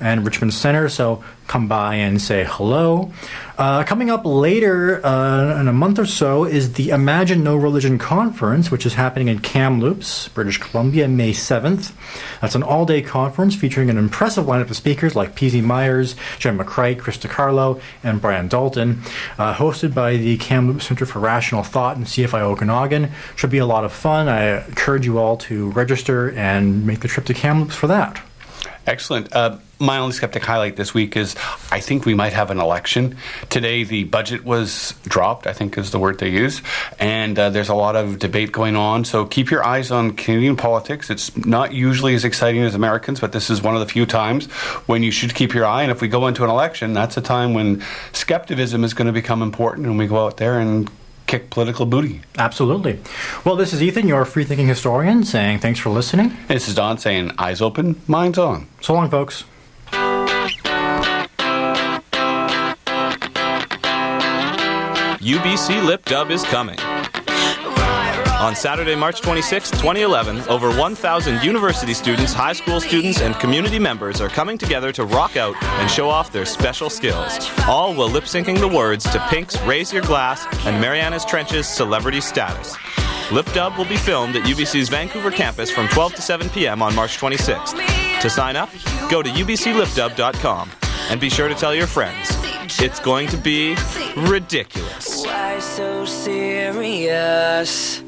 and 0.00 0.24
Richmond 0.24 0.54
Center. 0.54 0.88
So 0.88 1.22
come 1.48 1.66
by 1.66 1.94
and 1.96 2.20
say 2.20 2.46
hello. 2.48 3.10
Uh, 3.56 3.82
coming 3.82 4.08
up 4.08 4.24
later 4.24 5.04
uh, 5.04 5.60
in 5.60 5.66
a 5.66 5.72
month 5.72 5.98
or 5.98 6.06
so 6.06 6.44
is 6.44 6.74
the 6.74 6.90
Imagine 6.90 7.42
No 7.42 7.56
Religion 7.56 7.98
Conference, 7.98 8.70
which 8.70 8.86
is 8.86 8.94
happening 8.94 9.26
in 9.26 9.40
Kamloops, 9.40 10.28
British 10.28 10.58
Columbia, 10.58 11.08
May 11.08 11.32
7th. 11.32 11.92
That's 12.40 12.54
an 12.54 12.62
all 12.62 12.86
day 12.86 13.02
conference 13.02 13.56
featuring 13.56 13.90
an 13.90 13.98
impressive 13.98 14.44
lineup 14.44 14.70
of 14.70 14.76
speakers 14.76 15.16
like 15.16 15.34
P.Z. 15.34 15.60
Myers, 15.62 16.14
Jen 16.38 16.56
McCreight, 16.56 17.00
Chris 17.00 17.18
DiCarlo, 17.18 17.80
and 18.04 18.20
Brian 18.20 18.46
Dalton. 18.46 19.00
Uh, 19.38 19.54
hosted 19.54 19.92
by 19.92 20.16
the 20.16 20.36
Kamloops 20.36 20.86
Center 20.86 21.06
for 21.06 21.18
Rational 21.18 21.64
Thought 21.64 21.96
and 21.96 22.06
CFI 22.06 22.40
Okanagan. 22.40 23.10
Should 23.34 23.50
be 23.50 23.58
a 23.58 23.66
lot 23.66 23.84
of 23.84 23.92
fun. 23.92 24.28
I 24.28 24.64
encourage 24.66 25.04
you 25.04 25.18
all 25.18 25.36
to 25.38 25.70
register 25.70 26.30
and 26.30 26.86
make 26.86 27.00
the 27.00 27.08
trip 27.08 27.26
to 27.26 27.34
Kamloops 27.34 27.74
for 27.74 27.88
that. 27.88 28.22
Excellent. 28.88 29.34
Uh, 29.36 29.58
my 29.78 29.98
only 29.98 30.14
skeptic 30.14 30.42
highlight 30.42 30.76
this 30.76 30.94
week 30.94 31.14
is 31.14 31.36
I 31.70 31.78
think 31.78 32.06
we 32.06 32.14
might 32.14 32.32
have 32.32 32.50
an 32.50 32.58
election. 32.58 33.18
Today, 33.50 33.84
the 33.84 34.04
budget 34.04 34.46
was 34.46 34.94
dropped, 35.02 35.46
I 35.46 35.52
think 35.52 35.76
is 35.76 35.90
the 35.90 35.98
word 35.98 36.18
they 36.18 36.30
use, 36.30 36.62
and 36.98 37.38
uh, 37.38 37.50
there's 37.50 37.68
a 37.68 37.74
lot 37.74 37.96
of 37.96 38.18
debate 38.18 38.50
going 38.50 38.76
on. 38.76 39.04
So 39.04 39.26
keep 39.26 39.50
your 39.50 39.62
eyes 39.62 39.90
on 39.90 40.12
Canadian 40.12 40.56
politics. 40.56 41.10
It's 41.10 41.36
not 41.36 41.74
usually 41.74 42.14
as 42.14 42.24
exciting 42.24 42.62
as 42.62 42.74
Americans, 42.74 43.20
but 43.20 43.32
this 43.32 43.50
is 43.50 43.62
one 43.62 43.74
of 43.74 43.80
the 43.80 43.92
few 43.92 44.06
times 44.06 44.46
when 44.86 45.02
you 45.02 45.10
should 45.10 45.34
keep 45.34 45.52
your 45.52 45.66
eye. 45.66 45.82
And 45.82 45.92
if 45.92 46.00
we 46.00 46.08
go 46.08 46.26
into 46.26 46.42
an 46.42 46.50
election, 46.50 46.94
that's 46.94 47.18
a 47.18 47.22
time 47.22 47.52
when 47.52 47.84
skepticism 48.12 48.84
is 48.84 48.94
going 48.94 49.06
to 49.06 49.12
become 49.12 49.42
important, 49.42 49.86
and 49.86 49.98
we 49.98 50.06
go 50.06 50.24
out 50.24 50.38
there 50.38 50.58
and 50.58 50.90
kick 51.28 51.50
political 51.50 51.86
booty. 51.86 52.22
Absolutely. 52.36 52.98
Well, 53.44 53.54
this 53.54 53.72
is 53.72 53.80
Ethan, 53.80 54.08
your 54.08 54.24
free 54.24 54.44
thinking 54.44 54.66
historian, 54.66 55.22
saying 55.22 55.60
thanks 55.60 55.78
for 55.78 55.90
listening. 55.90 56.36
This 56.48 56.66
is 56.68 56.74
Don 56.74 56.98
saying 56.98 57.32
eyes 57.38 57.62
open, 57.62 58.00
minds 58.08 58.38
on. 58.38 58.66
So 58.80 58.94
long, 58.94 59.08
folks. 59.10 59.44
UBC 65.20 65.84
Lip 65.84 66.04
Dub 66.06 66.30
is 66.30 66.42
coming. 66.44 66.78
On 68.40 68.54
Saturday, 68.54 68.94
March 68.94 69.20
26, 69.20 69.72
2011, 69.72 70.42
over 70.42 70.70
1,000 70.70 71.42
university 71.42 71.92
students, 71.92 72.32
high 72.32 72.52
school 72.52 72.80
students, 72.80 73.20
and 73.20 73.34
community 73.40 73.80
members 73.80 74.20
are 74.20 74.28
coming 74.28 74.56
together 74.56 74.92
to 74.92 75.04
rock 75.04 75.36
out 75.36 75.60
and 75.60 75.90
show 75.90 76.08
off 76.08 76.30
their 76.30 76.44
special 76.46 76.88
skills. 76.88 77.50
All 77.66 77.92
while 77.94 78.08
lip 78.08 78.24
syncing 78.24 78.60
the 78.60 78.68
words 78.68 79.02
to 79.10 79.18
Pink's 79.28 79.60
Raise 79.62 79.92
Your 79.92 80.02
Glass 80.02 80.46
and 80.66 80.80
Marianas 80.80 81.24
Trench's 81.24 81.66
Celebrity 81.66 82.20
Status. 82.20 82.76
Lip 83.32 83.46
Dub 83.54 83.76
will 83.76 83.86
be 83.86 83.96
filmed 83.96 84.36
at 84.36 84.44
UBC's 84.44 84.88
Vancouver 84.88 85.32
campus 85.32 85.68
from 85.72 85.88
12 85.88 86.14
to 86.14 86.22
7 86.22 86.48
p.m. 86.50 86.80
on 86.80 86.94
March 86.94 87.18
26th. 87.18 87.74
To 88.20 88.30
sign 88.30 88.54
up, 88.54 88.70
go 89.10 89.20
to 89.20 89.30
ubclipdub.com 89.30 90.70
and 91.10 91.20
be 91.20 91.28
sure 91.28 91.48
to 91.48 91.56
tell 91.56 91.74
your 91.74 91.88
friends. 91.88 92.28
It's 92.80 93.00
going 93.00 93.26
to 93.30 93.36
be 93.36 93.74
ridiculous. 94.16 95.24
Why 95.26 95.58
so 95.58 96.04
serious? 96.04 98.00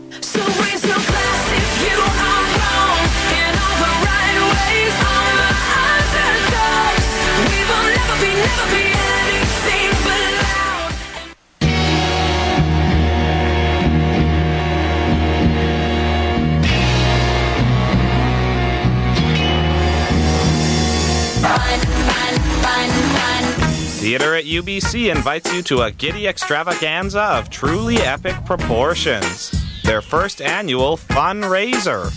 Theater 24.01 24.35
at 24.35 24.45
UBC 24.45 25.15
invites 25.15 25.53
you 25.53 25.63
to 25.63 25.83
a 25.83 25.91
giddy 25.93 26.27
extravaganza 26.27 27.21
of 27.21 27.49
truly 27.51 27.99
epic 27.99 28.35
proportions. 28.45 29.60
Their 29.91 30.03
first 30.03 30.41
annual 30.41 30.97
fundraiser. 30.97 32.13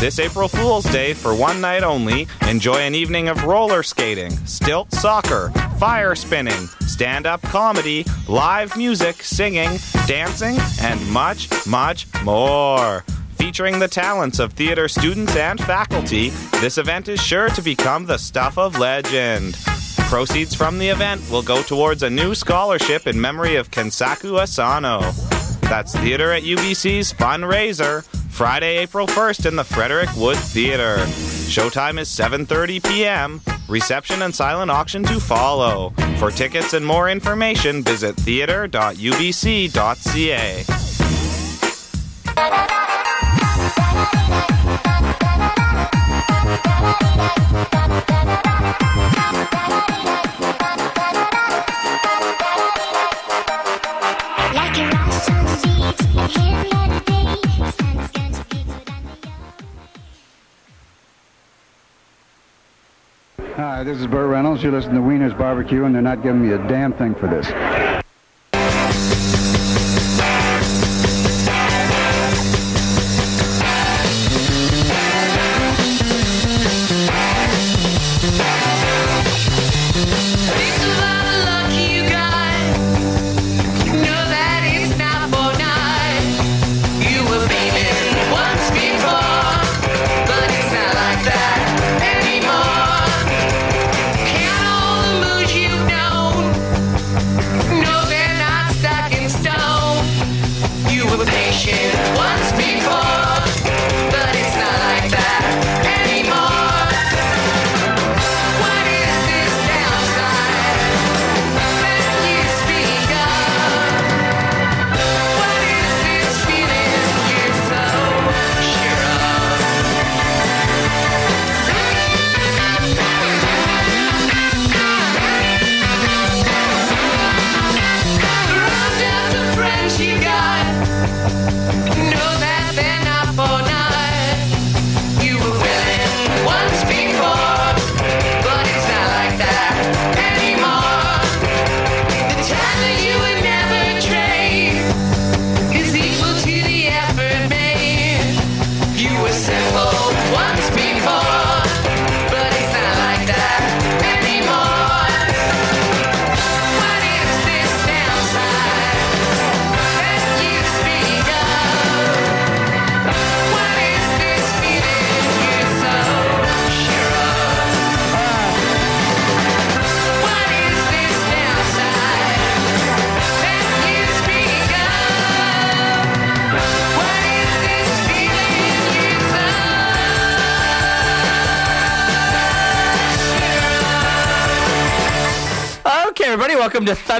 This 0.00 0.18
April 0.18 0.48
Fool's 0.48 0.84
Day, 0.86 1.14
for 1.14 1.32
one 1.32 1.60
night 1.60 1.84
only, 1.84 2.26
enjoy 2.48 2.78
an 2.78 2.96
evening 2.96 3.28
of 3.28 3.44
roller 3.44 3.84
skating, 3.84 4.32
stilt 4.48 4.90
soccer, 4.90 5.50
fire 5.78 6.16
spinning, 6.16 6.66
stand 6.88 7.24
up 7.24 7.40
comedy, 7.42 8.04
live 8.26 8.76
music, 8.76 9.22
singing, 9.22 9.78
dancing, 10.08 10.56
and 10.82 11.08
much, 11.12 11.48
much 11.68 12.08
more. 12.24 13.04
Featuring 13.36 13.78
the 13.78 13.86
talents 13.86 14.40
of 14.40 14.52
theater 14.54 14.88
students 14.88 15.36
and 15.36 15.60
faculty, 15.60 16.30
this 16.60 16.78
event 16.78 17.08
is 17.08 17.22
sure 17.22 17.48
to 17.50 17.62
become 17.62 18.06
the 18.06 18.18
stuff 18.18 18.58
of 18.58 18.76
legend. 18.76 19.54
Proceeds 20.08 20.52
from 20.52 20.80
the 20.80 20.88
event 20.88 21.22
will 21.30 21.42
go 21.42 21.62
towards 21.62 22.02
a 22.02 22.10
new 22.10 22.34
scholarship 22.34 23.06
in 23.06 23.20
memory 23.20 23.54
of 23.54 23.70
Kensaku 23.70 24.40
Asano. 24.40 25.33
That's 25.64 25.94
Theater 25.96 26.32
at 26.32 26.42
UBC's 26.42 27.12
fundraiser, 27.12 28.04
Friday, 28.30 28.78
April 28.78 29.06
1st 29.06 29.46
in 29.46 29.56
the 29.56 29.64
Frederic 29.64 30.08
Wood 30.16 30.36
Theater. 30.36 30.96
Showtime 31.48 31.98
is 31.98 32.08
7:30 32.08 32.82
p.m. 32.84 33.40
Reception 33.68 34.22
and 34.22 34.34
silent 34.34 34.70
auction 34.70 35.02
to 35.04 35.20
follow. 35.20 35.92
For 36.18 36.30
tickets 36.30 36.74
and 36.74 36.84
more 36.84 37.08
information, 37.08 37.82
visit 37.82 38.16
theater.ubc.ca. 38.16 38.84
You 64.64 64.70
listen 64.70 64.94
to 64.94 65.02
Wiener's 65.02 65.34
Barbecue, 65.34 65.84
and 65.84 65.94
they're 65.94 66.00
not 66.00 66.22
giving 66.22 66.40
me 66.40 66.54
a 66.54 66.58
damn 66.68 66.94
thing 66.94 67.14
for 67.14 67.26
this. 67.26 67.93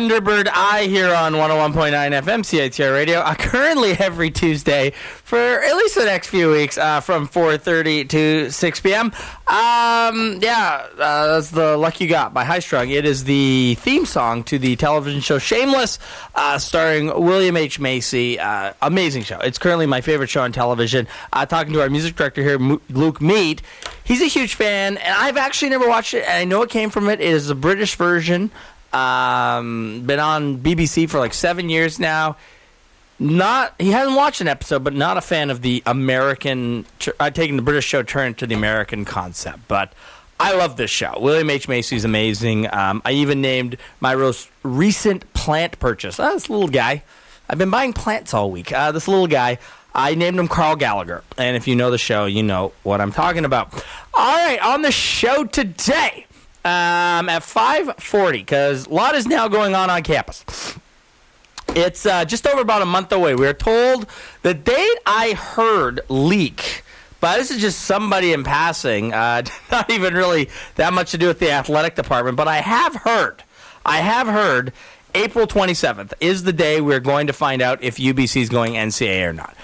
Thunderbird 0.09 0.51
Eye 0.53 0.85
here 0.85 1.15
on 1.15 1.33
101.9 1.33 1.73
FM 1.73 2.41
CITR 2.43 2.93
Radio. 2.93 3.21
Uh, 3.21 3.35
currently 3.35 3.93
every 3.93 4.31
Tuesday 4.31 4.91
for 4.91 5.39
at 5.39 5.75
least 5.77 5.95
the 5.95 6.05
next 6.05 6.29
few 6.29 6.51
weeks 6.51 6.77
uh, 6.77 7.01
from 7.01 7.27
4.30 7.27 8.09
to 8.11 8.51
6 8.51 8.81
p.m. 8.81 9.07
Um, 9.47 10.41
yeah, 10.43 10.87
uh, 10.99 11.27
that's 11.29 11.51
the 11.53 11.79
luck 11.79 12.03
you 12.03 12.07
got 12.07 12.35
by 12.35 12.45
High 12.45 12.59
Strung. 12.59 12.91
It 12.91 13.07
is 13.07 13.25
the 13.25 13.77
theme 13.81 14.05
song 14.05 14.45
to 14.45 14.59
the 14.59 14.77
television 14.77 15.23
show 15.23 15.39
Shameless, 15.39 15.99
uh, 16.35 16.59
starring 16.59 17.07
William 17.07 17.57
H. 17.57 17.81
Macy. 17.81 18.39
Uh, 18.39 18.75
amazing 18.83 19.23
show. 19.23 19.39
It's 19.39 19.57
currently 19.57 19.87
my 19.87 20.03
favorite 20.03 20.29
show 20.29 20.43
on 20.43 20.53
television. 20.53 21.09
Uh, 21.33 21.47
talking 21.47 21.73
to 21.73 21.81
our 21.81 21.89
music 21.89 22.15
director 22.15 22.43
here, 22.43 22.59
Mo- 22.59 22.83
Luke 22.91 23.23
Mead. 23.23 23.63
He's 24.05 24.21
a 24.21 24.27
huge 24.27 24.55
fan, 24.55 24.99
and 24.99 25.15
I've 25.15 25.39
actually 25.39 25.71
never 25.71 25.89
watched 25.89 26.13
it, 26.13 26.25
and 26.25 26.33
I 26.37 26.45
know 26.45 26.61
it 26.61 26.69
came 26.69 26.91
from 26.91 27.09
it. 27.09 27.23
It 27.23 27.29
is 27.29 27.49
a 27.49 27.55
British 27.55 27.95
version. 27.97 28.51
Um, 28.95 30.03
been 30.07 30.21
on 30.21 30.59
BBC 30.59 31.11
for 31.11 31.19
like 31.19 31.35
seven 31.35 31.69
years 31.69 31.99
now. 31.99 32.37
Not 33.19 33.75
he 33.79 33.91
hasn't 33.91 34.17
watched 34.17 34.41
an 34.41 34.49
episode, 34.49 34.85
but 34.85 34.95
not 34.95 35.17
a 35.17 35.21
fan 35.21 35.51
of 35.51 35.63
the 35.63 35.83
American. 35.87 36.87
Uh, 37.19 37.31
taking 37.31 37.57
the 37.57 37.63
British 37.63 37.85
show 37.85 38.03
turn 38.03 38.35
to 38.35 38.47
the 38.47 38.55
American 38.55 39.05
concept, 39.05 39.69
but 39.69 39.93
I 40.39 40.55
love 40.55 40.77
this 40.77 40.91
show. 40.91 41.17
William 41.21 41.49
H 41.51 41.69
Macy 41.69 41.97
is 41.97 42.05
amazing. 42.05 42.73
Um, 42.73 43.03
I 43.05 43.13
even 43.13 43.41
named 43.41 43.77
my 44.01 44.17
most 44.17 44.51
recent 44.63 45.33
plant 45.33 45.79
purchase. 45.79 46.19
Oh, 46.19 46.33
this 46.33 46.51
little 46.51 46.69
guy. 46.69 47.03
I've 47.49 47.59
been 47.59 47.71
buying 47.71 47.93
plants 47.93 48.33
all 48.33 48.51
week. 48.51 48.73
Uh, 48.73 48.91
this 48.93 49.07
little 49.07 49.27
guy. 49.27 49.59
I 49.95 50.17
named 50.17 50.41
him 50.41 50.49
Carl 50.49 50.75
Gallagher, 50.75 51.23
and 51.39 51.57
if 51.57 51.69
you 51.69 51.77
know 51.77 51.93
the 51.93 51.99
show, 51.99 52.27
you 52.27 52.43
know 52.43 52.73
what 52.83 53.01
I'm 53.01 53.13
talking 53.13 53.45
about. 53.45 53.73
All 54.13 54.37
right, 54.37 54.59
on 54.61 54.83
the 54.83 54.91
show 54.91 55.45
today 55.45 56.27
um, 56.65 57.29
at 57.29 57.43
5:40 57.43 58.33
because 58.33 58.87
a 58.87 58.91
lot 58.91 59.15
is 59.15 59.27
now 59.27 59.49
going 59.49 59.75
on 59.75 59.91
on 59.91 60.03
campus. 60.03 60.45
It's 61.69 62.07
uh, 62.07 62.25
just 62.25 62.47
over 62.47 62.61
about 62.61 62.83
a 62.83 62.87
month 62.87 63.13
away. 63.13 63.35
We 63.35 63.47
are 63.47 63.55
told 63.55 64.07
the 64.43 64.55
date 64.55 64.99
I 65.07 65.33
heard 65.33 66.01
leak, 66.09 66.83
but 67.21 67.39
this 67.39 67.51
is 67.51 67.61
just 67.61 67.81
somebody 67.81 68.33
in 68.33 68.45
passing, 68.45 69.13
uh, 69.13 69.43
not 69.71 69.91
even 69.91 70.15
really 70.15 70.51
that 70.77 70.93
much 70.93 71.11
to 71.13 71.19
do 71.19 71.27
with 71.27 71.41
the 71.41 71.51
athletic 71.51 71.97
department. 71.97 72.37
But 72.37 72.49
I 72.49 72.59
have 72.59 72.95
heard, 72.95 73.43
I 73.85 73.99
have 73.99 74.27
heard, 74.27 74.73
April 75.15 75.47
27th 75.47 76.13
is 76.21 76.43
the 76.43 76.53
day 76.53 76.81
we're 76.81 77.01
going 77.01 77.29
to 77.29 77.33
find 77.33 77.63
out 77.63 77.83
if 77.83 77.97
UBC 77.97 78.43
is 78.43 78.49
going 78.49 78.75
NCAA 78.75 79.29
or 79.29 79.33
not. 79.33 79.57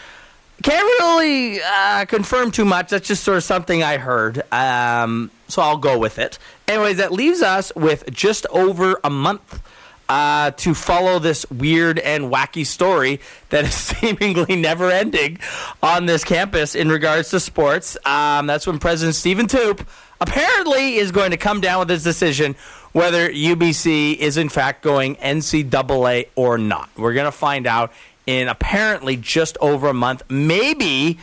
Can't 0.62 0.84
really 0.84 1.60
uh, 1.62 2.04
confirm 2.04 2.50
too 2.50 2.64
much. 2.66 2.90
That's 2.90 3.08
just 3.08 3.24
sort 3.24 3.38
of 3.38 3.44
something 3.44 3.82
I 3.82 3.96
heard. 3.96 4.42
Um, 4.52 5.30
so 5.48 5.62
I'll 5.62 5.78
go 5.78 5.98
with 5.98 6.18
it. 6.18 6.38
Anyways, 6.68 6.98
that 6.98 7.12
leaves 7.12 7.40
us 7.40 7.72
with 7.74 8.10
just 8.12 8.46
over 8.50 9.00
a 9.02 9.10
month 9.10 9.62
uh, 10.10 10.50
to 10.50 10.74
follow 10.74 11.18
this 11.18 11.48
weird 11.50 11.98
and 12.00 12.24
wacky 12.24 12.66
story 12.66 13.20
that 13.50 13.64
is 13.64 13.74
seemingly 13.74 14.56
never 14.56 14.90
ending 14.90 15.38
on 15.82 16.06
this 16.06 16.24
campus 16.24 16.74
in 16.74 16.88
regards 16.88 17.30
to 17.30 17.40
sports. 17.40 17.96
Um, 18.04 18.46
that's 18.46 18.66
when 18.66 18.78
President 18.78 19.14
Stephen 19.14 19.46
Toope 19.46 19.86
apparently 20.20 20.96
is 20.96 21.12
going 21.12 21.30
to 21.30 21.36
come 21.36 21.60
down 21.60 21.78
with 21.78 21.88
his 21.88 22.04
decision 22.04 22.56
whether 22.92 23.30
UBC 23.30 24.16
is 24.16 24.36
in 24.36 24.48
fact 24.48 24.82
going 24.82 25.14
NCAA 25.16 26.26
or 26.34 26.58
not. 26.58 26.90
We're 26.96 27.14
going 27.14 27.26
to 27.26 27.32
find 27.32 27.66
out 27.66 27.92
in 28.31 28.47
apparently 28.49 29.17
just 29.17 29.59
over 29.61 29.88
a 29.88 29.94
month, 29.94 30.23
maybe 30.31 31.19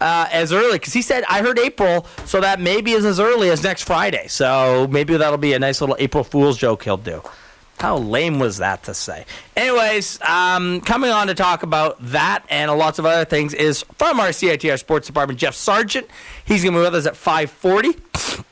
uh, 0.00 0.28
as 0.30 0.52
early 0.52 0.78
because 0.78 0.92
he 0.92 1.02
said 1.02 1.24
I 1.28 1.42
heard 1.42 1.58
April, 1.58 2.06
so 2.24 2.40
that 2.40 2.60
maybe 2.60 2.92
is 2.92 3.04
as 3.04 3.18
early 3.18 3.50
as 3.50 3.62
next 3.62 3.82
Friday. 3.82 4.26
So 4.28 4.86
maybe 4.90 5.16
that'll 5.16 5.38
be 5.38 5.54
a 5.54 5.58
nice 5.58 5.80
little 5.80 5.96
April 5.98 6.24
Fool's 6.24 6.56
joke 6.56 6.84
he'll 6.84 6.96
do. 6.96 7.22
How 7.80 7.96
lame 7.96 8.38
was 8.38 8.58
that 8.58 8.84
to 8.84 8.94
say? 8.94 9.24
Anyways, 9.56 10.20
um, 10.22 10.82
coming 10.82 11.10
on 11.10 11.26
to 11.26 11.34
talk 11.34 11.64
about 11.64 11.96
that 12.12 12.44
and 12.48 12.70
lots 12.70 13.00
of 13.00 13.06
other 13.06 13.24
things 13.24 13.54
is 13.54 13.84
from 13.98 14.20
our 14.20 14.28
CITR 14.28 14.78
Sports 14.78 15.08
Department, 15.08 15.40
Jeff 15.40 15.54
Sargent. 15.54 16.06
He's 16.44 16.62
going 16.62 16.74
to 16.74 16.78
be 16.78 16.84
with 16.84 16.94
us 16.94 17.06
at 17.06 17.16
540. 17.16 18.44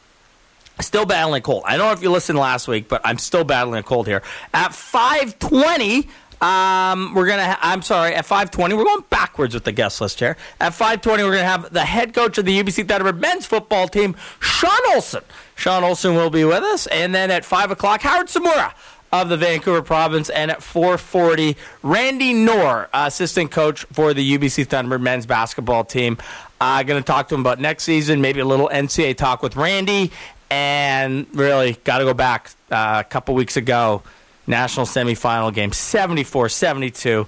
Still 0.81 1.07
battling 1.07 1.41
a 1.41 1.43
cold. 1.43 1.63
I 1.67 1.77
don't 1.77 1.87
know 1.87 1.93
if 1.93 2.03
you 2.03 2.11
listened 2.11 2.39
last 2.39 2.67
week, 2.67 2.89
but 2.89 3.03
I'm 3.05 3.19
still 3.19 3.45
battling 3.45 3.79
a 3.79 3.83
cold 3.85 4.09
here. 4.09 4.23
At 4.53 4.75
520, 4.75 6.09
um, 6.41 7.15
we're 7.15 7.27
gonna. 7.27 7.45
Ha- 7.45 7.59
I'm 7.61 7.83
sorry. 7.83 8.15
At 8.15 8.27
5:20, 8.27 8.77
we're 8.77 8.85
going 8.85 9.05
backwards 9.11 9.53
with 9.53 9.65
the 9.65 9.73
guest 9.73 10.01
list 10.01 10.19
here. 10.21 10.37
At 10.61 10.73
5:20, 10.73 11.23
we're 11.25 11.33
gonna 11.33 11.45
have 11.45 11.73
the 11.73 11.85
head 11.85 12.15
coach 12.15 12.39
of 12.39 12.47
the 12.47 12.63
UBC 12.63 12.85
Thunderbird 12.85 13.19
men's 13.19 13.47
football 13.47 13.89
team, 13.89 14.17
Sean 14.41 14.71
Olson. 14.95 15.23
Sean 15.55 15.85
Olson 15.85 16.15
will 16.15 16.31
be 16.31 16.45
with 16.45 16.63
us, 16.63 16.87
and 16.87 17.15
then 17.15 17.31
at 17.31 17.45
five 17.45 17.71
o'clock, 17.71 18.01
Howard 18.03 18.29
Tsumura 18.29 18.73
of 19.13 19.29
the 19.29 19.37
Vancouver 19.37 19.83
Province, 19.83 20.31
and 20.31 20.51
at 20.51 20.61
4:40, 20.61 21.57
Randy 21.83 22.33
Nohr, 22.33 22.89
assistant 22.95 23.51
coach 23.51 23.85
for 23.93 24.15
the 24.15 24.39
UBC 24.39 24.65
Thunderbird 24.65 25.01
men's 25.03 25.27
basketball 25.27 25.85
team. 25.85 26.17
I'm 26.61 26.81
uh, 26.81 26.83
going 26.85 27.03
to 27.03 27.07
talk 27.07 27.29
to 27.29 27.35
him 27.35 27.41
about 27.41 27.59
next 27.59 27.85
season, 27.85 28.21
maybe 28.21 28.41
a 28.41 28.45
little 28.45 28.69
NCAA 28.69 29.17
talk 29.17 29.43
with 29.43 29.57
Randy, 29.57 30.11
and 30.51 31.27
really 31.33 31.79
got 31.85 31.99
to 31.99 32.05
go 32.05 32.13
back 32.13 32.51
uh, 32.71 33.03
a 33.05 33.09
couple 33.09 33.35
weeks 33.35 33.57
ago 33.57 34.03
national 34.51 34.87
semifinal 34.87 35.53
game 35.55 35.71
74-72 35.71 37.27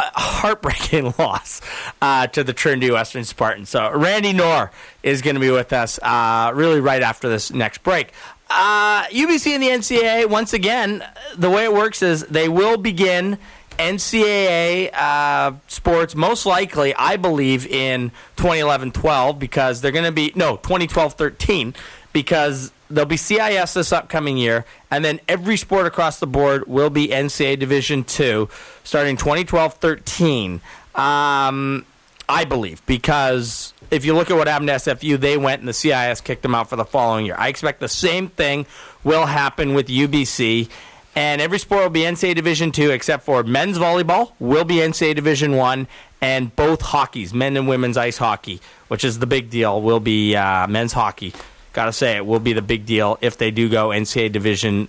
a 0.00 0.20
heartbreaking 0.20 1.12
loss 1.18 1.60
uh, 2.00 2.26
to 2.28 2.42
the 2.42 2.52
Trinity 2.52 2.90
Western 2.90 3.24
Spartans. 3.24 3.68
So 3.68 3.90
Randy 3.92 4.32
Nohr 4.32 4.70
is 5.02 5.20
going 5.22 5.34
to 5.34 5.40
be 5.40 5.50
with 5.50 5.72
us 5.72 5.98
uh, 6.02 6.52
really 6.54 6.80
right 6.80 7.02
after 7.02 7.28
this 7.28 7.52
next 7.52 7.82
break. 7.82 8.12
Uh, 8.48 9.04
UBC 9.04 9.52
and 9.52 9.62
the 9.62 9.68
NCAA, 9.68 10.26
once 10.28 10.52
again, 10.52 11.04
the 11.36 11.50
way 11.50 11.64
it 11.64 11.72
works 11.72 12.02
is 12.02 12.24
they 12.26 12.48
will 12.48 12.76
begin 12.76 13.38
NCAA 13.78 14.90
uh, 14.92 15.52
sports 15.68 16.14
most 16.14 16.46
likely, 16.46 16.94
I 16.94 17.16
believe, 17.16 17.66
in 17.66 18.10
2011-12 18.36 19.38
because 19.38 19.80
they're 19.80 19.92
going 19.92 20.04
to 20.04 20.12
be 20.12 20.32
no 20.34 20.56
2012-13 20.58 21.74
because 22.12 22.72
there'll 22.90 23.08
be 23.08 23.16
CIS 23.16 23.74
this 23.74 23.92
upcoming 23.92 24.36
year, 24.36 24.64
and 24.90 25.04
then 25.04 25.20
every 25.28 25.56
sport 25.56 25.86
across 25.86 26.18
the 26.18 26.26
board 26.26 26.66
will 26.66 26.90
be 26.90 27.08
NCAA 27.08 27.58
Division 27.58 28.04
two 28.04 28.48
starting 28.84 29.16
2012-13. 29.16 30.60
Um, 30.94 31.86
I 32.28 32.44
believe 32.44 32.84
because 32.86 33.72
if 33.90 34.04
you 34.04 34.14
look 34.14 34.30
at 34.30 34.36
what 34.36 34.46
happened 34.46 34.68
to 34.68 34.74
SFU, 34.74 35.18
they 35.18 35.36
went 35.36 35.60
and 35.60 35.68
the 35.68 35.72
CIS 35.72 36.20
kicked 36.20 36.42
them 36.42 36.54
out 36.54 36.68
for 36.68 36.76
the 36.76 36.84
following 36.84 37.26
year. 37.26 37.34
I 37.38 37.48
expect 37.48 37.80
the 37.80 37.88
same 37.88 38.28
thing 38.28 38.66
will 39.02 39.26
happen 39.26 39.74
with 39.74 39.88
UBC. 39.88 40.68
And 41.16 41.40
every 41.40 41.58
sport 41.58 41.82
will 41.82 41.90
be 41.90 42.02
NCAA 42.02 42.36
Division 42.36 42.70
two, 42.70 42.90
except 42.90 43.24
for 43.24 43.42
men's 43.42 43.78
volleyball 43.78 44.32
will 44.38 44.64
be 44.64 44.76
NCAA 44.76 45.16
Division 45.16 45.56
one, 45.56 45.88
and 46.20 46.54
both 46.54 46.82
hockeys, 46.82 47.34
men 47.34 47.56
and 47.56 47.66
women's 47.66 47.96
ice 47.96 48.16
hockey, 48.16 48.60
which 48.86 49.02
is 49.02 49.18
the 49.18 49.26
big 49.26 49.50
deal, 49.50 49.82
will 49.82 49.98
be 49.98 50.36
uh, 50.36 50.68
men's 50.68 50.92
hockey. 50.92 51.32
Got 51.72 51.86
to 51.86 51.92
say, 51.92 52.16
it 52.16 52.26
will 52.26 52.40
be 52.40 52.52
the 52.52 52.62
big 52.62 52.86
deal 52.86 53.18
if 53.20 53.36
they 53.36 53.50
do 53.50 53.68
go 53.68 53.88
NCAA 53.88 54.32
Division 54.32 54.88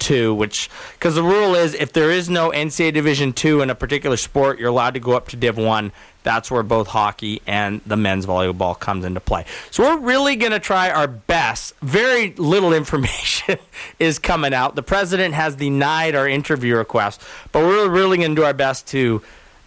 two, 0.00 0.34
which 0.34 0.68
because 0.94 1.14
the 1.14 1.22
rule 1.22 1.54
is 1.54 1.74
if 1.74 1.92
there 1.92 2.10
is 2.10 2.28
no 2.28 2.50
NCAA 2.50 2.92
Division 2.92 3.32
two 3.32 3.60
in 3.60 3.70
a 3.70 3.74
particular 3.74 4.16
sport, 4.16 4.58
you're 4.58 4.70
allowed 4.70 4.94
to 4.94 5.00
go 5.00 5.12
up 5.12 5.28
to 5.28 5.36
Div 5.36 5.56
one. 5.56 5.92
That's 6.22 6.50
where 6.50 6.62
both 6.62 6.88
hockey 6.88 7.40
and 7.46 7.80
the 7.86 7.96
men's 7.96 8.26
volleyball 8.26 8.78
comes 8.78 9.04
into 9.04 9.20
play. 9.20 9.46
So 9.70 9.84
we're 9.84 10.00
really 10.00 10.36
going 10.36 10.52
to 10.52 10.58
try 10.58 10.90
our 10.90 11.06
best. 11.06 11.74
Very 11.80 12.34
little 12.34 12.72
information 12.74 13.58
is 13.98 14.18
coming 14.18 14.52
out. 14.52 14.74
The 14.74 14.82
president 14.82 15.34
has 15.34 15.54
denied 15.54 16.14
our 16.14 16.28
interview 16.28 16.76
request, 16.76 17.22
but 17.52 17.60
we're 17.60 17.88
really 17.88 18.18
going 18.18 18.34
to 18.34 18.40
do 18.40 18.44
our 18.44 18.52
best 18.52 18.88
to 18.88 19.22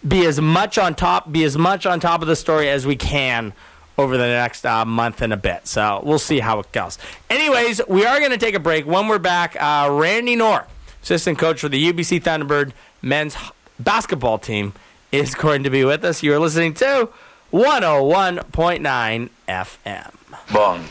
be 0.06 0.26
as 0.26 0.40
much 0.40 0.78
on 0.78 0.94
top, 0.94 1.32
be 1.32 1.44
as 1.44 1.56
much 1.56 1.86
on 1.86 1.98
top 1.98 2.22
of 2.22 2.28
the 2.28 2.36
story 2.36 2.68
as 2.68 2.86
we 2.86 2.94
can 2.94 3.52
over 3.96 4.16
the 4.16 4.26
next 4.26 4.64
uh, 4.66 4.84
month 4.84 5.22
and 5.22 5.32
a 5.32 5.36
bit. 5.36 5.66
So 5.66 6.00
we'll 6.04 6.18
see 6.18 6.40
how 6.40 6.60
it 6.60 6.70
goes. 6.72 6.98
Anyways, 7.30 7.80
we 7.88 8.04
are 8.04 8.18
going 8.18 8.32
to 8.32 8.38
take 8.38 8.54
a 8.54 8.60
break. 8.60 8.86
When 8.86 9.08
we're 9.08 9.18
back, 9.18 9.56
uh, 9.60 9.88
Randy 9.90 10.36
Nohr, 10.36 10.66
assistant 11.02 11.38
coach 11.38 11.60
for 11.60 11.68
the 11.68 11.92
UBC 11.92 12.22
Thunderbird 12.22 12.72
men's 13.02 13.36
basketball 13.78 14.38
team, 14.38 14.72
is 15.12 15.34
going 15.34 15.62
to 15.62 15.70
be 15.70 15.84
with 15.84 16.04
us. 16.04 16.22
You're 16.22 16.40
listening 16.40 16.74
to 16.74 17.08
101.9 17.52 19.30
FM. 19.48 20.10
Bond. 20.52 20.84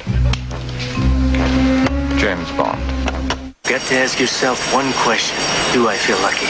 James 2.19 2.49
Bond. 2.51 2.79
Got 3.63 3.81
to 3.87 3.95
ask 3.95 4.19
yourself 4.19 4.73
one 4.73 4.91
question. 4.93 5.37
Do 5.73 5.87
I 5.87 5.97
feel 5.97 6.17
lucky? 6.19 6.45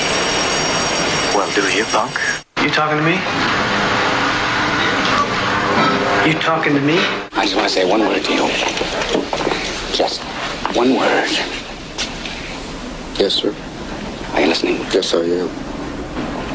Well, 1.36 1.50
do 1.56 1.62
you, 1.76 1.86
punk? 1.86 2.16
You 2.62 2.70
talking 2.70 2.98
to 2.98 3.04
me? 3.04 3.83
You 6.26 6.34
talking 6.36 6.74
to 6.74 6.80
me? 6.80 6.96
I 7.34 7.44
just 7.44 7.54
want 7.54 7.68
to 7.68 7.74
say 7.74 7.84
one 7.84 8.00
word 8.00 8.24
to 8.24 8.34
you. 8.34 8.48
Just 9.94 10.22
one 10.74 10.96
word. 10.96 11.30
Yes, 13.20 13.34
sir. 13.34 13.54
Are 14.32 14.40
you 14.40 14.48
listening? 14.48 14.78
Yes, 14.94 15.14
I 15.14 15.20
am. 15.20 15.50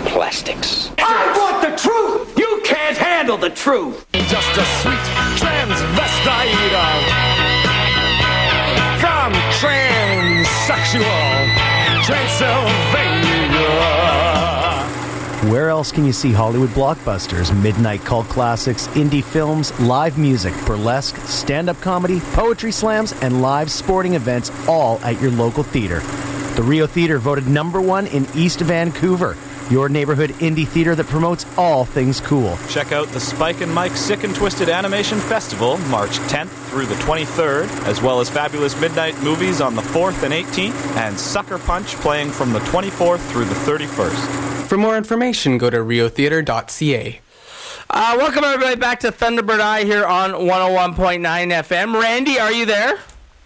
Plastics. 0.07 0.91
I 0.97 1.35
want 1.37 1.61
the 1.61 1.77
truth! 1.77 2.39
You 2.39 2.63
can't 2.65 2.97
handle 2.97 3.37
the 3.37 3.51
truth! 3.51 4.07
Just 4.13 4.57
a 4.57 4.65
sweet 4.81 5.07
transvestite 5.37 6.49
from 8.99 9.33
transsexual, 9.61 11.28
Where 15.49 15.71
else 15.71 15.91
can 15.91 16.05
you 16.05 16.13
see 16.13 16.31
Hollywood 16.31 16.69
blockbusters, 16.71 17.59
midnight 17.63 18.05
cult 18.05 18.29
classics, 18.29 18.87
indie 18.89 19.25
films, 19.25 19.73
live 19.81 20.19
music, 20.19 20.53
burlesque, 20.67 21.17
stand 21.27 21.71
up 21.71 21.81
comedy, 21.81 22.21
poetry 22.35 22.71
slams, 22.71 23.15
and 23.23 23.41
live 23.41 23.71
sporting 23.71 24.13
events 24.13 24.51
all 24.69 24.99
at 24.99 25.19
your 25.23 25.31
local 25.31 25.63
theater? 25.63 26.01
The 26.55 26.63
Rio 26.63 26.87
Theater 26.87 27.19
voted 27.19 27.47
number 27.47 27.81
one 27.81 28.07
in 28.09 28.27
East 28.35 28.61
Vancouver, 28.61 29.39
your 29.71 29.89
neighborhood 29.89 30.31
indie 30.41 30.67
theater 30.67 30.95
that 30.95 31.07
promotes 31.07 31.47
all 31.57 31.85
things 31.85 32.21
cool. 32.21 32.59
Check 32.69 32.93
out 32.93 33.09
the 33.09 33.21
Spike 33.21 33.61
and 33.61 33.73
Mike 33.73 33.97
Sick 33.97 34.25
and 34.25 34.35
Twisted 34.35 34.69
Animation 34.69 35.19
Festival 35.19 35.79
March 35.89 36.19
10th 36.31 36.49
through 36.71 36.87
the 36.87 36.95
23rd, 36.97 37.69
as 37.87 38.03
well 38.03 38.21
as 38.21 38.31
fabulous 38.31 38.79
midnight 38.81 39.21
movies 39.23 39.61
on 39.61 39.75
the 39.75 39.83
4th 39.83 40.23
and 40.23 40.33
18th, 40.33 40.97
and 40.97 41.19
Sucker 41.19 41.59
Punch 41.59 41.95
playing 41.97 42.31
from 42.31 42.53
the 42.53 42.61
24th 42.61 43.21
through 43.31 43.45
the 43.45 43.55
31st. 43.55 44.67
For 44.67 44.77
more 44.77 44.97
information, 44.97 45.59
go 45.59 45.71
to 45.71 45.79
riotheater.ca. 45.79 47.21
Uh, 47.91 48.15
welcome 48.19 48.45
everybody 48.45 48.77
back 48.77 49.01
to 49.01 49.11
Thunderbird 49.11 49.61
Eye 49.61 49.85
here 49.85 50.05
on 50.05 50.33
101.9 50.33 51.21
FM. 51.23 51.99
Randy, 51.99 52.39
are 52.39 52.53
you 52.53 52.67
there? 52.67 52.99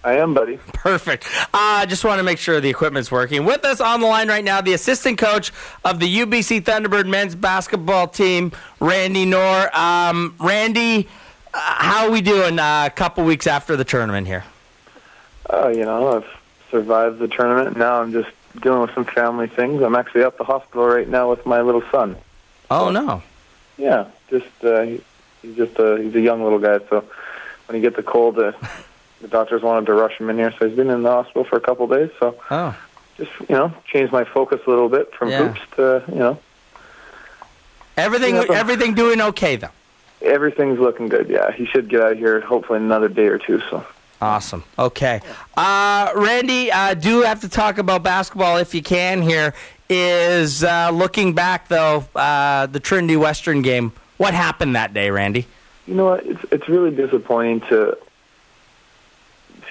I 0.05 0.15
am, 0.15 0.35
buddy. 0.35 0.57
Perfect. 0.75 1.27
I 1.55 1.83
uh, 1.83 1.87
just 1.87 2.05
want 2.05 2.19
to 2.19 2.25
make 2.25 2.39
sure 2.39 2.61
the 2.61 2.69
equipment's 2.69 3.11
working. 3.11 3.45
With 3.45 3.65
us 3.65 3.81
on 3.81 4.01
the 4.01 4.07
line 4.07 4.29
right 4.29 4.45
now, 4.45 4.61
the 4.61 4.73
assistant 4.73 5.19
coach 5.19 5.53
of 5.85 6.01
the 6.01 6.19
UBC 6.21 6.63
Thunderbird 6.63 7.09
men's 7.09 7.35
basketball 7.35 8.09
team, 8.09 8.53
Randy 8.81 9.25
Nohr. 9.25 9.73
Um, 9.75 10.35
Randy, 10.41 11.09
uh, 11.55 11.59
how 11.59 12.07
are 12.07 12.11
we 12.11 12.21
doing 12.21 12.59
uh, 12.59 12.85
a 12.87 12.91
couple 12.91 13.25
weeks 13.25 13.47
after 13.47 13.77
the 13.77 13.85
tournament 13.85 14.27
here? 14.27 14.45
Uh, 15.49 15.69
you 15.69 15.85
know, 15.85 16.17
I've 16.17 16.41
survived 16.71 17.19
the 17.19 17.29
tournament. 17.29 17.77
Now 17.77 18.01
I'm 18.01 18.13
just 18.13 18.31
dealing 18.61 18.81
with 18.81 18.95
some 18.95 19.05
family 19.05 19.47
things. 19.47 19.83
I'm 19.83 19.95
actually 19.95 20.25
at 20.25 20.37
the 20.37 20.45
hospital 20.45 20.87
right 20.87 21.09
now 21.09 21.31
with 21.31 21.47
my 21.47 21.61
little 21.61 21.83
son. 21.91 22.17
Oh, 22.71 22.91
no. 22.91 23.23
Yeah, 23.79 24.07
just 24.31 24.65
uh, 24.65 24.83
he's 24.83 25.57
just 25.57 25.79
a 25.79 26.01
he's 26.03 26.15
a 26.15 26.21
young 26.21 26.43
little 26.43 26.59
guy. 26.59 26.79
So 26.89 27.05
when 27.67 27.77
he 27.77 27.81
gets 27.81 27.99
a 27.99 28.03
cold, 28.03 28.39
uh, 28.39 28.53
the 29.23 29.29
doctors 29.29 29.63
wanted 29.63 29.87
to 29.87 29.95
rush 29.95 30.19
him 30.19 30.29
in 30.29 30.37
here. 30.37 30.53
So 30.59 30.67
he's 30.69 30.77
been 30.77 30.91
in 30.91 31.03
the 31.03 31.11
hospital 31.11 31.45
for 31.45 31.57
a 31.57 31.61
couple 31.61 31.91
of 31.91 31.99
days. 31.99 32.11
So 32.21 32.37
Oh. 32.51 32.75
just 33.17 33.31
you 33.41 33.55
know, 33.57 33.73
changed 33.87 34.13
my 34.13 34.25
focus 34.25 34.61
a 34.67 34.71
little 34.71 34.89
bit 34.89 35.15
from 35.15 35.31
Yeah. 35.31 35.49
hoops 35.49 35.61
to 35.77 36.03
you 36.09 36.19
know 36.19 36.39
Everything, 37.97 38.37
Yeah, 38.37 38.45
but- 38.49 38.57
everything 38.57 38.95
doing 38.95 39.21
okay, 39.21 39.57
though? 39.57 39.69
everything's 40.23 40.79
looking 40.79 41.09
good. 41.09 41.29
Yeah, 41.29 41.51
he 41.53 41.67
should 41.67 41.89
get 41.89 42.01
out 42.01 42.13
of 42.13 42.19
here 42.19 42.41
hopefully 42.41 42.79
in 42.79 42.85
another 42.85 43.09
day 43.09 43.27
or 43.27 43.39
two. 43.39 43.61
So. 43.71 43.85
Awesome. 44.21 44.63
Okay. 44.79 45.21
Uh, 45.57 46.11
Randy, 46.15 46.71
uh, 46.71 46.95
do 46.95 47.23
have 47.23 47.41
to 47.41 47.49
talk 47.49 47.79
about 47.79 48.03
basketball 48.03 48.57
if 48.59 48.75
you 48.75 48.83
can 48.83 49.21
here. 49.21 49.53
Is 49.91 50.65
uh, 50.65 50.91
looking 50.93 51.35
back, 51.35 51.69
though, 51.69 52.05
uh, 52.17 52.65
the 52.67 52.81
Trinity 52.81 53.17
Western 53.17 53.61
game. 53.63 53.93
What 54.17 54.33
happened 54.33 54.75
that 54.77 54.95
day, 54.95 55.11
Randy? 55.11 55.47
You 55.87 55.95
know 55.95 56.05
what? 56.07 56.25
It's 56.25 56.41
it's 56.51 56.69
really 56.69 56.93
disappointing 56.93 57.61
to 57.69 57.99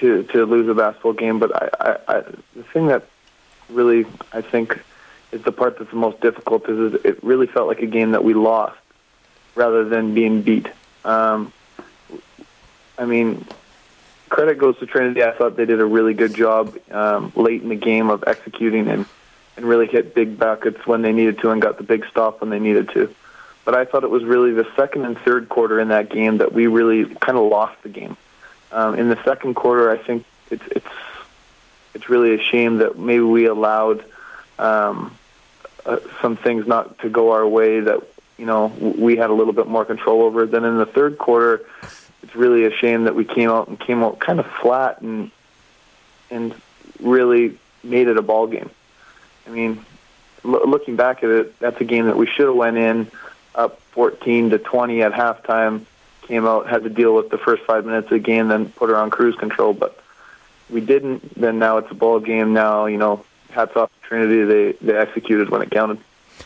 to 0.00 0.22
to 0.24 0.46
lose 0.46 0.68
a 0.68 0.74
basketball 0.74 1.12
game, 1.12 1.38
but 1.38 1.54
I, 1.54 1.68
I, 1.80 1.96
I 2.08 2.20
the 2.56 2.62
thing 2.72 2.86
that 2.88 3.04
really 3.68 4.06
I 4.32 4.40
think 4.40 4.80
is 5.32 5.42
the 5.42 5.52
part 5.52 5.78
that's 5.78 5.90
the 5.90 5.96
most 5.96 6.20
difficult 6.20 6.68
is, 6.68 6.94
is 6.94 7.00
it 7.04 7.24
really 7.24 7.46
felt 7.46 7.68
like 7.68 7.80
a 7.80 7.86
game 7.86 8.12
that 8.12 8.22
we 8.22 8.34
lost 8.34 8.78
rather 9.54 9.88
than 9.88 10.14
being 10.14 10.42
beat. 10.42 10.68
Um, 11.04 11.52
I 12.98 13.06
mean, 13.06 13.46
credit 14.28 14.58
goes 14.58 14.78
to 14.78 14.86
Trinity. 14.86 15.22
I 15.22 15.32
thought 15.32 15.56
they 15.56 15.64
did 15.64 15.80
a 15.80 15.84
really 15.84 16.14
good 16.14 16.34
job 16.34 16.76
um, 16.90 17.32
late 17.34 17.62
in 17.62 17.68
the 17.68 17.76
game 17.76 18.10
of 18.10 18.24
executing 18.26 18.88
and 18.88 19.06
and 19.56 19.66
really 19.66 19.86
hit 19.86 20.14
big 20.14 20.38
buckets 20.38 20.86
when 20.86 21.02
they 21.02 21.12
needed 21.12 21.38
to 21.40 21.50
and 21.50 21.60
got 21.60 21.76
the 21.76 21.82
big 21.82 22.06
stop 22.10 22.40
when 22.40 22.48
they 22.48 22.58
needed 22.58 22.88
to. 22.90 23.14
But 23.64 23.74
I 23.74 23.84
thought 23.84 24.02
it 24.02 24.10
was 24.10 24.24
really 24.24 24.52
the 24.52 24.66
second 24.76 25.04
and 25.04 25.18
third 25.18 25.48
quarter 25.48 25.78
in 25.78 25.88
that 25.88 26.08
game 26.08 26.38
that 26.38 26.52
we 26.52 26.66
really 26.66 27.04
kind 27.16 27.36
of 27.36 27.44
lost 27.50 27.80
the 27.82 27.88
game. 27.88 28.16
Um, 28.72 28.94
in 28.94 29.08
the 29.08 29.22
second 29.24 29.54
quarter, 29.54 29.90
I 29.90 29.98
think 29.98 30.24
it's 30.50 30.64
it's 30.68 30.86
it's 31.94 32.08
really 32.08 32.34
a 32.34 32.42
shame 32.42 32.78
that 32.78 32.98
maybe 32.98 33.22
we 33.22 33.46
allowed 33.46 34.04
um, 34.58 35.16
uh, 35.84 35.98
some 36.20 36.36
things 36.36 36.66
not 36.66 36.98
to 37.00 37.08
go 37.08 37.32
our 37.32 37.46
way 37.46 37.80
that 37.80 38.02
you 38.38 38.46
know 38.46 38.66
we 38.78 39.16
had 39.16 39.30
a 39.30 39.32
little 39.34 39.52
bit 39.52 39.66
more 39.66 39.84
control 39.84 40.22
over. 40.22 40.46
Then 40.46 40.64
in 40.64 40.78
the 40.78 40.86
third 40.86 41.18
quarter, 41.18 41.64
it's 42.22 42.34
really 42.34 42.64
a 42.64 42.72
shame 42.72 43.04
that 43.04 43.14
we 43.14 43.24
came 43.24 43.50
out 43.50 43.68
and 43.68 43.78
came 43.78 44.02
out 44.02 44.18
kind 44.18 44.40
of 44.40 44.46
flat 44.46 45.00
and 45.02 45.30
and 46.30 46.54
really 47.00 47.58
made 47.84 48.08
it 48.08 48.16
a 48.16 48.22
ball 48.22 48.46
game. 48.46 48.70
I 49.46 49.50
mean, 49.50 49.84
lo- 50.44 50.64
looking 50.66 50.96
back 50.96 51.22
at 51.22 51.30
it, 51.30 51.58
that's 51.58 51.80
a 51.80 51.84
game 51.84 52.06
that 52.06 52.16
we 52.16 52.26
should 52.26 52.46
have 52.46 52.54
went 52.54 52.78
in 52.78 53.10
up 53.54 53.80
14 53.92 54.50
to 54.50 54.58
20 54.58 55.02
at 55.02 55.12
halftime, 55.12 55.84
came 56.22 56.46
out, 56.46 56.68
had 56.68 56.84
to 56.84 56.90
deal 56.90 57.14
with 57.14 57.30
the 57.30 57.38
first 57.38 57.62
five 57.64 57.84
minutes 57.84 58.06
of 58.06 58.10
the 58.10 58.18
game, 58.18 58.48
then 58.48 58.70
put 58.70 58.88
her 58.88 58.96
on 58.96 59.10
cruise 59.10 59.36
control. 59.36 59.72
But 59.72 59.98
we 60.70 60.80
didn't. 60.80 61.34
Then 61.38 61.58
now 61.58 61.78
it's 61.78 61.90
a 61.90 61.94
ball 61.94 62.20
game. 62.20 62.52
Now 62.52 62.86
you 62.86 62.98
know, 62.98 63.24
hats 63.50 63.76
off 63.76 63.90
to 63.90 64.08
Trinity. 64.08 64.44
They 64.44 64.72
they 64.84 64.96
executed 64.96 65.50
when 65.50 65.62
it 65.62 65.70
counted. 65.70 65.98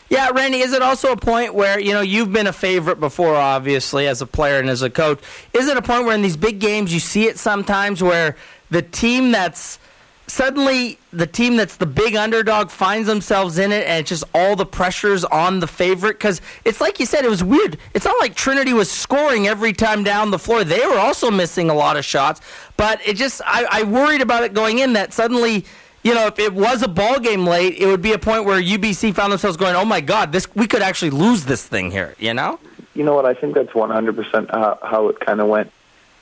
Yeah, 0.09 0.29
Randy, 0.29 0.59
is 0.59 0.73
it 0.73 0.81
also 0.81 1.11
a 1.11 1.17
point 1.17 1.53
where, 1.53 1.79
you 1.79 1.91
know, 1.91 2.01
you've 2.01 2.31
been 2.31 2.47
a 2.47 2.53
favorite 2.53 2.99
before, 2.99 3.35
obviously, 3.35 4.07
as 4.07 4.21
a 4.21 4.25
player 4.25 4.59
and 4.59 4.69
as 4.69 4.81
a 4.81 4.89
coach. 4.89 5.19
Is 5.53 5.67
it 5.67 5.75
a 5.75 5.81
point 5.81 6.05
where 6.05 6.15
in 6.15 6.21
these 6.21 6.37
big 6.37 6.59
games 6.59 6.93
you 6.93 6.99
see 6.99 7.27
it 7.27 7.37
sometimes 7.37 8.01
where 8.01 8.37
the 8.69 8.81
team 8.81 9.31
that's 9.31 9.79
suddenly 10.27 10.99
the 11.11 11.25
team 11.25 11.55
that's 11.55 11.77
the 11.77 11.85
big 11.85 12.15
underdog 12.15 12.69
finds 12.69 13.07
themselves 13.07 13.57
in 13.57 13.71
it 13.71 13.87
and 13.87 14.01
it's 14.01 14.09
just 14.09 14.23
all 14.33 14.55
the 14.55 14.65
pressure's 14.65 15.25
on 15.25 15.59
the 15.59 15.67
favorite? 15.67 16.13
Because 16.13 16.41
it's 16.65 16.81
like 16.81 16.99
you 16.99 17.05
said, 17.05 17.25
it 17.25 17.29
was 17.29 17.43
weird. 17.43 17.77
It's 17.93 18.05
not 18.05 18.19
like 18.19 18.35
Trinity 18.35 18.73
was 18.73 18.91
scoring 18.91 19.47
every 19.47 19.73
time 19.73 20.03
down 20.03 20.31
the 20.31 20.39
floor. 20.39 20.63
They 20.63 20.85
were 20.85 20.99
also 20.99 21.31
missing 21.31 21.69
a 21.69 21.73
lot 21.73 21.97
of 21.97 22.05
shots. 22.05 22.41
But 22.75 22.99
it 23.05 23.15
just, 23.15 23.41
I, 23.45 23.65
I 23.69 23.83
worried 23.83 24.21
about 24.21 24.43
it 24.43 24.53
going 24.53 24.79
in 24.79 24.93
that 24.93 25.13
suddenly 25.13 25.65
you 26.03 26.13
know, 26.13 26.27
if 26.27 26.39
it 26.39 26.53
was 26.53 26.83
a 26.83 26.87
ball 26.87 27.19
game 27.19 27.45
late, 27.45 27.75
it 27.79 27.85
would 27.85 28.01
be 28.01 28.13
a 28.13 28.19
point 28.19 28.45
where 28.45 28.61
UBC 28.61 29.13
found 29.13 29.33
themselves 29.33 29.57
going, 29.57 29.75
"Oh 29.75 29.83
my 29.83 29.99
God, 29.99 30.31
this 30.31 30.47
we 30.55 30.65
could 30.65 30.81
actually 30.81 31.09
lose 31.09 31.43
this 31.43 31.67
thing 31.67 31.91
here." 31.91 32.15
You 32.17 32.33
know? 32.33 32.59
You 32.97 33.03
know 33.03 33.13
what? 33.13 33.25
I 33.25 33.35
think 33.35 33.53
that's 33.53 33.69
100% 33.69 34.49
how, 34.49 34.79
how 34.81 35.07
it 35.09 35.19
kind 35.19 35.39
of 35.39 35.47
went. 35.47 35.71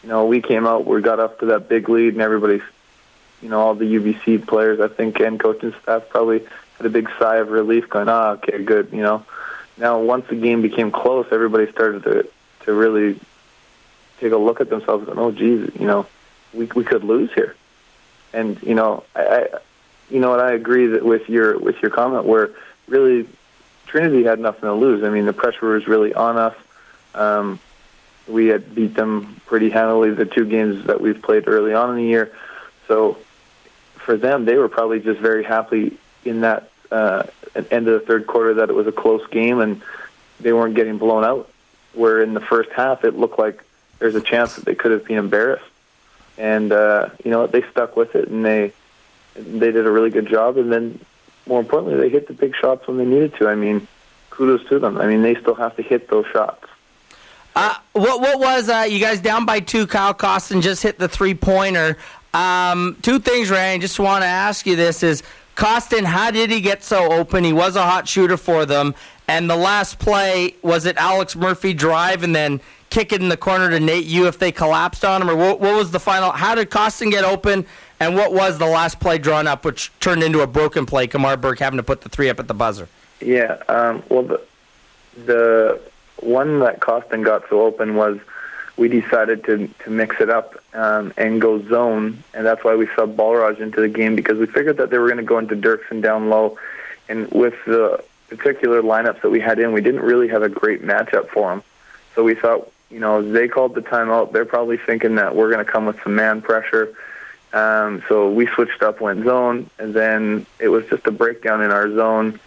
You 0.04 0.10
know, 0.10 0.26
we 0.26 0.42
came 0.42 0.68
out, 0.68 0.86
we 0.86 1.02
got 1.02 1.22
up 1.22 1.40
to 1.40 1.46
that 1.48 1.70
big 1.70 1.88
lead, 1.88 2.14
and 2.14 2.22
everybody's, 2.22 2.62
you 3.46 3.52
know, 3.52 3.62
all 3.62 3.76
the 3.76 3.86
UBC 3.86 4.48
players, 4.48 4.80
I 4.80 4.88
think, 4.88 5.20
and 5.20 5.40
coaching 5.40 5.72
staff 5.84 6.10
probably 6.10 6.44
had 6.78 6.88
a 6.88 6.90
big 6.90 7.08
sigh 7.20 7.36
of 7.36 7.52
relief, 7.52 7.88
going, 7.88 8.10
"Ah, 8.10 8.32
okay, 8.32 8.64
good." 8.64 8.90
You 8.92 9.04
know, 9.04 9.24
now 9.78 10.00
once 10.00 10.26
the 10.30 10.36
game 10.36 10.64
became 10.64 10.90
close, 10.90 11.28
everybody 11.32 11.72
started 11.72 12.02
to 12.06 12.28
to 12.62 12.74
really 12.74 13.20
take 14.20 14.32
a 14.32 14.38
look 14.38 14.62
at 14.62 14.72
themselves, 14.72 15.06
going, 15.06 15.20
"Oh, 15.20 15.30
geez, 15.30 15.70
you 15.80 15.86
know, 15.86 16.08
we 16.56 16.66
we 16.76 16.84
could 16.84 17.04
lose 17.04 17.32
here." 17.36 17.56
And 18.34 18.60
you 18.64 18.74
know, 18.74 19.04
I, 19.16 19.22
I 19.22 19.48
you 20.10 20.20
know, 20.20 20.34
and 20.34 20.42
I 20.42 20.54
agree 20.54 20.88
that 20.88 21.06
with 21.06 21.30
your 21.30 21.60
with 21.60 21.80
your 21.84 21.92
comment 21.92 22.26
where 22.26 22.50
really 22.88 23.30
Trinity 23.86 24.24
had 24.24 24.40
nothing 24.40 24.62
to 24.62 24.74
lose. 24.74 25.04
I 25.04 25.12
mean, 25.12 25.28
the 25.28 25.34
pressure 25.34 25.68
was 25.68 25.88
really 25.88 26.16
on 26.16 26.38
us. 26.38 26.56
Um, 27.14 27.60
we 28.28 28.48
had 28.48 28.74
beat 28.74 28.96
them 28.96 29.40
pretty 29.46 29.70
handily 29.70 30.10
the 30.10 30.26
two 30.26 30.46
games 30.46 30.88
that 30.88 31.00
we've 31.00 31.22
played 31.22 31.48
early 31.48 31.76
on 31.76 31.92
in 31.92 31.98
the 31.98 32.10
year. 32.10 32.32
So 32.88 33.20
for 34.06 34.16
them, 34.16 34.46
they 34.46 34.56
were 34.56 34.70
probably 34.70 35.00
just 35.00 35.20
very 35.20 35.44
happy 35.44 35.98
in 36.24 36.42
that 36.42 36.70
uh, 36.92 37.24
end 37.72 37.88
of 37.88 38.00
the 38.00 38.06
third 38.06 38.28
quarter 38.28 38.56
that 38.56 38.70
it 38.70 38.74
was 38.74 38.88
a 38.88 38.92
close 38.92 39.26
game 39.28 39.60
and 39.60 39.82
they 40.40 40.54
weren't 40.54 40.76
getting 40.76 40.98
blown 40.98 41.24
out. 41.24 41.50
Where 41.94 42.22
in 42.22 42.34
the 42.34 42.42
first 42.42 42.70
half, 42.72 43.04
it 43.04 43.16
looked 43.16 43.40
like 43.40 43.64
there's 44.00 44.16
a 44.16 44.22
chance 44.22 44.56
that 44.56 44.66
they 44.66 44.76
could 44.76 44.92
have 44.92 45.06
been 45.06 45.18
embarrassed. 45.18 45.66
And 46.38 46.72
uh, 46.72 47.10
you 47.24 47.32
know? 47.32 47.48
They 47.48 47.64
stuck 47.72 47.96
with 47.96 48.16
it 48.16 48.28
and 48.28 48.46
they 48.46 48.74
they 49.36 49.72
did 49.72 49.86
a 49.86 49.92
really 49.92 50.10
good 50.10 50.28
job. 50.28 50.58
And 50.58 50.72
then 50.72 51.00
more 51.48 51.60
importantly, 51.60 52.00
they 52.00 52.10
hit 52.10 52.28
the 52.28 52.34
big 52.34 52.56
shots 52.56 52.88
when 52.88 52.98
they 52.98 53.06
needed 53.06 53.36
to. 53.36 53.48
I 53.48 53.56
mean, 53.56 53.88
kudos 54.30 54.68
to 54.70 54.80
them. 54.80 54.98
I 54.98 55.08
mean, 55.08 55.22
they 55.22 55.36
still 55.36 55.56
have 55.56 55.76
to 55.78 55.82
hit 55.82 56.10
those 56.10 56.26
shots. 56.28 56.66
Uh, 57.56 57.74
what 57.94 58.20
what 58.20 58.40
was 58.40 58.68
uh, 58.68 58.86
you 58.88 59.00
guys 59.00 59.22
down 59.22 59.46
by 59.46 59.62
two? 59.62 59.88
Kyle 59.88 60.14
Costin 60.14 60.62
just 60.62 60.84
hit 60.84 61.00
the 61.00 61.08
three 61.08 61.34
pointer. 61.34 61.98
Um, 62.36 62.98
two 63.02 63.20
things, 63.20 63.50
Ryan. 63.50 63.82
Just 63.82 64.00
want 64.00 64.24
to 64.24 64.28
ask 64.28 64.66
you 64.68 64.76
this: 64.76 65.04
Is 65.04 65.24
Costin? 65.56 66.04
How 66.04 66.32
did 66.32 66.52
he 66.52 66.62
get 66.62 66.84
so 66.84 67.12
open? 67.12 67.44
He 67.44 67.54
was 67.54 67.76
a 67.76 67.84
hot 67.84 68.08
shooter 68.08 68.38
for 68.38 68.66
them. 68.66 68.94
And 69.28 69.50
the 69.50 69.56
last 69.56 69.98
play 69.98 70.56
was 70.62 70.86
it 70.86 70.98
Alex 70.98 71.36
Murphy 71.36 71.74
drive 71.74 72.24
and 72.24 72.36
then 72.36 72.62
kick 72.90 73.12
it 73.12 73.22
in 73.22 73.30
the 73.30 73.38
corner 73.38 73.70
to 73.72 73.80
Nate 73.80 74.06
Yu 74.06 74.28
if 74.28 74.38
they 74.38 74.52
collapsed 74.52 75.04
on 75.04 75.22
him, 75.22 75.30
or 75.30 75.36
what, 75.36 75.60
what 75.60 75.76
was 75.76 75.92
the 75.92 76.00
final? 76.00 76.32
How 76.32 76.56
did 76.56 76.70
Costin 76.70 77.10
get 77.10 77.24
open? 77.24 77.66
And 78.00 78.16
what 78.16 78.34
was 78.34 78.58
the 78.58 78.68
last 78.68 79.00
play 79.00 79.18
drawn 79.18 79.48
up, 79.48 79.64
which 79.64 79.92
turned 80.00 80.22
into 80.22 80.42
a 80.42 80.48
broken 80.48 80.86
play? 80.86 81.08
Kamar 81.08 81.38
Burke 81.38 81.60
having 81.60 81.78
to 81.78 81.84
put 81.84 82.02
the 82.02 82.10
three 82.10 82.30
up 82.30 82.40
at 82.40 82.48
the 82.48 82.54
buzzer. 82.54 82.88
Yeah. 83.22 83.64
Um, 83.70 84.04
well, 84.10 84.24
the 84.24 84.42
the 85.26 85.82
one 86.18 86.60
that 86.60 86.82
Costin 86.82 87.24
got 87.24 87.44
so 87.50 87.62
open 87.62 87.96
was 87.96 88.20
we 88.78 88.88
decided 88.88 89.44
to 89.46 89.68
to 89.84 89.90
mix 89.90 90.20
it 90.20 90.30
up 90.30 90.56
um, 90.74 91.14
and 91.18 91.40
go 91.42 91.66
zone, 91.68 92.24
and 92.34 92.46
that's 92.46 92.64
why 92.64 92.76
we 92.76 92.88
subbed 92.88 93.16
Balraj 93.16 93.60
into 93.60 93.82
the 93.82 93.88
game 93.88 94.16
because 94.16 94.38
we 94.38 94.46
figured 94.46 94.78
that 94.78 94.90
they 94.90 94.98
were 94.98 95.08
going 95.08 95.18
to 95.18 95.24
go 95.24 95.38
into 95.38 95.56
Dirksen 95.56 96.02
down 96.02 96.30
low, 96.30 96.58
and 97.08 97.30
with 97.32 97.56
the 97.66 98.04
particular 98.28 98.82
lineups 98.82 99.22
that 99.22 99.30
we 99.30 99.40
had 99.40 99.60
in, 99.60 99.72
we 99.72 99.82
didn't 99.82 100.02
really 100.02 100.28
have 100.28 100.44
a 100.44 100.50
great 100.50 100.84
matchup 100.84 101.30
for 101.30 101.52
them. 101.52 101.64
So 102.16 102.24
we 102.24 102.36
thought, 102.36 102.72
you 102.90 103.00
know, 103.00 103.22
they 103.22 103.48
called 103.48 103.76
the 103.76 103.82
timeout. 103.82 104.32
They're 104.32 104.46
probably 104.46 104.78
thinking 104.78 105.16
that 105.16 105.36
we're 105.36 105.52
going 105.52 105.66
to 105.66 105.72
come 105.72 105.86
with 105.86 106.02
some 106.04 106.16
man 106.16 106.42
pressure. 106.42 106.96
Um, 107.54 108.04
so 108.10 108.30
we 108.30 108.48
switched 108.48 108.84
up, 108.84 109.00
went 109.00 109.24
zone, 109.24 109.70
and 109.80 109.94
then 109.94 110.46
it 110.60 110.70
was 110.70 110.86
just 110.88 111.08
a 111.08 111.12
breakdown 111.12 111.62
in 111.62 111.72
our 111.72 111.90
zone. 111.90 112.40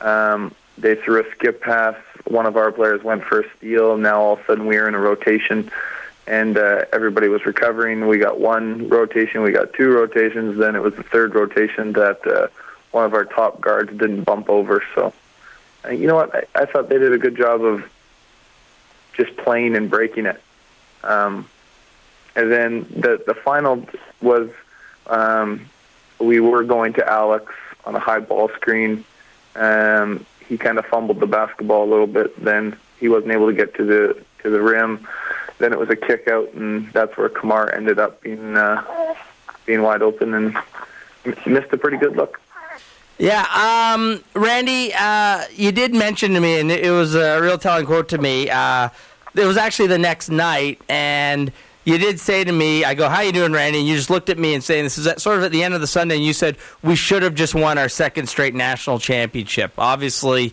Um, 0.00 0.54
they 0.78 0.94
threw 0.94 1.20
a 1.20 1.30
skip 1.32 1.60
pass. 1.60 1.96
One 2.26 2.46
of 2.46 2.56
our 2.56 2.72
players 2.72 3.02
went 3.02 3.24
for 3.24 3.40
a 3.40 3.56
steal. 3.56 3.96
Now 3.96 4.20
all 4.20 4.32
of 4.34 4.40
a 4.40 4.46
sudden 4.46 4.66
we 4.66 4.76
were 4.76 4.88
in 4.88 4.94
a 4.94 4.98
rotation, 4.98 5.70
and 6.26 6.56
uh, 6.56 6.84
everybody 6.92 7.28
was 7.28 7.46
recovering. 7.46 8.06
We 8.06 8.18
got 8.18 8.40
one 8.40 8.88
rotation, 8.88 9.42
we 9.42 9.52
got 9.52 9.72
two 9.74 9.90
rotations. 9.90 10.58
Then 10.58 10.74
it 10.74 10.82
was 10.82 10.94
the 10.94 11.02
third 11.02 11.34
rotation 11.34 11.92
that 11.92 12.26
uh, 12.26 12.48
one 12.90 13.04
of 13.04 13.14
our 13.14 13.24
top 13.24 13.60
guards 13.60 13.90
didn't 13.90 14.24
bump 14.24 14.48
over. 14.48 14.82
So, 14.94 15.12
uh, 15.84 15.90
you 15.90 16.06
know 16.06 16.16
what? 16.16 16.34
I, 16.34 16.62
I 16.62 16.64
thought 16.64 16.88
they 16.88 16.98
did 16.98 17.12
a 17.12 17.18
good 17.18 17.36
job 17.36 17.62
of 17.62 17.84
just 19.14 19.36
playing 19.36 19.76
and 19.76 19.88
breaking 19.90 20.26
it. 20.26 20.40
Um, 21.02 21.48
and 22.36 22.50
then 22.50 22.80
the 22.90 23.22
the 23.26 23.34
final 23.34 23.86
was 24.20 24.50
um, 25.06 25.68
we 26.18 26.40
were 26.40 26.64
going 26.64 26.94
to 26.94 27.08
Alex 27.08 27.52
on 27.84 27.94
a 27.94 28.00
high 28.00 28.20
ball 28.20 28.48
screen. 28.56 29.04
Um, 29.54 30.26
he 30.48 30.58
kind 30.58 30.78
of 30.78 30.86
fumbled 30.86 31.20
the 31.20 31.26
basketball 31.26 31.84
a 31.84 31.90
little 31.90 32.06
bit. 32.06 32.42
Then 32.42 32.76
he 33.00 33.08
wasn't 33.08 33.32
able 33.32 33.46
to 33.46 33.54
get 33.54 33.74
to 33.74 33.84
the 33.84 34.24
to 34.42 34.50
the 34.50 34.60
rim. 34.60 35.06
Then 35.58 35.72
it 35.72 35.78
was 35.78 35.88
a 35.90 35.96
kick 35.96 36.28
out, 36.28 36.52
and 36.54 36.92
that's 36.92 37.16
where 37.16 37.28
Kamar 37.28 37.72
ended 37.72 37.98
up 37.98 38.20
being 38.20 38.56
uh, 38.56 39.14
being 39.66 39.82
wide 39.82 40.02
open 40.02 40.34
and 40.34 40.56
missed 41.46 41.72
a 41.72 41.78
pretty 41.78 41.96
good 41.96 42.16
look. 42.16 42.40
Yeah, 43.18 43.46
um, 43.94 44.24
Randy, 44.34 44.92
uh, 44.92 45.44
you 45.52 45.70
did 45.70 45.94
mention 45.94 46.34
to 46.34 46.40
me, 46.40 46.58
and 46.58 46.70
it 46.70 46.90
was 46.90 47.14
a 47.14 47.40
real 47.40 47.58
telling 47.58 47.86
quote 47.86 48.08
to 48.08 48.18
me. 48.18 48.50
Uh, 48.50 48.88
it 49.36 49.44
was 49.44 49.56
actually 49.56 49.86
the 49.88 49.98
next 49.98 50.30
night, 50.30 50.80
and 50.88 51.52
you 51.84 51.98
did 51.98 52.18
say 52.20 52.44
to 52.44 52.52
me, 52.52 52.84
"I 52.84 52.94
go, 52.94 53.08
how 53.08 53.20
you 53.20 53.32
doing, 53.32 53.52
Randy?" 53.52 53.78
And 53.80 53.88
you 53.88 53.96
just 53.96 54.10
looked 54.10 54.30
at 54.30 54.38
me 54.38 54.54
and 54.54 54.62
saying, 54.64 54.84
"This 54.84 54.98
is 54.98 55.06
at, 55.06 55.20
sort 55.20 55.38
of 55.38 55.44
at 55.44 55.52
the 55.52 55.62
end 55.62 55.74
of 55.74 55.80
the 55.80 55.86
Sunday." 55.86 56.16
And 56.16 56.24
you 56.24 56.32
said, 56.32 56.56
"We 56.82 56.96
should 56.96 57.22
have 57.22 57.34
just 57.34 57.54
won 57.54 57.78
our 57.78 57.88
second 57.88 58.28
straight 58.28 58.54
national 58.54 58.98
championship." 58.98 59.72
Obviously, 59.78 60.52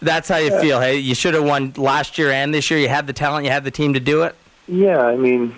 that's 0.00 0.28
how 0.28 0.36
you 0.36 0.50
Yeah. 0.52 0.60
feel. 0.60 0.80
Hey, 0.80 0.96
you 0.96 1.14
should 1.14 1.34
have 1.34 1.44
won 1.44 1.72
last 1.76 2.18
year 2.18 2.30
and 2.30 2.52
this 2.54 2.70
year. 2.70 2.78
You 2.80 2.88
had 2.88 3.06
the 3.06 3.12
talent, 3.12 3.44
you 3.44 3.50
had 3.50 3.64
the 3.64 3.70
team 3.70 3.94
to 3.94 4.00
do 4.00 4.22
it. 4.22 4.34
Yeah, 4.68 5.00
I 5.00 5.16
mean, 5.16 5.54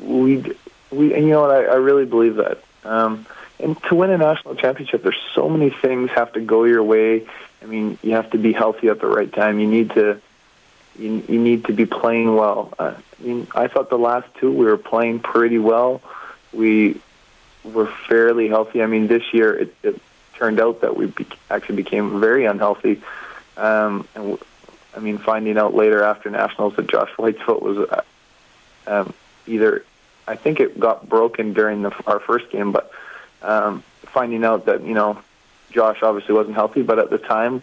we 0.00 0.44
we 0.90 1.14
and 1.14 1.24
you 1.26 1.32
know 1.32 1.40
what? 1.42 1.50
I, 1.50 1.64
I 1.64 1.74
really 1.76 2.04
believe 2.04 2.36
that. 2.36 2.58
Um, 2.84 3.26
and 3.60 3.80
to 3.84 3.94
win 3.94 4.10
a 4.10 4.18
national 4.18 4.56
championship, 4.56 5.02
there's 5.02 5.20
so 5.34 5.48
many 5.48 5.70
things 5.70 6.10
have 6.10 6.32
to 6.34 6.40
go 6.40 6.64
your 6.64 6.82
way. 6.82 7.24
I 7.62 7.66
mean, 7.66 7.96
you 8.02 8.12
have 8.12 8.30
to 8.32 8.38
be 8.38 8.52
healthy 8.52 8.88
at 8.88 9.00
the 9.00 9.06
right 9.06 9.32
time. 9.32 9.58
You 9.58 9.66
need 9.66 9.90
to 9.92 10.20
you, 10.98 11.22
you 11.28 11.40
need 11.40 11.64
to 11.66 11.72
be 11.72 11.86
playing 11.86 12.34
well. 12.34 12.72
Uh, 12.78 12.94
I 13.20 13.22
mean, 13.22 13.46
I 13.54 13.68
thought 13.68 13.90
the 13.90 13.98
last 13.98 14.28
two 14.38 14.52
we 14.52 14.66
were 14.66 14.76
playing 14.76 15.20
pretty 15.20 15.58
well. 15.58 16.02
We 16.52 17.00
were 17.64 17.86
fairly 18.08 18.48
healthy. 18.48 18.82
I 18.82 18.86
mean, 18.86 19.06
this 19.06 19.22
year 19.32 19.56
it, 19.56 19.74
it 19.82 20.00
turned 20.34 20.60
out 20.60 20.82
that 20.82 20.96
we 20.96 21.06
be, 21.06 21.26
actually 21.50 21.76
became 21.76 22.20
very 22.20 22.44
unhealthy. 22.44 23.02
Um, 23.56 24.06
and 24.14 24.24
w- 24.24 24.38
I 24.96 25.00
mean, 25.00 25.18
finding 25.18 25.58
out 25.58 25.74
later 25.74 26.02
after 26.02 26.30
nationals 26.30 26.76
that 26.76 26.86
Josh 26.88 27.10
White's 27.16 27.40
foot 27.40 27.62
was 27.62 27.78
uh, 27.78 28.02
um, 28.86 29.14
either 29.46 29.84
I 30.26 30.36
think 30.36 30.60
it 30.60 30.78
got 30.78 31.08
broken 31.08 31.52
during 31.52 31.82
the, 31.82 31.92
our 32.06 32.20
first 32.20 32.50
game, 32.50 32.72
but 32.72 32.90
um, 33.42 33.82
finding 34.06 34.44
out 34.44 34.66
that 34.66 34.82
you 34.84 34.94
know 34.94 35.18
Josh 35.70 36.02
obviously 36.02 36.34
wasn't 36.34 36.54
healthy, 36.54 36.82
but 36.82 36.98
at 36.98 37.10
the 37.10 37.18
time 37.18 37.62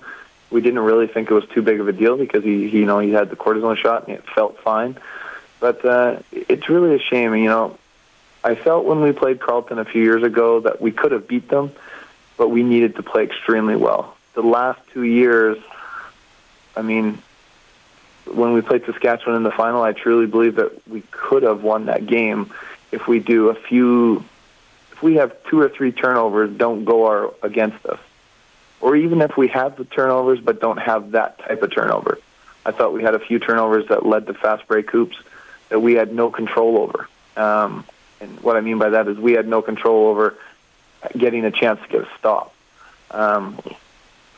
we 0.52 0.62
didn't 0.62 0.80
really 0.80 1.08
think 1.08 1.32
it 1.32 1.34
was 1.34 1.46
too 1.48 1.62
big 1.62 1.80
of 1.80 1.88
a 1.88 1.94
deal 1.94 2.18
because 2.18 2.44
he, 2.44 2.70
he 2.70 2.80
you 2.80 2.86
know 2.86 3.00
he 3.00 3.12
had 3.12 3.30
the 3.30 3.36
cortisone 3.36 3.78
shot 3.78 4.08
and 4.08 4.18
it 4.18 4.24
felt 4.36 4.60
fine. 4.60 4.98
But 5.60 5.86
uh, 5.86 6.20
it's 6.32 6.68
really 6.70 6.96
a 6.96 7.00
shame, 7.00 7.36
you 7.36 7.50
know. 7.50 7.78
I 8.44 8.56
felt 8.56 8.86
when 8.86 9.02
we 9.02 9.12
played 9.12 9.40
Carleton 9.40 9.78
a 9.78 9.86
few 9.86 10.02
years 10.04 10.24
ago 10.24 10.62
that 10.62 10.82
we 10.82 10.92
could 10.92 11.12
have 11.12 11.28
beat 11.28 11.48
them, 11.48 11.72
but 12.38 12.50
we 12.50 12.64
needed 12.64 12.96
to 12.96 13.04
play 13.04 13.24
extremely 13.24 13.76
well. 13.76 14.18
The 14.34 14.42
last 14.42 14.80
two 14.92 15.04
years, 15.04 15.58
I 16.76 16.82
mean, 16.82 17.22
when 18.26 18.54
we 18.54 18.62
played 18.62 18.86
Saskatchewan 18.86 19.36
in 19.36 19.44
the 19.44 19.52
final, 19.52 19.84
I 19.84 19.94
truly 19.94 20.26
believe 20.26 20.56
that 20.56 20.88
we 20.88 21.02
could 21.12 21.44
have 21.44 21.62
won 21.62 21.86
that 21.86 22.08
game 22.08 22.52
if 22.92 23.08
we 23.08 23.20
do 23.20 23.50
a 23.50 23.56
few, 23.56 24.24
if 24.92 25.04
we 25.04 25.16
have 25.16 25.36
two 25.46 25.60
or 25.60 25.70
three 25.70 25.92
turnovers, 25.92 26.50
don't 26.58 26.84
go 26.84 27.06
our 27.06 27.34
against 27.44 27.86
us, 27.86 28.00
or 28.82 28.96
even 28.96 29.22
if 29.22 29.38
we 29.38 29.48
have 29.48 29.78
the 29.78 29.86
turnovers 29.86 30.40
but 30.40 30.60
don't 30.60 30.78
have 30.78 31.12
that 31.12 31.40
type 31.40 31.62
of 31.62 31.74
turnover. 31.74 32.18
I 32.66 32.72
thought 32.72 32.94
we 32.94 33.04
had 33.04 33.16
a 33.16 33.20
few 33.20 33.40
turnovers 33.40 33.88
that 33.88 34.06
led 34.06 34.28
to 34.28 34.34
fast 34.34 34.68
break 34.68 34.90
hoops 34.92 35.18
that 35.70 35.80
we 35.80 35.94
had 35.94 36.14
no 36.14 36.30
control 36.30 36.78
over. 36.78 37.08
Um, 37.36 37.86
and 38.20 38.40
what 38.42 38.58
I 38.58 38.62
mean 38.62 38.78
by 38.78 38.90
that 38.90 39.08
is 39.08 39.18
we 39.18 39.34
had 39.34 39.48
no 39.48 39.62
control 39.62 40.08
over 40.08 40.38
getting 41.18 41.46
a 41.46 41.52
chance 41.52 41.82
to 41.82 41.88
get 41.88 42.02
a 42.02 42.08
stop. 42.20 42.54
Um, 43.10 43.60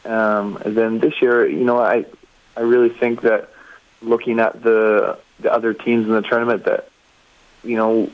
um, 0.06 0.58
and 0.58 0.75
then 0.75 0.99
this 0.99 1.21
year, 1.21 1.47
you 1.47 1.63
know, 1.63 1.79
I 1.79 2.06
I 2.56 2.62
really 2.62 2.89
think 2.89 3.21
that 3.21 3.49
looking 4.01 4.39
at 4.39 4.62
the 4.63 5.17
the 5.39 5.51
other 5.51 5.73
teams 5.73 6.08
in 6.08 6.13
the 6.13 6.21
tournament, 6.21 6.65
that 6.65 6.89
you 7.63 7.75
know, 7.77 8.10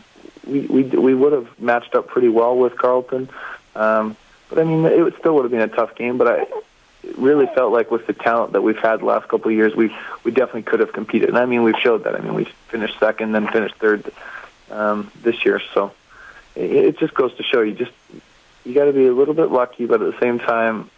we 0.45 0.61
we 0.61 0.83
we 0.83 1.13
would 1.13 1.33
have 1.33 1.47
matched 1.59 1.95
up 1.95 2.07
pretty 2.07 2.29
well 2.29 2.57
with 2.57 2.77
Carleton. 2.77 3.29
Um, 3.75 4.15
but 4.49 4.59
I 4.59 4.63
mean, 4.63 4.85
it 4.85 5.13
still 5.19 5.35
would 5.35 5.43
have 5.43 5.51
been 5.51 5.62
a 5.62 5.67
tough 5.67 5.95
game. 5.95 6.17
But 6.17 6.27
I 6.27 6.47
really 7.17 7.47
felt 7.47 7.71
like 7.71 7.91
with 7.91 8.07
the 8.07 8.13
talent 8.13 8.53
that 8.53 8.62
we've 8.62 8.77
had 8.77 9.01
the 9.01 9.05
last 9.05 9.27
couple 9.27 9.49
of 9.49 9.55
years, 9.55 9.75
we 9.75 9.95
we 10.23 10.31
definitely 10.31 10.63
could 10.63 10.79
have 10.79 10.91
competed. 10.91 11.29
And 11.29 11.38
I 11.38 11.45
mean, 11.45 11.63
we've 11.63 11.79
showed 11.81 12.03
that. 12.03 12.15
I 12.15 12.19
mean, 12.19 12.33
we 12.33 12.45
finished 12.67 12.99
second, 12.99 13.31
then 13.31 13.47
finished 13.47 13.75
third 13.75 14.12
um, 14.71 15.12
this 15.21 15.45
year. 15.45 15.62
So 15.73 15.93
it, 16.55 16.71
it 16.71 16.99
just 16.99 17.13
goes 17.13 17.35
to 17.38 17.43
show 17.43 17.62
you 17.62 17.73
just 17.73 17.91
you 18.65 18.73
got 18.73 18.85
to 18.85 18.93
be 18.93 19.07
a 19.07 19.13
little 19.13 19.33
bit 19.33 19.51
lucky, 19.51 19.85
but 19.85 20.01
at 20.01 20.13
the 20.13 20.19
same 20.19 20.39
time, 20.39 20.89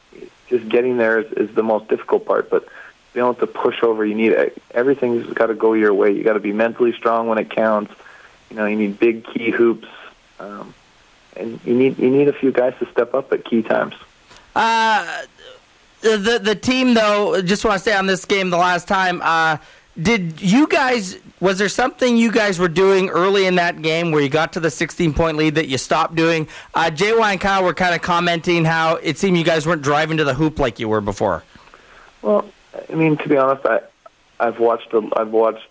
just 0.48 0.68
getting 0.68 0.98
there 0.98 1.20
is, 1.20 1.32
is 1.34 1.56
the 1.56 1.64
most 1.64 1.88
difficult 1.88 2.26
part. 2.26 2.50
But 2.50 2.68
being 3.14 3.26
able 3.26 3.36
to 3.36 3.48
push 3.48 3.84
over, 3.84 4.06
you 4.06 4.16
need 4.16 4.54
everything's 4.72 5.32
got 5.34 5.48
to 5.48 5.54
go 5.54 5.74
your 5.74 5.94
way. 5.94 6.12
You 6.12 6.24
got 6.24 6.34
to 6.34 6.40
be 6.40 6.54
mentally 6.54 6.94
strong 6.94 7.28
when 7.28 7.38
it 7.38 7.50
counts. 7.50 7.94
You 8.50 8.56
know, 8.58 8.66
you 8.66 8.76
need 8.76 9.00
big 9.00 9.26
key 9.26 9.50
hoops, 9.50 9.88
um, 10.40 10.74
and 11.42 11.60
you 11.66 11.74
need 11.74 11.98
you 11.98 12.10
need 12.10 12.28
a 12.28 12.34
few 12.34 12.52
guys 12.52 12.74
to 12.80 12.90
step 12.92 13.14
up 13.14 13.32
at 13.34 13.44
key 13.44 13.62
times. 13.62 13.96
Uh, 14.56 15.24
the 16.02 16.40
the 16.42 16.56
team 16.56 16.94
though, 16.94 17.42
just 17.42 17.66
want 17.66 17.76
to 17.76 17.80
stay 17.80 17.94
on 17.94 18.06
this 18.06 18.26
game. 18.26 18.50
The 18.50 18.58
last 18.58 18.88
time, 18.88 19.22
uh, 19.24 19.58
did 20.02 20.42
you 20.42 20.68
guys? 20.68 21.18
Was 21.40 21.58
there 21.58 21.70
something 21.70 22.18
you 22.18 22.32
guys 22.32 22.60
were 22.60 22.68
doing 22.68 23.10
early 23.10 23.48
in 23.48 23.56
that 23.56 23.82
game 23.82 24.12
where 24.12 24.22
you 24.22 24.30
got 24.30 24.54
to 24.54 24.60
the 24.60 24.70
16 24.70 25.14
point 25.14 25.38
lead 25.38 25.56
that 25.56 25.68
you 25.68 25.80
stopped 25.80 26.16
doing? 26.16 26.48
Uh, 26.76 26.92
JY 26.92 27.32
and 27.32 27.42
Kyle 27.42 27.64
were 27.64 27.74
kind 27.74 27.96
of 27.96 28.02
commenting 28.02 28.64
how 28.64 28.98
it 28.98 29.18
seemed 29.18 29.38
you 29.38 29.44
guys 29.44 29.66
weren't 29.66 29.82
driving 29.82 30.18
to 30.18 30.24
the 30.24 30.36
hoop 30.36 30.60
like 30.60 30.80
you 30.80 30.88
were 30.88 31.02
before. 31.02 31.44
Well, 32.22 32.46
I 32.90 32.94
mean, 32.94 33.18
to 33.18 33.28
be 33.30 33.38
honest, 33.38 33.66
I 33.66 33.82
I've 34.40 34.60
watched 34.60 34.92
the, 34.92 35.10
I've 35.16 35.32
watched 35.32 35.66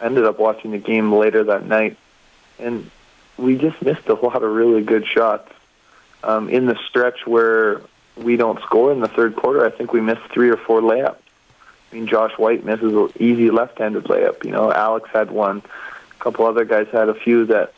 ended 0.00 0.24
up 0.24 0.38
watching 0.38 0.72
the 0.72 0.78
game 0.78 1.12
later 1.12 1.44
that 1.44 1.66
night, 1.66 1.96
and 2.58 2.90
we 3.36 3.56
just 3.56 3.80
missed 3.82 4.08
a 4.08 4.14
lot 4.14 4.42
of 4.42 4.50
really 4.50 4.82
good 4.82 5.06
shots. 5.06 5.50
Um, 6.24 6.48
in 6.48 6.66
the 6.66 6.78
stretch 6.88 7.26
where 7.26 7.80
we 8.16 8.36
don't 8.36 8.60
score 8.62 8.92
in 8.92 9.00
the 9.00 9.08
third 9.08 9.34
quarter, 9.34 9.66
I 9.66 9.70
think 9.70 9.92
we 9.92 10.00
missed 10.00 10.22
three 10.32 10.50
or 10.50 10.56
four 10.56 10.80
layups. 10.80 11.16
I 11.90 11.94
mean, 11.94 12.06
Josh 12.06 12.32
White 12.38 12.64
misses 12.64 12.94
an 12.94 13.10
easy 13.18 13.50
left-handed 13.50 14.04
layup. 14.04 14.44
You 14.44 14.52
know, 14.52 14.72
Alex 14.72 15.10
had 15.12 15.30
one. 15.30 15.58
A 15.58 16.22
couple 16.22 16.46
other 16.46 16.64
guys 16.64 16.86
had 16.92 17.08
a 17.08 17.14
few 17.14 17.46
that, 17.46 17.74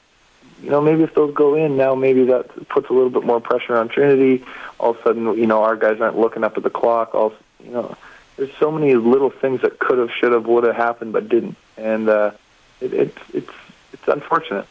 you 0.62 0.70
know, 0.70 0.80
maybe 0.80 1.02
if 1.02 1.14
those 1.14 1.34
go 1.34 1.54
in 1.54 1.76
now, 1.76 1.94
maybe 1.94 2.24
that 2.26 2.68
puts 2.68 2.90
a 2.90 2.92
little 2.92 3.10
bit 3.10 3.24
more 3.24 3.40
pressure 3.40 3.76
on 3.76 3.88
Trinity. 3.88 4.44
All 4.78 4.90
of 4.90 4.98
a 4.98 5.02
sudden, 5.02 5.24
you 5.38 5.46
know, 5.46 5.62
our 5.62 5.76
guys 5.76 6.00
aren't 6.00 6.18
looking 6.18 6.44
up 6.44 6.56
at 6.56 6.62
the 6.62 6.70
clock. 6.70 7.14
All, 7.14 7.32
you 7.64 7.70
know, 7.70 7.96
there's 8.36 8.54
so 8.58 8.70
many 8.70 8.94
little 8.94 9.30
things 9.30 9.62
that 9.62 9.78
could 9.78 9.98
have, 9.98 10.10
should 10.10 10.32
have, 10.32 10.46
would 10.46 10.64
have 10.64 10.76
happened, 10.76 11.12
but 11.12 11.28
didn't, 11.28 11.56
and 11.76 12.08
uh, 12.08 12.32
it, 12.80 12.92
it's 12.92 13.18
it's 13.32 13.52
it's 13.92 14.08
unfortunate. 14.08 14.66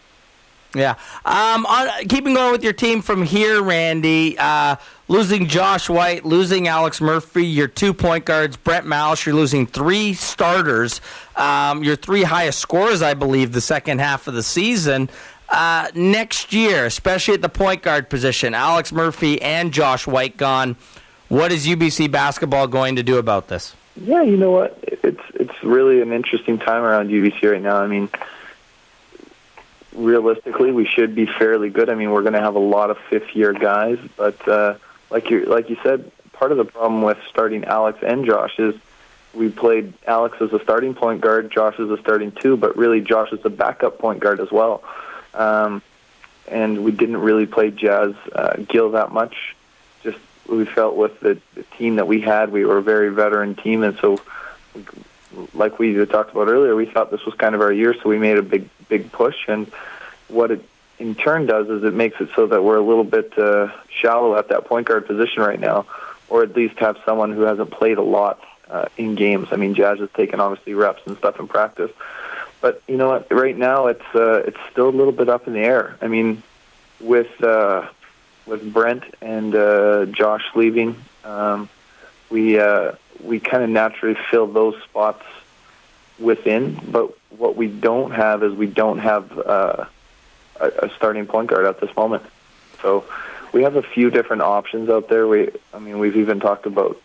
Yeah. 0.76 0.96
Um, 1.26 1.66
on, 1.66 2.08
keeping 2.08 2.34
going 2.34 2.52
with 2.52 2.64
your 2.64 2.74
team 2.74 3.02
from 3.02 3.24
here, 3.24 3.62
Randy, 3.62 4.38
uh, 4.38 4.78
losing 5.08 5.48
Josh 5.48 5.88
White, 5.90 6.26
losing 6.26 6.68
Alex 6.68 7.00
Murphy, 7.00 7.46
your 7.46 7.68
two 7.68 7.94
point 7.94 8.26
guards, 8.26 8.58
Brent 8.58 8.86
Malish, 8.86 9.26
you're 9.26 9.36
losing 9.36 9.68
three 9.68 10.14
starters, 10.14 11.00
um, 11.36 11.84
your 11.84 11.96
three 11.96 12.24
highest 12.24 12.60
scorers, 12.60 13.02
I 13.02 13.14
believe, 13.14 13.52
the 13.52 13.62
second 13.62 14.00
half 14.00 14.28
of 14.28 14.34
the 14.34 14.44
season. 14.44 15.10
Uh, 15.50 15.90
next 15.94 16.52
year, 16.52 16.86
especially 16.86 17.36
at 17.36 17.42
the 17.44 17.50
point 17.50 17.84
guard 17.84 18.10
position, 18.10 18.56
Alex 18.56 18.92
Murphy 18.92 19.40
and 19.42 19.72
Josh 19.72 20.08
White 20.08 20.38
gone. 20.38 20.76
What 21.30 21.52
is 21.52 21.68
UBC 21.68 22.10
basketball 22.10 22.68
going 22.68 22.96
to 22.96 23.04
do 23.04 23.18
about 23.18 23.48
this? 23.50 23.76
Yeah, 23.96 24.24
you 24.24 24.38
know 24.38 24.50
what? 24.50 24.80
It's 24.82 25.22
it's 25.36 25.64
really 25.64 26.02
an 26.02 26.12
interesting 26.12 26.58
time 26.58 26.84
around 26.84 27.10
UBC 27.10 27.52
right 27.52 27.62
now. 27.62 27.78
I 27.78 27.88
mean, 27.88 28.10
realistically, 29.96 30.72
we 30.72 30.86
should 30.86 31.16
be 31.16 31.26
fairly 31.26 31.70
good. 31.70 31.90
I 31.90 31.96
mean, 31.96 32.12
we're 32.12 32.22
going 32.22 32.34
to 32.34 32.42
have 32.42 32.56
a 32.56 32.60
lot 32.60 32.90
of 32.90 32.98
fifth 33.10 33.36
year 33.36 33.54
guys, 33.54 34.00
but 34.18 34.48
uh, 34.48 34.76
like 35.10 35.30
you 35.30 35.46
like 35.46 35.70
you 35.70 35.78
said, 35.84 36.12
part 36.34 36.52
of 36.52 36.58
the 36.58 36.66
problem 36.66 37.02
with 37.02 37.18
starting 37.30 37.64
Alex 37.66 38.00
and 38.02 38.26
Josh 38.26 38.58
is 38.60 38.76
we 39.34 39.50
played 39.50 39.94
Alex 40.06 40.38
as 40.42 40.54
a 40.54 40.60
starting 40.62 40.94
point 40.94 41.22
guard, 41.22 41.52
Josh 41.52 41.80
as 41.80 41.90
a 41.90 41.98
starting 41.98 42.32
two, 42.32 42.58
but 42.58 42.78
really 42.78 43.02
Josh 43.02 43.32
is 43.32 43.40
a 43.46 43.50
backup 43.50 44.00
point 44.00 44.20
guard 44.20 44.40
as 44.40 44.52
well. 44.52 44.84
Um, 45.34 45.82
and 46.48 46.84
we 46.84 46.92
didn't 46.92 47.18
really 47.18 47.46
play 47.46 47.72
Jazz 47.72 48.14
uh, 48.34 48.58
Gill 48.68 48.92
that 48.92 49.12
much. 49.12 49.56
Just 50.04 50.20
we 50.48 50.66
felt 50.66 50.96
with 50.96 51.20
the, 51.22 51.40
the 51.56 51.64
team 51.78 51.96
that 51.96 52.08
we 52.08 52.22
had, 52.22 52.52
we 52.52 52.66
were 52.66 52.78
a 52.78 52.84
very 52.84 53.10
veteran 53.10 53.56
team, 53.56 53.84
and 53.84 53.98
so 54.00 54.20
like 55.54 55.80
we 55.80 55.94
talked 56.06 56.32
about 56.32 56.48
earlier, 56.48 56.76
we 56.76 56.86
thought 56.86 57.12
this 57.12 57.26
was 57.26 57.34
kind 57.36 57.56
of 57.56 57.62
our 57.62 57.72
year, 57.72 57.96
so 58.02 58.10
we 58.10 58.20
made 58.20 58.38
a 58.38 58.44
big 58.44 58.70
big 58.90 59.12
push. 59.12 59.36
And 59.48 59.72
what 60.28 60.52
it 60.52 60.64
in 61.00 61.16
turn 61.16 61.46
does 61.46 61.70
is 61.70 61.84
it 61.84 61.94
makes 61.94 62.20
it 62.22 62.30
so 62.36 62.48
that 62.48 62.64
we're 62.64 62.78
a 62.78 62.82
little 62.82 63.04
bit 63.04 63.38
uh, 63.38 63.70
shallow 63.90 64.38
at 64.38 64.50
that 64.50 64.66
point 64.66 64.88
guard 64.88 65.08
position 65.08 65.42
right 65.42 65.60
now, 65.60 65.86
or 66.30 66.44
at 66.44 66.56
least 66.56 66.78
have 66.80 66.98
someone 67.06 67.34
who 67.34 67.42
hasn't 67.42 67.72
played 67.72 67.98
a 67.98 68.04
lot 68.04 68.40
uh, 68.70 68.86
in 68.98 69.16
games. 69.16 69.50
I 69.52 69.56
mean, 69.58 69.76
Jazz 69.76 70.00
has 70.00 70.10
taken 70.12 70.40
obviously 70.40 70.74
reps 70.74 71.02
and 71.06 71.18
stuff 71.18 71.40
in 71.40 71.48
practice, 71.48 71.92
but 72.62 72.82
you 72.88 72.98
know 72.98 73.10
what? 73.10 73.32
Right 73.32 73.58
now, 73.58 73.88
it's 73.88 74.16
uh, 74.16 74.44
it's 74.48 74.60
still 74.72 74.88
a 74.88 74.96
little 74.96 75.12
bit 75.12 75.30
up 75.30 75.48
in 75.48 75.54
the 75.54 75.60
air. 75.60 75.98
I 76.02 76.08
mean, 76.08 76.42
with 77.02 77.44
uh, 77.44 77.88
with 78.46 78.72
Brent 78.72 79.04
and 79.22 79.54
uh, 79.56 80.06
Josh 80.06 80.44
leaving, 80.56 80.96
um, 81.24 81.70
we 82.30 82.60
uh, 82.60 82.94
we 83.22 83.40
kind 83.40 83.64
of 83.64 83.70
naturally 83.70 84.18
fill 84.32 84.48
those 84.48 84.76
spots 84.84 85.24
within. 86.20 86.80
But 86.90 87.18
what 87.38 87.56
we 87.56 87.68
don't 87.68 88.12
have 88.12 88.44
is 88.44 88.54
we 88.54 88.68
don't 88.68 89.00
have 89.00 89.38
uh, 89.38 89.86
a, 90.60 90.68
a 90.68 90.90
starting 90.96 91.26
point 91.26 91.50
guard 91.50 91.66
at 91.66 91.80
this 91.80 91.96
moment. 91.96 92.24
So 92.82 93.06
we 93.54 93.64
have 93.64 93.76
a 93.76 93.82
few 93.82 94.10
different 94.10 94.42
options 94.42 94.90
out 94.90 95.10
there. 95.10 95.28
We, 95.28 95.52
I 95.74 95.80
mean, 95.80 96.00
we've 96.00 96.18
even 96.18 96.40
talked 96.40 96.66
about, 96.66 97.02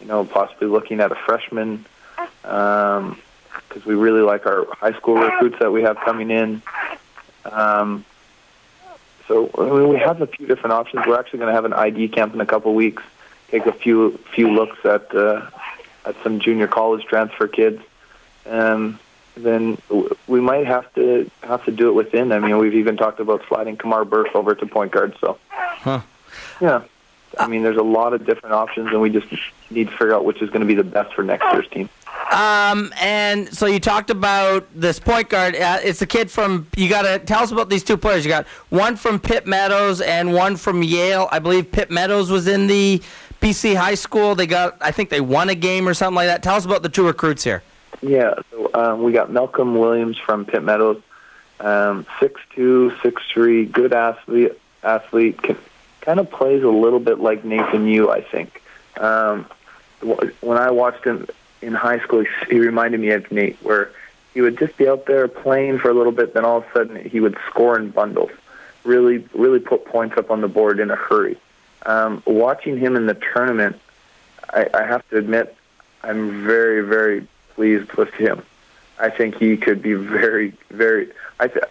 you 0.00 0.06
know, 0.06 0.24
possibly 0.24 0.68
looking 0.68 1.00
at 1.00 1.12
a 1.12 1.14
freshman 1.14 1.84
because 2.42 3.86
we 3.86 3.94
really 3.94 4.20
like 4.20 4.46
our 4.46 4.66
high 4.74 4.92
school 4.92 5.16
recruits 5.16 5.58
that 5.60 5.70
we 5.70 5.82
have 5.82 5.96
coming 5.98 6.30
in. 6.30 6.62
Um, 7.44 8.04
so 9.28 9.50
I 9.56 9.64
mean, 9.64 9.88
we 9.88 9.98
have 9.98 10.20
a 10.20 10.26
few 10.26 10.46
different 10.46 10.72
options. 10.72 11.06
We're 11.06 11.18
actually 11.18 11.40
going 11.40 11.50
to 11.50 11.54
have 11.54 11.64
an 11.64 11.72
ID 11.72 12.08
camp 12.08 12.34
in 12.34 12.40
a 12.40 12.46
couple 12.46 12.74
weeks. 12.74 13.02
Take 13.48 13.66
a 13.66 13.72
few 13.72 14.18
few 14.34 14.50
looks 14.50 14.84
at 14.84 15.14
uh, 15.14 15.48
at 16.04 16.16
some 16.22 16.40
junior 16.40 16.66
college 16.66 17.04
transfer 17.04 17.46
kids. 17.48 17.82
Um, 18.46 18.98
then 19.36 19.78
we 20.26 20.40
might 20.40 20.66
have 20.66 20.92
to 20.94 21.30
have 21.42 21.64
to 21.64 21.72
do 21.72 21.88
it 21.88 21.92
within. 21.92 22.32
I 22.32 22.38
mean, 22.38 22.58
we've 22.58 22.74
even 22.74 22.96
talked 22.96 23.20
about 23.20 23.42
sliding 23.48 23.76
Kamar 23.76 24.04
Burke 24.04 24.34
over 24.34 24.54
to 24.54 24.66
point 24.66 24.92
guard. 24.92 25.16
So, 25.20 25.38
Huh. 25.50 26.00
yeah, 26.60 26.82
I 27.38 27.46
mean, 27.48 27.62
there's 27.62 27.76
a 27.78 27.82
lot 27.82 28.12
of 28.12 28.26
different 28.26 28.54
options, 28.54 28.88
and 28.88 29.00
we 29.00 29.10
just 29.10 29.26
need 29.70 29.88
to 29.88 29.92
figure 29.92 30.14
out 30.14 30.24
which 30.24 30.42
is 30.42 30.50
going 30.50 30.60
to 30.60 30.66
be 30.66 30.74
the 30.74 30.84
best 30.84 31.14
for 31.14 31.22
next 31.22 31.44
year's 31.52 31.68
team. 31.68 31.88
Um, 32.30 32.92
and 33.00 33.52
so 33.54 33.66
you 33.66 33.80
talked 33.80 34.08
about 34.10 34.66
this 34.74 34.98
point 34.98 35.28
guard. 35.28 35.56
Uh, 35.56 35.78
it's 35.82 36.02
a 36.02 36.06
kid 36.06 36.30
from. 36.30 36.66
You 36.76 36.88
got 36.88 37.02
to 37.02 37.18
tell 37.18 37.42
us 37.42 37.50
about 37.50 37.68
these 37.68 37.82
two 37.84 37.96
players. 37.96 38.24
You 38.24 38.30
got 38.30 38.46
one 38.68 38.96
from 38.96 39.18
Pitt 39.18 39.46
Meadows 39.46 40.00
and 40.00 40.32
one 40.32 40.56
from 40.56 40.82
Yale. 40.82 41.28
I 41.32 41.38
believe 41.40 41.72
Pitt 41.72 41.90
Meadows 41.90 42.30
was 42.30 42.46
in 42.48 42.66
the 42.68 43.02
BC 43.40 43.74
high 43.76 43.94
school. 43.96 44.34
They 44.34 44.46
got. 44.46 44.76
I 44.80 44.92
think 44.92 45.08
they 45.10 45.20
won 45.20 45.48
a 45.48 45.54
game 45.54 45.88
or 45.88 45.94
something 45.94 46.14
like 46.14 46.28
that. 46.28 46.42
Tell 46.42 46.54
us 46.54 46.64
about 46.64 46.82
the 46.82 46.88
two 46.88 47.04
recruits 47.06 47.44
here. 47.44 47.62
Yeah, 48.02 48.34
so 48.50 48.70
um, 48.74 49.02
we 49.04 49.12
got 49.12 49.30
Malcolm 49.30 49.78
Williams 49.78 50.18
from 50.18 50.44
Pitt 50.44 50.62
Meadows, 50.62 51.00
um, 51.60 52.04
six 52.18 52.40
two, 52.54 52.92
six 53.02 53.22
three, 53.32 53.64
good 53.64 53.92
athlete. 53.92 54.52
Athlete 54.82 55.40
can, 55.40 55.56
kind 56.00 56.18
of 56.18 56.28
plays 56.28 56.64
a 56.64 56.68
little 56.68 56.98
bit 56.98 57.20
like 57.20 57.44
Nathan 57.44 57.86
Yu, 57.86 58.10
I 58.10 58.20
think. 58.20 58.60
Um, 58.98 59.46
when 60.00 60.58
I 60.58 60.72
watched 60.72 61.04
him 61.04 61.28
in 61.60 61.74
high 61.74 62.00
school, 62.00 62.24
he, 62.50 62.58
reminded 62.58 63.00
me 63.00 63.10
of 63.10 63.30
Nate, 63.30 63.56
where 63.62 63.92
he 64.34 64.40
would 64.40 64.58
just 64.58 64.76
be 64.76 64.88
out 64.88 65.06
there 65.06 65.28
playing 65.28 65.78
for 65.78 65.88
a 65.88 65.94
little 65.94 66.12
bit, 66.12 66.34
then 66.34 66.44
all 66.44 66.58
of 66.58 66.64
a 66.64 66.72
sudden 66.72 67.08
he 67.08 67.20
would 67.20 67.38
score 67.48 67.78
in 67.78 67.90
bundles, 67.90 68.32
really, 68.82 69.24
really 69.32 69.60
put 69.60 69.84
points 69.84 70.18
up 70.18 70.32
on 70.32 70.40
the 70.40 70.48
board 70.48 70.80
in 70.80 70.90
a 70.90 70.96
hurry. 70.96 71.38
Um, 71.86 72.22
watching 72.26 72.76
him 72.76 72.96
in 72.96 73.06
the 73.06 73.14
tournament, 73.14 73.80
I, 74.50 74.68
I 74.74 74.82
have 74.84 75.08
to 75.10 75.18
admit, 75.18 75.56
I'm 76.02 76.44
very, 76.44 76.80
very 76.80 77.28
pleased 77.54 77.92
with 77.94 78.12
him. 78.14 78.42
I 78.98 79.10
think 79.10 79.36
he 79.36 79.56
could 79.56 79.82
be 79.82 79.94
very, 79.94 80.52
very. 80.70 81.10
I 81.40 81.48
th- 81.48 81.64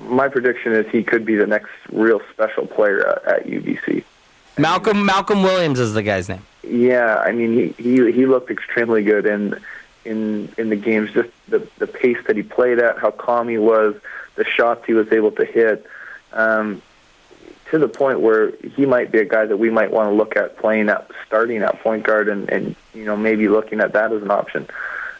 my 0.00 0.28
prediction 0.28 0.72
is 0.72 0.86
he 0.90 1.02
could 1.02 1.24
be 1.24 1.36
the 1.36 1.46
next 1.46 1.70
real 1.90 2.20
special 2.32 2.66
player 2.66 3.06
at, 3.06 3.24
at 3.24 3.46
UBC. 3.46 4.04
Malcolm 4.58 5.04
Malcolm 5.04 5.42
Williams 5.42 5.78
is 5.78 5.94
the 5.94 6.02
guy's 6.02 6.28
name. 6.28 6.44
Yeah, 6.62 7.16
I 7.16 7.32
mean 7.32 7.52
he 7.52 7.82
he 7.82 8.12
he 8.12 8.26
looked 8.26 8.50
extremely 8.50 9.02
good 9.02 9.26
in 9.26 9.58
in 10.04 10.52
in 10.58 10.68
the 10.68 10.76
games. 10.76 11.12
Just 11.12 11.30
the 11.48 11.66
the 11.78 11.86
pace 11.86 12.18
that 12.26 12.36
he 12.36 12.42
played 12.42 12.78
at, 12.78 12.98
how 12.98 13.10
calm 13.10 13.48
he 13.48 13.58
was, 13.58 13.94
the 14.34 14.44
shots 14.44 14.84
he 14.86 14.92
was 14.92 15.10
able 15.12 15.30
to 15.32 15.44
hit, 15.44 15.86
um, 16.32 16.82
to 17.70 17.78
the 17.78 17.88
point 17.88 18.20
where 18.20 18.50
he 18.76 18.84
might 18.84 19.10
be 19.10 19.18
a 19.18 19.24
guy 19.24 19.46
that 19.46 19.56
we 19.56 19.70
might 19.70 19.90
want 19.90 20.10
to 20.10 20.14
look 20.14 20.36
at 20.36 20.58
playing 20.58 20.88
at 20.88 21.10
starting 21.26 21.62
at 21.62 21.80
point 21.80 22.04
guard 22.04 22.28
and 22.28 22.50
and 22.50 22.76
you 22.94 23.04
know 23.04 23.16
maybe 23.16 23.48
looking 23.48 23.80
at 23.80 23.92
that 23.94 24.12
as 24.12 24.22
an 24.22 24.30
option. 24.30 24.66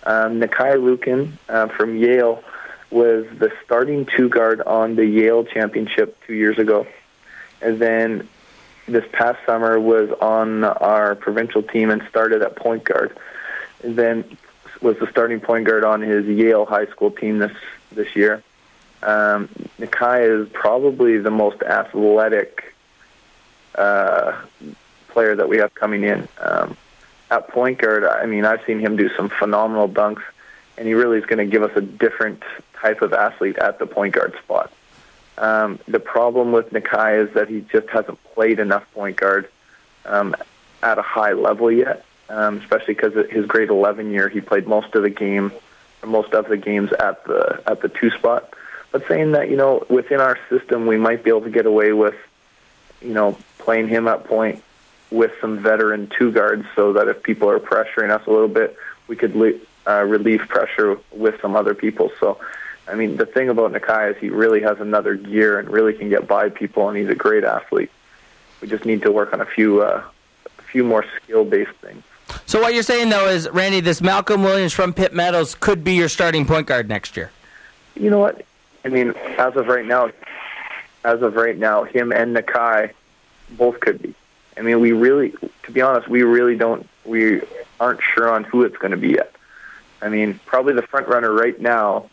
Um, 0.04 0.40
Nakai 0.40 0.82
Lukin 0.82 1.38
uh, 1.48 1.68
from 1.68 1.96
Yale 1.96 2.42
was 2.90 3.26
the 3.38 3.52
starting 3.64 4.06
two 4.06 4.28
guard 4.28 4.60
on 4.60 4.96
the 4.96 5.06
Yale 5.06 5.44
championship 5.44 6.18
two 6.26 6.34
years 6.34 6.58
ago, 6.58 6.86
and 7.60 7.78
then 7.78 8.28
this 8.86 9.04
past 9.12 9.38
summer 9.46 9.78
was 9.78 10.10
on 10.20 10.64
our 10.64 11.14
provincial 11.14 11.62
team 11.62 11.90
and 11.90 12.02
started 12.08 12.42
at 12.42 12.56
point 12.56 12.84
guard, 12.84 13.16
and 13.82 13.96
then 13.96 14.36
was 14.80 14.98
the 14.98 15.08
starting 15.10 15.40
point 15.40 15.66
guard 15.66 15.84
on 15.84 16.00
his 16.00 16.26
Yale 16.26 16.66
high 16.66 16.86
school 16.86 17.10
team 17.10 17.38
this 17.38 17.56
this 17.92 18.14
year. 18.16 18.42
Um, 19.02 19.48
Nakai 19.78 20.42
is 20.42 20.48
probably 20.52 21.18
the 21.18 21.30
most 21.30 21.62
athletic 21.62 22.74
uh, 23.74 24.40
player 25.08 25.34
that 25.36 25.48
we 25.48 25.58
have 25.58 25.74
coming 25.74 26.04
in. 26.04 26.28
Um, 26.38 26.76
at 27.32 27.48
point 27.48 27.78
guard, 27.78 28.04
I 28.04 28.26
mean, 28.26 28.44
I've 28.44 28.62
seen 28.66 28.78
him 28.78 28.96
do 28.96 29.08
some 29.16 29.30
phenomenal 29.30 29.88
dunks, 29.88 30.22
and 30.76 30.86
he 30.86 30.92
really 30.92 31.16
is 31.16 31.24
going 31.24 31.38
to 31.38 31.50
give 31.50 31.62
us 31.62 31.74
a 31.74 31.80
different 31.80 32.42
type 32.74 33.00
of 33.00 33.14
athlete 33.14 33.56
at 33.56 33.78
the 33.78 33.86
point 33.86 34.14
guard 34.14 34.34
spot. 34.44 34.70
Um, 35.38 35.78
the 35.88 35.98
problem 35.98 36.52
with 36.52 36.70
Nakai 36.70 37.26
is 37.26 37.32
that 37.34 37.48
he 37.48 37.62
just 37.72 37.88
hasn't 37.88 38.22
played 38.34 38.58
enough 38.58 38.84
point 38.92 39.16
guard 39.16 39.48
um, 40.04 40.36
at 40.82 40.98
a 40.98 41.02
high 41.02 41.32
level 41.32 41.72
yet, 41.72 42.04
um, 42.28 42.58
especially 42.58 42.92
because 42.92 43.14
his 43.30 43.46
grade 43.46 43.70
11 43.70 44.10
year 44.10 44.28
he 44.28 44.42
played 44.42 44.66
most 44.66 44.94
of 44.94 45.02
the 45.02 45.10
game, 45.10 45.52
or 46.02 46.08
most 46.10 46.34
of 46.34 46.48
the 46.48 46.58
games 46.58 46.92
at 46.92 47.24
the 47.24 47.62
at 47.66 47.80
the 47.80 47.88
two 47.88 48.10
spot. 48.10 48.52
But 48.90 49.08
saying 49.08 49.32
that, 49.32 49.48
you 49.48 49.56
know, 49.56 49.86
within 49.88 50.20
our 50.20 50.38
system, 50.50 50.86
we 50.86 50.98
might 50.98 51.24
be 51.24 51.30
able 51.30 51.40
to 51.42 51.50
get 51.50 51.64
away 51.64 51.94
with, 51.94 52.14
you 53.00 53.14
know, 53.14 53.38
playing 53.56 53.88
him 53.88 54.06
at 54.06 54.24
point 54.24 54.62
with 55.12 55.32
some 55.40 55.58
veteran 55.58 56.10
two 56.18 56.32
guards, 56.32 56.64
so 56.74 56.92
that 56.94 57.06
if 57.08 57.22
people 57.22 57.48
are 57.48 57.60
pressuring 57.60 58.10
us 58.10 58.26
a 58.26 58.30
little 58.30 58.48
bit, 58.48 58.76
we 59.06 59.16
could 59.16 59.36
le- 59.36 59.60
uh, 59.86 60.02
relieve 60.02 60.40
pressure 60.48 60.98
with 61.12 61.40
some 61.40 61.54
other 61.56 61.74
people. 61.74 62.10
So. 62.18 62.38
I 62.88 62.96
mean, 62.96 63.16
the 63.16 63.26
thing 63.26 63.48
about 63.48 63.72
Nakai 63.72 64.10
is 64.10 64.16
he 64.18 64.28
really 64.28 64.60
has 64.62 64.80
another 64.80 65.14
gear 65.14 65.56
and 65.60 65.70
really 65.70 65.92
can 65.92 66.08
get 66.08 66.26
by 66.26 66.48
people, 66.48 66.88
and 66.88 66.98
he's 66.98 67.08
a 67.08 67.14
great 67.14 67.44
athlete. 67.44 67.92
We 68.60 68.66
just 68.66 68.84
need 68.84 69.02
to 69.02 69.12
work 69.12 69.32
on 69.32 69.40
a 69.40 69.46
few, 69.46 69.82
uh, 69.82 70.02
a 70.58 70.62
few 70.62 70.82
more 70.82 71.04
skill-based 71.22 71.76
things. 71.80 72.02
So 72.44 72.60
what 72.60 72.74
you're 72.74 72.82
saying 72.82 73.10
though 73.10 73.28
is, 73.28 73.48
Randy, 73.50 73.80
this 73.80 74.02
Malcolm 74.02 74.42
Williams 74.42 74.72
from 74.72 74.92
Pitt 74.92 75.14
Meadows 75.14 75.54
could 75.54 75.84
be 75.84 75.94
your 75.94 76.08
starting 76.08 76.44
point 76.44 76.66
guard 76.66 76.88
next 76.88 77.16
year. 77.16 77.30
You 77.94 78.10
know 78.10 78.18
what? 78.18 78.44
I 78.84 78.88
mean, 78.88 79.14
as 79.38 79.54
of 79.54 79.68
right 79.68 79.86
now, 79.86 80.10
as 81.04 81.22
of 81.22 81.36
right 81.36 81.56
now, 81.56 81.84
him 81.84 82.12
and 82.12 82.36
Nakai 82.36 82.90
both 83.50 83.78
could 83.78 84.02
be. 84.02 84.12
I 84.56 84.62
mean, 84.62 84.80
we 84.80 84.92
really, 84.92 85.34
to 85.64 85.72
be 85.72 85.80
honest, 85.80 86.08
we 86.08 86.22
really 86.22 86.56
don't, 86.56 86.88
we 87.04 87.40
aren't 87.80 88.00
sure 88.02 88.30
on 88.30 88.44
who 88.44 88.62
it's 88.62 88.76
going 88.76 88.90
to 88.90 88.96
be 88.96 89.10
yet. 89.10 89.34
I 90.00 90.08
mean, 90.08 90.40
probably 90.46 90.74
the 90.74 90.82
front 90.82 91.08
runner 91.08 91.32
right 91.32 91.58
now 91.60 92.10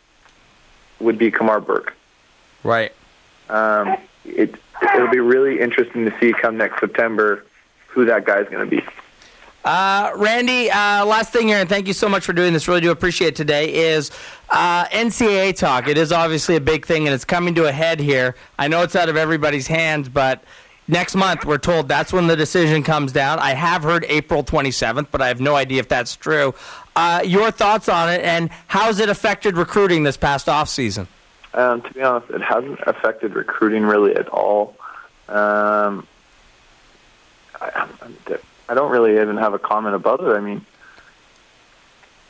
would 0.99 1.17
be 1.17 1.31
Kamar 1.31 1.59
Burke. 1.59 1.95
Right. 2.63 2.91
Um, 3.49 3.97
it 4.25 4.55
it'll 4.81 5.09
be 5.09 5.19
really 5.19 5.59
interesting 5.59 6.05
to 6.05 6.19
see 6.19 6.33
come 6.33 6.57
next 6.57 6.79
September 6.79 7.45
who 7.87 8.05
that 8.05 8.25
guy's 8.25 8.47
going 8.47 8.69
to 8.69 8.75
be. 8.77 8.83
Uh, 9.65 10.11
Randy, 10.15 10.71
uh, 10.71 11.05
last 11.05 11.33
thing 11.33 11.47
here, 11.47 11.57
and 11.57 11.67
thank 11.67 11.87
you 11.87 11.93
so 11.93 12.07
much 12.07 12.25
for 12.25 12.31
doing 12.31 12.53
this. 12.53 12.67
Really 12.67 12.81
do 12.81 12.91
appreciate 12.91 13.29
it 13.29 13.35
today. 13.35 13.73
Is 13.73 14.09
uh, 14.49 14.85
NCAA 14.85 15.57
talk? 15.57 15.87
It 15.87 15.97
is 15.97 16.11
obviously 16.11 16.55
a 16.55 16.61
big 16.61 16.85
thing, 16.85 17.07
and 17.07 17.13
it's 17.13 17.25
coming 17.25 17.53
to 17.55 17.65
a 17.65 17.71
head 17.71 17.99
here. 17.99 18.35
I 18.57 18.67
know 18.67 18.83
it's 18.83 18.95
out 18.95 19.09
of 19.09 19.17
everybody's 19.17 19.67
hands, 19.67 20.07
but 20.07 20.43
next 20.89 21.15
month 21.15 21.45
we're 21.45 21.57
told 21.57 21.87
that's 21.87 22.11
when 22.11 22.27
the 22.27 22.35
decision 22.35 22.83
comes 22.83 23.13
down. 23.13 23.39
I 23.39 23.51
have 23.51 23.83
heard 23.83 24.05
April 24.09 24.43
27th, 24.43 25.07
but 25.11 25.21
I 25.21 25.27
have 25.29 25.39
no 25.39 25.55
idea 25.55 25.79
if 25.79 25.87
that's 25.87 26.15
true. 26.17 26.53
Uh, 26.95 27.21
your 27.23 27.51
thoughts 27.51 27.87
on 27.87 28.09
it, 28.09 28.21
and 28.21 28.49
how's 28.67 28.99
it 28.99 29.07
affected 29.07 29.55
recruiting 29.55 30.03
this 30.03 30.17
past 30.17 30.49
off 30.49 30.67
season? 30.67 31.07
Um, 31.53 31.81
to 31.83 31.93
be 31.93 32.01
honest, 32.01 32.29
it 32.31 32.41
hasn't 32.41 32.79
affected 32.85 33.35
recruiting 33.35 33.83
really 33.83 34.13
at 34.15 34.27
all. 34.27 34.75
Um, 35.29 36.05
I, 37.61 37.69
I'm- 37.69 38.17
don't 38.79 38.91
really 38.91 39.19
even 39.19 39.35
have 39.37 39.53
a 39.53 39.59
comment 39.59 39.93
about 39.93 40.21
it. 40.21 40.27
I 40.27 40.39
mean, 40.39 40.65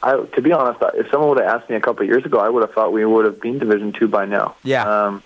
I 0.01 0.17
to 0.17 0.41
be 0.41 0.51
honest, 0.51 0.79
if 0.95 1.09
someone 1.11 1.29
would 1.29 1.37
have 1.39 1.61
asked 1.61 1.69
me 1.69 1.75
a 1.75 1.79
couple 1.79 2.01
of 2.01 2.09
years 2.09 2.25
ago, 2.25 2.39
I 2.39 2.49
would 2.49 2.63
have 2.63 2.73
thought 2.73 2.91
we 2.91 3.05
would 3.05 3.25
have 3.25 3.39
been 3.39 3.59
Division 3.59 3.93
Two 3.93 4.07
by 4.07 4.25
now. 4.25 4.55
Yeah. 4.63 4.83
Um, 5.05 5.23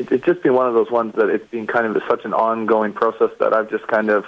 it, 0.00 0.10
it's 0.10 0.24
just 0.24 0.42
been 0.42 0.54
one 0.54 0.66
of 0.66 0.74
those 0.74 0.90
ones 0.90 1.14
that 1.16 1.28
it's 1.28 1.48
been 1.50 1.66
kind 1.66 1.94
of 1.94 2.02
such 2.08 2.24
an 2.24 2.32
ongoing 2.32 2.92
process 2.92 3.30
that 3.38 3.52
I've 3.52 3.70
just 3.70 3.86
kind 3.86 4.10
of 4.10 4.24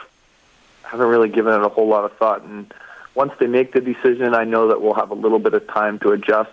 haven't 0.82 1.06
really 1.06 1.30
given 1.30 1.54
it 1.54 1.64
a 1.64 1.68
whole 1.68 1.88
lot 1.88 2.04
of 2.04 2.12
thought. 2.18 2.42
And 2.42 2.72
once 3.14 3.32
they 3.40 3.46
make 3.46 3.72
the 3.72 3.80
decision, 3.80 4.34
I 4.34 4.44
know 4.44 4.68
that 4.68 4.82
we'll 4.82 4.94
have 4.94 5.10
a 5.10 5.14
little 5.14 5.38
bit 5.38 5.54
of 5.54 5.66
time 5.66 5.98
to 6.00 6.12
adjust 6.12 6.50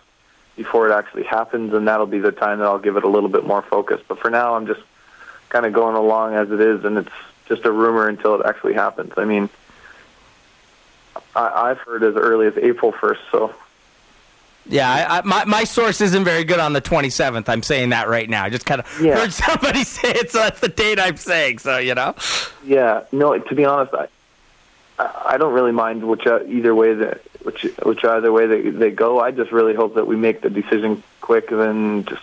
before 0.56 0.90
it 0.90 0.94
actually 0.94 1.24
happens, 1.24 1.74
and 1.74 1.88
that'll 1.88 2.06
be 2.06 2.20
the 2.20 2.32
time 2.32 2.60
that 2.60 2.66
I'll 2.66 2.80
give 2.80 2.96
it 2.96 3.04
a 3.04 3.08
little 3.08 3.30
bit 3.30 3.46
more 3.46 3.62
focus. 3.62 4.02
But 4.08 4.20
for 4.20 4.30
now, 4.30 4.56
I'm 4.56 4.68
just 4.68 4.82
kind 5.50 5.66
of 5.66 5.74
going 5.74 5.96
along 5.96 6.36
as 6.36 6.50
it 6.52 6.60
is, 6.60 6.86
and 6.86 6.98
it's 6.98 7.12
just 7.48 7.66
a 7.66 7.72
rumor 7.72 8.08
until 8.08 8.40
it 8.40 8.46
actually 8.46 8.74
happens. 8.74 9.14
I 9.18 9.26
mean, 9.26 9.50
I, 11.36 11.72
I've 11.72 11.80
heard 11.80 12.04
as 12.04 12.16
early 12.16 12.48
as 12.48 12.58
April 12.58 12.94
1st, 12.94 13.20
so 13.32 13.54
Yeah, 14.66 14.90
I, 14.92 15.18
I, 15.18 15.22
my 15.24 15.46
my 15.46 15.64
source 15.64 16.00
isn't 16.02 16.24
very 16.24 16.44
good 16.44 16.60
on 16.60 16.74
the 16.74 16.82
27th. 16.82 17.50
I'm 17.50 17.64
saying 17.64 17.90
that 17.90 18.08
right 18.08 18.30
now. 18.30 18.44
I 18.44 18.50
just 18.50 18.66
kind 18.66 18.82
of 18.82 19.02
Yeah. 19.02 19.16
heard 19.16 19.34
somebody 19.34 19.84
say 19.84 20.10
it, 20.12 20.32
so 20.32 20.40
that's 20.40 20.60
the 20.60 20.68
date 20.68 21.00
I'm 21.00 21.18
saying. 21.18 21.60
So 21.60 21.78
you 21.78 21.96
know. 21.96 22.14
Yeah, 22.64 23.04
no. 23.12 23.38
To 23.38 23.56
be 23.56 23.66
honest, 23.66 23.94
I 23.94 24.08
I 25.26 25.38
don't 25.38 25.54
really 25.54 25.72
mind 25.72 26.08
which 26.08 26.28
uh, 26.28 26.44
either 26.46 26.76
way 26.76 26.94
that 26.94 27.22
which 27.44 27.64
which 27.84 28.04
either 28.06 28.32
way 28.32 28.46
they 28.48 28.70
they 28.70 28.92
go. 28.92 29.20
I 29.20 29.32
just 29.32 29.52
really 29.52 29.74
hope 29.74 29.96
that 29.96 30.06
we 30.08 30.16
make 30.16 30.42
the 30.42 30.50
decision 30.50 31.02
quick. 31.22 31.50
And 31.52 31.60
then 31.60 32.06
just 32.06 32.22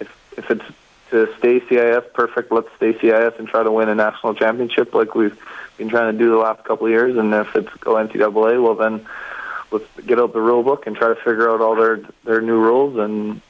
if 0.00 0.16
if 0.36 0.50
it's 0.50 0.64
to 1.10 1.32
stay 1.38 1.60
CIS, 1.68 2.02
perfect. 2.12 2.50
Let's 2.52 2.68
stay 2.76 2.98
CIS 2.98 3.34
and 3.38 3.46
try 3.48 3.62
to 3.62 3.70
win 3.70 3.88
a 3.88 3.94
national 3.94 4.34
championship 4.34 4.92
like 4.94 5.14
we've 5.14 5.38
been 5.78 5.88
trying 5.88 6.12
to 6.12 6.18
do 6.18 6.28
the 6.30 6.36
last 6.38 6.64
couple 6.64 6.86
of 6.86 6.92
years. 6.92 7.16
And 7.16 7.32
if 7.32 7.54
it's 7.54 7.72
go 7.76 7.94
NCAA, 7.94 8.60
well 8.62 8.74
then 8.74 9.06
let's 9.70 9.84
get 10.06 10.18
out 10.18 10.32
the 10.32 10.40
rule 10.40 10.62
book 10.62 10.86
and 10.86 10.96
try 10.96 11.08
to 11.08 11.14
figure 11.16 11.50
out 11.50 11.60
all 11.60 11.74
their 11.74 12.00
their 12.24 12.40
new 12.40 12.58
rules 12.60 12.98
and 12.98 13.40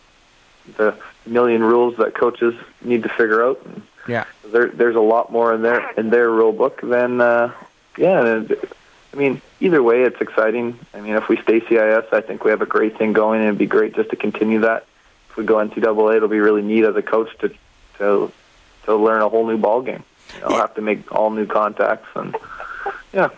the 0.77 0.95
million 1.27 1.63
rules 1.63 1.97
that 1.97 2.15
coaches 2.15 2.55
need 2.83 3.03
to 3.05 3.09
figure 3.09 3.43
out. 3.45 3.61
And 3.65 3.83
Yeah. 4.09 4.25
there, 4.51 4.69
there's 4.69 4.97
a 4.97 5.01
lot 5.01 5.31
more 5.31 5.53
in 5.55 5.63
their 5.63 5.91
in 5.93 6.11
their 6.11 6.31
rule 6.31 6.53
book 6.53 6.81
than 6.83 7.21
uh, 7.21 7.53
yeah. 7.97 8.25
And, 8.25 8.57
I 9.13 9.17
mean, 9.17 9.41
either 9.61 9.83
way, 9.83 10.03
it's 10.03 10.21
exciting. 10.21 10.79
I 10.93 11.01
mean, 11.01 11.15
if 11.15 11.29
we 11.29 11.39
stay 11.39 11.61
CIS, 11.61 12.05
I 12.13 12.21
think 12.21 12.45
we 12.45 12.51
have 12.51 12.61
a 12.61 12.67
great 12.67 12.99
thing 12.99 13.15
going, 13.15 13.39
and 13.41 13.49
it'd 13.49 13.59
be 13.59 13.65
great 13.67 13.95
just 13.95 14.11
to 14.11 14.17
continue 14.17 14.61
that. 14.61 14.85
If 15.31 15.37
we 15.39 15.45
go 15.45 15.55
NCAA, 15.57 16.17
it'll 16.17 16.29
be 16.29 16.41
really 16.41 16.61
neat 16.63 16.85
as 16.85 16.97
a 16.97 17.03
coach 17.03 17.31
to 17.39 17.49
to 17.99 18.31
to 18.85 18.95
learn 18.97 19.23
a 19.23 19.29
whole 19.29 19.47
new 19.47 19.57
ball 19.57 19.81
game. 19.83 20.03
You 20.35 20.41
know, 20.43 20.57
have 20.57 20.75
to 20.75 20.83
make 20.83 21.11
all 21.13 21.31
new 21.31 21.47
contacts, 21.47 22.09
and 22.15 22.37
yeah. 23.13 23.31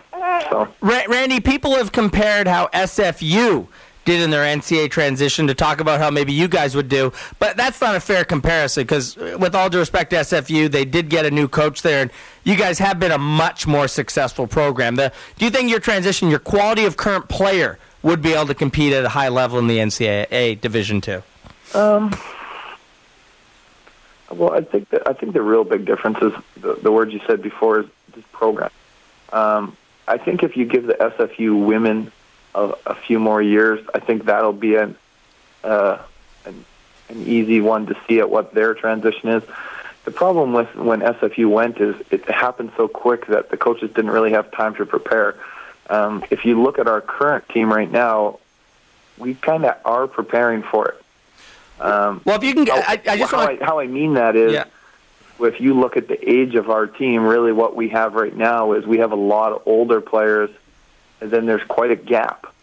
So 0.49 0.67
Ra- 0.81 1.03
Randy, 1.07 1.39
people 1.39 1.75
have 1.75 1.91
compared 1.91 2.47
how 2.47 2.67
SFU 2.67 3.67
did 4.05 4.21
in 4.21 4.29
their 4.29 4.43
NCAA 4.43 4.89
transition 4.89 5.47
to 5.47 5.53
talk 5.53 5.79
about 5.79 5.99
how 5.99 6.09
maybe 6.09 6.33
you 6.33 6.47
guys 6.47 6.75
would 6.75 6.89
do, 6.89 7.13
but 7.37 7.57
that's 7.57 7.79
not 7.79 7.95
a 7.95 7.99
fair 7.99 8.25
comparison 8.25 8.83
because, 8.83 9.15
with 9.15 9.53
all 9.53 9.69
due 9.69 9.79
respect 9.79 10.09
to 10.11 10.15
SFU, 10.17 10.71
they 10.71 10.85
did 10.85 11.09
get 11.09 11.25
a 11.25 11.31
new 11.31 11.47
coach 11.47 11.81
there, 11.81 12.01
and 12.01 12.11
you 12.43 12.55
guys 12.55 12.79
have 12.79 12.99
been 12.99 13.11
a 13.11 13.17
much 13.17 13.67
more 13.67 13.87
successful 13.87 14.47
program. 14.47 14.95
The, 14.95 15.11
do 15.37 15.45
you 15.45 15.51
think 15.51 15.69
your 15.69 15.79
transition, 15.79 16.29
your 16.29 16.39
quality 16.39 16.85
of 16.85 16.97
current 16.97 17.29
player, 17.29 17.77
would 18.01 18.21
be 18.21 18.33
able 18.33 18.47
to 18.47 18.55
compete 18.55 18.93
at 18.93 19.05
a 19.05 19.09
high 19.09 19.29
level 19.29 19.59
in 19.59 19.67
the 19.67 19.77
NCAA 19.77 20.59
Division 20.61 21.01
Two? 21.01 21.21
Um, 21.75 22.15
well, 24.31 24.53
I 24.53 24.61
think 24.61 24.89
that 24.89 25.07
I 25.07 25.13
think 25.13 25.33
the 25.33 25.41
real 25.41 25.63
big 25.63 25.85
difference 25.85 26.17
is 26.21 26.33
the, 26.61 26.75
the 26.81 26.91
words 26.91 27.13
you 27.13 27.21
said 27.27 27.41
before 27.41 27.81
is 27.81 27.85
just 28.15 28.31
program. 28.31 28.71
Um, 29.31 29.75
I 30.09 30.17
think 30.17 30.43
if 30.43 30.57
you 30.57 30.65
give 30.65 30.85
the 30.87 30.95
SFU 30.95 31.65
women 31.65 32.11
a, 32.55 32.73
a 32.85 32.95
few 32.95 33.19
more 33.19 33.41
years, 33.41 33.85
I 33.93 33.99
think 33.99 34.25
that'll 34.25 34.53
be 34.53 34.75
an, 34.75 34.97
uh, 35.63 35.99
an 36.45 36.65
an 37.09 37.27
easy 37.27 37.59
one 37.59 37.87
to 37.87 37.97
see 38.07 38.19
at 38.19 38.29
what 38.29 38.53
their 38.53 38.73
transition 38.73 39.29
is. 39.29 39.43
The 40.05 40.11
problem 40.11 40.53
with 40.53 40.73
when 40.75 41.01
SFU 41.01 41.49
went 41.49 41.79
is 41.79 41.95
it 42.09 42.29
happened 42.29 42.71
so 42.77 42.87
quick 42.87 43.27
that 43.27 43.49
the 43.49 43.57
coaches 43.57 43.91
didn't 43.93 44.11
really 44.11 44.31
have 44.31 44.51
time 44.51 44.75
to 44.75 44.85
prepare. 44.85 45.35
Um, 45.89 46.23
if 46.29 46.45
you 46.45 46.61
look 46.61 46.79
at 46.79 46.87
our 46.87 47.01
current 47.01 47.47
team 47.49 47.71
right 47.71 47.91
now, 47.91 48.39
we 49.17 49.35
kind 49.35 49.65
of 49.65 49.75
are 49.85 50.07
preparing 50.07 50.63
for 50.63 50.89
it. 50.89 51.03
Um, 51.81 52.21
well, 52.25 52.37
if 52.37 52.43
you 52.43 52.53
can, 52.53 52.69
I, 52.69 53.01
I 53.07 53.17
just 53.17 53.31
how, 53.31 53.37
want 53.45 53.61
I, 53.61 53.65
how 53.65 53.79
I 53.79 53.87
mean 53.87 54.13
that 54.15 54.35
is, 54.35 54.53
if 55.41 55.59
you 55.61 55.73
look 55.73 55.97
at 55.97 56.07
the 56.07 56.29
age 56.29 56.55
of 56.55 56.69
our 56.69 56.87
team, 56.87 57.23
really 57.23 57.51
what 57.51 57.75
we 57.75 57.89
have 57.89 58.13
right 58.13 58.35
now 58.35 58.73
is 58.73 58.85
we 58.85 58.99
have 58.99 59.11
a 59.11 59.17
lot 59.17 59.51
of 59.51 59.63
older 59.65 60.01
players, 60.01 60.49
and 61.21 61.31
then 61.31 61.45
there's 61.45 61.63
quite 61.67 61.91
a 61.91 61.95
gap. 61.95 62.53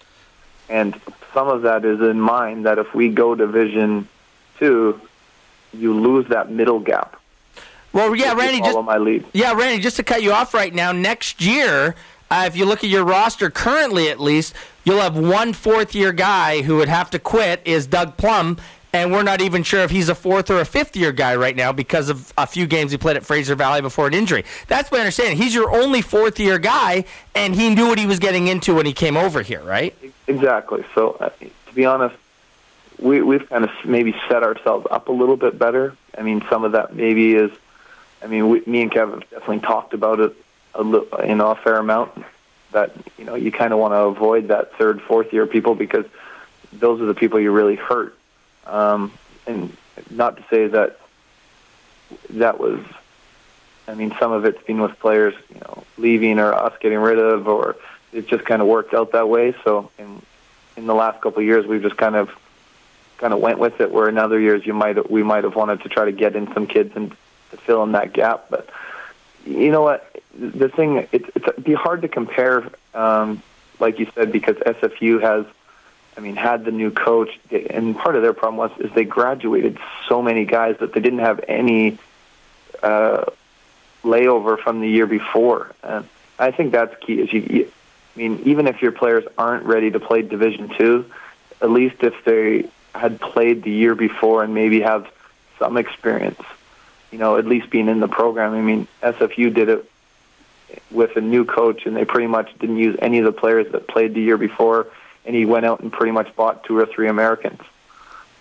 And 0.69 0.99
some 1.33 1.49
of 1.49 1.63
that 1.63 1.85
is 1.85 2.01
in 2.01 2.21
mind 2.21 2.67
that 2.67 2.79
if 2.79 2.95
we 2.95 3.09
go 3.09 3.35
Division 3.35 4.09
Two, 4.59 5.01
you 5.73 5.95
lose 5.95 6.29
that 6.29 6.51
middle 6.51 6.81
gap. 6.81 7.21
Well, 7.93 8.15
yeah, 8.15 8.35
Randy, 8.35 8.61
just 8.61 8.79
my 8.83 8.99
lead. 8.99 9.25
Yeah, 9.33 9.55
Randy, 9.55 9.83
just 9.83 9.97
to 9.97 10.03
cut 10.03 10.23
you 10.23 10.33
off 10.33 10.53
right 10.53 10.75
now, 10.75 10.93
next 10.93 11.41
year, 11.41 11.95
uh, 12.31 12.45
if 12.47 12.57
you 12.57 12.67
look 12.67 12.85
at 12.85 12.91
your 12.91 13.05
roster 13.05 13.51
currently 13.51 14.11
at 14.11 14.21
least, 14.21 14.55
you'll 14.85 15.01
have 15.01 15.17
one 15.17 15.53
fourth 15.53 15.95
year 15.95 16.13
guy 16.13 16.63
who 16.63 16.77
would 16.77 16.89
have 16.89 17.09
to 17.11 17.19
quit 17.19 17.63
is 17.65 17.87
Doug 17.87 18.17
Plum, 18.17 18.59
and 18.97 19.13
we're 19.13 19.23
not 19.23 19.41
even 19.41 19.63
sure 19.63 19.81
if 19.81 19.91
he's 19.91 20.09
a 20.09 20.15
fourth 20.15 20.51
or 20.51 20.61
a 20.61 20.65
fifth 20.65 20.97
year 20.97 21.13
guy 21.13 21.37
right 21.37 21.55
now 21.55 21.73
because 21.73 22.09
of 22.09 22.33
a 22.39 22.47
few 22.47 22.67
games 22.67 22.93
he 22.93 22.99
played 22.99 23.17
at 23.17 23.25
Fraser 23.25 23.55
Valley 23.55 23.81
before 23.81 24.07
an 24.07 24.15
injury. 24.15 24.45
That's 24.69 24.91
my 24.91 24.99
understanding. 24.99 25.37
He's 25.37 25.55
your 25.55 25.71
only 25.71 26.03
fourth 26.03 26.41
year 26.41 26.59
guy, 26.59 27.05
and 27.35 27.55
he 27.55 27.75
knew 27.75 27.89
what 27.89 27.99
he 27.99 28.07
was 28.07 28.19
getting 28.19 28.49
into 28.49 28.75
when 28.75 28.87
he 28.87 28.93
came 28.93 29.17
over 29.17 29.43
here, 29.43 29.63
right? 29.63 29.95
Exactly. 30.27 30.85
So, 30.95 31.13
uh, 31.21 31.29
to 31.29 31.75
be 31.75 31.85
honest, 31.85 32.17
we, 32.99 33.21
we've 33.21 33.49
kind 33.49 33.65
of 33.65 33.71
maybe 33.85 34.15
set 34.29 34.43
ourselves 34.43 34.87
up 34.91 35.09
a 35.09 35.13
little 35.13 35.37
bit 35.37 35.59
better. 35.59 35.95
I 36.17 36.23
mean, 36.23 36.43
some 36.49 36.65
of 36.65 36.73
that 36.73 36.95
maybe 36.95 37.35
is, 37.35 37.51
I 38.23 38.27
mean, 38.27 38.49
we, 38.49 38.63
me 38.67 38.83
and 38.83 38.91
Kevin 38.91 39.21
have 39.21 39.31
definitely 39.31 39.61
talked 39.61 39.93
about 39.93 40.21
it 40.21 40.35
a 40.75 40.83
you 41.27 41.35
know, 41.35 41.51
a 41.51 41.57
fair 41.57 41.77
amount. 41.77 42.13
That 42.73 42.93
you 43.17 43.25
know, 43.25 43.35
you 43.35 43.53
kind 43.53 43.73
of 43.73 43.79
want 43.79 43.93
to 43.93 43.99
avoid 43.99 44.49
that 44.49 44.77
third, 44.77 45.01
fourth 45.01 45.33
year 45.33 45.47
people 45.47 45.75
because 45.75 46.05
those 46.73 47.01
are 47.01 47.07
the 47.07 47.15
people 47.15 47.41
you 47.41 47.51
really 47.51 47.77
hurt. 47.77 48.16
Um, 48.67 49.13
and 49.47 49.77
not 50.11 50.37
to 50.37 50.45
say 50.51 50.67
that 50.69 50.99
that 52.31 52.59
was, 52.59 52.81
I 53.89 53.95
mean, 53.95 54.15
some 54.19 54.33
of 54.33 54.45
it's 54.45 54.63
been 54.65 54.81
with 54.81 54.99
players, 54.99 55.35
you 55.49 55.61
know, 55.61 55.85
leaving 55.97 56.39
or 56.39 56.53
us 56.53 56.75
getting 56.81 56.99
rid 56.99 57.19
of, 57.19 57.47
or 57.49 57.77
it 58.13 58.29
just 58.29 58.45
kind 58.45 58.61
of 58.61 58.69
worked 58.69 58.95
out 58.95 59.13
that 59.13 59.29
way. 59.29 59.55
So 59.65 59.91
in 59.99 60.23
in 60.77 60.87
the 60.87 60.95
last 60.95 61.21
couple 61.23 61.41
of 61.41 61.47
years, 61.47 61.67
we've 61.67 61.83
just 61.83 61.97
kind 61.97 62.17
of 62.17 62.31
kind 63.19 63.33
of 63.33 63.41
went 63.41 63.59
with 63.59 63.81
it. 63.81 63.91
Where 63.91 64.09
in 64.09 64.19
other 64.19 64.39
years, 64.39 64.67
you 64.67 64.75
might 64.75 65.11
we 65.11 65.23
might 65.23 65.45
have 65.45 65.55
wanted 65.55 65.83
to 65.83 65.89
try 65.89 66.05
to 66.05 66.13
get 66.13 66.37
in 66.37 66.53
some 66.53 66.67
kids 66.67 66.93
and 66.97 67.15
to 67.51 67.57
fill 67.57 67.83
in 67.83 67.93
that 67.93 68.13
gap. 68.13 68.47
But 68.51 68.69
you 69.45 69.71
know 69.71 69.83
what? 69.83 70.21
The 70.39 70.69
thing 70.69 70.97
it, 70.97 71.09
it's 71.13 71.29
it'd 71.37 71.65
be 71.65 71.75
hard 71.75 72.03
to 72.03 72.09
compare, 72.09 72.69
um, 72.95 73.43
like 73.81 73.99
you 73.99 74.11
said, 74.15 74.33
because 74.33 74.57
SFU 74.57 75.21
has. 75.23 75.47
I 76.17 76.21
mean, 76.21 76.37
had 76.37 76.65
the 76.65 76.71
new 76.71 76.91
coach, 76.91 77.29
and 77.51 77.97
part 77.97 78.17
of 78.17 78.23
their 78.23 78.33
problem 78.33 78.57
was 78.57 78.71
is 78.79 78.91
they 78.95 79.05
graduated 79.05 79.79
so 80.09 80.23
many 80.23 80.47
guys 80.47 80.77
that 80.81 80.95
they 80.95 81.01
didn't 81.01 81.19
have 81.19 81.45
any 81.47 81.99
uh, 82.83 83.25
layover 84.03 84.59
from 84.59 84.81
the 84.81 84.89
year 84.89 85.07
before. 85.07 85.75
And 85.83 86.09
I 86.39 86.53
think 86.53 86.73
that's 86.73 86.95
key. 87.05 87.21
Is 87.21 87.33
you, 87.33 87.41
you, 87.41 87.73
I 88.15 88.19
mean, 88.19 88.43
even 88.45 88.67
if 88.67 88.81
your 88.81 88.93
players 88.93 89.25
aren't 89.37 89.65
ready 89.65 89.91
to 89.91 90.01
play 90.01 90.23
Division 90.23 90.71
Two, 90.79 91.05
at 91.61 91.71
least 91.71 91.97
if 92.01 92.15
they 92.25 92.71
had 92.95 93.21
played 93.21 93.63
the 93.63 93.71
year 93.71 93.95
before 93.95 94.43
and 94.43 94.55
maybe 94.55 94.81
have 94.81 95.07
some 95.59 95.77
experience, 95.77 96.41
you 97.11 97.19
know, 97.19 97.37
at 97.37 97.47
least 97.47 97.69
being 97.69 97.89
in 97.89 98.01
the 98.01 98.09
program. 98.09 98.55
I 98.55 98.63
mean, 98.63 98.89
SFU 99.03 99.53
did 99.53 99.69
it 99.69 99.91
with 100.91 101.17
a 101.17 101.21
new 101.21 101.45
coach, 101.45 101.87
and 101.87 101.95
they 101.95 102.05
pretty 102.05 102.27
much 102.27 102.59
didn't 102.59 102.79
use 102.79 102.97
any 103.01 103.19
of 103.19 103.25
the 103.25 103.33
players 103.33 103.71
that 103.73 103.87
played 103.87 104.15
the 104.15 104.21
year 104.21 104.39
before, 104.39 104.87
and 105.27 105.35
he 105.35 105.45
went 105.45 105.67
out 105.67 105.81
and 105.81 105.93
pretty 105.93 106.13
much 106.13 106.35
bought 106.37 106.65
two 106.65 106.79
or 106.79 106.87
three 106.87 107.09
Americans. 107.09 107.61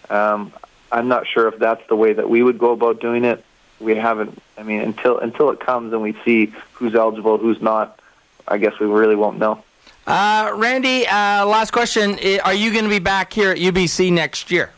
Um, 0.09 0.53
I'm 0.91 1.07
not 1.07 1.27
sure 1.27 1.47
if 1.47 1.57
that's 1.59 1.85
the 1.87 1.95
way 1.95 2.13
that 2.13 2.29
we 2.29 2.43
would 2.43 2.59
go 2.59 2.71
about 2.71 3.01
doing 3.01 3.25
it. 3.25 3.43
We 3.79 3.95
haven't. 3.95 4.41
I 4.57 4.63
mean, 4.63 4.81
until 4.81 5.17
until 5.17 5.49
it 5.49 5.59
comes 5.59 5.91
and 5.91 6.01
we 6.01 6.15
see 6.23 6.53
who's 6.73 6.95
eligible, 6.95 7.37
who's 7.37 7.61
not. 7.61 7.99
I 8.47 8.57
guess 8.59 8.79
we 8.79 8.85
really 8.85 9.15
won't 9.15 9.39
know. 9.39 9.63
Uh, 10.05 10.53
Randy, 10.55 11.07
uh, 11.07 11.45
last 11.45 11.71
question: 11.71 12.17
Are 12.43 12.53
you 12.53 12.71
going 12.71 12.85
to 12.85 12.89
be 12.89 12.99
back 12.99 13.33
here 13.33 13.51
at 13.51 13.57
UBC 13.57 14.13
next 14.13 14.51
year? 14.51 14.71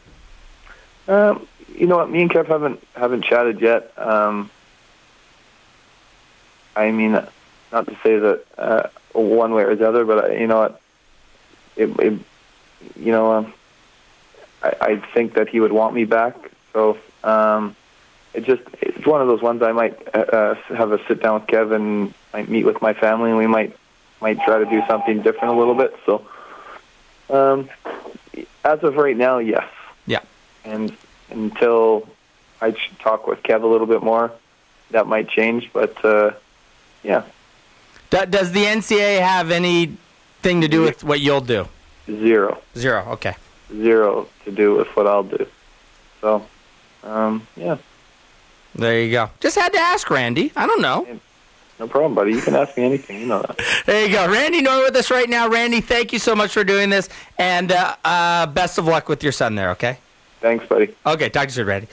Um, 1.07 1.45
you 1.75 1.85
know 1.85 1.97
what? 1.97 2.09
Me 2.09 2.21
and 2.21 2.31
Kev 2.31 2.47
haven't 2.47 2.81
haven't 2.95 3.23
chatted 3.23 3.61
yet. 3.61 3.91
Um, 3.97 4.49
I 6.75 6.91
mean, 6.91 7.11
not 7.71 7.87
to 7.87 7.97
say 8.03 8.17
that 8.17 8.45
uh, 8.57 8.87
one 9.13 9.53
way 9.53 9.63
or 9.63 9.75
the 9.75 9.87
other, 9.87 10.05
but 10.05 10.31
uh, 10.31 10.33
you 10.33 10.47
know 10.47 10.59
what? 10.61 10.81
It, 11.77 11.97
it, 11.99 12.19
you 12.95 13.11
know, 13.11 13.31
um, 13.31 13.53
I, 14.61 14.73
I 14.81 14.95
think 15.13 15.33
that 15.35 15.49
he 15.49 15.59
would 15.59 15.71
want 15.71 15.93
me 15.93 16.05
back. 16.05 16.35
So 16.73 16.97
um, 17.23 17.75
it 18.33 18.43
just 18.45 18.61
it's 18.81 19.05
one 19.05 19.21
of 19.21 19.27
those 19.27 19.41
ones 19.41 19.61
I 19.61 19.71
might 19.71 20.15
uh, 20.15 20.19
uh, 20.19 20.55
have 20.75 20.91
a 20.91 21.05
sit 21.07 21.21
down 21.21 21.39
with 21.39 21.47
Kevin. 21.47 22.13
might 22.33 22.49
meet 22.49 22.65
with 22.65 22.81
my 22.81 22.93
family, 22.93 23.29
and 23.29 23.37
we 23.37 23.47
might 23.47 23.75
might 24.21 24.39
try 24.41 24.59
to 24.59 24.65
do 24.65 24.81
something 24.87 25.21
different 25.21 25.53
a 25.53 25.57
little 25.57 25.75
bit. 25.75 25.95
So, 26.05 26.27
um, 27.29 27.69
as 28.63 28.83
of 28.83 28.95
right 28.95 29.15
now, 29.15 29.37
yes. 29.37 29.67
Yeah. 30.05 30.21
And 30.65 30.95
until 31.29 32.07
I 32.61 32.71
talk 32.99 33.27
with 33.27 33.43
Kev 33.43 33.63
a 33.63 33.67
little 33.67 33.87
bit 33.87 34.03
more, 34.03 34.31
that 34.91 35.07
might 35.07 35.29
change. 35.29 35.71
But 35.73 36.03
uh, 36.03 36.31
yeah, 37.03 37.23
does 38.09 38.51
the 38.51 38.63
NCAA 38.63 39.19
have 39.19 39.51
anything 40.43 40.61
to 40.61 40.67
do 40.67 40.81
with 40.81 41.03
what 41.03 41.19
you'll 41.19 41.41
do? 41.41 41.67
zero, 42.05 42.61
Zero. 42.77 43.05
Okay. 43.11 43.35
zero 43.69 44.27
to 44.45 44.51
do 44.51 44.75
with 44.75 44.87
what 44.95 45.05
I'll 45.07 45.23
do. 45.23 45.45
So, 46.21 46.45
um, 47.03 47.45
yeah, 47.55 47.77
There 48.75 49.01
you 49.01 49.11
go. 49.11 49.29
Just 49.39 49.57
had 49.57 49.73
to 49.73 49.79
ask 49.79 50.09
Randy. 50.09 50.51
I 50.55 50.65
don't 50.67 50.81
know. 50.81 51.05
no 51.79 51.87
problem, 51.87 52.15
buddy. 52.15 52.31
You 52.31 52.41
can 52.41 52.55
ask 52.55 52.77
me 52.77 52.83
anything. 52.85 53.19
You 53.19 53.27
know 53.27 53.41
that. 53.41 53.59
There 53.85 54.05
you 54.05 54.11
go. 54.13 54.29
Randy 54.31 54.61
Nohr 54.61 54.83
with 54.83 54.95
us 54.95 55.11
right 55.11 55.29
now. 55.29 55.49
Randy, 55.49 55.81
thank 55.81 56.13
you 56.13 56.19
so 56.19 56.35
much 56.35 56.51
for 56.53 56.63
doing 56.63 56.89
this. 56.89 57.09
And 57.37 57.71
uh, 57.71 57.95
uh, 58.05 58.45
best 58.47 58.77
of 58.77 58.85
luck 58.85 59.09
with 59.09 59.21
your 59.23 59.31
son 59.33 59.55
there, 59.55 59.71
okay? 59.71 59.97
Thanks, 60.39 60.65
buddy. 60.65 60.93
Okay, 61.05 61.29
talk 61.29 61.43
to 61.43 61.47
you 61.49 61.55
soon, 61.55 61.67
Randy. 61.67 61.87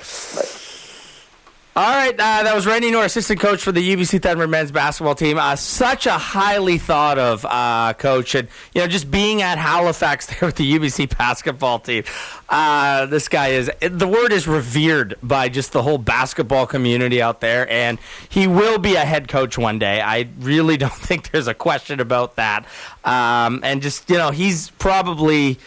All 1.76 1.82
right, 1.92 2.12
uh, 2.12 2.44
that 2.44 2.54
was 2.54 2.68
Randy 2.68 2.92
Nohr, 2.92 3.04
assistant 3.04 3.40
coach 3.40 3.60
for 3.60 3.72
the 3.72 3.96
UBC 3.96 4.22
Thunder 4.22 4.46
men's 4.46 4.70
basketball 4.70 5.16
team. 5.16 5.38
Uh, 5.38 5.56
such 5.56 6.06
a 6.06 6.12
highly 6.12 6.78
thought 6.78 7.18
of 7.18 7.44
uh, 7.44 7.94
coach, 7.94 8.36
and 8.36 8.46
you 8.76 8.80
know, 8.80 8.86
just 8.86 9.10
being 9.10 9.42
at 9.42 9.58
Halifax 9.58 10.26
there 10.38 10.38
with 10.42 10.54
the 10.54 10.72
UBC 10.72 11.18
basketball 11.18 11.80
team. 11.80 12.04
Uh, 12.48 13.06
this 13.06 13.26
guy 13.26 13.48
is 13.48 13.72
the 13.80 14.06
word 14.06 14.32
is 14.32 14.46
revered 14.46 15.16
by 15.20 15.48
just 15.48 15.72
the 15.72 15.82
whole 15.82 15.98
basketball 15.98 16.68
community 16.68 17.20
out 17.20 17.40
there, 17.40 17.68
and 17.68 17.98
he 18.28 18.46
will 18.46 18.78
be 18.78 18.94
a 18.94 19.04
head 19.04 19.26
coach 19.26 19.58
one 19.58 19.80
day. 19.80 20.00
I 20.00 20.28
really 20.38 20.76
don't 20.84 20.92
think 20.92 21.32
there's 21.32 21.48
a 21.48 21.54
question 21.54 21.98
about 21.98 22.36
that. 22.36 22.66
Um, 23.04 23.62
and 23.64 23.82
just 23.82 24.08
you 24.08 24.16
know, 24.16 24.30
he's 24.30 24.70
probably 24.70 25.58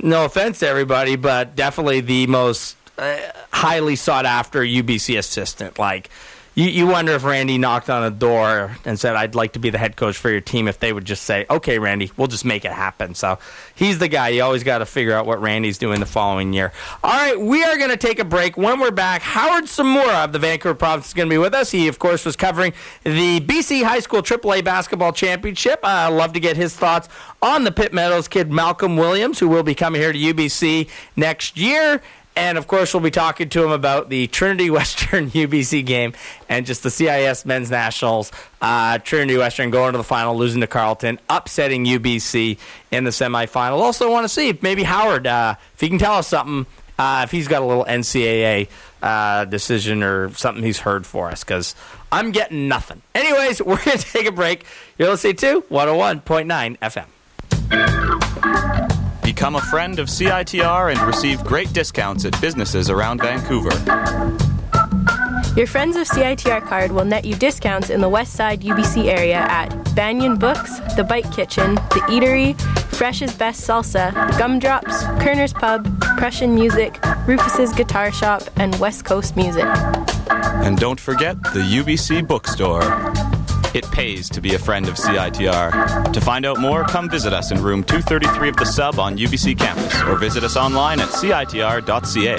no 0.00 0.24
offense 0.24 0.60
to 0.60 0.68
everybody, 0.68 1.16
but 1.16 1.56
definitely 1.56 2.00
the 2.00 2.28
most 2.28 2.76
uh, 2.98 3.32
highly 3.52 3.96
sought 3.96 4.26
after 4.26 4.60
UBC 4.60 5.18
assistant. 5.18 5.78
Like, 5.78 6.10
you, 6.58 6.68
you 6.70 6.86
wonder 6.88 7.12
if 7.12 7.22
Randy 7.22 7.56
knocked 7.56 7.88
on 7.88 8.02
a 8.02 8.10
door 8.10 8.76
and 8.84 8.98
said, 8.98 9.14
I'd 9.14 9.36
like 9.36 9.52
to 9.52 9.60
be 9.60 9.70
the 9.70 9.78
head 9.78 9.94
coach 9.94 10.16
for 10.16 10.28
your 10.28 10.40
team, 10.40 10.66
if 10.66 10.80
they 10.80 10.92
would 10.92 11.04
just 11.04 11.22
say, 11.22 11.46
okay, 11.48 11.78
Randy, 11.78 12.10
we'll 12.16 12.26
just 12.26 12.44
make 12.44 12.64
it 12.64 12.72
happen. 12.72 13.14
So 13.14 13.38
he's 13.76 14.00
the 14.00 14.08
guy. 14.08 14.30
You 14.30 14.42
always 14.42 14.64
got 14.64 14.78
to 14.78 14.86
figure 14.86 15.12
out 15.12 15.24
what 15.24 15.40
Randy's 15.40 15.78
doing 15.78 16.00
the 16.00 16.06
following 16.06 16.52
year. 16.52 16.72
All 17.04 17.12
right, 17.12 17.40
we 17.40 17.62
are 17.62 17.78
going 17.78 17.90
to 17.90 17.96
take 17.96 18.18
a 18.18 18.24
break. 18.24 18.56
When 18.56 18.80
we're 18.80 18.90
back, 18.90 19.22
Howard 19.22 19.66
Tsumura 19.66 20.24
of 20.24 20.32
the 20.32 20.40
Vancouver 20.40 20.74
Province 20.74 21.06
is 21.06 21.14
going 21.14 21.28
to 21.28 21.32
be 21.32 21.38
with 21.38 21.54
us. 21.54 21.70
He, 21.70 21.86
of 21.86 22.00
course, 22.00 22.24
was 22.24 22.34
covering 22.34 22.72
the 23.04 23.38
BC 23.38 23.84
High 23.84 24.00
School 24.00 24.20
AAA 24.20 24.64
Basketball 24.64 25.12
Championship. 25.12 25.78
I'd 25.84 26.08
love 26.08 26.32
to 26.32 26.40
get 26.40 26.56
his 26.56 26.74
thoughts 26.74 27.08
on 27.40 27.62
the 27.62 27.70
Pitt 27.70 27.92
Meadows 27.92 28.26
kid, 28.26 28.50
Malcolm 28.50 28.96
Williams, 28.96 29.38
who 29.38 29.48
will 29.48 29.62
be 29.62 29.76
coming 29.76 30.00
here 30.00 30.12
to 30.12 30.18
UBC 30.18 30.88
next 31.14 31.56
year. 31.56 32.02
And 32.38 32.56
of 32.56 32.68
course, 32.68 32.94
we'll 32.94 33.02
be 33.02 33.10
talking 33.10 33.48
to 33.48 33.64
him 33.64 33.72
about 33.72 34.10
the 34.10 34.28
Trinity 34.28 34.70
Western 34.70 35.28
UBC 35.28 35.84
game 35.84 36.12
and 36.48 36.66
just 36.66 36.84
the 36.84 36.90
CIS 36.90 37.44
Men's 37.44 37.68
Nationals. 37.68 38.30
Uh, 38.62 38.98
Trinity 38.98 39.36
Western 39.36 39.70
going 39.70 39.92
to 39.92 39.98
the 39.98 40.04
final, 40.04 40.36
losing 40.36 40.60
to 40.60 40.68
Carleton, 40.68 41.18
upsetting 41.28 41.84
UBC 41.84 42.58
in 42.92 43.02
the 43.02 43.10
semifinal. 43.10 43.80
Also, 43.80 44.08
want 44.08 44.22
to 44.22 44.28
see 44.28 44.50
if 44.50 44.62
maybe 44.62 44.84
Howard, 44.84 45.26
uh, 45.26 45.56
if 45.74 45.80
he 45.80 45.88
can 45.88 45.98
tell 45.98 46.14
us 46.14 46.28
something, 46.28 46.64
uh, 46.96 47.22
if 47.24 47.32
he's 47.32 47.48
got 47.48 47.60
a 47.60 47.64
little 47.64 47.84
NCAA 47.84 48.68
uh, 49.02 49.44
decision 49.44 50.04
or 50.04 50.32
something 50.34 50.62
he's 50.62 50.78
heard 50.78 51.06
for 51.06 51.30
us, 51.30 51.42
because 51.42 51.74
I'm 52.12 52.30
getting 52.30 52.68
nothing. 52.68 53.02
Anyways, 53.16 53.60
we're 53.62 53.84
going 53.84 53.98
to 53.98 54.04
take 54.04 54.26
a 54.26 54.32
break. 54.32 54.64
You're 54.96 55.08
listening 55.08 55.36
to 55.36 55.62
101.9 55.62 56.78
FM. 56.78 57.06
Become 59.28 59.56
a 59.56 59.60
friend 59.60 59.98
of 59.98 60.08
CITR 60.08 60.90
and 60.90 60.98
receive 61.02 61.44
great 61.44 61.70
discounts 61.74 62.24
at 62.24 62.40
businesses 62.40 62.88
around 62.88 63.20
Vancouver. 63.20 63.68
Your 65.54 65.66
Friends 65.66 65.96
of 65.96 66.08
CITR 66.08 66.66
card 66.66 66.92
will 66.92 67.04
net 67.04 67.26
you 67.26 67.34
discounts 67.34 67.90
in 67.90 68.00
the 68.00 68.08
West 68.08 68.32
Side 68.32 68.62
UBC 68.62 69.04
area 69.04 69.36
at 69.36 69.68
Banyan 69.94 70.38
Books, 70.38 70.78
The 70.96 71.04
Bike 71.04 71.30
Kitchen, 71.30 71.74
The 71.74 72.00
Eatery, 72.08 72.58
Fresh's 72.94 73.34
Best 73.34 73.68
Salsa, 73.68 74.12
Gumdrops, 74.38 75.02
Koerner's 75.22 75.52
Pub, 75.52 75.86
Prussian 76.16 76.54
Music, 76.54 76.98
Rufus's 77.26 77.74
Guitar 77.74 78.10
Shop, 78.10 78.42
and 78.56 78.74
West 78.76 79.04
Coast 79.04 79.36
Music. 79.36 79.66
And 80.30 80.78
don't 80.78 80.98
forget 80.98 81.36
the 81.52 81.60
UBC 81.60 82.26
bookstore. 82.26 82.80
It 83.74 83.84
pays 83.90 84.30
to 84.30 84.40
be 84.40 84.54
a 84.54 84.58
friend 84.58 84.88
of 84.88 84.94
CITR. 84.94 86.12
To 86.12 86.20
find 86.20 86.46
out 86.46 86.58
more, 86.58 86.84
come 86.84 87.10
visit 87.10 87.34
us 87.34 87.50
in 87.50 87.62
room 87.62 87.84
233 87.84 88.48
of 88.48 88.56
the 88.56 88.64
sub 88.64 88.98
on 88.98 89.18
UBC 89.18 89.58
campus 89.58 89.94
or 90.02 90.16
visit 90.16 90.42
us 90.42 90.56
online 90.56 91.00
at 91.00 91.08
citr.ca. 91.08 92.38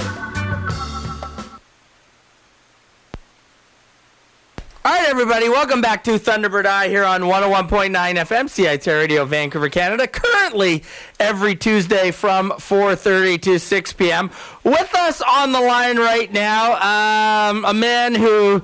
All 4.85 4.95
right, 4.95 5.09
everybody, 5.09 5.49
welcome 5.49 5.81
back 5.81 6.03
to 6.05 6.11
Thunderbird 6.11 6.65
Eye 6.65 6.87
here 6.87 7.03
on 7.03 7.21
101.9 7.21 7.91
FM, 7.91 8.45
CITR 8.45 8.99
Radio, 8.99 9.23
Vancouver, 9.23 9.69
Canada. 9.69 10.07
Currently, 10.07 10.83
every 11.19 11.55
Tuesday 11.55 12.09
from 12.09 12.49
4.30 12.51 13.41
to 13.43 13.59
6 13.59 13.93
p.m. 13.93 14.31
With 14.63 14.95
us 14.95 15.21
on 15.21 15.51
the 15.51 15.61
line 15.61 15.97
right 15.97 16.31
now, 16.33 17.49
um, 17.51 17.65
a 17.65 17.73
man 17.73 18.15
who... 18.15 18.63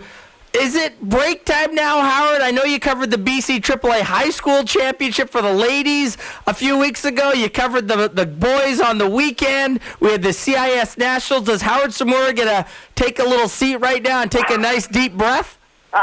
Is 0.56 0.76
it 0.76 1.02
break 1.02 1.44
time 1.44 1.76
now, 1.76 2.00
Howard? 2.00 2.42
I 2.42 2.50
know 2.52 2.64
you 2.64 2.80
covered 2.80 3.12
the 3.12 3.18
BC 3.18 3.60
AAA 3.60 4.02
High 4.02 4.30
School 4.30 4.64
Championship 4.64 5.30
for 5.30 5.42
the 5.42 5.52
ladies 5.52 6.18
a 6.48 6.54
few 6.54 6.78
weeks 6.78 7.04
ago. 7.04 7.34
You 7.34 7.50
covered 7.50 7.90
the 7.90 8.08
the 8.08 8.26
boys 8.26 8.80
on 8.80 8.98
the 8.98 9.10
weekend. 9.10 9.82
We 10.00 10.12
had 10.12 10.24
the 10.24 10.32
CIS 10.32 10.98
Nationals. 10.98 11.46
Does 11.46 11.62
Howard 11.62 11.90
Tsumura 11.90 12.34
get 12.34 12.46
to 12.46 12.72
take 12.96 13.20
a 13.20 13.24
little 13.24 13.50
seat 13.50 13.78
right 13.78 14.02
now 14.02 14.22
and 14.22 14.32
take 14.32 14.50
a 14.50 14.58
nice 14.58 14.88
deep 14.88 15.18
breath? 15.18 15.60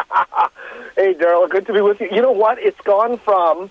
hey, 0.96 1.14
Daryl, 1.14 1.48
good 1.48 1.66
to 1.66 1.72
be 1.72 1.80
with 1.80 1.98
you. 2.00 2.08
You 2.12 2.20
know 2.20 2.32
what? 2.32 2.58
It's 2.58 2.80
gone 2.82 3.18
from 3.20 3.70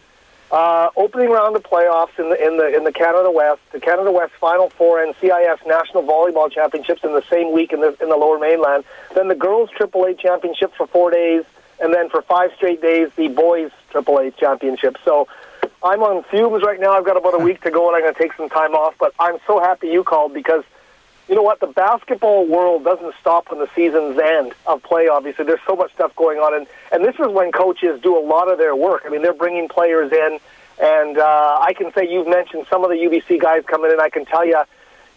uh, 0.51 0.89
opening 0.97 1.29
round 1.29 1.55
of 1.55 1.63
playoffs 1.63 2.17
in 2.19 2.29
the 2.29 2.45
in 2.45 2.57
the 2.57 2.75
in 2.75 2.83
the 2.83 2.91
Canada 2.91 3.31
West, 3.31 3.61
the 3.71 3.79
Canada 3.79 4.11
West 4.11 4.33
Final 4.39 4.69
Four, 4.69 5.01
and 5.01 5.15
CIS 5.21 5.59
National 5.65 6.03
Volleyball 6.03 6.51
Championships 6.51 7.03
in 7.03 7.13
the 7.13 7.23
same 7.29 7.53
week 7.53 7.71
in 7.71 7.79
the 7.79 7.95
in 8.01 8.09
the 8.09 8.17
Lower 8.17 8.37
Mainland. 8.37 8.83
Then 9.15 9.29
the 9.29 9.35
girls 9.35 9.69
AAA 9.79 10.19
Championship 10.19 10.73
for 10.75 10.87
four 10.87 11.09
days, 11.09 11.43
and 11.79 11.93
then 11.93 12.09
for 12.09 12.21
five 12.21 12.51
straight 12.55 12.81
days 12.81 13.09
the 13.15 13.29
boys 13.29 13.71
AAA 13.91 14.35
Championship. 14.37 14.97
So. 15.03 15.27
I'm 15.83 16.03
on 16.03 16.23
fumes 16.25 16.61
right 16.63 16.79
now. 16.79 16.91
I've 16.91 17.05
got 17.05 17.17
about 17.17 17.33
a 17.33 17.43
week 17.43 17.61
to 17.61 17.71
go, 17.71 17.87
and 17.87 17.95
I'm 17.95 18.03
going 18.03 18.13
to 18.13 18.19
take 18.19 18.33
some 18.33 18.49
time 18.49 18.73
off. 18.73 18.93
But 18.99 19.15
I'm 19.17 19.37
so 19.47 19.59
happy 19.59 19.87
you 19.87 20.03
called 20.03 20.31
because 20.31 20.63
you 21.27 21.35
know 21.35 21.43
what? 21.43 21.59
The 21.59 21.67
basketball 21.67 22.45
world 22.45 22.83
doesn't 22.83 23.13
stop 23.19 23.51
when 23.51 23.59
the 23.59 23.69
season's 23.75 24.17
end 24.19 24.53
of 24.65 24.83
play. 24.83 25.07
Obviously, 25.07 25.45
there's 25.45 25.61
so 25.65 25.75
much 25.75 25.93
stuff 25.93 26.15
going 26.15 26.39
on, 26.39 26.53
and 26.53 26.67
and 26.91 27.05
this 27.05 27.15
is 27.15 27.27
when 27.27 27.51
coaches 27.51 28.01
do 28.01 28.17
a 28.17 28.23
lot 28.23 28.51
of 28.51 28.57
their 28.57 28.75
work. 28.75 29.03
I 29.05 29.09
mean, 29.09 29.21
they're 29.21 29.33
bringing 29.33 29.69
players 29.69 30.11
in, 30.11 30.39
and 30.81 31.17
uh, 31.17 31.59
I 31.61 31.73
can 31.73 31.93
say 31.93 32.07
you've 32.09 32.27
mentioned 32.27 32.65
some 32.69 32.83
of 32.83 32.89
the 32.89 32.97
UBC 32.97 33.41
guys 33.41 33.63
coming 33.65 33.91
in. 33.91 33.99
I 33.99 34.09
can 34.09 34.25
tell 34.25 34.45
you, 34.45 34.61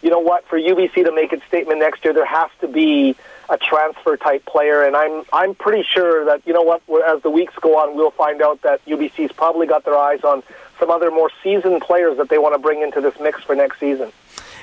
you 0.01 0.09
know 0.09 0.19
what? 0.19 0.47
For 0.47 0.59
UBC 0.59 1.03
to 1.05 1.11
make 1.11 1.33
its 1.33 1.45
statement 1.45 1.79
next 1.79 2.03
year, 2.05 2.13
there 2.13 2.25
has 2.25 2.49
to 2.61 2.67
be 2.67 3.15
a 3.49 3.57
transfer 3.57 4.17
type 4.17 4.45
player, 4.45 4.83
and 4.83 4.95
I'm 4.95 5.23
I'm 5.33 5.55
pretty 5.55 5.83
sure 5.83 6.25
that 6.25 6.45
you 6.45 6.53
know 6.53 6.61
what? 6.61 6.81
As 7.05 7.21
the 7.23 7.29
weeks 7.29 7.53
go 7.61 7.77
on, 7.77 7.95
we'll 7.95 8.11
find 8.11 8.41
out 8.41 8.61
that 8.61 8.85
UBC's 8.85 9.31
probably 9.33 9.67
got 9.67 9.83
their 9.85 9.97
eyes 9.97 10.23
on 10.23 10.43
some 10.79 10.89
other 10.89 11.11
more 11.11 11.31
seasoned 11.43 11.81
players 11.81 12.17
that 12.17 12.29
they 12.29 12.37
want 12.37 12.53
to 12.53 12.59
bring 12.59 12.81
into 12.81 13.01
this 13.01 13.15
mix 13.19 13.41
for 13.43 13.55
next 13.55 13.79
season. 13.79 14.11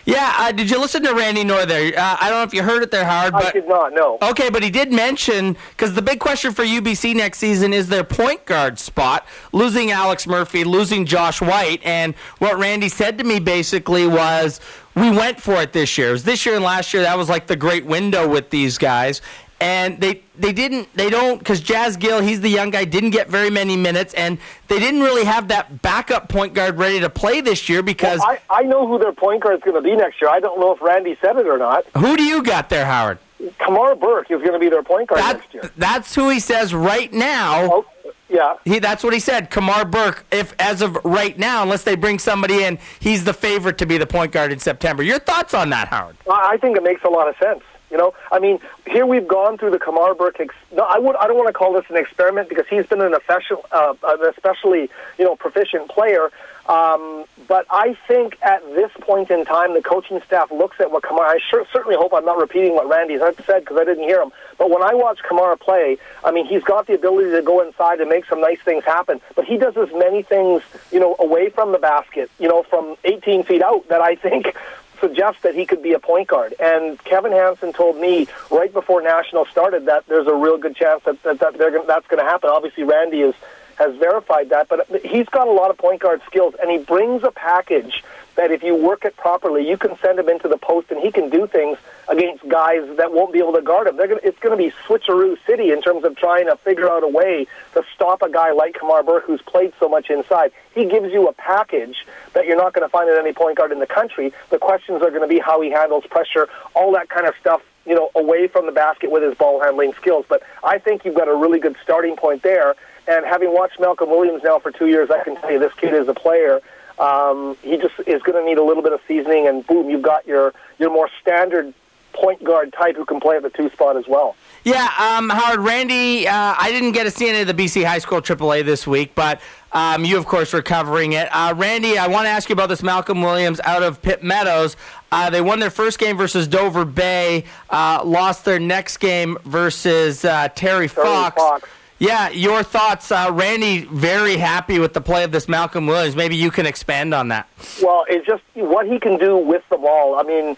Yeah, 0.05 0.34
uh, 0.38 0.53
did 0.53 0.70
you 0.70 0.80
listen 0.80 1.03
to 1.05 1.14
Randy 1.14 1.44
Nohr 1.44 1.66
there? 1.66 1.96
Uh, 1.96 2.16
I 2.20 2.28
don't 2.28 2.38
know 2.38 2.42
if 2.42 2.55
you 2.55 2.62
heard 2.62 2.82
it 2.82 2.90
there, 2.90 3.05
Howard. 3.05 3.32
But, 3.32 3.46
I 3.46 3.53
did 3.53 3.68
not, 3.68 3.94
no. 3.94 4.18
Okay, 4.22 4.50
but 4.50 4.62
he 4.62 4.70
did 4.70 4.92
mention, 4.92 5.57
because 5.70 5.94
the 5.94 6.03
big 6.03 6.18
question 6.18 6.53
for 6.53 6.64
UBC 6.64 7.14
next 7.14 7.38
season 7.38 7.72
is 7.72 7.88
their 7.88 8.05
point 8.05 8.44
guard 8.44 8.78
spot. 8.78 9.26
Losing 9.53 9.90
Alex 9.90 10.26
Murphy, 10.26 10.64
losing 10.64 11.07
Josh 11.07 11.40
White. 11.40 11.80
And 11.84 12.14
what 12.38 12.59
Randy 12.59 12.88
said 12.88 13.18
to 13.18 13.24
me 13.24 13.38
basically 13.38 14.07
was, 14.07 14.61
we 14.94 15.11
went 15.11 15.40
for 15.40 15.55
it 15.62 15.72
this 15.72 15.96
year. 15.96 16.11
It 16.11 16.12
was 16.12 16.24
this 16.24 16.44
year 16.44 16.57
and 16.57 16.64
last 16.64 16.92
year, 16.92 17.03
that 17.05 17.16
was 17.16 17.28
like 17.28 17.46
the 17.46 17.57
great 17.57 17.86
window 17.86 18.28
with 18.28 18.50
these 18.50 18.76
guys. 18.78 19.22
And 19.62 20.00
they, 20.00 20.22
they 20.36 20.52
didn't, 20.52 20.88
they 20.96 21.08
don't, 21.08 21.38
because 21.38 21.60
Jazz 21.60 21.96
Gill, 21.96 22.20
he's 22.20 22.40
the 22.40 22.48
young 22.48 22.70
guy, 22.70 22.84
didn't 22.84 23.10
get 23.10 23.28
very 23.28 23.48
many 23.48 23.76
minutes. 23.76 24.12
And 24.14 24.38
they 24.66 24.80
didn't 24.80 25.02
really 25.02 25.24
have 25.24 25.48
that 25.48 25.82
backup 25.82 26.28
point 26.28 26.52
guard 26.52 26.78
ready 26.78 26.98
to 26.98 27.08
play 27.08 27.40
this 27.40 27.68
year 27.68 27.80
because. 27.80 28.18
Well, 28.18 28.38
I, 28.50 28.60
I 28.60 28.62
know 28.62 28.88
who 28.88 28.98
their 28.98 29.12
point 29.12 29.42
guard 29.44 29.56
is 29.56 29.62
going 29.62 29.76
to 29.76 29.80
be 29.80 29.94
next 29.94 30.20
year. 30.20 30.30
I 30.30 30.40
don't 30.40 30.58
know 30.58 30.72
if 30.74 30.82
Randy 30.82 31.16
said 31.20 31.36
it 31.36 31.46
or 31.46 31.58
not. 31.58 31.86
Who 31.96 32.16
do 32.16 32.24
you 32.24 32.42
got 32.42 32.70
there, 32.70 32.84
Howard? 32.84 33.18
Kamar 33.58 33.94
Burke 33.94 34.30
is 34.30 34.40
going 34.40 34.52
to 34.52 34.58
be 34.58 34.68
their 34.68 34.82
point 34.82 35.08
guard 35.08 35.20
That- 35.20 35.36
next 35.38 35.54
year. 35.54 35.70
That's 35.76 36.12
who 36.14 36.28
he 36.28 36.40
says 36.40 36.74
right 36.74 37.12
now. 37.12 37.72
Oh, 37.72 37.86
yeah. 38.28 38.56
He, 38.64 38.78
that's 38.80 39.04
what 39.04 39.12
he 39.12 39.20
said. 39.20 39.50
Kamar 39.50 39.84
Burke, 39.84 40.24
if 40.32 40.54
as 40.58 40.82
of 40.82 40.96
right 41.04 41.38
now, 41.38 41.62
unless 41.62 41.84
they 41.84 41.94
bring 41.94 42.18
somebody 42.18 42.64
in, 42.64 42.78
he's 42.98 43.24
the 43.24 43.34
favorite 43.34 43.78
to 43.78 43.86
be 43.86 43.98
the 43.98 44.06
point 44.06 44.32
guard 44.32 44.50
in 44.50 44.58
September. 44.58 45.02
Your 45.02 45.18
thoughts 45.18 45.54
on 45.54 45.70
that, 45.70 45.88
Howard? 45.88 46.16
I 46.28 46.52
I 46.54 46.56
think 46.56 46.76
it 46.76 46.82
makes 46.82 47.04
a 47.04 47.10
lot 47.10 47.28
of 47.28 47.36
sense. 47.36 47.62
You 47.93 47.99
know, 47.99 48.14
I 48.32 48.38
mean, 48.38 48.59
here 48.86 49.05
we've 49.05 49.28
gone 49.28 49.59
through 49.59 49.72
the 49.72 49.78
Kamar 49.78 50.14
Burke. 50.14 50.40
Ex- 50.40 50.55
no, 50.74 50.82
I 50.82 50.99
would. 50.99 51.14
I 51.16 51.26
don't 51.26 51.36
want 51.36 51.49
to 51.49 51.53
call 51.53 51.74
this 51.74 51.84
an 51.90 51.97
experiment 51.99 52.49
because 52.49 52.64
he's 52.68 52.86
been 52.86 53.03
an 53.03 53.12
official, 53.12 53.64
uh, 53.70 53.95
an 54.03 54.26
especially 54.34 54.88
you 55.18 55.24
know 55.24 55.36
proficient 55.36 55.90
player. 55.90 56.30
Um, 56.66 57.24
but 57.49 57.66
I 57.70 57.97
think 58.09 58.38
at 58.40 58.64
this 58.74 58.90
point 59.01 59.30
in 59.30 59.45
time, 59.45 59.74
the 59.74 59.82
coaching 59.82 60.22
staff 60.24 60.51
looks 60.51 60.80
at 60.80 60.90
what 60.90 61.03
Kamara. 61.03 61.34
I 61.34 61.38
sure, 61.51 61.66
certainly 61.72 61.97
hope 61.97 62.14
I'm 62.14 62.24
not 62.24 62.38
repeating 62.38 62.74
what 62.74 62.88
Randy 62.88 63.18
said 63.18 63.61
because 63.61 63.76
I 63.76 63.84
didn't 63.84 64.05
hear 64.05 64.22
him. 64.22 64.32
But 64.57 64.70
when 64.70 64.82
I 64.82 64.95
watch 64.95 65.18
Kamara 65.28 65.61
play, 65.61 65.99
I 66.24 66.30
mean, 66.30 66.47
he's 66.47 66.62
got 66.62 66.86
the 66.86 66.95
ability 66.95 67.32
to 67.32 67.43
go 67.43 67.61
inside 67.61 68.01
and 68.01 68.09
make 68.09 68.24
some 68.26 68.40
nice 68.40 68.61
things 68.61 68.84
happen. 68.84 69.20
But 69.34 69.45
he 69.45 69.59
does 69.59 69.76
as 69.76 69.88
many 69.93 70.22
things, 70.22 70.62
you 70.90 71.01
know, 71.01 71.16
away 71.18 71.51
from 71.51 71.72
the 71.72 71.78
basket, 71.78 72.30
you 72.38 72.49
know, 72.49 72.62
from 72.62 72.97
18 73.05 73.43
feet 73.43 73.61
out 73.61 73.88
that 73.88 74.01
I 74.01 74.14
think 74.14 74.55
suggests 75.03 75.42
that 75.42 75.55
he 75.55 75.66
could 75.66 75.82
be 75.82 75.92
a 75.92 75.98
point 75.98 76.28
guard. 76.28 76.55
And 76.59 77.03
Kevin 77.05 77.32
Hanson 77.32 77.72
told 77.72 77.96
me 77.96 78.28
right 78.50 78.72
before 78.72 79.03
National 79.03 79.44
started 79.46 79.86
that 79.86 80.07
there's 80.07 80.28
a 80.28 80.34
real 80.34 80.57
good 80.57 80.76
chance 80.76 81.03
that, 81.05 81.20
that, 81.24 81.40
that 81.40 81.59
gonna, 81.59 81.84
that's 81.86 82.07
going 82.07 82.24
to 82.24 82.30
happen. 82.30 82.48
Obviously, 82.48 82.84
Randy 82.84 83.20
is 83.20 83.34
has 83.76 83.96
verified 83.96 84.50
that, 84.50 84.68
but 84.68 84.86
he's 85.05 85.26
got 85.26 85.48
a 85.48 85.50
lot 85.50 85.70
of 85.70 85.78
point 85.78 86.00
guard 86.00 86.20
skills, 86.26 86.55
and 86.61 86.70
he 86.70 86.78
brings 86.78 87.24
a 87.24 87.30
package 87.30 88.05
that 88.37 88.51
if 88.51 88.62
you 88.62 88.74
work 88.74 89.05
it 89.05 89.16
properly, 89.16 89.68
you 89.68 89.76
can 89.76 89.97
send 89.99 90.18
him 90.18 90.28
into 90.28 90.49
the 90.49 90.57
post, 90.57 90.91
and 90.91 91.01
he 91.01 91.11
can 91.11 91.30
do 91.30 91.47
things 91.47 91.78
against 92.09 92.47
guys 92.49 92.83
that 92.97 93.12
won't 93.12 93.33
be 93.33 93.39
able 93.39 93.53
to 93.53 93.62
guard 93.62 93.87
him. 93.87 93.97
They're 93.97 94.09
gonna, 94.09 94.20
it's 94.22 94.39
going 94.39 94.57
to 94.57 94.62
be 94.62 94.72
switcheroo 94.87 95.37
city 95.47 95.70
in 95.70 95.83
terms 95.83 96.05
of 96.05 96.16
trying 96.16 96.47
to 96.47 96.57
figure 96.57 96.91
out 96.91 97.03
a 97.03 97.09
way 97.09 97.47
to 97.74 97.85
stop 97.95 98.22
a 98.22 98.30
guy 98.30 98.53
like 98.53 98.74
Kamar 98.74 99.03
Burke 99.03 99.24
who's 99.24 99.43
played 99.43 99.72
so 99.78 99.89
much 99.89 100.11
inside. 100.11 100.53
He 100.74 100.87
gives 100.87 101.12
you 101.12 101.28
a 101.28 101.33
package 101.33 102.07
that 102.33 102.47
you're 102.47 102.57
not 102.57 102.72
going 102.72 102.87
to 102.87 102.91
find 102.91 103.09
at 103.09 103.18
any 103.18 103.33
point 103.33 103.59
guard 103.59 103.72
in 103.72 103.78
the 103.78 103.87
country. 103.87 104.33
The 104.51 104.59
questions 104.59 105.03
are 105.03 105.11
going 105.11 105.22
to 105.22 105.28
be 105.28 105.39
how 105.39 105.61
he 105.61 105.70
handles 105.70 106.05
pressure, 106.07 106.49
all 106.74 106.93
that 106.93 107.09
kind 107.09 107.26
of 107.26 107.35
stuff 107.41 107.62
you 107.87 107.95
know, 107.95 108.11
away 108.14 108.47
from 108.47 108.66
the 108.66 108.72
basket 108.72 109.11
with 109.11 109.22
his 109.22 109.35
ball 109.35 109.61
handling 109.61 109.93
skills. 109.95 110.24
But 110.28 110.43
I 110.62 110.78
think 110.78 111.05
you've 111.05 111.16
got 111.16 111.28
a 111.28 111.35
really 111.35 111.59
good 111.59 111.76
starting 111.83 112.16
point 112.16 112.43
there. 112.43 112.74
And 113.09 113.26
having 113.26 113.53
watched 113.53 113.80
Malcolm 113.80 114.11
Williams 114.11 114.43
now 114.45 114.59
for 114.61 114.70
two 114.70 114.87
years, 114.87 115.11
I 115.11 115.24
can 115.24 115.37
tell 115.37 115.51
you 115.51 115.59
this 115.59 115.74
kid 115.74 115.93
is 115.93 116.07
a 116.07 116.14
player. 116.14 116.61
Um, 117.03 117.57
he 117.62 117.76
just 117.78 117.94
is 118.07 118.22
going 118.22 118.40
to 118.40 118.44
need 118.44 118.59
a 118.59 118.62
little 118.62 118.82
bit 118.82 118.92
of 118.92 119.00
seasoning, 119.09 119.48
and 119.48 119.66
boom, 119.66 119.90
you've 119.90 120.03
got 120.03 120.26
your 120.26 120.55
your 120.78 120.90
more 120.90 121.11
standard 121.20 121.74
point 122.12 122.44
guard 122.44 122.72
type 122.72 122.94
who 122.94 123.05
can 123.05 123.18
play 123.18 123.36
at 123.36 123.42
the 123.42 123.50
two 123.50 123.68
spot 123.70 123.96
as 123.96 124.07
well. 124.07 124.36
Yeah, 124.64 124.88
um, 124.98 125.28
Howard, 125.28 125.61
Randy, 125.61 126.28
uh, 126.28 126.55
I 126.57 126.70
didn't 126.70 126.92
get 126.92 127.05
to 127.05 127.11
see 127.11 127.28
any 127.28 127.40
of 127.40 127.48
the 127.48 127.55
BC 127.55 127.84
High 127.84 127.98
School 127.98 128.20
AAA 128.20 128.64
this 128.64 128.86
week, 128.86 129.14
but 129.14 129.40
um, 129.72 130.05
you, 130.05 130.16
of 130.18 130.26
course, 130.26 130.53
were 130.53 130.62
covering 130.62 131.14
it. 131.14 131.26
Uh, 131.32 131.55
Randy, 131.57 131.98
I 131.98 132.07
want 132.07 132.26
to 132.26 132.28
ask 132.28 132.48
you 132.48 132.53
about 132.53 132.68
this 132.68 132.82
Malcolm 132.82 133.22
Williams 133.22 133.61
out 133.64 133.82
of 133.82 134.00
Pitt 134.03 134.22
Meadows. 134.22 134.76
Uh, 135.11 135.30
they 135.30 135.40
won 135.40 135.59
their 135.59 135.70
first 135.70 135.98
game 135.98 136.16
versus 136.16 136.46
Dover 136.46 136.84
Bay, 136.84 137.44
uh, 137.70 138.03
lost 138.05 138.44
their 138.44 138.61
next 138.61 138.98
game 138.98 139.36
versus 139.44 140.24
uh, 140.24 140.48
Terry, 140.55 140.86
Fox. 140.86 141.36
Fox. 141.36 141.68
Yeah, 142.03 142.30
your 142.30 142.64
thoughts, 142.64 143.12
uh, 143.12 143.30
Randy? 143.32 143.84
Very 143.84 144.36
happy 144.36 144.80
with 144.80 144.92
the 144.92 145.00
play 145.00 145.22
of 145.22 145.30
this 145.30 145.48
Malcolm 145.48 145.86
Williams. 145.86 146.16
Maybe 146.16 146.34
you 146.34 146.50
can 146.50 146.66
expand 146.66 147.14
on 147.14 147.28
that. 147.28 147.48
Well, 147.80 148.05
it's 148.09 148.26
just 148.26 148.42
what 148.55 148.88
he 148.88 148.98
can 148.98 149.18
do 149.18 149.36
with 149.36 149.62
the 149.68 149.76
ball. 149.76 150.16
I 150.18 150.24
mean, 150.24 150.57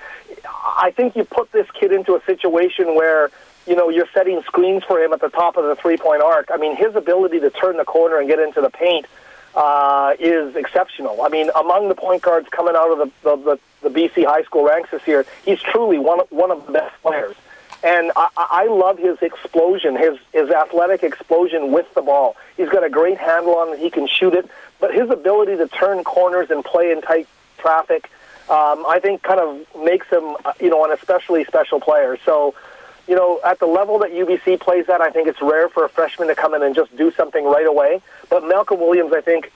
I 0.49 0.91
think 0.97 1.15
you 1.15 1.25
put 1.25 1.53
this 1.53 1.67
kid 1.79 1.93
into 1.93 2.15
a 2.15 2.25
situation 2.25 2.95
where 2.95 3.31
you 3.67 3.77
know 3.77 3.91
you're 3.91 4.09
setting 4.15 4.41
screens 4.45 4.85
for 4.85 4.99
him 4.99 5.13
at 5.13 5.21
the 5.21 5.29
top 5.29 5.59
of 5.59 5.65
the 5.65 5.77
three 5.77 5.99
point 5.99 6.23
arc. 6.23 6.49
I 6.51 6.57
mean, 6.57 6.77
his 6.77 6.95
ability 6.95 7.41
to 7.41 7.51
turn 7.51 7.77
the 7.77 7.85
corner 7.85 8.19
and 8.19 8.27
get 8.27 8.39
into 8.39 8.63
the 8.63 8.71
paint 8.71 9.05
uh, 9.55 10.15
is 10.19 10.57
exceptional. 10.57 11.21
I 11.21 11.29
mean, 11.29 11.51
among 11.55 11.91
the 11.91 11.95
point 11.95 12.23
guards 12.23 12.49
coming 12.49 12.75
out 12.75 12.91
of 12.91 12.97
the 12.97 13.37
the, 13.37 13.59
the 13.83 13.91
the 13.91 13.91
BC 13.91 14.25
high 14.25 14.45
school 14.45 14.65
ranks 14.65 14.91
this 14.93 15.07
year, 15.07 15.27
he's 15.45 15.61
truly 15.61 15.99
one 15.99 16.21
one 16.31 16.51
of 16.51 16.65
the 16.65 16.73
best 16.73 16.95
players. 17.03 17.37
And 17.85 18.13
I, 18.17 18.29
I 18.37 18.67
love 18.67 18.99
his 18.99 19.19
explosion, 19.21 19.95
his 19.95 20.19
his 20.33 20.51
athletic 20.51 21.03
explosion 21.03 21.71
with 21.71 21.93
the 21.95 22.01
ball. 22.01 22.35
He's 22.57 22.71
got 22.71 22.83
a 22.83 22.89
great 22.89 23.19
handle 23.19 23.57
on 23.57 23.75
it. 23.75 23.79
He 23.79 23.91
can 23.91 24.09
shoot 24.09 24.33
it, 24.33 24.49
but 24.81 24.95
his 24.95 25.11
ability 25.11 25.57
to 25.59 25.69
turn 25.69 26.03
corners 26.03 26.51
and 26.51 26.65
play 26.65 26.91
in 26.91 27.03
tight 27.03 27.29
traffic, 27.59 28.11
um, 28.49 28.87
I 28.89 29.01
think, 29.03 29.23
kind 29.23 29.39
of 29.39 29.85
makes 29.85 30.09
him, 30.09 30.37
uh, 30.47 30.55
you 30.61 30.71
know, 30.71 30.83
an 30.87 30.93
especially 30.93 31.45
special 31.45 31.79
player. 31.79 32.19
So, 32.25 32.55
you 33.07 33.15
know, 33.15 33.39
at 33.45 33.59
the 33.59 33.67
level 33.67 33.99
that 33.99 34.13
UBC 34.13 34.61
plays 34.61 34.89
at, 34.89 35.03
I 35.03 35.11
think 35.11 35.29
it's 35.29 35.43
rare 35.43 35.69
for 35.69 35.85
a 35.85 35.89
freshman 35.91 36.29
to 36.29 36.35
come 36.35 36.55
in 36.55 36.63
and 36.63 36.75
just 36.75 36.97
do 36.97 37.13
something 37.13 37.45
right 37.45 37.67
away. 37.67 38.01
But 38.31 38.49
Malcolm 38.49 38.81
Williams, 38.81 39.13
I 39.13 39.21
think, 39.21 39.53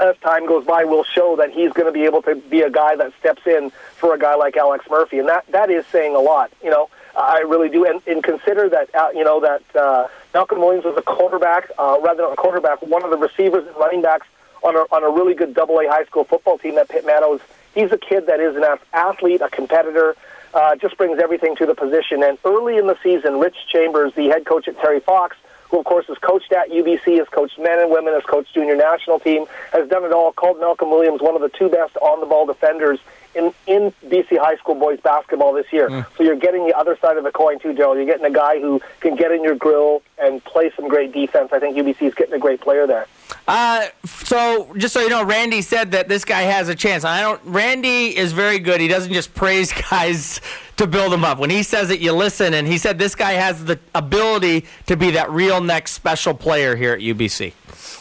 as 0.00 0.16
time 0.18 0.46
goes 0.46 0.64
by, 0.64 0.82
will 0.84 1.04
show 1.04 1.36
that 1.36 1.52
he's 1.52 1.72
going 1.72 1.86
to 1.86 1.92
be 1.92 2.06
able 2.06 2.22
to 2.22 2.34
be 2.34 2.62
a 2.62 2.70
guy 2.70 2.96
that 2.96 3.12
steps 3.20 3.46
in 3.46 3.70
for 3.94 4.14
a 4.14 4.18
guy 4.18 4.34
like 4.34 4.56
Alex 4.56 4.84
Murphy, 4.90 5.20
and 5.20 5.28
that 5.28 5.44
that 5.52 5.70
is 5.70 5.86
saying 5.86 6.16
a 6.16 6.20
lot. 6.20 6.50
You 6.62 6.70
know, 6.70 6.88
I 7.16 7.40
really 7.40 7.68
do, 7.68 7.84
and, 7.84 8.00
and 8.06 8.22
consider 8.22 8.68
that 8.70 8.94
uh, 8.94 9.10
you 9.14 9.24
know 9.24 9.40
that 9.40 9.62
uh, 9.76 10.08
Malcolm 10.32 10.60
Williams 10.60 10.84
was 10.84 10.96
a 10.96 11.02
quarterback, 11.02 11.70
uh, 11.78 11.98
rather 12.02 12.22
than 12.22 12.32
a 12.32 12.36
quarterback, 12.36 12.82
one 12.82 13.04
of 13.04 13.10
the 13.10 13.16
receivers 13.16 13.66
and 13.66 13.76
running 13.76 14.02
backs 14.02 14.26
on 14.62 14.76
a 14.76 14.80
on 14.90 15.04
a 15.04 15.10
really 15.10 15.34
good 15.34 15.54
Double 15.54 15.78
A 15.80 15.88
high 15.88 16.04
school 16.04 16.24
football 16.24 16.58
team 16.58 16.78
at 16.78 16.88
Pitt 16.88 17.04
Meadows. 17.04 17.40
He's 17.74 17.92
a 17.92 17.98
kid 17.98 18.26
that 18.26 18.40
is 18.40 18.56
an 18.56 18.64
athlete, 18.92 19.40
a 19.40 19.48
competitor. 19.48 20.16
Uh, 20.54 20.76
just 20.76 20.98
brings 20.98 21.18
everything 21.18 21.56
to 21.56 21.64
the 21.64 21.74
position. 21.74 22.22
And 22.22 22.36
early 22.44 22.76
in 22.76 22.86
the 22.86 22.98
season, 23.02 23.40
Rich 23.40 23.56
Chambers, 23.68 24.12
the 24.14 24.28
head 24.28 24.44
coach 24.44 24.68
at 24.68 24.78
Terry 24.78 25.00
Fox, 25.00 25.34
who 25.70 25.78
of 25.78 25.86
course 25.86 26.04
has 26.08 26.18
coached 26.18 26.52
at 26.52 26.68
UBC, 26.68 27.16
has 27.16 27.28
coached 27.28 27.58
men 27.58 27.78
and 27.78 27.90
women, 27.90 28.12
has 28.12 28.22
coached 28.24 28.52
junior 28.52 28.76
national 28.76 29.18
team, 29.18 29.46
has 29.72 29.88
done 29.88 30.04
it 30.04 30.12
all. 30.12 30.30
Called 30.30 30.60
Malcolm 30.60 30.90
Williams 30.90 31.22
one 31.22 31.34
of 31.34 31.40
the 31.40 31.48
two 31.48 31.70
best 31.70 31.96
on 31.96 32.20
the 32.20 32.26
ball 32.26 32.44
defenders 32.44 32.98
in 33.34 33.52
in 33.66 33.92
BC 34.06 34.38
high 34.38 34.56
school 34.56 34.74
boys 34.74 35.00
basketball 35.00 35.52
this 35.52 35.66
year. 35.72 36.06
So 36.16 36.24
you're 36.24 36.36
getting 36.36 36.66
the 36.66 36.76
other 36.76 36.96
side 37.00 37.16
of 37.16 37.24
the 37.24 37.30
coin 37.30 37.58
too, 37.58 37.74
Joe. 37.74 37.94
You're 37.94 38.06
getting 38.06 38.26
a 38.26 38.30
guy 38.30 38.60
who 38.60 38.80
can 39.00 39.16
get 39.16 39.32
in 39.32 39.42
your 39.42 39.54
grill 39.54 40.02
and 40.18 40.42
play 40.44 40.70
some 40.76 40.88
great 40.88 41.12
defense. 41.12 41.50
I 41.52 41.58
think 41.58 41.76
UBC 41.76 42.02
is 42.02 42.14
getting 42.14 42.34
a 42.34 42.38
great 42.38 42.60
player 42.60 42.86
there. 42.86 43.06
Uh, 43.48 43.86
so 44.04 44.72
just 44.76 44.94
so 44.94 45.00
you 45.00 45.08
know, 45.08 45.24
Randy 45.24 45.62
said 45.62 45.90
that 45.92 46.08
this 46.08 46.24
guy 46.24 46.42
has 46.42 46.68
a 46.68 46.74
chance. 46.74 47.04
I 47.04 47.20
don't. 47.20 47.40
Randy 47.44 48.16
is 48.16 48.32
very 48.32 48.58
good. 48.58 48.80
He 48.80 48.88
doesn't 48.88 49.12
just 49.12 49.34
praise 49.34 49.72
guys 49.90 50.40
to 50.76 50.86
build 50.86 51.12
them 51.12 51.24
up. 51.24 51.38
When 51.38 51.50
he 51.50 51.62
says 51.62 51.90
it, 51.90 52.00
you 52.00 52.12
listen. 52.12 52.54
And 52.54 52.66
he 52.66 52.78
said 52.78 52.98
this 52.98 53.14
guy 53.14 53.32
has 53.32 53.64
the 53.64 53.78
ability 53.94 54.66
to 54.86 54.96
be 54.96 55.10
that 55.12 55.30
real 55.30 55.60
next 55.60 55.92
special 55.92 56.34
player 56.34 56.76
here 56.76 56.92
at 56.92 57.00
UBC. 57.00 57.52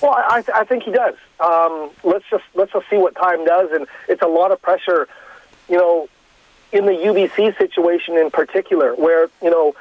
Well, 0.02 0.14
I, 0.14 0.44
I 0.54 0.64
think 0.66 0.84
he 0.84 0.92
does. 0.92 1.16
Um, 1.40 1.92
let's 2.04 2.26
just 2.30 2.44
let's 2.56 2.72
just 2.72 2.90
see 2.90 2.98
what 2.98 3.16
time 3.16 3.46
does, 3.46 3.70
and 3.72 3.88
it's 4.08 4.22
a 4.22 4.28
lot 4.28 4.52
of 4.52 4.62
pressure, 4.62 5.08
you 5.72 5.78
know, 5.78 6.10
in 6.74 6.86
the 6.86 6.92
UBC 6.92 7.58
situation 7.58 8.18
in 8.18 8.30
particular, 8.30 8.94
where 8.94 9.30
you 9.42 9.50
know, 9.50 9.74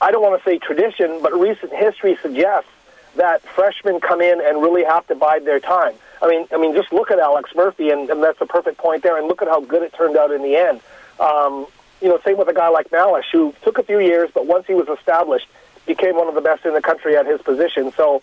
I 0.00 0.10
don't 0.10 0.22
want 0.22 0.42
to 0.42 0.44
say 0.48 0.58
tradition, 0.58 1.22
but 1.22 1.32
recent 1.32 1.72
history 1.72 2.18
suggests 2.20 2.68
that 3.16 3.42
freshmen 3.42 4.00
come 4.00 4.20
in 4.20 4.40
and 4.40 4.60
really 4.60 4.84
have 4.84 5.06
to 5.06 5.14
bide 5.14 5.44
their 5.44 5.60
time. 5.60 5.94
I 6.20 6.28
mean, 6.28 6.46
I 6.52 6.58
mean, 6.58 6.74
just 6.74 6.92
look 6.92 7.10
at 7.10 7.18
Alex 7.18 7.50
Murphy, 7.54 7.90
and, 7.90 8.10
and 8.10 8.22
that's 8.22 8.40
a 8.40 8.46
perfect 8.46 8.78
point 8.78 9.02
there, 9.02 9.16
and 9.16 9.26
look 9.28 9.40
at 9.40 9.48
how 9.48 9.60
good 9.60 9.82
it 9.82 9.94
turned 9.94 10.16
out 10.16 10.32
in 10.32 10.42
the 10.42 10.56
end. 10.56 10.80
Um, 11.18 11.66
you 12.00 12.08
know, 12.08 12.18
same 12.24 12.36
with 12.36 12.48
a 12.48 12.54
guy 12.54 12.68
like 12.68 12.90
Malish, 12.90 13.30
who 13.32 13.54
took 13.62 13.78
a 13.78 13.82
few 13.82 14.00
years, 14.00 14.30
but 14.34 14.46
once 14.46 14.66
he 14.66 14.74
was 14.74 14.88
established, 14.88 15.46
became 15.86 16.16
one 16.16 16.28
of 16.28 16.34
the 16.34 16.40
best 16.40 16.64
in 16.64 16.74
the 16.74 16.82
country 16.82 17.16
at 17.16 17.26
his 17.26 17.40
position. 17.40 17.92
So 17.96 18.22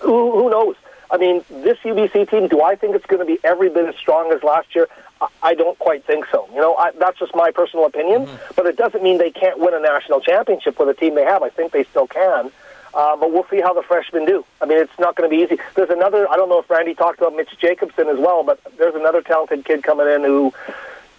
who, 0.00 0.32
who 0.32 0.50
knows? 0.50 0.76
I 1.12 1.18
mean, 1.18 1.44
this 1.50 1.76
UBC 1.84 2.30
team, 2.30 2.48
do 2.48 2.62
I 2.62 2.74
think 2.74 2.96
it's 2.96 3.04
going 3.06 3.20
to 3.20 3.26
be 3.26 3.38
every 3.44 3.68
bit 3.68 3.86
as 3.86 3.94
strong 3.96 4.32
as 4.32 4.42
last 4.42 4.74
year? 4.74 4.88
I- 5.42 5.54
don't 5.54 5.78
quite 5.78 6.04
think 6.04 6.24
so. 6.32 6.48
You 6.52 6.60
know, 6.60 6.74
I, 6.74 6.90
that's 6.98 7.18
just 7.18 7.34
my 7.36 7.50
personal 7.52 7.84
opinion, 7.86 8.26
but 8.56 8.66
it 8.66 8.76
doesn't 8.76 9.02
mean 9.02 9.18
they 9.18 9.30
can't 9.30 9.58
win 9.60 9.74
a 9.74 9.78
national 9.78 10.20
championship 10.20 10.78
with 10.78 10.88
the 10.88 10.94
team 10.94 11.14
they 11.14 11.24
have. 11.24 11.42
I 11.42 11.50
think 11.50 11.70
they 11.72 11.84
still 11.84 12.06
can. 12.08 12.50
Uh, 12.94 13.16
but 13.16 13.32
we'll 13.32 13.46
see 13.50 13.60
how 13.60 13.72
the 13.72 13.82
freshmen 13.82 14.24
do. 14.24 14.44
I 14.60 14.66
mean, 14.66 14.78
it's 14.78 14.98
not 14.98 15.14
going 15.14 15.30
to 15.30 15.34
be 15.36 15.42
easy. 15.42 15.62
There's 15.74 15.90
another, 15.90 16.28
I 16.28 16.36
don't 16.36 16.48
know 16.48 16.58
if 16.58 16.68
Randy 16.68 16.94
talked 16.94 17.18
about 17.18 17.36
Mitch 17.36 17.50
Jacobson 17.58 18.08
as 18.08 18.18
well, 18.18 18.42
but 18.42 18.60
there's 18.78 18.94
another 18.94 19.22
talented 19.22 19.64
kid 19.64 19.82
coming 19.82 20.08
in 20.08 20.22
who, 20.22 20.52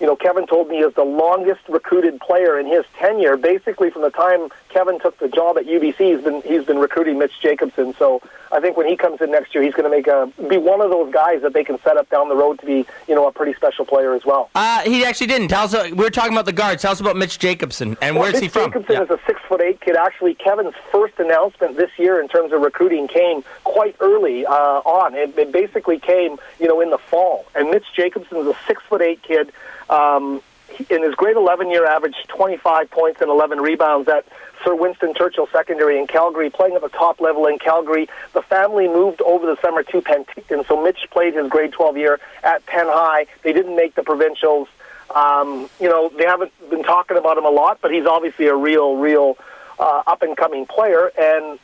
you 0.03 0.09
know, 0.09 0.17
Kevin 0.17 0.45
told 0.45 0.67
me 0.67 0.79
is 0.79 0.93
the 0.95 1.05
longest 1.05 1.61
recruited 1.69 2.19
player 2.19 2.59
in 2.59 2.67
his 2.67 2.83
tenure. 2.99 3.37
Basically, 3.37 3.89
from 3.89 4.01
the 4.01 4.09
time 4.09 4.49
Kevin 4.67 4.99
took 4.99 5.17
the 5.17 5.29
job 5.29 5.57
at 5.57 5.65
UBC, 5.65 5.95
he's 5.95 6.21
been 6.21 6.41
he's 6.41 6.65
been 6.65 6.79
recruiting 6.79 7.17
Mitch 7.17 7.31
Jacobson. 7.41 7.95
So 7.97 8.21
I 8.51 8.59
think 8.59 8.75
when 8.75 8.85
he 8.85 8.97
comes 8.97 9.21
in 9.21 9.31
next 9.31 9.55
year, 9.55 9.63
he's 9.63 9.73
going 9.73 9.89
to 9.89 9.89
make 9.89 10.07
a 10.07 10.29
be 10.49 10.57
one 10.57 10.81
of 10.81 10.89
those 10.89 11.13
guys 11.13 11.41
that 11.43 11.53
they 11.53 11.63
can 11.63 11.79
set 11.83 11.95
up 11.95 12.09
down 12.09 12.27
the 12.27 12.35
road 12.35 12.59
to 12.59 12.65
be, 12.65 12.85
you 13.07 13.15
know, 13.15 13.25
a 13.27 13.31
pretty 13.31 13.53
special 13.53 13.85
player 13.85 14.13
as 14.13 14.25
well. 14.25 14.49
Uh, 14.55 14.81
he 14.81 15.05
actually 15.05 15.27
didn't. 15.27 15.47
Tell 15.47 15.63
us. 15.63 15.73
We 15.73 15.93
were 15.93 16.09
talking 16.09 16.33
about 16.33 16.47
the 16.47 16.51
guards. 16.51 16.81
Tell 16.81 16.91
us 16.91 16.99
about 16.99 17.15
Mitch 17.15 17.39
Jacobson 17.39 17.95
and 18.01 18.17
Well, 18.17 18.25
where's 18.29 18.41
he 18.41 18.49
from? 18.49 18.73
Jacobson 18.73 19.03
is 19.03 19.09
a 19.09 19.19
six 19.25 19.39
foot 19.47 19.61
eight 19.61 19.79
kid. 19.79 19.95
Actually, 19.95 20.35
Kevin's 20.35 20.75
first 20.91 21.17
announcement 21.17 21.77
this 21.77 21.91
year 21.97 22.19
in 22.19 22.27
terms 22.27 22.51
of 22.51 22.59
recruiting 22.59 23.07
came 23.07 23.41
quite 23.63 23.95
early 24.01 24.45
uh, 24.45 24.51
on. 24.51 25.15
It, 25.15 25.37
it 25.37 25.53
basically 25.53 25.97
came, 25.97 26.39
you 26.59 26.67
know, 26.67 26.81
in 26.81 26.89
the 26.89 26.97
fall. 26.97 27.45
And 27.55 27.71
Mitch 27.71 27.85
Jacobson 27.95 28.39
is 28.39 28.47
a 28.47 28.57
six 28.67 28.83
foot 28.83 29.01
eight 29.01 29.23
kid. 29.23 29.53
Um, 29.93 30.41
in 30.89 31.03
his 31.03 31.13
grade 31.13 31.35
11 31.35 31.69
year 31.69 31.85
average, 31.85 32.15
25 32.29 32.89
points 32.89 33.21
and 33.21 33.29
11 33.29 33.59
rebounds 33.59 34.09
at 34.09 34.25
Sir 34.63 34.73
Winston 34.73 35.13
Churchill 35.13 35.47
Secondary 35.51 35.99
in 35.99 36.07
Calgary, 36.07 36.49
playing 36.49 36.73
at 36.75 36.81
the 36.81 36.89
top 36.89 37.21
level 37.21 37.45
in 37.45 37.59
Calgary. 37.59 38.09
The 38.33 38.41
family 38.41 38.87
moved 38.87 39.21
over 39.21 39.45
the 39.45 39.59
summer 39.61 39.83
to 39.83 40.01
Penticton, 40.01 40.67
so 40.67 40.81
Mitch 40.81 41.07
played 41.11 41.35
his 41.35 41.47
grade 41.49 41.73
12 41.73 41.97
year 41.97 42.19
at 42.43 42.65
Pen 42.65 42.87
High. 42.87 43.27
They 43.43 43.53
didn't 43.53 43.75
make 43.75 43.95
the 43.95 44.03
provincials. 44.03 44.67
Um, 45.13 45.69
you 45.79 45.89
know, 45.89 46.09
they 46.09 46.25
haven't 46.25 46.51
been 46.69 46.83
talking 46.83 47.17
about 47.17 47.37
him 47.37 47.45
a 47.45 47.51
lot, 47.51 47.79
but 47.81 47.91
he's 47.91 48.05
obviously 48.05 48.47
a 48.47 48.55
real, 48.55 48.95
real 48.95 49.37
uh, 49.77 50.03
up 50.07 50.23
and 50.23 50.35
coming 50.35 50.65
player. 50.65 51.11
And 51.19 51.59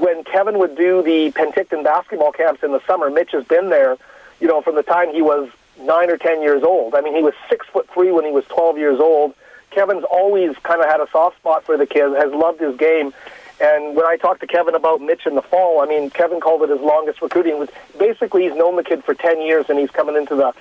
when 0.00 0.24
Kevin 0.24 0.58
would 0.58 0.76
do 0.76 1.02
the 1.02 1.30
Penticton 1.32 1.84
basketball 1.84 2.32
camps 2.32 2.64
in 2.64 2.72
the 2.72 2.84
summer, 2.86 3.08
Mitch 3.08 3.30
has 3.32 3.44
been 3.44 3.68
there, 3.68 3.96
you 4.40 4.48
know, 4.48 4.62
from 4.62 4.74
the 4.74 4.82
time 4.82 5.12
he 5.12 5.22
was 5.22 5.48
nine 5.80 6.10
or 6.10 6.16
ten 6.16 6.42
years 6.42 6.62
old. 6.62 6.94
I 6.94 7.00
mean, 7.00 7.14
he 7.14 7.22
was 7.22 7.34
six 7.48 7.66
foot 7.66 7.88
three 7.92 8.12
when 8.12 8.24
he 8.24 8.30
was 8.30 8.44
12 8.46 8.78
years 8.78 9.00
old. 9.00 9.34
Kevin's 9.70 10.04
always 10.10 10.56
kind 10.62 10.80
of 10.80 10.88
had 10.88 11.00
a 11.00 11.08
soft 11.10 11.36
spot 11.36 11.64
for 11.64 11.76
the 11.76 11.86
kid, 11.86 12.14
has 12.16 12.32
loved 12.32 12.60
his 12.60 12.76
game. 12.76 13.12
And 13.60 13.96
when 13.96 14.06
I 14.06 14.16
talked 14.16 14.40
to 14.40 14.46
Kevin 14.46 14.74
about 14.74 15.00
Mitch 15.00 15.26
in 15.26 15.34
the 15.34 15.42
fall, 15.42 15.80
I 15.80 15.86
mean, 15.86 16.10
Kevin 16.10 16.40
called 16.40 16.62
it 16.62 16.70
his 16.70 16.80
longest 16.80 17.20
recruiting. 17.20 17.54
It 17.54 17.58
was 17.58 17.68
basically 17.98 18.44
he's 18.44 18.54
known 18.54 18.76
the 18.76 18.84
kid 18.84 19.04
for 19.04 19.14
10 19.14 19.42
years, 19.42 19.66
and 19.68 19.78
he's 19.78 19.90
coming 19.90 20.16
into 20.16 20.36
the 20.36 20.52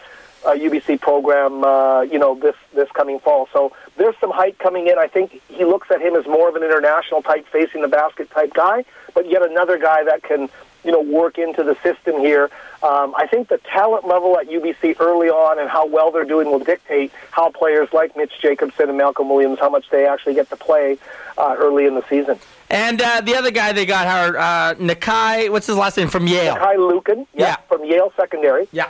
uh, 0.45 0.51
UBC 0.51 1.01
program, 1.01 1.63
uh, 1.63 2.01
you 2.01 2.17
know, 2.17 2.35
this 2.39 2.55
this 2.73 2.89
coming 2.91 3.19
fall. 3.19 3.49
So 3.51 3.73
there's 3.97 4.15
some 4.19 4.31
height 4.31 4.57
coming 4.59 4.87
in. 4.87 4.97
I 4.97 5.07
think 5.07 5.41
he 5.49 5.65
looks 5.65 5.89
at 5.91 6.01
him 6.01 6.15
as 6.15 6.25
more 6.25 6.49
of 6.49 6.55
an 6.55 6.63
international 6.63 7.21
type, 7.21 7.45
facing 7.47 7.81
the 7.81 7.87
basket 7.87 8.29
type 8.31 8.53
guy, 8.53 8.85
but 9.13 9.29
yet 9.29 9.43
another 9.43 9.77
guy 9.77 10.03
that 10.03 10.23
can, 10.23 10.49
you 10.83 10.91
know, 10.91 11.01
work 11.01 11.37
into 11.37 11.63
the 11.63 11.75
system 11.83 12.19
here. 12.19 12.49
Um, 12.83 13.13
I 13.15 13.27
think 13.27 13.49
the 13.49 13.57
talent 13.57 14.07
level 14.07 14.37
at 14.37 14.47
UBC 14.47 14.99
early 14.99 15.29
on 15.29 15.59
and 15.59 15.69
how 15.69 15.85
well 15.87 16.11
they're 16.11 16.23
doing 16.23 16.51
will 16.51 16.59
dictate 16.59 17.11
how 17.31 17.49
players 17.49 17.89
like 17.91 18.15
Mitch 18.15 18.33
Jacobson 18.41 18.89
and 18.89 18.97
Malcolm 18.97 19.29
Williams 19.29 19.59
how 19.59 19.69
much 19.69 19.89
they 19.89 20.05
actually 20.05 20.35
get 20.35 20.49
to 20.49 20.55
play 20.55 20.97
uh, 21.37 21.55
early 21.57 21.85
in 21.85 21.95
the 21.95 22.03
season. 22.07 22.39
And 22.69 23.01
uh, 23.01 23.21
the 23.21 23.35
other 23.35 23.51
guy 23.51 23.71
they 23.73 23.85
got, 23.85 24.07
Howard, 24.07 24.35
uh, 24.35 24.75
Nakai, 24.75 25.49
what's 25.49 25.67
his 25.67 25.77
last 25.77 25.97
name, 25.97 26.09
from 26.09 26.27
Yale? 26.27 26.55
Kai 26.55 26.75
Lucan, 26.75 27.25
yeah, 27.33 27.55
from 27.67 27.85
Yale 27.85 28.11
Secondary. 28.15 28.67
Yeah. 28.71 28.89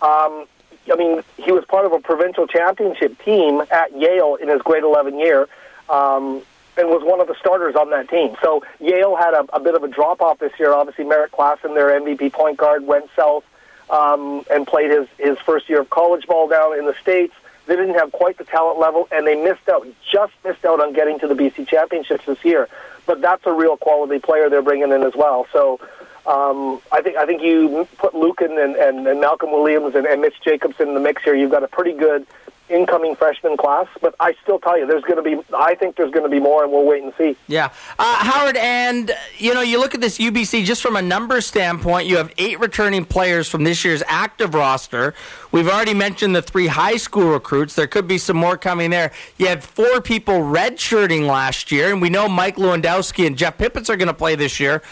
Um, 0.00 0.46
I 0.90 0.96
mean, 0.96 1.22
he 1.36 1.52
was 1.52 1.64
part 1.66 1.84
of 1.84 1.92
a 1.92 1.98
provincial 1.98 2.46
championship 2.46 3.22
team 3.22 3.62
at 3.70 3.96
Yale 3.98 4.36
in 4.36 4.48
his 4.48 4.62
grade 4.62 4.84
11 4.84 5.18
year, 5.18 5.48
um, 5.90 6.42
and 6.78 6.88
was 6.88 7.02
one 7.02 7.20
of 7.20 7.26
the 7.26 7.34
starters 7.40 7.74
on 7.74 7.90
that 7.90 8.08
team. 8.08 8.36
So 8.40 8.62
Yale 8.80 9.16
had 9.16 9.34
a, 9.34 9.44
a 9.52 9.60
bit 9.60 9.74
of 9.74 9.82
a 9.82 9.88
drop 9.88 10.22
off 10.22 10.38
this 10.38 10.52
year. 10.58 10.72
Obviously, 10.72 11.04
Merritt 11.04 11.32
Klassen, 11.32 11.74
their 11.74 12.00
MVP 12.00 12.32
point 12.32 12.56
guard, 12.56 12.86
went 12.86 13.10
south 13.16 13.44
um, 13.90 14.44
and 14.50 14.66
played 14.66 14.90
his 14.90 15.08
his 15.18 15.38
first 15.38 15.68
year 15.68 15.80
of 15.80 15.90
college 15.90 16.26
ball 16.26 16.48
down 16.48 16.78
in 16.78 16.86
the 16.86 16.94
states. 17.02 17.34
They 17.66 17.76
didn't 17.76 17.96
have 17.96 18.12
quite 18.12 18.38
the 18.38 18.44
talent 18.44 18.78
level, 18.78 19.08
and 19.12 19.26
they 19.26 19.34
missed 19.34 19.68
out, 19.68 19.86
just 20.10 20.32
missed 20.42 20.64
out 20.64 20.80
on 20.80 20.94
getting 20.94 21.18
to 21.18 21.28
the 21.28 21.34
BC 21.34 21.68
championships 21.68 22.24
this 22.24 22.42
year. 22.42 22.68
But 23.04 23.20
that's 23.20 23.44
a 23.44 23.52
real 23.52 23.76
quality 23.76 24.20
player 24.20 24.48
they're 24.48 24.62
bringing 24.62 24.90
in 24.90 25.02
as 25.02 25.14
well. 25.14 25.46
So 25.52 25.80
um, 26.26 26.80
I 26.92 27.02
think 27.02 27.16
I 27.16 27.26
think 27.26 27.42
you 27.42 27.88
put 27.98 28.14
Lucan 28.14 28.58
and, 28.58 28.76
and, 28.76 29.06
and 29.06 29.20
Malcolm 29.20 29.50
Williams 29.50 29.94
and, 29.94 30.06
and 30.06 30.20
Mitch 30.20 30.40
Jacobson 30.42 30.88
in 30.88 30.94
the 30.94 31.00
mix 31.00 31.22
here. 31.24 31.34
You've 31.34 31.50
got 31.50 31.62
a 31.62 31.68
pretty 31.68 31.92
good 31.92 32.26
incoming 32.70 33.16
freshman 33.16 33.56
class. 33.56 33.86
But 34.00 34.14
I 34.20 34.34
still 34.42 34.58
tell 34.58 34.78
you, 34.78 34.86
there's 34.86 35.04
going 35.04 35.16
to 35.16 35.22
be. 35.22 35.42
I 35.54 35.74
think 35.74 35.96
there's 35.96 36.10
going 36.10 36.24
to 36.24 36.30
be 36.30 36.40
more, 36.40 36.62
and 36.64 36.72
we'll 36.72 36.84
wait 36.84 37.02
and 37.02 37.12
see. 37.16 37.36
Yeah. 37.46 37.70
Uh, 37.98 38.16
Howard, 38.24 38.56
and, 38.56 39.10
you 39.38 39.54
know, 39.54 39.60
you 39.60 39.78
look 39.78 39.94
at 39.94 40.00
this 40.00 40.18
UBC 40.18 40.64
just 40.64 40.82
from 40.82 40.96
a 40.96 41.02
numbers 41.02 41.46
standpoint, 41.46 42.08
you 42.08 42.16
have 42.16 42.32
eight 42.38 42.58
returning 42.60 43.04
players 43.04 43.48
from 43.48 43.64
this 43.64 43.84
year's 43.84 44.02
active 44.06 44.54
roster. 44.54 45.14
We've 45.52 45.68
already 45.68 45.94
mentioned 45.94 46.36
the 46.36 46.42
three 46.42 46.66
high 46.66 46.96
school 46.96 47.30
recruits. 47.30 47.74
There 47.74 47.86
could 47.86 48.06
be 48.06 48.18
some 48.18 48.36
more 48.36 48.56
coming 48.56 48.90
there. 48.90 49.12
You 49.38 49.46
had 49.46 49.64
four 49.64 50.00
people 50.00 50.34
redshirting 50.34 51.26
last 51.26 51.72
year, 51.72 51.92
and 51.92 52.02
we 52.02 52.10
know 52.10 52.28
Mike 52.28 52.56
Lewandowski 52.56 53.26
and 53.26 53.36
Jeff 53.36 53.58
Pippins 53.58 53.88
are 53.90 53.96
going 53.96 54.08
to 54.08 54.14
play 54.14 54.34
this 54.34 54.60
year. 54.60 54.82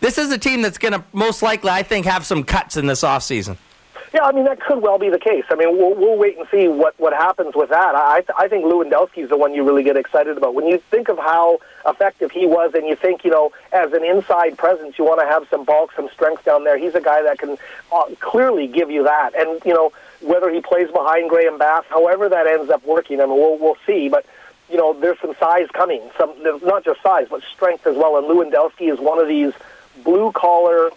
This 0.00 0.18
is 0.18 0.32
a 0.32 0.38
team 0.38 0.62
that's 0.62 0.78
going 0.78 0.92
to 0.92 1.04
most 1.12 1.42
likely, 1.42 1.70
I 1.70 1.84
think, 1.84 2.06
have 2.06 2.26
some 2.26 2.42
cuts 2.42 2.76
in 2.76 2.86
this 2.86 3.02
offseason. 3.02 3.56
Yeah, 4.12 4.24
I 4.24 4.32
mean 4.32 4.44
that 4.44 4.60
could 4.60 4.82
well 4.82 4.98
be 4.98 5.08
the 5.08 5.18
case. 5.18 5.44
I 5.48 5.54
mean, 5.54 5.76
we'll, 5.78 5.94
we'll 5.94 6.18
wait 6.18 6.36
and 6.36 6.46
see 6.50 6.68
what, 6.68 6.98
what 7.00 7.14
happens 7.14 7.54
with 7.54 7.70
that. 7.70 7.94
I 7.94 8.22
I 8.38 8.46
think 8.46 8.64
Lewandowski 8.66 9.18
is 9.24 9.30
the 9.30 9.38
one 9.38 9.54
you 9.54 9.64
really 9.64 9.82
get 9.82 9.96
excited 9.96 10.36
about. 10.36 10.54
When 10.54 10.66
you 10.66 10.78
think 10.90 11.08
of 11.08 11.16
how 11.16 11.60
effective 11.86 12.30
he 12.30 12.46
was, 12.46 12.74
and 12.74 12.86
you 12.86 12.94
think, 12.94 13.24
you 13.24 13.30
know, 13.30 13.52
as 13.72 13.92
an 13.94 14.04
inside 14.04 14.58
presence, 14.58 14.98
you 14.98 15.04
want 15.04 15.20
to 15.20 15.26
have 15.26 15.48
some 15.48 15.64
bulk, 15.64 15.92
some 15.96 16.10
strength 16.12 16.44
down 16.44 16.64
there. 16.64 16.76
He's 16.76 16.94
a 16.94 17.00
guy 17.00 17.22
that 17.22 17.38
can 17.38 17.56
uh, 17.90 18.04
clearly 18.20 18.66
give 18.66 18.90
you 18.90 19.04
that. 19.04 19.34
And 19.34 19.62
you 19.64 19.72
know, 19.72 19.92
whether 20.20 20.50
he 20.50 20.60
plays 20.60 20.90
behind 20.90 21.30
Graham 21.30 21.56
Bass, 21.56 21.84
however 21.88 22.28
that 22.28 22.46
ends 22.46 22.70
up 22.70 22.84
working, 22.84 23.18
I 23.20 23.24
mean, 23.24 23.36
we'll 23.36 23.56
we'll 23.56 23.78
see. 23.86 24.10
But 24.10 24.26
you 24.70 24.76
know, 24.76 24.92
there's 24.92 25.20
some 25.20 25.34
size 25.40 25.68
coming. 25.72 26.02
Some 26.18 26.34
not 26.62 26.84
just 26.84 27.02
size, 27.02 27.28
but 27.30 27.42
strength 27.54 27.86
as 27.86 27.96
well. 27.96 28.18
And 28.18 28.26
Lewandowski 28.26 28.92
is 28.92 28.98
one 28.98 29.18
of 29.18 29.28
these 29.28 29.54
blue 30.04 30.32
collar, 30.32 30.90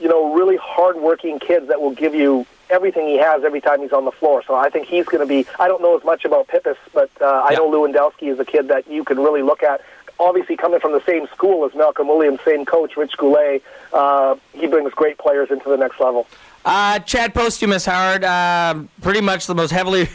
you 0.00 0.08
know, 0.08 0.34
really 0.34 0.56
hardworking 0.56 1.38
kids 1.38 1.68
that 1.68 1.80
will 1.80 1.94
give 1.94 2.14
you 2.14 2.46
everything 2.68 3.06
he 3.06 3.16
has 3.16 3.44
every 3.44 3.60
time 3.60 3.80
he's 3.80 3.92
on 3.92 4.04
the 4.04 4.10
floor. 4.10 4.42
So 4.46 4.54
I 4.54 4.70
think 4.70 4.86
he's 4.86 5.06
going 5.06 5.20
to 5.20 5.26
be. 5.26 5.46
I 5.58 5.68
don't 5.68 5.80
know 5.82 5.96
as 5.96 6.04
much 6.04 6.24
about 6.24 6.48
Pippis, 6.48 6.76
but 6.92 7.10
uh, 7.20 7.42
I 7.44 7.54
know 7.54 7.70
Lewandowski 7.70 8.30
is 8.32 8.38
a 8.38 8.44
kid 8.44 8.68
that 8.68 8.88
you 8.90 9.04
can 9.04 9.18
really 9.18 9.42
look 9.42 9.62
at. 9.62 9.80
Obviously, 10.18 10.56
coming 10.56 10.80
from 10.80 10.92
the 10.92 11.04
same 11.04 11.26
school 11.28 11.66
as 11.66 11.74
Malcolm 11.74 12.08
Williams, 12.08 12.40
same 12.44 12.64
coach, 12.64 12.96
Rich 12.96 13.18
Goulet, 13.18 13.62
uh, 13.92 14.36
he 14.54 14.66
brings 14.66 14.92
great 14.92 15.18
players 15.18 15.50
into 15.50 15.68
the 15.68 15.76
next 15.76 16.00
level. 16.00 16.26
Uh, 16.64 16.98
Chad 17.00 17.34
Posthumus, 17.34 17.84
Howard, 17.84 18.24
uh, 18.24 18.82
pretty 19.02 19.20
much 19.20 19.46
the 19.46 19.54
most 19.54 19.70
heavily 19.70 20.08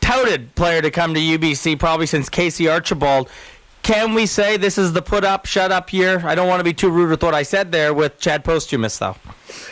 touted 0.00 0.54
player 0.54 0.82
to 0.82 0.90
come 0.90 1.14
to 1.14 1.20
UBC 1.20 1.78
probably 1.78 2.06
since 2.06 2.28
Casey 2.28 2.68
Archibald. 2.68 3.28
Can 3.84 4.14
we 4.14 4.24
say 4.24 4.56
this 4.56 4.78
is 4.78 4.94
the 4.94 5.02
put 5.02 5.24
up, 5.24 5.44
shut 5.44 5.70
up 5.70 5.92
year? 5.92 6.22
I 6.24 6.34
don't 6.34 6.48
want 6.48 6.60
to 6.60 6.64
be 6.64 6.72
too 6.72 6.88
rude 6.88 7.10
with 7.10 7.22
what 7.22 7.34
I 7.34 7.42
said 7.42 7.70
there 7.70 7.92
with 7.92 8.18
Chad 8.18 8.42
Posthumus, 8.42 8.98
though. 8.98 9.14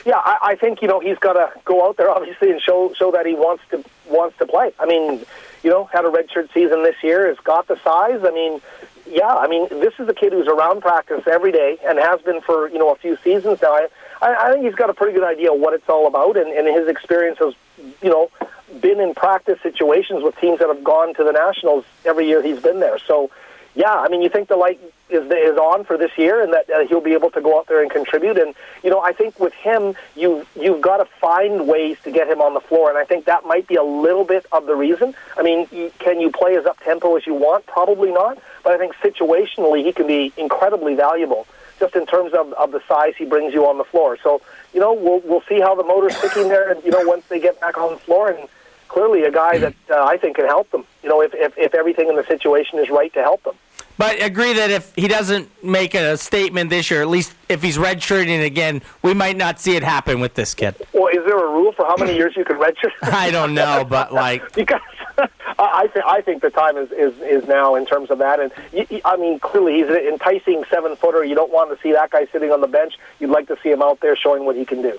Yeah, 0.05 0.19
I, 0.19 0.39
I 0.43 0.55
think 0.55 0.83
you 0.83 0.89
know 0.89 1.01
he's 1.01 1.17
got 1.17 1.33
to 1.33 1.51
go 1.65 1.89
out 1.89 1.97
there 1.97 2.11
obviously 2.11 2.51
and 2.51 2.61
show 2.61 2.93
show 2.93 3.11
that 3.13 3.25
he 3.25 3.33
wants 3.33 3.65
to 3.71 3.83
wants 4.09 4.37
to 4.37 4.45
play. 4.45 4.71
I 4.79 4.85
mean, 4.85 5.25
you 5.63 5.71
know, 5.71 5.87
had 5.87 6.05
a 6.05 6.09
redshirt 6.09 6.53
season 6.53 6.83
this 6.83 6.97
year, 7.03 7.27
has 7.27 7.39
got 7.39 7.69
the 7.69 7.77
size. 7.83 8.21
I 8.23 8.31
mean, 8.33 8.61
yeah, 9.07 9.35
I 9.35 9.49
mean, 9.49 9.67
this 9.71 9.95
is 9.99 10.07
a 10.11 10.15
kid 10.15 10.35
who's 10.35 10.47
around 10.47 10.83
practice 10.83 11.23
every 11.27 11.51
day 11.51 11.79
and 11.83 11.99
has 11.99 12.21
been 12.21 12.43
for 12.43 12.69
you 12.69 12.79
know 12.79 12.91
a 12.91 12.97
few 12.97 13.17
seasons 13.25 13.63
now. 13.63 13.73
I 13.73 13.87
I, 14.21 14.35
I 14.35 14.53
think 14.53 14.67
he's 14.67 14.75
got 14.75 14.91
a 14.91 14.95
pretty 14.95 15.15
good 15.15 15.25
idea 15.25 15.55
what 15.55 15.73
it's 15.73 15.89
all 15.89 16.07
about, 16.07 16.37
and, 16.37 16.53
and 16.53 16.69
his 16.69 16.87
experience 16.87 17.39
has 17.39 17.55
you 18.03 18.11
know 18.11 18.31
been 18.79 19.01
in 19.01 19.15
practice 19.15 19.59
situations 19.63 20.23
with 20.23 20.37
teams 20.37 20.59
that 20.59 20.69
have 20.69 20.85
gone 20.85 21.15
to 21.15 21.25
the 21.25 21.33
nationals 21.33 21.87
every 22.05 22.27
year 22.29 22.43
he's 22.43 22.61
been 22.61 22.79
there. 22.81 22.99
So 22.99 23.31
yeah, 23.75 23.93
I 23.93 24.09
mean, 24.09 24.21
you 24.23 24.29
think 24.29 24.49
the 24.49 24.57
light 24.57 24.81
is 25.09 25.31
is 25.31 25.57
on 25.57 25.85
for 25.85 25.97
this 25.97 26.11
year, 26.17 26.43
and 26.43 26.53
that 26.53 26.69
uh, 26.71 26.87
he'll 26.87 27.01
be 27.01 27.13
able 27.13 27.31
to 27.31 27.41
go 27.41 27.59
out 27.59 27.69
there 27.69 27.83
and 27.83 27.91
contribute. 27.91 28.39
And 28.39 28.55
you 28.83 28.91
know, 28.91 29.01
I 29.01 29.13
think 29.13 29.39
with 29.41 29.55
him, 29.55 29.95
you 30.15 30.47
you've 30.55 30.81
got 30.81 30.99
to 30.99 31.07
find 31.21 31.67
ways 31.67 31.97
to 32.05 32.11
get 32.11 32.29
him 32.29 32.41
on 32.41 32.55
the 32.55 32.61
floor, 32.61 32.91
and 32.91 32.99
I 32.99 33.05
think 33.05 33.25
that 33.27 33.47
might 33.47 33.67
be 33.67 33.77
a 33.77 33.83
little 33.83 34.25
bit 34.25 34.47
of 34.53 34.67
the 34.67 34.75
reason. 34.75 35.15
I 35.37 35.43
mean, 35.43 35.67
can 35.99 36.21
you 36.21 36.31
play 36.31 36.57
as 36.57 36.67
up 36.67 36.81
tempo 36.81 37.17
as 37.17 37.27
you 37.27 37.35
want? 37.35 37.67
Probably 37.67 38.13
not, 38.13 38.39
but 38.63 38.73
I 38.73 38.79
think 38.79 38.95
situationally 38.97 39.85
he 39.85 39.93
can 39.93 40.07
be 40.07 40.33
incredibly 40.37 40.95
valuable, 40.95 41.47
just 41.79 41.97
in 41.97 42.05
terms 42.05 42.35
of 42.35 42.53
of 42.55 42.73
the 42.73 42.83
size 42.87 43.15
he 43.17 43.25
brings 43.25 43.55
you 43.55 43.67
on 43.67 43.79
the 43.79 43.85
floor. 43.85 44.19
So 44.23 44.43
you 44.75 44.81
know, 44.81 44.93
we'll 44.93 45.21
we'll 45.21 45.45
see 45.49 45.61
how 45.61 45.75
the 45.75 45.85
motor's 45.85 46.19
ticking 46.21 46.49
there, 46.49 46.71
and 46.71 46.83
you 46.85 46.91
know, 46.91 47.07
once 47.07 47.25
they 47.27 47.41
get 47.41 47.59
back 47.61 47.79
on 47.79 47.93
the 47.93 47.99
floor 47.99 48.31
and 48.31 48.49
clearly 48.93 49.23
a 49.25 49.31
guy 49.31 49.59
that 49.59 49.75
uh, 49.91 50.05
I 50.05 50.17
think 50.19 50.37
can 50.37 50.47
help 50.47 50.71
them. 50.71 50.85
You 51.03 51.09
know, 51.09 51.23
if, 51.23 51.33
if 51.35 51.57
if 51.57 51.75
everything 51.75 52.09
in 52.09 52.17
the 52.17 52.25
situation 52.27 52.79
is 52.79 52.91
right 52.91 53.13
to 53.15 53.23
help 53.23 53.43
them. 53.43 53.55
But 53.99 54.23
agree 54.23 54.55
that 54.55 54.71
if 54.71 54.93
he 54.95 55.07
doesn't 55.07 55.49
make 55.63 55.95
a 55.95 56.17
statement 56.17 56.71
this 56.71 56.91
year, 56.91 57.03
at 57.03 57.09
least 57.09 57.35
if 57.49 57.63
he's 57.63 57.77
redshirting 57.77 58.45
again, 58.45 58.83
we 59.03 59.13
might 59.15 59.37
not 59.37 59.61
see 59.61 59.77
it 59.77 59.83
happen 59.83 60.19
with 60.21 60.35
this 60.35 60.55
kid. 60.55 60.75
Well, 60.93 61.09
is 61.09 61.25
there 61.25 61.39
a 61.39 61.51
rule 61.51 61.73
for 61.73 61.85
how 61.85 61.97
many 61.97 62.17
years 62.17 62.35
you 62.37 62.45
can 62.45 62.57
redshirt? 62.57 62.93
I 63.03 63.31
don't 63.31 63.55
know, 63.55 63.85
but 63.89 64.13
like, 64.13 64.53
because 64.55 64.81
I 65.19 65.29
I, 65.59 65.87
th- 65.89 66.05
I 66.07 66.21
think 66.23 66.43
the 66.43 66.51
time 66.51 66.77
is, 66.77 66.91
is 66.93 67.15
is 67.21 67.47
now 67.49 67.75
in 67.75 67.87
terms 67.87 68.11
of 68.11 68.19
that. 68.19 68.41
And 68.41 68.51
y 68.73 68.87
y- 68.91 69.03
I 69.05 69.17
mean, 69.17 69.39
clearly 69.41 69.75
he's 69.75 69.89
an 69.89 69.97
enticing 69.97 70.65
seven 70.71 70.97
footer. 70.97 71.25
You 71.25 71.35
don't 71.35 71.53
want 71.53 71.75
to 71.77 71.83
see 71.83 71.93
that 71.93 72.11
guy 72.11 72.27
sitting 72.33 72.51
on 72.51 72.61
the 72.61 72.67
bench. 72.67 72.95
You'd 73.21 73.31
like 73.31 73.49
to 73.49 73.57
see 73.63 73.71
him 73.71 73.83
out 73.83 74.01
there 74.01 74.17
showing 74.17 74.45
what 74.45 74.57
he 74.57 74.65
can 74.65 74.83
do. 74.83 74.99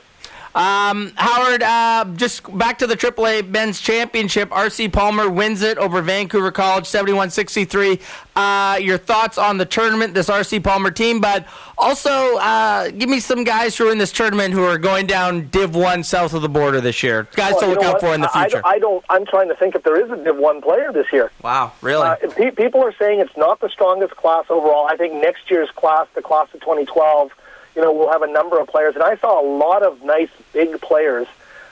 Um, 0.56 1.12
Howard, 1.16 1.64
uh, 1.64 2.06
just 2.16 2.56
back 2.58 2.78
to 2.80 2.88
the 2.88 2.96
AAA 2.96 3.48
men's 3.50 3.82
championship. 3.82 4.50
RC 4.50 4.94
Palmer 4.94 5.28
wins 5.28 5.64
it 5.64 5.80
over 5.80 6.02
Vancouver 6.02 6.52
College, 6.52 6.86
71 6.86 7.32
63. 7.32 8.00
Uh, 8.36 8.78
your 8.80 8.98
thoughts 9.00 9.38
on 9.40 9.58
the 9.58 9.66
tournament, 9.66 10.14
this 10.14 10.30
RC 10.30 10.64
Palmer 10.64 10.92
team, 10.92 11.20
but 11.20 11.48
also 11.78 12.38
uh, 12.38 12.90
give 12.92 13.10
me 13.10 13.20
some 13.20 13.44
guys 13.44 13.76
who 13.76 13.88
are 13.88 13.92
in 13.92 13.98
this 13.98 14.12
tournament 14.12 14.54
who 14.54 14.64
are 14.64 14.78
going 14.78 15.08
down 15.08 15.48
Div 15.48 15.76
1 15.76 16.04
south 16.04 16.34
of 16.36 16.44
the 16.44 16.50
border 16.50 16.80
this 16.82 17.02
year. 17.02 17.28
Guys 17.36 17.54
Well, 17.54 17.62
to 17.62 17.68
look 17.70 17.84
out 17.84 17.94
what? 17.94 18.02
for 18.02 18.14
in 18.14 18.22
the 18.22 18.30
future. 18.30 18.62
I, 18.64 18.74
I 18.76 18.80
don't. 18.80 19.04
I'm 19.10 19.26
trying 19.26 19.50
to 19.50 19.56
think 19.56 19.74
if 19.74 19.82
there 19.84 20.00
is 20.04 20.12
a 20.12 20.24
Div 20.24 20.38
One 20.38 20.62
player 20.62 20.92
this 20.94 21.08
year. 21.12 21.32
wow, 21.42 21.72
really? 21.82 22.06
Uh, 22.06 22.16
pe- 22.36 22.52
people 22.52 22.84
are 22.84 22.94
saying 23.00 23.20
it's 23.22 23.36
not 23.38 23.60
the 23.60 23.70
strongest 23.70 24.16
class 24.16 24.46
overall. 24.52 24.86
I 24.88 24.98
think 24.98 25.14
next 25.16 25.50
year's 25.50 25.70
class, 25.72 26.08
the 26.14 26.22
class 26.22 26.48
of 26.54 26.60
2012, 26.60 27.32
you 27.76 27.82
know, 27.82 27.92
we'll 27.92 28.12
have 28.12 28.22
a 28.22 28.32
number 28.32 28.60
of 28.60 28.68
players. 28.68 28.96
And 28.96 29.04
I 29.04 29.18
saw 29.18 29.42
a 29.42 29.46
lot 29.46 29.84
of 29.84 30.04
nice 30.04 30.30
big 30.52 30.80
players. 30.82 31.28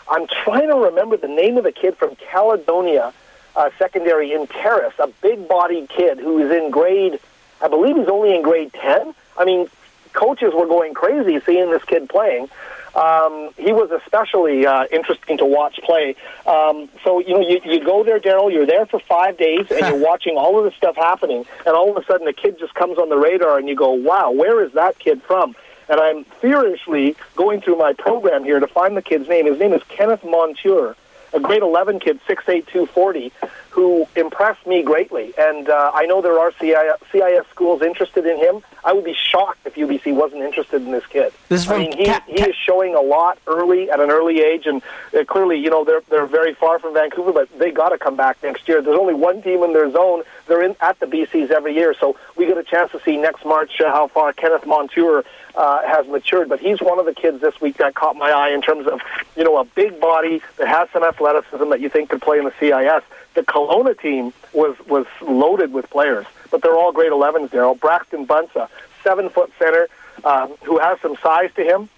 I'm 0.09 0.27
trying 0.27 0.69
to 0.69 0.75
remember 0.75 1.17
the 1.17 1.27
name 1.27 1.57
of 1.57 1.63
the 1.63 1.71
kid 1.71 1.97
from 1.97 2.15
Caledonia 2.15 3.13
uh, 3.55 3.69
Secondary 3.77 4.31
in 4.31 4.47
Terrace, 4.47 4.93
a 4.99 5.07
big-bodied 5.21 5.89
kid 5.89 6.19
who 6.19 6.39
is 6.39 6.51
in 6.51 6.71
grade, 6.71 7.19
I 7.61 7.67
believe 7.67 7.97
he's 7.97 8.07
only 8.07 8.35
in 8.35 8.41
grade 8.41 8.73
10. 8.73 9.13
I 9.37 9.45
mean, 9.45 9.67
coaches 10.13 10.53
were 10.53 10.67
going 10.67 10.93
crazy 10.93 11.39
seeing 11.45 11.71
this 11.71 11.83
kid 11.83 12.09
playing. 12.09 12.49
Um, 12.93 13.51
he 13.57 13.71
was 13.71 13.89
especially 13.91 14.65
uh, 14.65 14.85
interesting 14.91 15.37
to 15.37 15.45
watch 15.45 15.79
play. 15.83 16.15
Um, 16.45 16.89
so 17.05 17.19
you 17.19 17.33
know, 17.33 17.39
you, 17.39 17.61
you 17.63 17.83
go 17.85 18.03
there, 18.03 18.19
Daryl. 18.19 18.51
You're 18.51 18.65
there 18.65 18.85
for 18.85 18.99
five 18.99 19.37
days, 19.37 19.65
and 19.71 19.79
you're 19.79 19.97
watching 20.05 20.35
all 20.35 20.57
of 20.57 20.65
this 20.65 20.75
stuff 20.75 20.97
happening, 20.97 21.45
and 21.65 21.75
all 21.75 21.95
of 21.95 22.03
a 22.03 22.05
sudden, 22.05 22.27
a 22.27 22.33
kid 22.33 22.59
just 22.59 22.73
comes 22.73 22.97
on 22.97 23.07
the 23.07 23.15
radar, 23.15 23.57
and 23.57 23.69
you 23.69 23.75
go, 23.75 23.91
"Wow, 23.91 24.31
where 24.31 24.61
is 24.61 24.73
that 24.73 24.99
kid 24.99 25.21
from?" 25.23 25.55
And 25.91 25.99
I'm 25.99 26.23
furiously 26.23 27.17
going 27.35 27.59
through 27.59 27.75
my 27.75 27.91
program 27.91 28.45
here 28.45 28.61
to 28.61 28.67
find 28.67 28.95
the 28.95 29.01
kid's 29.01 29.27
name. 29.27 29.45
His 29.45 29.59
name 29.59 29.73
is 29.73 29.81
Kenneth 29.89 30.23
Monture, 30.23 30.95
a 31.33 31.39
grade 31.41 31.61
11 31.61 31.99
kid, 31.99 32.21
6'8", 32.29 32.65
240, 32.67 33.33
who 33.71 34.05
impressed 34.15 34.67
me 34.67 34.83
greatly. 34.83 35.33
And 35.37 35.69
uh, 35.69 35.91
I 35.93 36.05
know 36.05 36.21
there 36.21 36.37
are 36.37 36.51
CIS, 36.59 36.97
CIS 37.11 37.45
schools 37.49 37.81
interested 37.81 38.25
in 38.25 38.37
him. 38.37 38.61
I 38.83 38.91
would 38.93 39.05
be 39.05 39.13
shocked 39.13 39.59
if 39.65 39.75
UBC 39.75 40.13
wasn't 40.13 40.43
interested 40.43 40.81
in 40.81 40.91
this 40.91 41.05
kid. 41.07 41.31
This 41.47 41.61
is 41.61 41.69
I 41.69 41.77
mean, 41.77 41.97
he, 41.97 42.13
he 42.27 42.41
is 42.41 42.55
showing 42.55 42.95
a 42.95 43.01
lot 43.01 43.39
early 43.47 43.89
at 43.89 43.99
an 43.99 44.11
early 44.11 44.41
age, 44.41 44.65
and 44.65 44.81
uh, 45.17 45.23
clearly, 45.23 45.57
you 45.57 45.69
know, 45.69 45.85
they're 45.85 46.01
they're 46.09 46.25
very 46.25 46.53
far 46.53 46.79
from 46.79 46.93
Vancouver, 46.93 47.31
but 47.31 47.59
they 47.59 47.71
got 47.71 47.89
to 47.89 47.97
come 47.97 48.15
back 48.15 48.43
next 48.43 48.67
year. 48.67 48.81
There's 48.81 48.99
only 48.99 49.13
one 49.13 49.41
team 49.41 49.63
in 49.63 49.73
their 49.73 49.89
zone. 49.91 50.23
They're 50.47 50.63
in 50.63 50.75
at 50.81 50.99
the 50.99 51.05
BCs 51.05 51.49
every 51.49 51.73
year, 51.73 51.95
so 51.97 52.17
we 52.35 52.45
get 52.45 52.57
a 52.57 52.63
chance 52.63 52.91
to 52.91 53.01
see 53.01 53.15
next 53.17 53.45
March 53.45 53.79
uh, 53.79 53.89
how 53.89 54.07
far 54.07 54.33
Kenneth 54.33 54.65
Monture 54.65 55.23
uh, 55.55 55.81
has 55.87 56.07
matured. 56.07 56.49
But 56.49 56.59
he's 56.59 56.81
one 56.81 56.99
of 56.99 57.05
the 57.05 57.13
kids 57.13 57.41
this 57.41 57.59
week 57.61 57.77
that 57.77 57.95
caught 57.95 58.15
my 58.15 58.31
eye 58.31 58.49
in 58.49 58.61
terms 58.61 58.87
of, 58.87 59.01
you 59.35 59.43
know, 59.43 59.57
a 59.57 59.65
big 59.65 59.99
body 59.99 60.41
that 60.57 60.67
has 60.67 60.89
some 60.91 61.03
athleticism 61.03 61.69
that 61.69 61.81
you 61.81 61.89
think 61.89 62.09
could 62.09 62.21
play 62.21 62.39
in 62.39 62.45
the 62.45 62.53
CIS. 62.59 63.03
The 63.33 63.41
Kelowna 63.41 63.99
team 63.99 64.33
was 64.53 64.75
was 64.87 65.05
loaded 65.21 65.73
with 65.73 65.89
players, 65.89 66.25
but 66.49 66.61
they're 66.61 66.75
all 66.75 66.91
grade 66.91 67.11
11s. 67.11 67.49
Daryl 67.49 67.79
Braxton 67.79 68.25
Bunsa, 68.27 68.69
seven 69.03 69.29
foot 69.29 69.51
center, 69.57 69.87
um, 70.23 70.53
who 70.63 70.79
has 70.79 70.99
some 71.01 71.15
size 71.23 71.49
to 71.55 71.63
him 71.63 71.89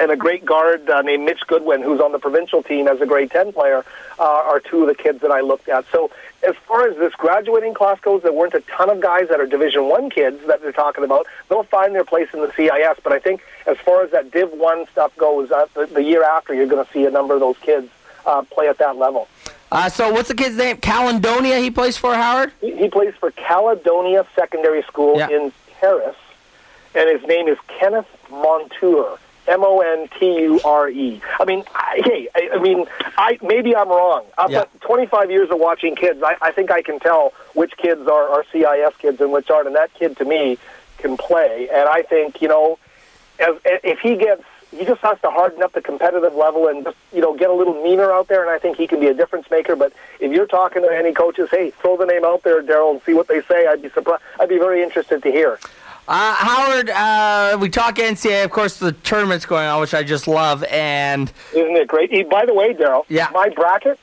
and 0.00 0.10
a 0.10 0.16
great 0.16 0.44
guard 0.44 0.88
uh, 0.88 1.02
named 1.02 1.24
Mitch 1.24 1.42
Goodwin, 1.46 1.82
who's 1.82 2.00
on 2.00 2.12
the 2.12 2.18
provincial 2.18 2.62
team 2.62 2.88
as 2.88 3.00
a 3.00 3.06
grade 3.06 3.30
10 3.30 3.52
player, 3.52 3.84
uh, 4.18 4.22
are 4.22 4.58
two 4.58 4.82
of 4.82 4.88
the 4.88 4.94
kids 4.94 5.20
that 5.20 5.30
I 5.30 5.40
looked 5.40 5.68
at. 5.68 5.84
So 5.92 6.10
as 6.42 6.56
far 6.66 6.88
as 6.88 6.96
this 6.96 7.12
graduating 7.14 7.74
class 7.74 8.00
goes, 8.00 8.22
there 8.22 8.32
weren't 8.32 8.54
a 8.54 8.62
ton 8.62 8.88
of 8.88 9.00
guys 9.00 9.28
that 9.28 9.40
are 9.40 9.46
Division 9.46 9.88
One 9.88 10.08
kids 10.08 10.40
that 10.46 10.62
they're 10.62 10.72
talking 10.72 11.04
about. 11.04 11.26
They'll 11.48 11.64
find 11.64 11.94
their 11.94 12.04
place 12.04 12.28
in 12.32 12.40
the 12.40 12.50
CIS, 12.56 12.98
but 13.04 13.12
I 13.12 13.18
think 13.18 13.42
as 13.66 13.76
far 13.76 14.02
as 14.02 14.10
that 14.12 14.30
Div 14.30 14.50
1 14.50 14.86
stuff 14.90 15.14
goes, 15.18 15.50
uh, 15.50 15.66
the, 15.74 15.86
the 15.86 16.02
year 16.02 16.24
after, 16.24 16.54
you're 16.54 16.66
going 16.66 16.84
to 16.84 16.90
see 16.92 17.04
a 17.04 17.10
number 17.10 17.34
of 17.34 17.40
those 17.40 17.58
kids 17.58 17.90
uh, 18.26 18.42
play 18.42 18.68
at 18.68 18.78
that 18.78 18.96
level. 18.96 19.28
Uh, 19.72 19.88
so 19.88 20.10
what's 20.10 20.28
the 20.28 20.34
kid's 20.34 20.56
name? 20.56 20.76
Caledonia 20.78 21.58
he 21.58 21.70
plays 21.70 21.96
for, 21.96 22.14
Howard? 22.14 22.52
He, 22.60 22.76
he 22.76 22.88
plays 22.88 23.14
for 23.20 23.30
Caledonia 23.30 24.26
Secondary 24.34 24.82
School 24.82 25.20
in 25.20 25.52
Terrace, 25.78 26.16
and 26.94 27.08
his 27.08 27.26
name 27.28 27.48
is 27.48 27.58
Kenneth 27.68 28.08
Monture. 28.30 29.18
M 29.48 29.64
O 29.64 29.80
N 29.80 30.08
T 30.18 30.42
U 30.42 30.60
R 30.64 30.88
E. 30.88 31.20
I 31.40 31.44
mean, 31.44 31.64
I, 31.74 32.00
hey, 32.04 32.28
I, 32.34 32.50
I 32.54 32.58
mean, 32.60 32.86
I 33.16 33.38
maybe 33.42 33.74
I'm 33.74 33.88
wrong. 33.88 34.24
After 34.38 34.66
25 34.80 35.30
years 35.30 35.50
of 35.50 35.58
watching 35.58 35.96
kids, 35.96 36.22
I, 36.22 36.36
I 36.40 36.52
think 36.52 36.70
I 36.70 36.82
can 36.82 37.00
tell 37.00 37.32
which 37.54 37.76
kids 37.76 38.06
are, 38.06 38.28
are 38.28 38.44
CIS 38.52 38.94
kids 38.98 39.20
and 39.20 39.32
which 39.32 39.50
aren't. 39.50 39.66
And 39.66 39.76
that 39.76 39.92
kid, 39.94 40.16
to 40.18 40.24
me, 40.24 40.58
can 40.98 41.16
play. 41.16 41.68
And 41.72 41.88
I 41.88 42.02
think 42.02 42.40
you 42.40 42.48
know, 42.48 42.78
as, 43.40 43.56
if 43.64 43.98
he 44.00 44.16
gets, 44.16 44.44
he 44.70 44.84
just 44.84 45.00
has 45.00 45.20
to 45.22 45.30
harden 45.30 45.62
up 45.62 45.72
the 45.72 45.80
competitive 45.82 46.34
level 46.34 46.68
and 46.68 46.84
just 46.84 46.96
you 47.12 47.20
know 47.20 47.36
get 47.36 47.50
a 47.50 47.52
little 47.54 47.82
meaner 47.82 48.12
out 48.12 48.28
there. 48.28 48.42
And 48.42 48.50
I 48.50 48.58
think 48.58 48.76
he 48.76 48.86
can 48.86 49.00
be 49.00 49.06
a 49.08 49.14
difference 49.14 49.50
maker. 49.50 49.76
But 49.76 49.92
if 50.20 50.32
you're 50.32 50.46
talking 50.46 50.82
to 50.82 50.88
any 50.88 51.12
coaches, 51.12 51.48
hey, 51.50 51.70
throw 51.82 51.96
the 51.96 52.06
name 52.06 52.24
out 52.24 52.42
there, 52.42 52.62
Daryl, 52.62 52.92
and 52.92 53.02
see 53.02 53.14
what 53.14 53.28
they 53.28 53.42
say. 53.42 53.66
I'd 53.66 53.82
be 53.82 53.90
surprised. 53.90 54.22
I'd 54.38 54.48
be 54.48 54.58
very 54.58 54.82
interested 54.82 55.22
to 55.22 55.30
hear. 55.30 55.58
Uh, 56.08 56.34
Howard, 56.34 56.90
uh, 56.90 57.56
we 57.60 57.68
talk 57.68 57.94
NCAA. 57.96 58.44
Of 58.44 58.50
course, 58.50 58.78
the 58.78 58.90
tournament's 58.92 59.46
going 59.46 59.66
on, 59.68 59.80
which 59.80 59.94
I 59.94 60.02
just 60.02 60.26
love. 60.26 60.64
And 60.64 61.30
Isn't 61.54 61.76
it 61.76 61.86
great? 61.86 62.10
He, 62.10 62.24
by 62.24 62.46
the 62.46 62.54
way, 62.54 62.74
Daryl, 62.74 63.04
Yeah. 63.08 63.28
my 63.32 63.48
bracket, 63.50 63.98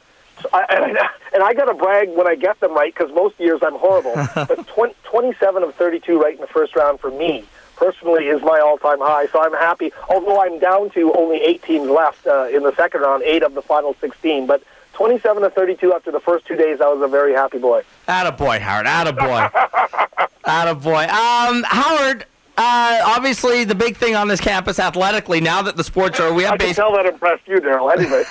I, 0.53 0.63
and, 0.70 0.97
I- 0.97 1.09
and 1.34 1.43
I 1.43 1.53
got 1.53 1.65
to 1.65 1.74
brag 1.74 2.09
when 2.09 2.26
I 2.28 2.36
get 2.36 2.59
them 2.61 2.74
right 2.74 2.93
because 2.93 3.13
most 3.13 3.38
years 3.39 3.59
I'm 3.61 3.76
horrible. 3.76 4.13
but 4.36 4.65
20, 4.68 4.93
27 5.03 5.63
of 5.63 5.76
32 5.76 6.18
right 6.22 6.36
in 6.36 6.39
the 6.41 6.47
first 6.47 6.76
round 6.78 6.99
for 7.01 7.11
me 7.11 7.43
personally 7.78 8.28
is 8.28 8.41
my 8.41 8.59
all-time 8.59 8.99
high. 8.99 9.28
So 9.28 9.41
I'm 9.41 9.53
happy. 9.53 9.93
Although 10.09 10.41
I'm 10.41 10.59
down 10.59 10.89
to 10.91 11.13
only 11.13 11.38
eight 11.38 11.63
teams 11.63 11.89
left 11.89 12.28
uh, 12.28 12.47
in 12.47 12.63
the 12.63 12.75
second 12.75 13.01
round, 13.01 13.23
eight 13.23 13.43
of 13.43 13.53
the 13.53 13.61
final 13.61 13.95
16. 14.01 14.45
But 14.47 14.63
27 14.93 15.43
to 15.43 15.49
32 15.51 15.93
after 15.93 16.11
the 16.11 16.19
first 16.19 16.45
two 16.45 16.55
days, 16.55 16.82
I 16.82 16.88
was 16.88 17.01
a 17.01 17.07
very 17.07 17.34
happy 17.34 17.59
boy. 17.59 17.84
Attaboy, 18.07 18.59
Howard. 18.59 18.88
Attaboy. 18.88 19.51
Attaboy. 20.43 21.07
Um, 21.09 21.63
Howard, 21.63 22.25
uh, 22.57 23.01
obviously 23.05 23.63
the 23.63 23.75
big 23.75 23.97
thing 23.97 24.15
on 24.15 24.27
this 24.27 24.41
campus 24.41 24.79
athletically, 24.79 25.39
now 25.39 25.61
that 25.61 25.77
the 25.77 25.83
sports 25.83 26.19
are, 26.19 26.33
we 26.33 26.43
have 26.43 26.53
I 26.53 26.57
can 26.57 26.67
base- 26.67 26.75
tell 26.75 26.91
that 26.95 27.05
impressed 27.05 27.47
you, 27.47 27.59
Daryl. 27.59 27.91
Anyway. 27.95 28.23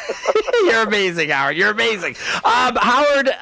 You're 0.72 0.82
amazing, 0.82 1.30
Howard. 1.30 1.56
You're 1.56 1.70
amazing. 1.70 2.16
Um, 2.44 2.76
Howard, 2.76 3.28
uh, 3.28 3.34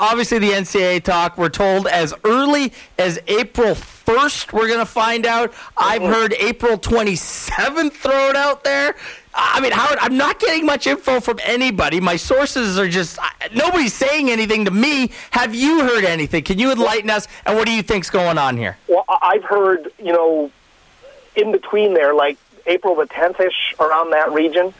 obviously 0.00 0.38
the 0.38 0.50
NCAA 0.50 1.02
talk, 1.02 1.38
we're 1.38 1.48
told 1.48 1.86
as 1.86 2.12
early 2.24 2.72
as 2.98 3.18
April 3.26 3.74
1st, 3.74 4.52
we're 4.52 4.68
going 4.68 4.78
to 4.80 4.86
find 4.86 5.26
out. 5.26 5.52
I've 5.76 6.02
heard 6.02 6.34
April 6.34 6.76
27th 6.78 7.92
thrown 7.92 8.36
out 8.36 8.62
there. 8.62 8.94
I 9.38 9.60
mean, 9.60 9.72
Howard, 9.72 9.98
I'm 10.00 10.16
not 10.16 10.40
getting 10.40 10.64
much 10.64 10.86
info 10.86 11.20
from 11.20 11.38
anybody. 11.44 12.00
My 12.00 12.16
sources 12.16 12.78
are 12.78 12.88
just, 12.88 13.18
nobody's 13.54 13.92
saying 13.92 14.30
anything 14.30 14.64
to 14.64 14.70
me. 14.70 15.10
Have 15.30 15.54
you 15.54 15.82
heard 15.82 16.04
anything? 16.04 16.42
Can 16.42 16.58
you 16.58 16.72
enlighten 16.72 17.10
us? 17.10 17.28
And 17.44 17.56
what 17.56 17.66
do 17.66 17.72
you 17.72 17.82
think's 17.82 18.08
going 18.08 18.38
on 18.38 18.56
here? 18.56 18.78
Well, 18.88 19.04
I've 19.08 19.44
heard, 19.44 19.92
you 19.98 20.12
know, 20.12 20.50
in 21.34 21.52
between 21.52 21.92
there, 21.92 22.14
like 22.14 22.38
April 22.66 22.94
the 22.94 23.06
10th 23.06 23.38
ish, 23.40 23.74
around 23.78 24.10
that 24.12 24.32
region, 24.32 24.72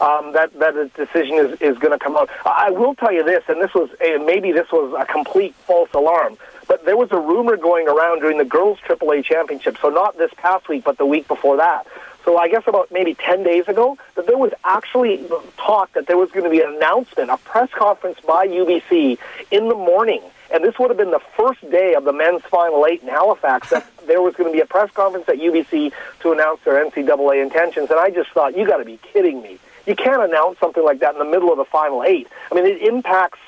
um, 0.00 0.32
that 0.32 0.52
that 0.58 0.76
a 0.76 0.88
decision 0.88 1.36
is, 1.36 1.60
is 1.60 1.78
going 1.78 1.96
to 1.96 1.98
come 1.98 2.16
out. 2.16 2.28
I 2.44 2.70
will 2.70 2.94
tell 2.94 3.12
you 3.12 3.24
this, 3.24 3.44
and 3.48 3.62
this 3.62 3.72
was 3.72 3.88
a, 4.00 4.18
maybe 4.18 4.52
this 4.52 4.70
was 4.72 4.94
a 4.98 5.06
complete 5.10 5.54
false 5.54 5.90
alarm, 5.94 6.36
but 6.66 6.84
there 6.84 6.96
was 6.96 7.10
a 7.12 7.18
rumor 7.18 7.56
going 7.56 7.88
around 7.88 8.20
during 8.20 8.38
the 8.38 8.44
girls' 8.44 8.78
AAA 8.86 9.24
championship. 9.24 9.78
So 9.80 9.88
not 9.88 10.18
this 10.18 10.32
past 10.36 10.68
week, 10.68 10.84
but 10.84 10.98
the 10.98 11.06
week 11.06 11.28
before 11.28 11.56
that. 11.56 11.86
So 12.24 12.38
I 12.38 12.48
guess 12.48 12.62
about 12.66 12.90
maybe 12.92 13.14
10 13.14 13.42
days 13.42 13.66
ago, 13.68 13.98
that 14.14 14.26
there 14.26 14.38
was 14.38 14.52
actually 14.64 15.26
talk 15.56 15.92
that 15.92 16.06
there 16.06 16.16
was 16.16 16.30
going 16.30 16.44
to 16.44 16.50
be 16.50 16.60
an 16.60 16.74
announcement, 16.74 17.30
a 17.30 17.36
press 17.38 17.70
conference 17.72 18.18
by 18.20 18.46
UBC 18.46 19.18
in 19.50 19.68
the 19.68 19.74
morning. 19.74 20.22
And 20.52 20.62
this 20.62 20.78
would 20.78 20.90
have 20.90 20.98
been 20.98 21.10
the 21.10 21.22
first 21.36 21.68
day 21.70 21.94
of 21.94 22.04
the 22.04 22.12
men's 22.12 22.42
Final 22.42 22.86
Eight 22.86 23.02
in 23.02 23.08
Halifax. 23.08 23.70
That 23.70 23.86
there 24.06 24.20
was 24.20 24.34
going 24.34 24.50
to 24.50 24.52
be 24.52 24.60
a 24.60 24.66
press 24.66 24.90
conference 24.92 25.28
at 25.28 25.36
UBC 25.36 25.92
to 26.20 26.32
announce 26.32 26.60
their 26.64 26.84
NCAA 26.84 27.42
intentions. 27.42 27.90
And 27.90 27.98
I 27.98 28.10
just 28.10 28.30
thought, 28.30 28.56
you 28.56 28.66
got 28.66 28.76
to 28.76 28.84
be 28.84 28.98
kidding 28.98 29.42
me. 29.42 29.58
You 29.86 29.96
can't 29.96 30.22
announce 30.22 30.58
something 30.58 30.84
like 30.84 31.00
that 31.00 31.14
in 31.14 31.18
the 31.18 31.24
middle 31.24 31.50
of 31.50 31.58
the 31.58 31.64
Final 31.64 32.04
Eight. 32.04 32.28
I 32.50 32.54
mean, 32.54 32.66
it 32.66 32.82
impacts 32.82 33.40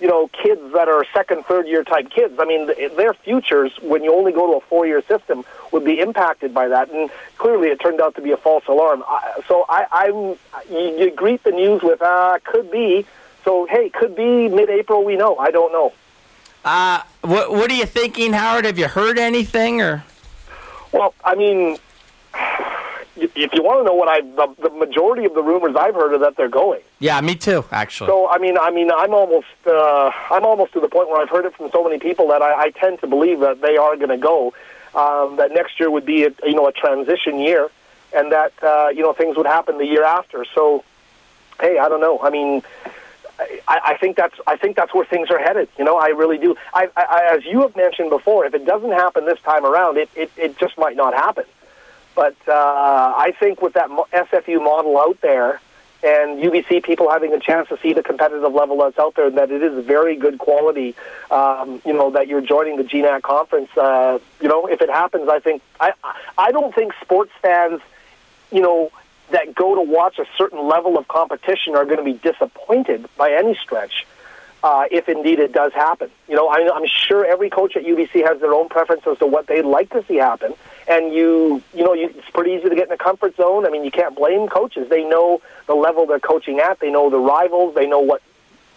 you 0.00 0.08
know, 0.08 0.28
kids 0.28 0.60
that 0.72 0.88
are 0.88 1.04
second, 1.12 1.44
third 1.46 1.66
year 1.66 1.84
type 1.84 2.10
kids. 2.10 2.34
I 2.38 2.44
mean, 2.44 2.66
their 2.96 3.14
futures, 3.14 3.72
when 3.80 4.02
you 4.02 4.14
only 4.14 4.32
go 4.32 4.46
to 4.52 4.58
a 4.58 4.60
four 4.60 4.86
year 4.86 5.02
system, 5.02 5.44
would 5.72 5.84
be 5.84 6.00
impacted 6.00 6.52
by 6.52 6.68
that. 6.68 6.90
And 6.90 7.10
clearly, 7.38 7.68
it 7.68 7.80
turned 7.80 8.00
out 8.00 8.14
to 8.16 8.22
be 8.22 8.32
a 8.32 8.36
false 8.36 8.64
alarm. 8.68 9.04
So 9.48 9.64
I, 9.68 9.86
I'm, 9.92 10.14
you, 10.70 10.98
you 10.98 11.10
greet 11.10 11.42
the 11.44 11.52
news 11.52 11.82
with, 11.82 12.02
uh, 12.02 12.38
could 12.44 12.70
be. 12.70 13.06
So, 13.44 13.66
hey, 13.66 13.90
could 13.90 14.16
be 14.16 14.48
mid 14.48 14.70
April, 14.70 15.04
we 15.04 15.16
know. 15.16 15.36
I 15.36 15.50
don't 15.50 15.72
know. 15.72 15.92
Uh, 16.64 17.02
what, 17.20 17.50
what 17.50 17.70
are 17.70 17.74
you 17.74 17.86
thinking, 17.86 18.32
Howard? 18.32 18.64
Have 18.64 18.78
you 18.78 18.88
heard 18.88 19.18
anything 19.18 19.82
or? 19.82 20.02
Well, 20.92 21.14
I 21.24 21.34
mean, 21.34 21.76
if 23.16 23.52
you 23.54 23.62
want 23.62 23.80
to 23.80 23.84
know 23.84 23.94
what 23.94 24.08
I, 24.08 24.20
the, 24.20 24.68
the 24.68 24.70
majority 24.70 25.24
of 25.24 25.34
the 25.34 25.42
rumors 25.42 25.76
I've 25.76 25.94
heard 25.94 26.14
are 26.14 26.18
that 26.18 26.36
they're 26.36 26.48
going. 26.48 26.80
Yeah, 26.98 27.20
me 27.20 27.34
too, 27.36 27.64
actually. 27.70 28.08
So 28.08 28.28
I 28.28 28.38
mean, 28.38 28.58
I 28.58 28.70
mean, 28.70 28.90
I'm 28.90 29.14
almost, 29.14 29.46
uh, 29.66 30.10
I'm 30.30 30.44
almost 30.44 30.72
to 30.72 30.80
the 30.80 30.88
point 30.88 31.08
where 31.08 31.20
I've 31.20 31.30
heard 31.30 31.44
it 31.44 31.54
from 31.54 31.70
so 31.70 31.84
many 31.84 31.98
people 31.98 32.28
that 32.28 32.42
I, 32.42 32.64
I 32.64 32.70
tend 32.70 33.00
to 33.00 33.06
believe 33.06 33.40
that 33.40 33.60
they 33.60 33.76
are 33.76 33.96
going 33.96 34.10
to 34.10 34.16
go. 34.18 34.52
Um, 34.94 35.36
that 35.36 35.52
next 35.52 35.80
year 35.80 35.90
would 35.90 36.06
be, 36.06 36.22
a, 36.22 36.32
you 36.44 36.54
know, 36.54 36.68
a 36.68 36.72
transition 36.72 37.40
year, 37.40 37.68
and 38.14 38.30
that 38.30 38.52
uh, 38.62 38.90
you 38.94 39.02
know 39.02 39.12
things 39.12 39.36
would 39.36 39.46
happen 39.46 39.78
the 39.78 39.86
year 39.86 40.04
after. 40.04 40.44
So, 40.54 40.84
hey, 41.60 41.78
I 41.78 41.88
don't 41.88 42.00
know. 42.00 42.20
I 42.22 42.30
mean, 42.30 42.62
I, 43.66 43.80
I 43.86 43.96
think 43.98 44.16
that's 44.16 44.36
I 44.46 44.56
think 44.56 44.76
that's 44.76 44.94
where 44.94 45.04
things 45.04 45.30
are 45.30 45.38
headed. 45.38 45.68
You 45.78 45.84
know, 45.84 45.96
I 45.96 46.08
really 46.08 46.38
do. 46.38 46.56
I, 46.72 46.88
I, 46.96 47.30
as 47.34 47.44
you 47.44 47.62
have 47.62 47.74
mentioned 47.74 48.10
before, 48.10 48.46
if 48.46 48.54
it 48.54 48.64
doesn't 48.64 48.92
happen 48.92 49.26
this 49.26 49.40
time 49.40 49.66
around, 49.66 49.96
it 49.96 50.08
it, 50.14 50.30
it 50.36 50.58
just 50.58 50.78
might 50.78 50.96
not 50.96 51.12
happen. 51.12 51.44
But 52.14 52.36
uh, 52.46 52.52
I 52.52 53.34
think 53.38 53.60
with 53.60 53.74
that 53.74 53.88
SFU 53.88 54.62
model 54.62 54.98
out 54.98 55.20
there, 55.20 55.60
and 56.04 56.38
UBC 56.38 56.84
people 56.84 57.10
having 57.10 57.32
a 57.32 57.40
chance 57.40 57.68
to 57.70 57.78
see 57.78 57.94
the 57.94 58.02
competitive 58.02 58.52
level 58.52 58.76
that's 58.78 58.98
out 58.98 59.14
there, 59.14 59.30
that 59.30 59.50
it 59.50 59.62
is 59.62 59.84
very 59.86 60.16
good 60.16 60.38
quality. 60.38 60.94
Um, 61.30 61.80
you 61.84 61.94
know 61.94 62.10
that 62.10 62.28
you're 62.28 62.42
joining 62.42 62.76
the 62.76 62.84
GNAC 62.84 63.22
conference. 63.22 63.70
Uh, 63.76 64.18
you 64.40 64.48
know, 64.48 64.66
if 64.66 64.82
it 64.82 64.90
happens, 64.90 65.28
I 65.28 65.40
think 65.40 65.62
I 65.80 65.94
I 66.36 66.52
don't 66.52 66.74
think 66.74 66.92
sports 67.00 67.32
fans, 67.40 67.80
you 68.52 68.60
know, 68.60 68.92
that 69.30 69.54
go 69.54 69.74
to 69.74 69.80
watch 69.80 70.18
a 70.18 70.26
certain 70.36 70.68
level 70.68 70.98
of 70.98 71.08
competition 71.08 71.74
are 71.74 71.86
going 71.86 71.98
to 71.98 72.04
be 72.04 72.12
disappointed 72.12 73.08
by 73.16 73.32
any 73.32 73.54
stretch. 73.54 74.06
Uh, 74.62 74.84
if 74.90 75.10
indeed 75.10 75.38
it 75.38 75.52
does 75.52 75.74
happen, 75.74 76.10
you 76.26 76.34
know, 76.34 76.48
I, 76.48 76.66
I'm 76.74 76.86
sure 76.86 77.26
every 77.26 77.50
coach 77.50 77.76
at 77.76 77.84
UBC 77.84 78.26
has 78.26 78.40
their 78.40 78.54
own 78.54 78.70
preference 78.70 79.06
as 79.06 79.18
to 79.18 79.26
what 79.26 79.46
they'd 79.46 79.60
like 79.60 79.90
to 79.90 80.02
see 80.06 80.16
happen, 80.16 80.54
and 80.86 81.12
you 81.12 81.62
you 81.74 81.84
know 81.84 81.94
you, 81.94 82.10
it's 82.14 82.30
pretty 82.30 82.52
easy 82.52 82.68
to 82.68 82.74
get 82.74 82.88
in 82.88 82.92
a 82.92 82.98
comfort 82.98 83.36
zone. 83.36 83.66
I 83.66 83.70
mean, 83.70 83.84
you 83.84 83.90
can't 83.90 84.14
blame 84.14 84.48
coaches. 84.48 84.88
They 84.88 85.04
know 85.04 85.40
the 85.66 85.74
level 85.74 86.06
they're 86.06 86.20
coaching 86.20 86.60
at. 86.60 86.80
They 86.80 86.90
know 86.90 87.10
the 87.10 87.18
rivals. 87.18 87.74
They 87.74 87.86
know 87.86 88.00
what 88.00 88.22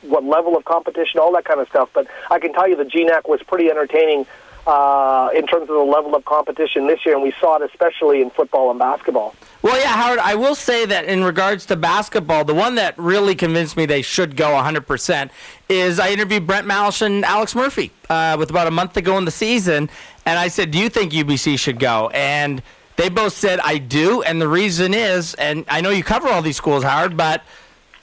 what 0.02 0.24
level 0.24 0.56
of 0.56 0.64
competition, 0.66 1.20
all 1.20 1.34
that 1.34 1.46
kind 1.46 1.60
of 1.60 1.68
stuff. 1.68 1.90
But 1.94 2.08
I 2.30 2.40
can 2.40 2.54
tell 2.54 2.68
you 2.68 2.76
the 2.76 2.86
GNAC 2.86 3.28
was 3.28 3.42
pretty 3.44 3.70
entertaining 3.70 4.26
uh, 4.68 5.30
in 5.34 5.48
terms 5.48 5.64
of 5.64 5.76
the 5.76 5.80
level 5.80 6.14
of 6.14 6.26
competition 6.26 6.88
this 6.88 7.06
year, 7.06 7.16
and 7.16 7.24
we 7.24 7.34
saw 7.40 7.56
it 7.56 7.62
especially 7.72 8.22
in 8.22 8.30
football 8.30 8.70
and 8.70 8.78
basketball. 8.78 9.34
Well, 9.62 9.80
yeah, 9.80 9.94
Howard, 9.94 10.20
I 10.20 10.36
will 10.36 10.56
say 10.56 10.86
that 10.86 11.06
in 11.06 11.24
regards 11.24 11.66
to 11.68 11.78
basketball, 11.78 12.44
the 12.44 12.54
one 12.54 12.76
that 12.76 12.98
really 12.98 13.34
convinced 13.34 13.78
me 13.78 13.86
they 13.86 14.02
should 14.02 14.36
go 14.36 14.50
100% 14.50 15.30
is 15.70 16.00
I 16.00 16.10
interviewed 16.10 16.46
Brent 16.46 16.68
Malish 16.68 17.02
and 17.02 17.24
Alex 17.24 17.56
Murphy 17.56 17.92
uh, 18.10 18.36
with 18.38 18.50
about 18.50 18.68
a 18.68 18.72
month 18.72 18.94
to 18.94 19.02
go 19.02 19.18
in 19.18 19.24
the 19.24 19.32
season, 19.32 19.90
and 20.26 20.38
I 20.38 20.50
said, 20.50 20.72
Do 20.72 20.80
you 20.80 20.90
think 20.90 21.14
UBC 21.14 21.58
should 21.58 21.80
go? 21.80 22.10
And 22.14 22.62
they 22.98 23.08
both 23.08 23.34
said, 23.34 23.60
I 23.62 23.78
do, 23.78 24.22
and 24.22 24.42
the 24.42 24.50
reason 24.50 24.94
is, 24.94 25.34
and 25.36 25.64
I 25.70 25.80
know 25.80 25.92
you 25.92 26.04
cover 26.04 26.28
all 26.28 26.42
these 26.42 26.58
schools, 26.58 26.84
Howard, 26.84 27.16
but 27.16 27.42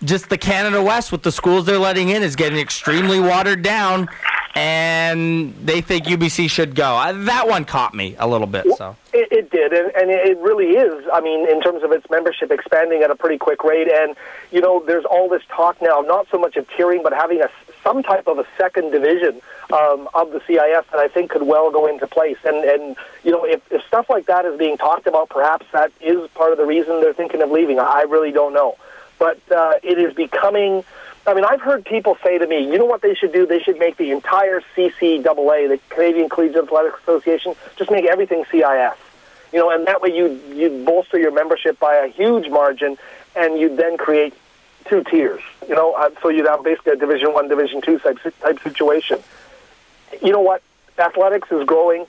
just 0.02 0.30
the 0.30 0.38
Canada 0.38 0.82
West 0.82 1.12
with 1.12 1.22
the 1.22 1.32
schools 1.32 1.66
they're 1.66 1.78
letting 1.78 2.08
in 2.08 2.22
is 2.22 2.36
getting 2.36 2.58
extremely 2.58 3.20
watered 3.20 3.62
down, 3.62 4.08
and 4.54 5.54
they 5.64 5.80
think 5.80 6.04
UBC 6.04 6.48
should 6.48 6.74
go. 6.74 6.96
Uh, 6.96 7.12
that 7.24 7.48
one 7.48 7.64
caught 7.64 7.94
me 7.94 8.14
a 8.18 8.26
little 8.26 8.46
bit. 8.46 8.66
So 8.76 8.96
It, 9.12 9.28
it 9.32 9.50
did, 9.50 9.72
and, 9.72 9.90
and 9.94 10.10
it 10.10 10.38
really 10.38 10.70
is. 10.70 11.04
I 11.12 11.20
mean, 11.20 11.48
in 11.48 11.60
terms 11.60 11.82
of 11.82 11.90
its 11.92 12.08
membership 12.08 12.50
expanding 12.50 13.02
at 13.02 13.10
a 13.10 13.16
pretty 13.16 13.38
quick 13.38 13.64
rate, 13.64 13.88
and 13.88 14.14
you 14.52 14.60
know, 14.60 14.82
there's 14.86 15.04
all 15.04 15.28
this 15.28 15.42
talk 15.48 15.80
now, 15.82 16.00
not 16.00 16.28
so 16.30 16.38
much 16.38 16.56
of 16.56 16.68
tiering, 16.68 17.02
but 17.02 17.12
having 17.12 17.40
a 17.40 17.50
some 17.82 18.02
type 18.02 18.26
of 18.26 18.38
a 18.38 18.46
second 18.56 18.90
division 18.92 19.40
um, 19.72 20.08
of 20.14 20.30
the 20.30 20.40
CIS 20.46 20.86
that 20.90 20.98
I 20.98 21.08
think 21.08 21.30
could 21.30 21.42
well 21.42 21.70
go 21.70 21.86
into 21.86 22.06
place. 22.06 22.38
And 22.44 22.64
and 22.64 22.96
you 23.24 23.32
know, 23.32 23.44
if, 23.44 23.60
if 23.72 23.84
stuff 23.86 24.08
like 24.08 24.26
that 24.26 24.44
is 24.44 24.56
being 24.58 24.76
talked 24.76 25.06
about, 25.06 25.30
perhaps 25.30 25.66
that 25.72 25.92
is 26.00 26.28
part 26.30 26.52
of 26.52 26.58
the 26.58 26.64
reason 26.64 27.00
they're 27.00 27.12
thinking 27.12 27.42
of 27.42 27.50
leaving. 27.50 27.78
I 27.80 28.02
really 28.02 28.30
don't 28.30 28.52
know, 28.54 28.76
but 29.18 29.38
uh, 29.50 29.74
it 29.82 29.98
is 29.98 30.14
becoming. 30.14 30.84
I 31.26 31.32
mean, 31.32 31.44
I've 31.44 31.60
heard 31.60 31.84
people 31.84 32.18
say 32.22 32.36
to 32.38 32.46
me, 32.46 32.70
you 32.70 32.78
know 32.78 32.84
what 32.84 33.00
they 33.00 33.14
should 33.14 33.32
do? 33.32 33.46
They 33.46 33.60
should 33.60 33.78
make 33.78 33.96
the 33.96 34.10
entire 34.10 34.60
CCAA, 34.76 35.68
the 35.68 35.80
Canadian 35.88 36.28
Collegiate 36.28 36.64
Athletic 36.64 36.98
Association, 37.00 37.54
just 37.76 37.90
make 37.90 38.04
everything 38.04 38.44
CIS. 38.50 38.96
You 39.52 39.60
know, 39.60 39.70
and 39.70 39.86
that 39.86 40.02
way 40.02 40.14
you 40.14 40.40
you 40.52 40.84
bolster 40.84 41.18
your 41.18 41.30
membership 41.30 41.78
by 41.78 41.94
a 41.94 42.08
huge 42.08 42.50
margin, 42.50 42.98
and 43.36 43.58
you 43.58 43.74
then 43.74 43.96
create 43.96 44.34
two 44.86 45.02
tiers. 45.04 45.40
You 45.68 45.74
know, 45.74 45.94
uh, 45.94 46.10
so 46.20 46.28
you'd 46.28 46.46
have 46.46 46.62
basically 46.64 46.92
a 46.92 46.96
Division 46.96 47.32
One, 47.32 47.48
Division 47.48 47.80
Two 47.80 47.98
type 48.00 48.18
type 48.40 48.60
situation. 48.62 49.20
You 50.22 50.32
know 50.32 50.40
what? 50.40 50.62
Athletics 50.98 51.50
is 51.50 51.64
growing. 51.64 52.06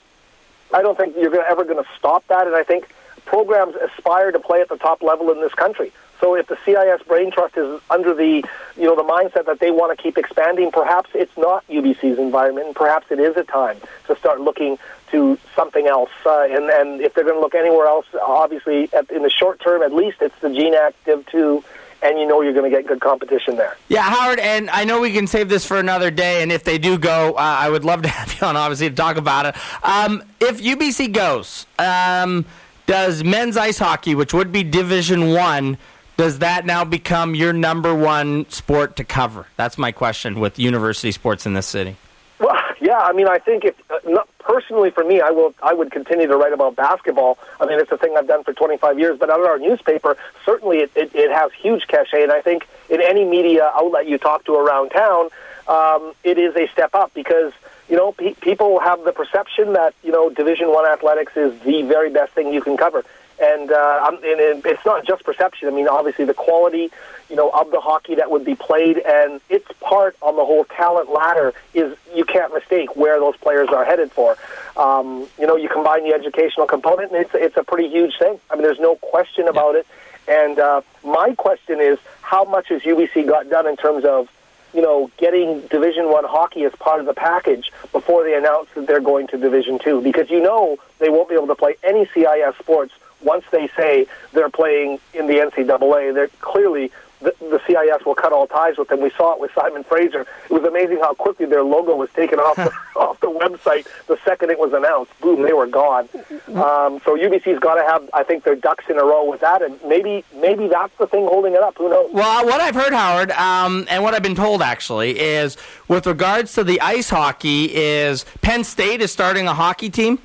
I 0.73 0.81
don't 0.81 0.97
think 0.97 1.15
you're 1.15 1.41
ever 1.41 1.63
going 1.63 1.81
to 1.81 1.89
stop 1.97 2.25
that, 2.27 2.47
and 2.47 2.55
I 2.55 2.63
think 2.63 2.89
programs 3.25 3.75
aspire 3.75 4.31
to 4.31 4.39
play 4.39 4.61
at 4.61 4.69
the 4.69 4.77
top 4.77 5.01
level 5.01 5.31
in 5.31 5.39
this 5.39 5.53
country. 5.53 5.91
So 6.19 6.35
if 6.35 6.47
the 6.47 6.57
CIS 6.65 7.05
Brain 7.07 7.31
Trust 7.31 7.57
is 7.57 7.81
under 7.89 8.13
the, 8.13 8.43
you 8.77 8.83
know, 8.83 8.95
the 8.95 9.03
mindset 9.03 9.45
that 9.45 9.59
they 9.59 9.71
want 9.71 9.95
to 9.95 10.01
keep 10.01 10.17
expanding, 10.17 10.71
perhaps 10.71 11.09
it's 11.13 11.35
not 11.37 11.67
UBC's 11.67 12.17
environment, 12.17 12.67
and 12.67 12.75
perhaps 12.75 13.11
it 13.11 13.19
is 13.19 13.35
a 13.35 13.43
time 13.43 13.77
to 14.07 14.15
start 14.15 14.41
looking 14.41 14.77
to 15.11 15.37
something 15.55 15.87
else. 15.87 16.11
Uh, 16.25 16.47
and 16.49 16.69
and 16.69 17.01
if 17.01 17.13
they're 17.13 17.23
going 17.23 17.35
to 17.35 17.41
look 17.41 17.55
anywhere 17.55 17.87
else, 17.87 18.05
obviously 18.21 18.89
at, 18.93 19.09
in 19.11 19.23
the 19.23 19.29
short 19.29 19.59
term, 19.59 19.81
at 19.81 19.93
least 19.93 20.17
it's 20.21 20.37
the 20.39 20.47
GNAC 20.47 20.93
Div 21.05 21.25
Two, 21.27 21.63
and 22.01 22.19
you 22.19 22.25
know 22.25 22.41
you're 22.41 22.53
going 22.53 22.69
to 22.69 22.75
get 22.75 22.87
good 22.87 23.01
competition 23.01 23.55
there. 23.55 23.77
Yeah, 23.87 24.03
Howard, 24.03 24.39
and 24.39 24.69
I 24.69 24.83
know 24.85 25.01
we 25.01 25.11
can 25.11 25.27
save 25.27 25.49
this 25.49 25.65
for 25.65 25.77
another 25.77 26.11
day, 26.11 26.41
and 26.41 26.51
if 26.51 26.63
they 26.63 26.77
do 26.77 26.97
go, 26.97 27.33
uh, 27.33 27.41
I 27.41 27.69
would 27.69 27.83
love 27.83 28.01
to 28.03 28.07
have 28.19 28.33
you 28.39 28.47
on, 28.47 28.55
obviously, 28.55 28.89
to 28.89 28.95
talk 28.95 29.17
about 29.17 29.45
it. 29.47 29.55
Um, 29.83 30.23
if 30.39 30.61
UBC 30.61 31.11
goes, 31.13 31.65
um, 31.79 32.45
does 32.85 33.23
men's 33.23 33.57
ice 33.57 33.79
hockey, 33.79 34.15
which 34.15 34.33
would 34.33 34.51
be 34.51 34.63
Division 34.63 35.33
One, 35.33 35.77
does 36.17 36.39
that 36.39 36.65
now 36.65 36.83
become 36.85 37.35
your 37.35 37.53
number 37.53 37.93
one 37.93 38.49
sport 38.49 38.95
to 38.97 39.03
cover? 39.03 39.47
That's 39.57 39.77
my 39.77 39.91
question 39.91 40.39
with 40.39 40.57
university 40.57 41.11
sports 41.11 41.45
in 41.45 41.53
this 41.53 41.67
city. 41.67 41.97
Well, 42.39 42.55
yeah, 42.81 42.99
I 42.99 43.13
mean, 43.13 43.27
I 43.27 43.39
think 43.39 43.65
if 43.65 43.91
uh, 43.91 43.99
not, 44.05 44.27
personally 44.39 44.91
for 44.91 45.03
me, 45.03 45.21
I 45.21 45.31
will, 45.31 45.53
I 45.61 45.73
would 45.73 45.91
continue 45.91 46.27
to 46.27 46.37
write 46.37 46.53
about 46.53 46.75
basketball. 46.75 47.37
I 47.59 47.65
mean, 47.65 47.79
it's 47.79 47.91
a 47.91 47.97
thing 47.97 48.15
I've 48.17 48.27
done 48.27 48.43
for 48.43 48.53
25 48.53 48.99
years. 48.99 49.17
But 49.19 49.29
out 49.29 49.39
of 49.39 49.45
our 49.45 49.59
newspaper, 49.59 50.17
certainly 50.45 50.79
it, 50.79 50.91
it, 50.95 51.15
it 51.15 51.31
has 51.31 51.51
huge 51.53 51.87
cachet, 51.87 52.23
and 52.23 52.31
I 52.31 52.41
think 52.41 52.67
in 52.89 53.01
any 53.01 53.25
media 53.25 53.71
outlet 53.73 54.07
you 54.07 54.17
talk 54.17 54.45
to 54.45 54.53
around 54.55 54.89
town, 54.89 55.29
um, 55.67 56.13
it 56.23 56.37
is 56.37 56.55
a 56.55 56.67
step 56.71 56.93
up 56.93 57.13
because 57.13 57.51
you 57.89 57.95
know 57.95 58.11
pe- 58.11 58.35
people 58.35 58.79
have 58.79 59.03
the 59.03 59.11
perception 59.11 59.73
that 59.73 59.95
you 60.03 60.11
know 60.11 60.29
Division 60.29 60.69
One 60.69 60.85
athletics 60.85 61.35
is 61.35 61.59
the 61.61 61.81
very 61.83 62.11
best 62.11 62.33
thing 62.33 62.53
you 62.53 62.61
can 62.61 62.77
cover. 62.77 63.03
And, 63.41 63.71
uh, 63.71 64.07
and 64.07 64.19
it, 64.23 64.65
it's 64.65 64.85
not 64.85 65.05
just 65.05 65.23
perception. 65.23 65.67
I 65.67 65.71
mean, 65.71 65.87
obviously 65.87 66.25
the 66.25 66.33
quality, 66.33 66.89
you 67.29 67.35
know, 67.35 67.49
of 67.49 67.71
the 67.71 67.81
hockey 67.81 68.15
that 68.15 68.31
would 68.31 68.45
be 68.45 68.55
played, 68.55 68.97
and 68.97 69.41
its 69.49 69.67
part 69.81 70.15
on 70.21 70.35
the 70.35 70.45
whole 70.45 70.63
talent 70.65 71.11
ladder 71.11 71.53
is 71.73 71.97
you 72.13 72.23
can't 72.23 72.53
mistake 72.53 72.95
where 72.95 73.19
those 73.19 73.35
players 73.37 73.69
are 73.69 73.83
headed 73.83 74.11
for. 74.11 74.37
Um, 74.77 75.27
you 75.37 75.47
know, 75.47 75.57
you 75.57 75.67
combine 75.67 76.07
the 76.07 76.13
educational 76.13 76.67
component, 76.67 77.11
and 77.11 77.21
it's 77.21 77.31
it's 77.33 77.57
a 77.57 77.63
pretty 77.63 77.89
huge 77.89 78.17
thing. 78.17 78.39
I 78.49 78.55
mean, 78.55 78.63
there's 78.63 78.79
no 78.79 78.95
question 78.95 79.47
about 79.47 79.75
it. 79.75 79.85
And 80.27 80.57
uh, 80.57 80.81
my 81.03 81.35
question 81.35 81.79
is, 81.79 81.99
how 82.21 82.45
much 82.45 82.69
has 82.69 82.81
UBC 82.81 83.27
got 83.27 83.49
done 83.49 83.67
in 83.67 83.75
terms 83.75 84.05
of 84.05 84.29
you 84.75 84.81
know, 84.81 85.09
getting 85.17 85.61
Division 85.67 86.11
One 86.11 86.25
hockey 86.25 86.65
as 86.65 86.73
part 86.73 86.99
of 86.99 87.05
the 87.05 87.13
package 87.13 87.71
before 87.93 88.25
they 88.25 88.35
announce 88.35 88.67
that 88.75 88.87
they're 88.87 88.99
going 88.99 89.27
to 89.27 89.37
Division 89.37 89.79
Two, 89.79 90.01
because 90.01 90.29
you 90.29 90.41
know 90.41 90.77
they 90.99 91.09
won't 91.09 91.29
be 91.29 91.35
able 91.35 91.47
to 91.47 91.55
play 91.55 91.77
any 91.81 92.05
CIS 92.13 92.55
sports 92.59 92.93
once 93.21 93.45
they 93.51 93.67
say 93.75 94.07
they're 94.33 94.49
playing 94.49 94.99
in 95.13 95.27
the 95.27 95.35
NCAA. 95.35 96.13
They're 96.13 96.27
clearly 96.41 96.91
the, 97.21 97.33
the 97.39 97.61
CIS 97.65 98.05
will 98.05 98.15
cut 98.15 98.33
all 98.33 98.47
ties 98.47 98.77
with 98.77 98.89
them. 98.89 99.01
We 99.01 99.09
saw 99.11 99.33
it 99.33 99.39
with 99.39 99.51
Simon 99.53 99.83
Fraser. 99.83 100.21
It 100.21 100.51
was 100.51 100.63
amazing 100.63 100.99
how 100.99 101.13
quickly 101.13 101.45
their 101.45 101.63
logo 101.63 101.95
was 101.95 102.09
taken 102.11 102.39
off 102.39 102.55
the, 102.55 102.71
off 102.99 103.19
the 103.19 103.27
website 103.27 103.87
the 104.07 104.17
second 104.23 104.51
it 104.51 104.59
was 104.59 104.73
announced. 104.73 105.17
Boom, 105.21 105.41
they 105.41 105.53
were 105.53 105.67
gone. 105.67 106.07
Um, 106.47 107.01
so 107.03 107.17
UBC's 107.17 107.59
got 107.59 107.75
to 107.75 107.83
have, 107.83 108.09
I 108.13 108.23
think, 108.23 108.43
their 108.43 108.55
ducks 108.55 108.85
in 108.89 108.97
a 108.97 109.03
row 109.03 109.29
with 109.29 109.41
that, 109.41 109.61
and 109.61 109.79
maybe 109.87 110.23
maybe 110.35 110.67
that's 110.67 110.95
the 110.97 111.07
thing 111.07 111.25
holding 111.25 111.53
it 111.53 111.61
up. 111.61 111.77
Who 111.77 111.89
knows? 111.89 112.11
Well, 112.13 112.45
what 112.45 112.61
I've 112.61 112.75
heard, 112.75 112.93
Howard, 112.93 113.31
um, 113.31 113.85
and 113.89 114.03
what 114.03 114.13
I've 114.13 114.23
been 114.23 114.35
told 114.35 114.61
actually 114.61 115.19
is, 115.19 115.57
with 115.87 116.05
regards 116.05 116.53
to 116.53 116.63
the 116.63 116.79
ice 116.81 117.09
hockey, 117.09 117.73
is 117.73 118.25
Penn 118.41 118.63
State 118.63 119.01
is 119.01 119.11
starting 119.11 119.47
a 119.47 119.53
hockey 119.53 119.89
team 119.89 120.19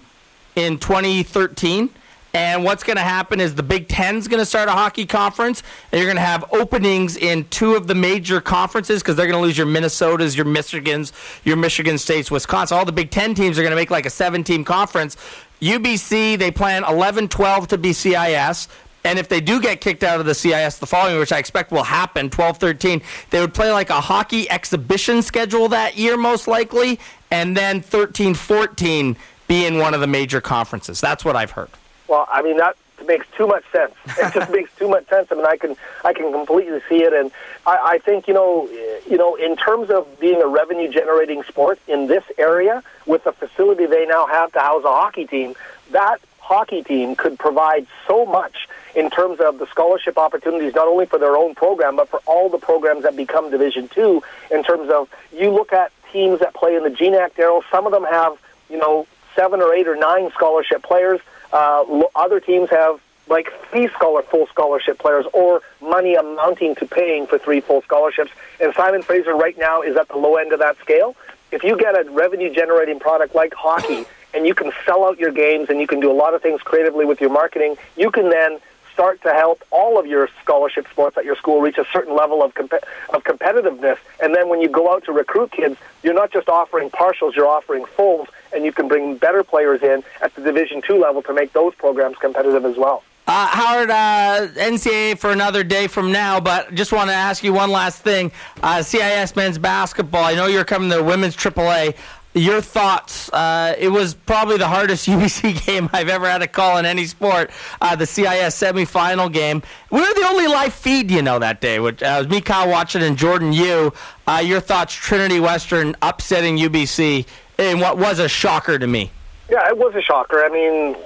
in 0.57 0.79
2013. 0.79 1.91
And 2.33 2.63
what's 2.63 2.85
going 2.85 2.97
to 2.97 3.03
happen 3.03 3.41
is 3.41 3.57
the 3.57 3.63
Big 3.63 3.89
Ten's 3.89 4.29
going 4.29 4.39
to 4.39 4.47
start 4.47 4.69
a 4.69 4.73
hockey 4.73 5.05
conference, 5.05 5.63
and 5.91 5.99
you're 5.99 6.07
going 6.07 6.17
to 6.17 6.23
have 6.23 6.45
openings 6.53 7.17
in 7.17 7.45
two 7.49 7.75
of 7.75 7.89
the 7.89 7.95
major 7.95 8.41
conferences 8.41 9.03
because 9.03 9.17
they're 9.17 9.27
going 9.27 9.41
to 9.41 9.45
lose 9.45 9.59
your 9.59 9.67
Minnesotas, 9.67 10.37
your 10.37 10.47
Michigans, 10.47 11.13
your 11.45 11.57
Michigan 11.57 11.99
States, 11.99 12.31
Wisconsin. 12.31 12.79
All 12.79 12.85
the 12.85 12.93
Big 12.93 13.11
Ten 13.11 13.35
teams 13.35 13.59
are 13.59 13.63
going 13.63 13.73
to 13.73 13.77
make 13.77 13.91
like 13.91 14.07
a 14.07 14.11
seven 14.11 14.45
team 14.45 14.65
conference. 14.65 15.17
UBC, 15.61 16.39
they 16.39 16.51
plan 16.51 16.85
11 16.85 17.29
12 17.29 17.69
to 17.69 17.79
be 17.79 17.93
CIS. 17.93 18.69
And 19.03 19.19
if 19.19 19.29
they 19.29 19.41
do 19.41 19.61
get 19.61 19.81
kicked 19.81 20.05
out 20.05 20.21
of 20.21 20.27
the 20.27 20.35
CIS 20.35 20.79
the 20.79 20.87
following, 20.87 21.19
which 21.19 21.33
I 21.33 21.39
expect 21.39 21.73
will 21.73 21.83
happen, 21.83 22.29
12 22.31 22.59
13, 22.59 23.03
they 23.31 23.41
would 23.41 23.55
play 23.55 23.73
like 23.73 23.91
a 23.91 24.01
hockey 24.01 24.49
exhibition 24.51 25.23
schedule 25.23 25.69
that 25.69 25.97
year, 25.97 26.17
most 26.17 26.47
likely, 26.47 27.01
and 27.31 27.57
then 27.57 27.81
13 27.81 28.35
14 28.35 29.17
be 29.49 29.67
in 29.67 29.79
one 29.79 29.95
of 29.95 30.01
the 30.01 30.07
major 30.07 30.41
conferences. 30.41 31.01
That's 31.01 31.25
what 31.25 31.35
I've 31.35 31.53
heard. 31.53 31.71
Well, 32.11 32.27
I 32.29 32.43
mean 32.43 32.57
that 32.57 32.77
makes 33.07 33.27
too 33.37 33.47
much 33.47 33.65
sense. 33.73 33.95
It 34.19 34.35
just 34.35 34.51
makes 34.51 34.71
too 34.77 34.89
much 34.89 35.07
sense. 35.09 35.29
I 35.31 35.37
mean, 35.37 35.47
I 35.47 35.57
can 35.57 35.77
I 36.05 36.13
can 36.13 36.33
completely 36.33 36.81
see 36.89 37.03
it, 37.05 37.13
and 37.13 37.31
I, 37.65 37.79
I 37.95 37.99
think 37.99 38.27
you 38.27 38.35
know 38.35 38.69
you 39.09 39.17
know 39.17 39.37
in 39.37 39.57
terms 39.57 39.91
of 39.91 40.19
being 40.19 40.43
a 40.43 40.47
revenue 40.47 40.91
generating 40.91 41.45
sport 41.45 41.79
in 41.87 42.09
this 42.09 42.25
area 42.37 42.83
with 43.07 43.23
the 43.25 43.33
facility 43.33 43.87
they 43.87 44.07
now 44.07 44.27
have 44.27 44.53
to 44.53 44.59
house 44.59 44.83
a 44.85 44.89
hockey 44.89 45.25
team, 45.25 45.55
that 45.93 46.21
hockey 46.41 46.83
team 46.83 47.15
could 47.15 47.39
provide 47.39 47.87
so 48.09 48.27
much 48.27 48.69
in 48.97 49.09
terms 49.09 49.39
of 49.39 49.59
the 49.59 49.67
scholarship 49.69 50.19
opportunities, 50.19 50.75
not 50.75 50.89
only 50.89 51.07
for 51.07 51.19
their 51.19 51.37
own 51.37 51.55
program, 51.55 51.95
but 51.95 52.09
for 52.09 52.21
all 52.27 52.49
the 52.49 52.59
programs 52.59 53.05
that 53.05 53.15
become 53.15 53.53
Division 53.53 53.87
Two. 53.87 54.23
In 54.51 54.65
terms 54.65 54.91
of 54.91 55.09
you 55.33 55.51
look 55.51 55.73
at 55.73 55.93
teams 56.13 56.41
that 56.41 56.55
play 56.55 56.75
in 56.75 56.83
the 56.83 56.91
GNAC, 56.91 57.35
Daryl, 57.35 57.63
some 57.71 57.87
of 57.87 57.93
them 57.93 58.05
have 58.05 58.37
you 58.69 58.79
know 58.79 59.07
seven 59.37 59.63
or 59.63 59.73
eight 59.73 59.87
or 59.87 59.97
nine 59.97 60.31
scholarship 60.33 60.83
players. 60.83 61.21
Uh, 61.53 62.05
other 62.15 62.41
teams 62.41 62.71
have 62.71 63.01
like 63.29 63.53
three 63.71 63.89
scholar 63.89 64.23
full 64.23 64.47
scholarship 64.49 64.99
players 64.99 65.25
or 65.33 65.63
money 65.81 66.15
amounting 66.15 66.75
to 66.75 66.87
paying 66.87 67.27
for 67.27 67.39
three 67.39 67.61
full 67.61 67.81
scholarships. 67.83 68.31
And 68.61 68.75
Simon 68.75 69.03
Fraser 69.03 69.35
right 69.35 69.57
now 69.57 69.83
is 69.83 69.97
at 69.97 70.09
the 70.09 70.17
low 70.17 70.37
end 70.37 70.53
of 70.53 70.59
that 70.59 70.77
scale. 70.79 71.17
If 71.53 71.65
you 71.65 71.77
get 71.77 71.95
a 71.95 72.09
revenue 72.11 72.53
generating 72.53 72.99
product 72.99 73.35
like 73.35 73.55
hockey 73.55 74.05
and 74.35 74.47
you 74.47 74.55
can 74.55 74.73
sell 74.85 75.05
out 75.05 75.19
your 75.19 75.33
games 75.33 75.69
and 75.71 75.81
you 75.81 75.87
can 75.87 76.01
do 76.01 76.11
a 76.11 76.15
lot 76.15 76.35
of 76.35 76.43
things 76.43 76.61
creatively 76.61 77.05
with 77.05 77.21
your 77.21 77.31
marketing, 77.31 77.77
you 77.97 78.11
can 78.11 78.31
then 78.31 78.61
start 79.01 79.23
to 79.23 79.33
help 79.33 79.65
all 79.71 79.99
of 79.99 80.07
your 80.07 80.29
scholarship 80.43 80.87
sports 80.91 81.17
at 81.17 81.25
your 81.25 81.35
school 81.35 81.63
reach 81.63 81.79
a 81.79 81.87
certain 81.91 82.15
level 82.15 82.43
of 82.43 82.53
comp- 82.53 82.85
of 83.15 83.25
competitiveness. 83.25 83.97
And 84.23 84.35
then 84.35 84.51
when 84.51 84.61
you 84.61 84.69
go 84.69 84.93
out 84.93 85.05
to 85.05 85.13
recruit 85.13 85.53
kids, 85.53 85.79
you're 86.03 86.13
not 86.13 86.31
just 86.31 86.51
offering 86.51 86.91
partials, 86.91 87.35
you're 87.35 87.49
offering 87.49 87.87
fulls, 87.97 88.29
and 88.53 88.63
you 88.63 88.73
can 88.73 88.89
bring 88.89 89.17
better 89.17 89.43
players 89.43 89.83
in 89.83 90.05
at 90.21 90.35
the 90.35 90.43
Division 90.43 90.83
two 90.87 90.99
level 90.99 91.23
to 91.23 91.33
make 91.33 91.55
those 91.55 91.75
programs 91.77 92.19
competitive 92.19 92.67
as 92.67 92.77
well. 92.77 93.03
Uh, 93.27 93.47
Howard, 93.47 93.91
uh, 93.91 94.49
NCAA 94.55 95.17
for 95.17 95.31
another 95.31 95.65
day 95.65 95.87
from 95.87 96.13
now, 96.13 96.39
but 96.39 96.75
just 96.75 96.93
want 96.93 97.09
to 97.09 97.15
ask 97.15 97.43
you 97.43 97.55
one 97.55 97.71
last 97.71 98.03
thing. 98.03 98.31
Uh, 98.63 98.83
CIS 98.83 99.35
men's 99.35 99.57
basketball, 99.57 100.25
I 100.25 100.35
know 100.35 100.45
you're 100.45 100.65
coming 100.65 100.91
to 100.91 101.03
women's 101.03 101.37
AAA. 101.37 101.97
Your 102.33 102.61
thoughts? 102.61 103.29
Uh, 103.33 103.75
it 103.77 103.89
was 103.89 104.15
probably 104.15 104.57
the 104.57 104.69
hardest 104.69 105.09
UBC 105.09 105.67
game 105.67 105.91
I've 105.93 106.09
ever 106.09 106.29
had 106.29 106.39
to 106.39 106.47
call 106.47 106.79
in 106.79 106.87
any 106.87 107.07
sport. 107.07 107.51
Uh, 107.81 107.97
the 107.97 108.07
CIS 108.07 108.57
semifinal 108.57 109.33
game. 109.33 109.63
We 109.91 110.01
were 110.01 110.15
the 110.15 110.27
only 110.29 110.47
live 110.47 110.73
feed, 110.73 111.11
you 111.11 111.23
know, 111.23 111.41
that 111.41 111.61
day. 111.61 111.81
Which 111.81 112.03
uh, 112.03 112.17
was 112.19 112.29
me, 112.29 112.41
Kyle, 112.41 112.69
watching, 112.69 113.03
and 113.03 113.17
Jordan. 113.17 113.53
You. 113.53 113.93
Uh, 114.29 114.43
your 114.45 114.61
thoughts? 114.61 114.95
Trinity 114.95 115.41
Western 115.41 115.97
upsetting 116.03 116.57
UBC 116.57 117.27
in 117.59 117.81
what 117.81 117.99
was 117.99 118.21
a 118.21 118.29
shocker 118.29 118.79
to 118.79 118.87
me. 118.87 119.11
Yeah, 119.49 119.69
it 119.69 119.77
was 119.77 119.95
a 119.97 120.03
shocker. 120.03 120.45
I 120.45 120.49
mean, 120.49 120.97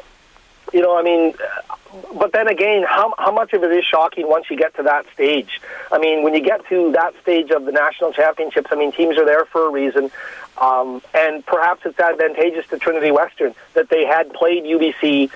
you 0.74 0.82
know, 0.82 0.98
I 0.98 1.02
mean, 1.02 1.34
but 2.14 2.32
then 2.32 2.48
again, 2.48 2.84
how 2.88 3.14
how 3.18 3.30
much 3.32 3.52
of 3.52 3.62
it 3.62 3.70
is 3.70 3.84
shocking 3.84 4.28
once 4.28 4.50
you 4.50 4.56
get 4.56 4.74
to 4.76 4.82
that 4.82 5.06
stage? 5.12 5.60
I 5.92 5.98
mean, 5.98 6.22
when 6.22 6.34
you 6.34 6.40
get 6.40 6.66
to 6.68 6.92
that 6.92 7.14
stage 7.22 7.50
of 7.50 7.64
the 7.64 7.72
national 7.72 8.12
championships, 8.12 8.68
I 8.70 8.76
mean, 8.76 8.92
teams 8.92 9.16
are 9.16 9.24
there 9.24 9.44
for 9.44 9.66
a 9.66 9.70
reason, 9.70 10.10
um, 10.58 11.02
and 11.14 11.44
perhaps 11.46 11.82
it's 11.84 11.98
advantageous 11.98 12.66
to 12.68 12.78
Trinity 12.78 13.10
Western 13.10 13.54
that 13.74 13.88
they 13.88 14.04
had 14.04 14.32
played 14.32 14.64
UBC, 14.64 15.30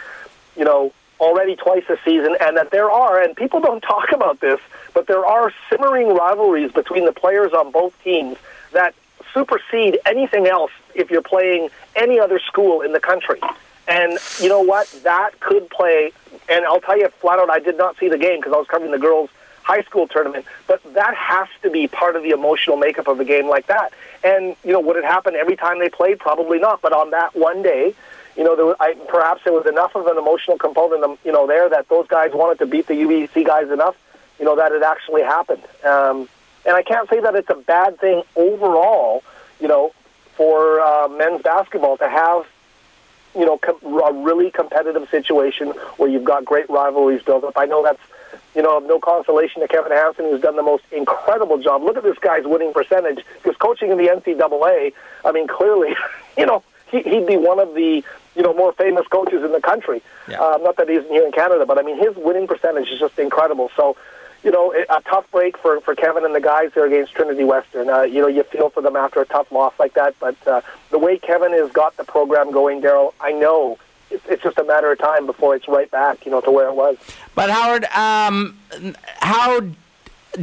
you 0.57 0.65
know, 0.65 0.93
already 1.21 1.57
twice 1.57 1.85
this 1.89 2.01
season, 2.05 2.37
and 2.41 2.57
that 2.57 2.71
there 2.71 2.91
are, 2.91 3.23
and 3.23 3.37
people 3.37 3.61
don't 3.61 3.81
talk 3.95 4.13
about 4.13 4.41
this, 4.41 4.61
but 4.95 5.07
there 5.07 5.25
are 5.25 5.53
simmering 5.71 6.09
rivalries 6.09 6.73
between 6.73 7.05
the 7.05 7.13
players 7.13 7.53
on 7.53 7.71
both 7.71 7.95
teams 8.03 8.37
that 8.73 8.95
supersede 9.33 9.99
anything 10.07 10.47
else 10.47 10.73
if 10.95 11.11
you're 11.11 11.23
playing 11.23 11.69
any 11.95 12.19
other 12.19 12.39
school 12.39 12.81
in 12.81 12.93
the 12.93 13.01
country. 13.01 13.41
And 13.89 14.19
you 14.41 14.49
know 14.49 14.61
what? 14.61 14.89
That 15.03 15.41
could 15.41 15.69
play. 15.71 16.13
And 16.49 16.65
I'll 16.67 16.81
tell 16.81 16.99
you 16.99 17.09
flat 17.21 17.39
out, 17.39 17.51
I 17.51 17.59
did 17.59 17.77
not 17.77 17.99
see 17.99 18.09
the 18.09 18.19
game 18.19 18.39
because 18.39 18.53
I 18.53 18.57
was 18.57 18.67
covering 18.69 18.93
the 18.93 18.99
girls' 18.99 19.31
high 19.63 19.83
school 19.83 20.07
tournament. 20.07 20.45
But 20.67 20.83
that 20.95 21.15
has 21.15 21.49
to 21.63 21.71
be 21.71 21.89
part 21.89 22.15
of 22.15 22.23
the 22.23 22.31
emotional 22.31 22.77
makeup 22.77 23.09
of 23.09 23.19
a 23.19 23.25
game 23.25 23.49
like 23.49 23.67
that. 23.67 23.93
And 24.23 24.57
you 24.63 24.73
know, 24.73 24.81
would 24.81 24.97
it 24.97 25.05
happen 25.05 25.35
every 25.35 25.57
time 25.57 25.79
they 25.79 25.89
played? 25.89 26.19
Probably 26.19 26.59
not. 26.59 26.83
But 26.83 26.93
on 26.93 27.11
that 27.11 27.35
one 27.35 27.63
day, 27.63 27.95
you 28.37 28.45
know, 28.45 28.55
there 28.55 28.67
was, 28.67 28.77
I, 28.79 28.95
perhaps 29.09 29.43
there 29.45 29.53
was 29.53 29.67
enough 29.67 29.97
of 29.97 30.07
an 30.07 30.17
emotional 30.17 30.59
component, 30.59 31.03
um, 31.03 31.19
you 31.25 31.33
know, 31.33 31.47
there 31.47 31.69
that 31.69 31.89
those 31.89 32.07
guys 32.07 32.31
wanted 32.33 32.59
to 32.61 32.67
beat 32.67 32.87
the 32.87 32.95
UBC 32.95 33.45
guys 33.45 33.71
enough, 33.71 33.97
you 34.39 34.45
know, 34.45 34.55
that 34.55 34.71
it 34.71 34.83
actually 34.83 35.23
happened. 35.23 35.63
Um, 35.85 36.29
and 36.65 36.77
I 36.77 36.83
can't 36.83 37.09
say 37.09 37.21
that 37.21 37.35
it's 37.35 37.51
a 37.51 37.57
bad 37.57 37.99
thing 37.99 38.23
overall, 38.37 39.25
you 39.61 39.67
know, 39.67 39.93
for 40.37 40.81
uh, 40.81 41.09
men's 41.09 41.43
basketball 41.43 41.97
to 41.97 42.09
have 42.09 42.47
you 43.35 43.45
know, 43.45 43.59
com- 43.59 43.79
a 43.83 44.13
really 44.13 44.51
competitive 44.51 45.09
situation 45.11 45.69
where 45.97 46.09
you've 46.09 46.25
got 46.25 46.45
great 46.45 46.69
rivalries 46.71 47.23
built 47.23 47.45
up. 47.45 47.55
I 47.57 47.67
know 47.67 47.83
that's, 47.83 48.01
you 48.55 48.63
know, 48.63 48.79
of 48.79 48.85
no 48.85 48.99
consolation 48.99 49.61
to 49.63 49.69
Kevin 49.69 49.93
Hanson, 49.93 50.27
who's 50.27 50.41
done 50.41 50.57
the 50.57 50.63
most 50.63 50.85
incredible 50.91 51.59
job. 51.59 51.83
Look 51.83 51.97
at 51.97 52.03
this 52.03 52.19
guy's 52.19 52.45
winning 52.45 52.73
percentage. 52.73 53.25
Because 53.43 53.57
coaching 53.57 53.91
in 53.91 53.99
the 53.99 54.09
NCAA, 54.09 54.93
I 55.25 55.33
mean, 55.33 55.47
clearly, 55.47 55.95
you 56.39 56.47
know, 56.47 56.63
he, 56.91 57.03
he'd 57.03 57.27
be 57.27 57.37
one 57.37 57.59
of 57.59 57.75
the, 57.75 58.03
you 58.35 58.43
know, 58.43 58.55
more 58.55 58.73
famous 58.73 59.07
coaches 59.09 59.45
in 59.45 59.53
the 59.53 59.61
country. 59.61 60.03
Uh, 60.41 60.59
not 60.59 60.77
that 60.77 60.89
he's 60.89 61.03
here 61.09 61.25
in 61.25 61.33
Canada, 61.33 61.67
but 61.67 61.79
I 61.79 61.83
mean, 61.83 61.99
his 61.99 62.17
winning 62.17 62.47
percentage 62.47 62.89
is 62.89 62.99
just 62.99 63.19
incredible. 63.19 63.71
So, 63.77 63.97
you 64.49 64.53
know, 64.53 64.73
a 64.73 65.03
tough 65.03 65.31
break 65.31 65.59
for, 65.59 65.79
for 65.83 65.95
Kevin 65.95 66.25
and 66.25 66.35
the 66.35 66.41
guys 66.41 66.71
there 66.75 66.87
against 66.87 67.13
Trinity 67.13 67.45
Western. 67.45 67.91
Uh, 67.91 68.01
you 68.01 68.23
know, 68.23 68.29
you 68.29 68.43
feel 68.45 68.71
for 68.71 68.81
them 68.81 68.97
after 68.97 69.21
a 69.21 69.27
tough 69.27 69.53
loss 69.53 69.75
like 69.79 69.93
that. 69.93 70.15
But 70.21 70.37
uh, 70.49 70.63
the 70.89 70.99
way 70.99 71.19
Kevin 71.19 71.53
has 71.53 71.71
got 71.71 71.99
the 71.99 72.05
program 72.05 72.51
going, 72.51 72.81
Daryl, 72.81 73.13
I 73.21 73.33
know 73.33 73.77
it's, 74.11 74.25
it's 74.27 74.43
just 74.43 74.57
a 74.57 74.65
matter 74.65 74.91
of 74.91 74.99
time 74.99 75.27
before 75.27 75.55
it's 75.55 75.69
right 75.69 75.91
back, 75.91 76.25
you 76.25 76.31
know, 76.31 76.41
to 76.41 76.51
where 76.51 76.67
it 76.67 76.75
was. 76.75 76.97
But 77.35 77.51
Howard, 77.51 77.85
um, 77.95 78.57
how 79.19 79.61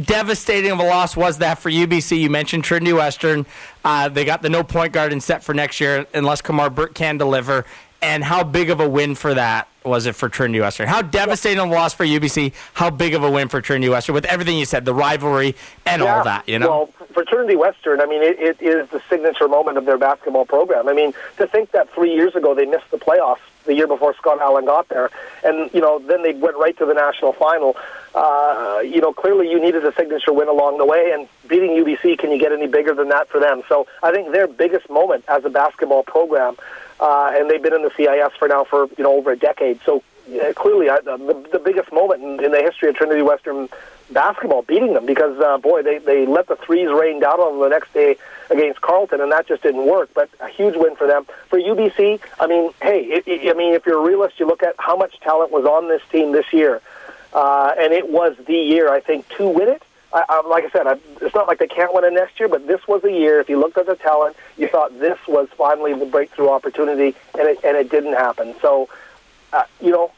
devastating 0.00 0.70
of 0.70 0.78
a 0.78 0.84
loss 0.84 1.16
was 1.16 1.38
that 1.38 1.58
for 1.58 1.68
UBC? 1.68 2.16
You 2.20 2.30
mentioned 2.30 2.62
Trinity 2.62 2.92
Western. 2.92 3.44
Uh, 3.84 4.08
they 4.08 4.24
got 4.24 4.40
the 4.40 4.50
no 4.50 4.62
point 4.62 4.92
guard 4.92 5.12
in 5.12 5.20
set 5.20 5.42
for 5.42 5.52
next 5.52 5.80
year 5.80 6.06
unless 6.14 6.40
Kamar 6.40 6.70
Burke 6.70 6.94
can 6.94 7.18
deliver. 7.18 7.64
And 8.00 8.22
how 8.22 8.44
big 8.44 8.70
of 8.70 8.78
a 8.78 8.88
win 8.88 9.16
for 9.16 9.34
that 9.34 9.66
was 9.86 10.06
it 10.06 10.14
for 10.14 10.28
Trinity 10.28 10.60
Western? 10.60 10.88
How 10.88 11.02
devastating 11.02 11.58
a 11.58 11.66
loss 11.66 11.94
for 11.94 12.04
UBC? 12.04 12.52
How 12.74 12.90
big 12.90 13.14
of 13.14 13.22
a 13.22 13.30
win 13.30 13.48
for 13.48 13.60
Trinity 13.60 13.88
Western 13.88 14.14
with 14.14 14.24
everything 14.26 14.58
you 14.58 14.64
said, 14.64 14.84
the 14.84 14.94
rivalry 14.94 15.54
and 15.86 16.02
all 16.02 16.24
that? 16.24 16.48
You 16.48 16.58
know. 16.58 16.68
Well, 16.68 16.86
for 17.12 17.24
Trinity 17.24 17.56
Western, 17.56 18.00
I 18.00 18.06
mean, 18.06 18.22
it, 18.22 18.38
it 18.38 18.60
is 18.60 18.88
the 18.90 19.00
signature 19.08 19.48
moment 19.48 19.78
of 19.78 19.86
their 19.86 19.98
basketball 19.98 20.44
program. 20.44 20.88
I 20.88 20.92
mean, 20.92 21.14
to 21.38 21.46
think 21.46 21.70
that 21.70 21.88
three 21.94 22.14
years 22.14 22.34
ago 22.34 22.54
they 22.54 22.66
missed 22.66 22.90
the 22.90 22.98
playoffs 22.98 23.38
the 23.64 23.74
year 23.74 23.86
before 23.86 24.14
Scott 24.14 24.40
Allen 24.40 24.64
got 24.64 24.88
there, 24.88 25.10
and 25.44 25.70
you 25.72 25.80
know, 25.80 25.98
then 25.98 26.22
they 26.22 26.32
went 26.32 26.56
right 26.56 26.76
to 26.78 26.86
the 26.86 26.94
national 26.94 27.32
final. 27.32 27.76
Uh, 28.14 28.80
you 28.84 29.00
know, 29.00 29.12
clearly 29.12 29.50
you 29.50 29.60
needed 29.60 29.84
a 29.84 29.94
signature 29.94 30.32
win 30.32 30.48
along 30.48 30.78
the 30.78 30.86
way, 30.86 31.10
and 31.12 31.28
beating 31.48 31.70
UBC, 31.70 32.18
can 32.18 32.30
you 32.30 32.38
get 32.38 32.52
any 32.52 32.66
bigger 32.66 32.94
than 32.94 33.08
that 33.08 33.28
for 33.28 33.40
them? 33.40 33.62
So 33.68 33.86
I 34.02 34.12
think 34.12 34.32
their 34.32 34.46
biggest 34.46 34.88
moment 34.88 35.24
as 35.28 35.44
a 35.44 35.50
basketball 35.50 36.02
program, 36.02 36.56
uh, 37.00 37.32
and 37.34 37.50
they've 37.50 37.62
been 37.62 37.74
in 37.74 37.82
the 37.82 37.92
CIS 37.96 38.32
for 38.38 38.48
now 38.48 38.64
for 38.64 38.86
you 38.96 39.04
know 39.04 39.16
over 39.16 39.32
a 39.32 39.36
decade. 39.36 39.80
So 39.84 40.02
yeah, 40.28 40.52
clearly, 40.52 40.90
I, 40.90 41.00
the, 41.00 41.46
the 41.52 41.58
biggest 41.58 41.92
moment 41.92 42.22
in, 42.22 42.42
in 42.44 42.50
the 42.52 42.60
history 42.60 42.88
of 42.88 42.96
Trinity 42.96 43.22
Western 43.22 43.68
basketball, 44.10 44.62
beating 44.62 44.94
them 44.94 45.06
because 45.06 45.38
uh, 45.40 45.58
boy, 45.58 45.82
they 45.82 45.98
they 45.98 46.26
let 46.26 46.48
the 46.48 46.56
threes 46.56 46.88
rain 46.90 47.20
down 47.20 47.40
on 47.40 47.52
them 47.52 47.60
the 47.60 47.68
next 47.68 47.92
day 47.92 48.16
against 48.50 48.80
Carleton, 48.80 49.20
and 49.20 49.30
that 49.32 49.46
just 49.46 49.62
didn't 49.62 49.86
work. 49.86 50.10
But 50.14 50.30
a 50.40 50.48
huge 50.48 50.76
win 50.76 50.96
for 50.96 51.06
them. 51.06 51.26
For 51.48 51.58
UBC, 51.58 52.20
I 52.40 52.46
mean, 52.46 52.72
hey, 52.82 53.02
it, 53.04 53.24
it, 53.26 53.50
I 53.50 53.56
mean, 53.56 53.74
if 53.74 53.86
you're 53.86 53.98
a 53.98 54.06
realist, 54.06 54.40
you 54.40 54.46
look 54.46 54.62
at 54.62 54.74
how 54.78 54.96
much 54.96 55.18
talent 55.20 55.52
was 55.52 55.64
on 55.64 55.88
this 55.88 56.02
team 56.10 56.32
this 56.32 56.52
year, 56.52 56.80
uh, 57.32 57.74
and 57.78 57.92
it 57.92 58.10
was 58.10 58.36
the 58.46 58.54
year 58.54 58.92
I 58.92 59.00
think 59.00 59.28
to 59.36 59.48
win 59.48 59.68
it. 59.68 59.82
I, 60.12 60.24
I, 60.28 60.46
like 60.46 60.64
I 60.64 60.70
said, 60.70 60.86
I, 60.86 60.98
it's 61.20 61.34
not 61.34 61.48
like 61.48 61.58
they 61.58 61.66
can't 61.66 61.92
win 61.92 62.04
it 62.04 62.12
next 62.12 62.38
year, 62.38 62.48
but 62.48 62.66
this 62.66 62.86
was 62.86 63.04
a 63.04 63.10
year. 63.10 63.40
If 63.40 63.48
you 63.48 63.58
looked 63.58 63.76
at 63.78 63.86
the 63.86 63.96
talent, 63.96 64.36
you 64.56 64.68
thought 64.68 64.98
this 64.98 65.18
was 65.26 65.48
finally 65.56 65.94
the 65.94 66.06
breakthrough 66.06 66.48
opportunity, 66.48 67.16
and 67.38 67.48
it 67.48 67.58
and 67.64 67.76
it 67.76 67.90
didn't 67.90 68.14
happen. 68.14 68.54
So, 68.60 68.88
uh, 69.52 69.64
you 69.80 69.90
know, 69.90 70.12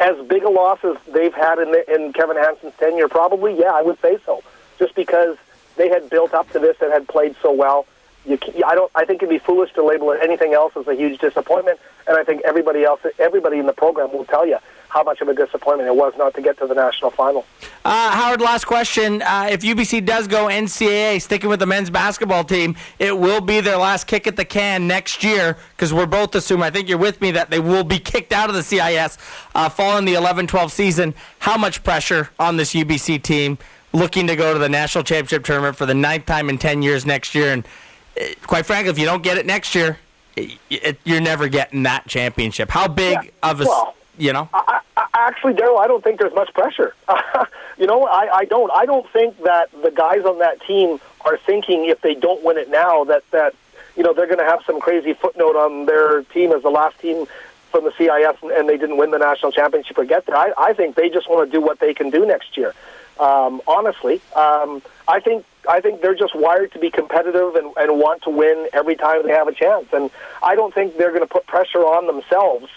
as 0.00 0.16
big 0.26 0.42
a 0.44 0.48
loss 0.48 0.78
as 0.82 0.96
they've 1.12 1.34
had 1.34 1.58
in, 1.58 1.72
the, 1.72 1.94
in 1.94 2.12
Kevin 2.12 2.36
Hanson's 2.36 2.72
tenure, 2.78 3.08
probably, 3.08 3.58
yeah, 3.58 3.72
I 3.72 3.82
would 3.82 4.00
say 4.00 4.18
so. 4.24 4.42
Just 4.78 4.94
because 4.94 5.36
they 5.76 5.88
had 5.88 6.08
built 6.08 6.32
up 6.32 6.50
to 6.52 6.58
this 6.58 6.76
and 6.80 6.90
had 6.90 7.06
played 7.06 7.36
so 7.42 7.52
well, 7.52 7.86
you, 8.24 8.38
I 8.66 8.74
don't. 8.74 8.90
I 8.94 9.04
think 9.04 9.22
it'd 9.22 9.30
be 9.30 9.38
foolish 9.38 9.72
to 9.74 9.84
label 9.84 10.10
it 10.12 10.20
anything 10.22 10.54
else 10.54 10.72
as 10.76 10.86
a 10.88 10.94
huge 10.94 11.20
disappointment. 11.20 11.78
And 12.06 12.18
I 12.18 12.24
think 12.24 12.42
everybody 12.44 12.84
else, 12.84 13.00
everybody 13.18 13.58
in 13.58 13.66
the 13.66 13.72
program, 13.72 14.12
will 14.12 14.24
tell 14.24 14.46
you 14.46 14.58
how 14.90 15.04
much 15.04 15.20
of 15.20 15.28
a 15.28 15.34
disappointment 15.34 15.88
it 15.88 15.94
was 15.94 16.12
not 16.18 16.34
to 16.34 16.42
get 16.42 16.58
to 16.58 16.66
the 16.66 16.74
national 16.74 17.10
final. 17.12 17.46
Uh, 17.84 18.10
Howard, 18.10 18.40
last 18.40 18.64
question. 18.64 19.22
Uh, 19.22 19.48
if 19.50 19.62
UBC 19.62 20.04
does 20.04 20.26
go 20.26 20.46
NCAA, 20.46 21.22
sticking 21.22 21.48
with 21.48 21.60
the 21.60 21.66
men's 21.66 21.90
basketball 21.90 22.42
team, 22.42 22.76
it 22.98 23.16
will 23.16 23.40
be 23.40 23.60
their 23.60 23.76
last 23.76 24.06
kick 24.06 24.26
at 24.26 24.36
the 24.36 24.44
can 24.44 24.86
next 24.88 25.22
year 25.22 25.56
because 25.76 25.94
we're 25.94 26.06
both 26.06 26.34
assuming, 26.34 26.64
I 26.64 26.70
think 26.70 26.88
you're 26.88 26.98
with 26.98 27.20
me, 27.20 27.30
that 27.30 27.50
they 27.50 27.60
will 27.60 27.84
be 27.84 27.98
kicked 28.10 28.32
out 28.32 28.48
of 28.48 28.56
the 28.56 28.62
CIS 28.62 29.16
uh, 29.54 29.68
following 29.68 30.04
the 30.04 30.14
11 30.14 30.48
12 30.48 30.72
season. 30.72 31.14
How 31.38 31.56
much 31.56 31.84
pressure 31.84 32.30
on 32.38 32.56
this 32.56 32.74
UBC 32.74 33.22
team 33.22 33.58
looking 33.92 34.26
to 34.26 34.36
go 34.36 34.52
to 34.52 34.58
the 34.58 34.68
national 34.68 35.04
championship 35.04 35.44
tournament 35.44 35.76
for 35.76 35.86
the 35.86 35.94
ninth 35.94 36.26
time 36.26 36.48
in 36.48 36.58
10 36.58 36.82
years 36.82 37.06
next 37.06 37.34
year? 37.34 37.52
And 37.52 37.64
uh, 38.20 38.24
quite 38.42 38.66
frankly, 38.66 38.90
if 38.90 38.98
you 38.98 39.06
don't 39.06 39.22
get 39.22 39.38
it 39.38 39.46
next 39.46 39.76
year, 39.76 39.98
it, 40.36 40.98
you're 41.04 41.20
never 41.20 41.48
getting 41.48 41.84
that 41.84 42.08
championship. 42.08 42.70
How 42.70 42.88
big 42.88 43.32
of 43.42 43.60
a. 43.60 43.64
well, 43.64 43.94
you 44.20 44.32
know? 44.32 44.48
I, 44.52 44.80
I, 44.96 45.06
actually, 45.14 45.54
Daryl, 45.54 45.78
I 45.78 45.86
don't 45.86 46.04
think 46.04 46.18
there's 46.18 46.34
much 46.34 46.52
pressure. 46.54 46.94
you 47.78 47.86
know, 47.86 48.06
I, 48.06 48.38
I 48.38 48.44
don't. 48.44 48.70
I 48.72 48.86
don't 48.86 49.08
think 49.10 49.42
that 49.42 49.70
the 49.82 49.90
guys 49.90 50.24
on 50.24 50.38
that 50.38 50.60
team 50.62 51.00
are 51.22 51.38
thinking 51.38 51.86
if 51.86 52.00
they 52.00 52.14
don't 52.14 52.44
win 52.44 52.58
it 52.58 52.70
now 52.70 53.04
that 53.04 53.28
that 53.30 53.54
you 53.96 54.02
know 54.02 54.12
they're 54.12 54.26
going 54.26 54.38
to 54.38 54.44
have 54.44 54.60
some 54.66 54.80
crazy 54.80 55.14
footnote 55.14 55.56
on 55.56 55.86
their 55.86 56.22
team 56.22 56.52
as 56.52 56.62
the 56.62 56.70
last 56.70 56.98
team 57.00 57.26
from 57.70 57.84
the 57.84 57.92
CIS 57.92 58.36
and, 58.42 58.50
and 58.50 58.68
they 58.68 58.76
didn't 58.76 58.96
win 58.96 59.10
the 59.10 59.18
national 59.18 59.52
championship 59.52 59.96
or 59.96 60.04
get 60.04 60.26
there. 60.26 60.36
I, 60.36 60.52
I 60.58 60.72
think 60.72 60.96
they 60.96 61.08
just 61.08 61.30
want 61.30 61.48
to 61.48 61.52
do 61.56 61.60
what 61.60 61.78
they 61.78 61.94
can 61.94 62.10
do 62.10 62.26
next 62.26 62.56
year. 62.56 62.74
Um, 63.18 63.60
honestly, 63.66 64.20
um, 64.34 64.82
I 65.06 65.20
think 65.20 65.44
I 65.68 65.80
think 65.80 66.00
they're 66.00 66.14
just 66.14 66.34
wired 66.34 66.72
to 66.72 66.78
be 66.78 66.90
competitive 66.90 67.54
and, 67.54 67.72
and 67.76 67.98
want 67.98 68.22
to 68.22 68.30
win 68.30 68.68
every 68.72 68.96
time 68.96 69.26
they 69.26 69.32
have 69.32 69.48
a 69.48 69.52
chance. 69.52 69.86
And 69.92 70.10
I 70.42 70.54
don't 70.54 70.74
think 70.74 70.96
they're 70.96 71.10
going 71.10 71.26
to 71.26 71.32
put 71.32 71.46
pressure 71.46 71.80
on 71.80 72.06
themselves 72.06 72.70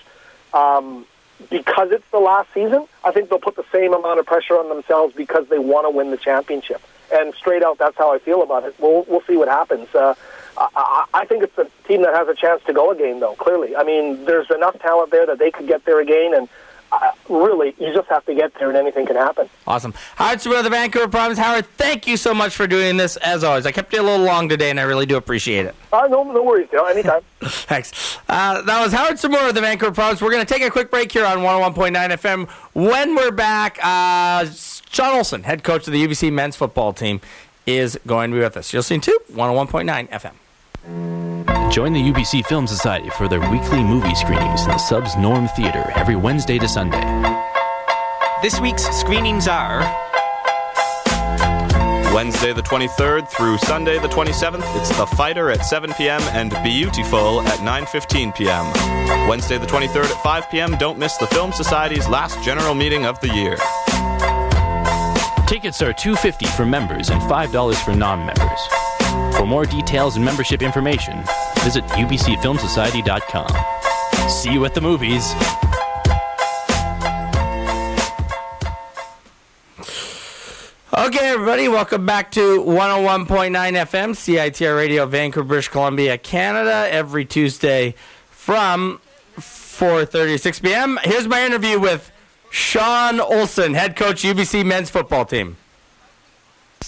um, 0.53 1.05
because 1.49 1.91
it's 1.91 2.09
the 2.11 2.19
last 2.19 2.53
season. 2.53 2.86
I 3.03 3.11
think 3.11 3.29
they'll 3.29 3.39
put 3.39 3.55
the 3.55 3.65
same 3.71 3.93
amount 3.93 4.19
of 4.19 4.25
pressure 4.25 4.57
on 4.57 4.69
themselves 4.69 5.15
because 5.15 5.47
they 5.49 5.59
want 5.59 5.86
to 5.86 5.89
win 5.89 6.11
the 6.11 6.17
championship. 6.17 6.81
And 7.13 7.34
straight 7.36 7.63
out, 7.63 7.77
that's 7.77 7.97
how 7.97 8.13
I 8.13 8.19
feel 8.19 8.41
about 8.41 8.63
it. 8.63 8.75
We'll 8.79 9.05
we'll 9.07 9.23
see 9.23 9.38
what 9.38 9.47
happens. 9.47 9.93
Uh, 9.93 10.15
I, 10.57 11.05
I 11.13 11.25
think 11.25 11.43
it's 11.43 11.55
the 11.55 11.69
team 11.88 12.01
that 12.03 12.13
has 12.13 12.27
a 12.27 12.36
chance 12.36 12.63
to 12.65 12.73
go 12.73 12.91
again, 12.91 13.19
though. 13.19 13.36
Clearly, 13.36 13.75
I 13.75 13.84
mean, 13.84 14.25
there's 14.25 14.49
enough 14.49 14.79
talent 14.79 15.11
there 15.11 15.25
that 15.25 15.38
they 15.39 15.51
could 15.51 15.67
get 15.67 15.86
there 15.86 15.99
again, 15.99 16.34
and 16.34 16.47
uh, 16.93 17.11
really, 17.29 17.73
you 17.79 17.93
just 17.93 18.07
have 18.09 18.25
to 18.25 18.35
get 18.35 18.53
there, 18.55 18.69
and 18.69 18.77
anything 18.77 19.05
can 19.05 19.15
happen. 19.15 19.49
Awesome. 19.65 19.93
Howard 20.15 20.41
Sabu 20.41 20.55
of 20.55 20.63
the 20.63 20.69
Vancouver 20.69 21.07
Province. 21.07 21.39
Howard, 21.39 21.65
thank 21.77 22.05
you 22.05 22.17
so 22.17 22.33
much 22.33 22.55
for 22.55 22.67
doing 22.67 22.97
this, 22.97 23.17
as 23.17 23.43
always. 23.43 23.65
I 23.65 23.71
kept 23.71 23.93
you 23.93 24.01
a 24.01 24.03
little 24.03 24.25
long 24.25 24.47
today, 24.47 24.69
and 24.69 24.79
I 24.79 24.83
really 24.83 25.05
do 25.05 25.17
appreciate 25.17 25.65
it. 25.65 25.75
Uh, 25.91 26.07
no, 26.09 26.23
no 26.23 26.43
worries, 26.43 26.69
Dale. 26.69 26.85
Anytime. 26.85 27.21
Thanks. 27.41 28.17
Uh, 28.29 28.61
that 28.61 28.83
was 28.83 28.93
Howard 28.93 29.15
Tsumura 29.15 29.49
of 29.49 29.55
the 29.55 29.61
Vancouver 29.61 29.91
Province. 29.91 30.21
We're 30.21 30.31
going 30.31 30.45
to 30.45 30.53
take 30.53 30.63
a 30.63 30.69
quick 30.69 30.91
break 30.91 31.11
here 31.11 31.25
on 31.25 31.39
101.9 31.39 31.93
FM. 31.93 32.49
When 32.73 33.15
we're 33.15 33.31
back, 33.31 33.79
uh, 33.83 34.45
Shawn 34.89 35.15
Olson, 35.17 35.43
head 35.43 35.63
coach 35.63 35.87
of 35.87 35.93
the 35.93 36.05
UBC 36.05 36.31
men's 36.31 36.55
football 36.55 36.93
team, 36.93 37.21
is 37.65 37.97
going 38.05 38.31
to 38.31 38.37
be 38.37 38.43
with 38.43 38.57
us. 38.57 38.73
You'll 38.73 38.83
see 38.83 38.95
him 38.95 39.01
too, 39.01 39.19
101.9 39.31 40.09
FM. 40.09 41.52
Join 41.74 41.91
the 41.91 42.11
UBC 42.11 42.45
Film 42.45 42.67
Society 42.67 43.09
for 43.09 43.28
their 43.28 43.39
weekly 43.49 43.84
movie 43.84 44.13
screenings 44.13 44.61
in 44.61 44.67
the 44.67 44.78
Subs 44.78 45.17
Norm 45.17 45.47
Theater 45.47 45.91
every 45.95 46.15
Wednesday 46.15 46.59
to 46.59 46.67
Sunday. 46.67 47.01
This 48.43 48.59
week's 48.59 48.84
screenings 48.95 49.47
are 49.47 49.80
Wednesday 52.13 52.53
the 52.53 52.61
23rd 52.61 53.28
through 53.28 53.57
Sunday 53.57 53.97
the 53.97 54.07
27th, 54.07 54.61
it's 54.80 54.95
The 54.95 55.07
Fighter 55.07 55.49
at 55.49 55.65
7 55.65 55.91
p.m. 55.95 56.21
and 56.34 56.51
Beautiful 56.61 57.41
at 57.41 57.57
9:15 57.57 58.36
p.m. 58.36 59.28
Wednesday 59.28 59.57
the 59.57 59.65
23rd 59.65 60.11
at 60.11 60.21
5 60.21 60.51
p.m. 60.51 60.78
Don't 60.78 60.99
miss 60.99 61.17
the 61.17 61.26
Film 61.26 61.51
Society's 61.51 62.07
last 62.07 62.39
general 62.43 62.76
meeting 62.76 63.07
of 63.07 63.19
the 63.19 63.30
year. 63.30 63.57
Tickets 65.47 65.82
are 65.82 65.91
$2.50 65.91 66.55
for 66.55 66.67
members 66.67 67.09
and 67.09 67.19
$5 67.24 67.84
for 67.84 67.95
non-members. 67.95 68.92
For 69.38 69.45
more 69.45 69.65
details 69.65 70.15
and 70.15 70.23
membership 70.23 70.61
information, 70.61 71.21
visit 71.59 71.84
ubcfilmsociety.com. 71.86 74.29
See 74.29 74.53
you 74.53 74.63
at 74.65 74.73
the 74.73 74.81
movies. 74.81 75.34
Okay, 80.95 81.29
everybody, 81.29 81.67
welcome 81.67 82.05
back 82.05 82.29
to 82.31 82.61
101.9 82.61 83.25
FM, 83.25 84.11
CITR 84.11 84.77
Radio, 84.77 85.07
Vancouver, 85.07 85.47
British 85.47 85.67
Columbia, 85.67 86.19
Canada, 86.19 86.88
every 86.91 87.25
Tuesday 87.25 87.95
from 88.29 89.01
4.30 89.38 90.11
to 90.11 90.38
6 90.38 90.59
p.m. 90.59 90.99
Here's 91.03 91.27
my 91.27 91.43
interview 91.43 91.79
with 91.79 92.11
Shawn 92.51 93.19
Olson, 93.19 93.73
head 93.73 93.95
coach, 93.95 94.21
UBC 94.21 94.63
men's 94.63 94.91
football 94.91 95.25
team. 95.25 95.57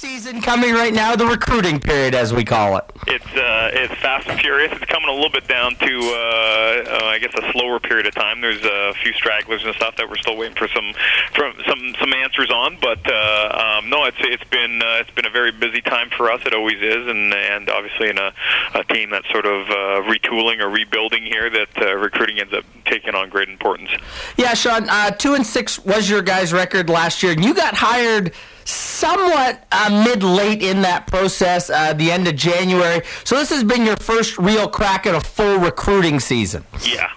Season 0.05 0.39
coming 0.39 0.75
right 0.75 0.93
now, 0.93 1.15
the 1.15 1.25
recruiting 1.25 1.79
period, 1.79 2.13
as 2.13 2.31
we 2.31 2.45
call 2.45 2.77
it. 2.77 2.85
It's 3.07 3.25
uh, 3.25 3.71
it's 3.73 3.93
fast 3.95 4.27
and 4.27 4.39
furious. 4.39 4.71
It's 4.71 4.85
coming 4.85 5.09
a 5.09 5.11
little 5.11 5.31
bit 5.31 5.47
down 5.47 5.73
to 5.77 5.85
uh, 5.85 7.01
uh, 7.01 7.05
I 7.05 7.17
guess 7.17 7.33
a 7.33 7.51
slower 7.51 7.79
period 7.79 8.05
of 8.05 8.13
time. 8.13 8.39
There's 8.39 8.63
a 8.63 8.93
few 9.01 9.13
stragglers 9.13 9.65
and 9.65 9.73
stuff 9.73 9.95
that 9.95 10.07
we're 10.07 10.17
still 10.17 10.37
waiting 10.37 10.55
for 10.55 10.67
some 10.67 10.93
from 11.33 11.55
some 11.67 11.95
some 11.99 12.13
answers 12.13 12.51
on. 12.51 12.77
But 12.79 12.99
uh, 13.11 13.79
um, 13.79 13.89
no, 13.89 14.05
it's 14.05 14.17
it's 14.19 14.43
been 14.43 14.79
uh, 14.83 14.97
it's 14.99 15.09
been 15.09 15.25
a 15.25 15.31
very 15.31 15.51
busy 15.51 15.81
time 15.81 16.11
for 16.15 16.31
us. 16.31 16.39
It 16.45 16.53
always 16.53 16.79
is, 16.79 17.07
and 17.07 17.33
and 17.33 17.67
obviously 17.71 18.09
in 18.09 18.19
a, 18.19 18.31
a 18.75 18.83
team 18.83 19.09
that's 19.09 19.29
sort 19.31 19.47
of 19.47 19.67
uh, 19.69 19.73
retooling 20.07 20.59
or 20.59 20.69
rebuilding 20.69 21.23
here, 21.23 21.49
that 21.49 21.81
uh, 21.81 21.95
recruiting 21.95 22.39
ends 22.39 22.53
up 22.53 22.63
taking 22.85 23.15
on 23.15 23.29
great 23.29 23.49
importance. 23.49 23.89
Yeah, 24.37 24.53
Shawn, 24.53 24.87
uh, 24.87 25.11
two 25.11 25.33
and 25.33 25.45
six 25.45 25.83
was 25.83 26.07
your 26.07 26.21
guys' 26.21 26.53
record 26.53 26.91
last 26.91 27.23
year, 27.23 27.31
and 27.31 27.43
you 27.43 27.55
got 27.55 27.73
hired 27.73 28.33
somewhat 28.65 29.65
uh, 29.71 30.03
mid 30.05 30.23
late 30.23 30.61
in 30.61 30.81
that 30.81 31.07
process, 31.07 31.69
uh, 31.69 31.93
the 31.93 32.11
end 32.11 32.27
of 32.27 32.35
January. 32.35 33.01
So 33.23 33.35
this 33.35 33.49
has 33.49 33.63
been 33.63 33.85
your 33.85 33.97
first 33.97 34.37
real 34.37 34.67
crack 34.67 35.05
at 35.05 35.15
a 35.15 35.21
full 35.21 35.59
recruiting 35.59 36.19
season. 36.19 36.65
Yeah. 36.83 37.09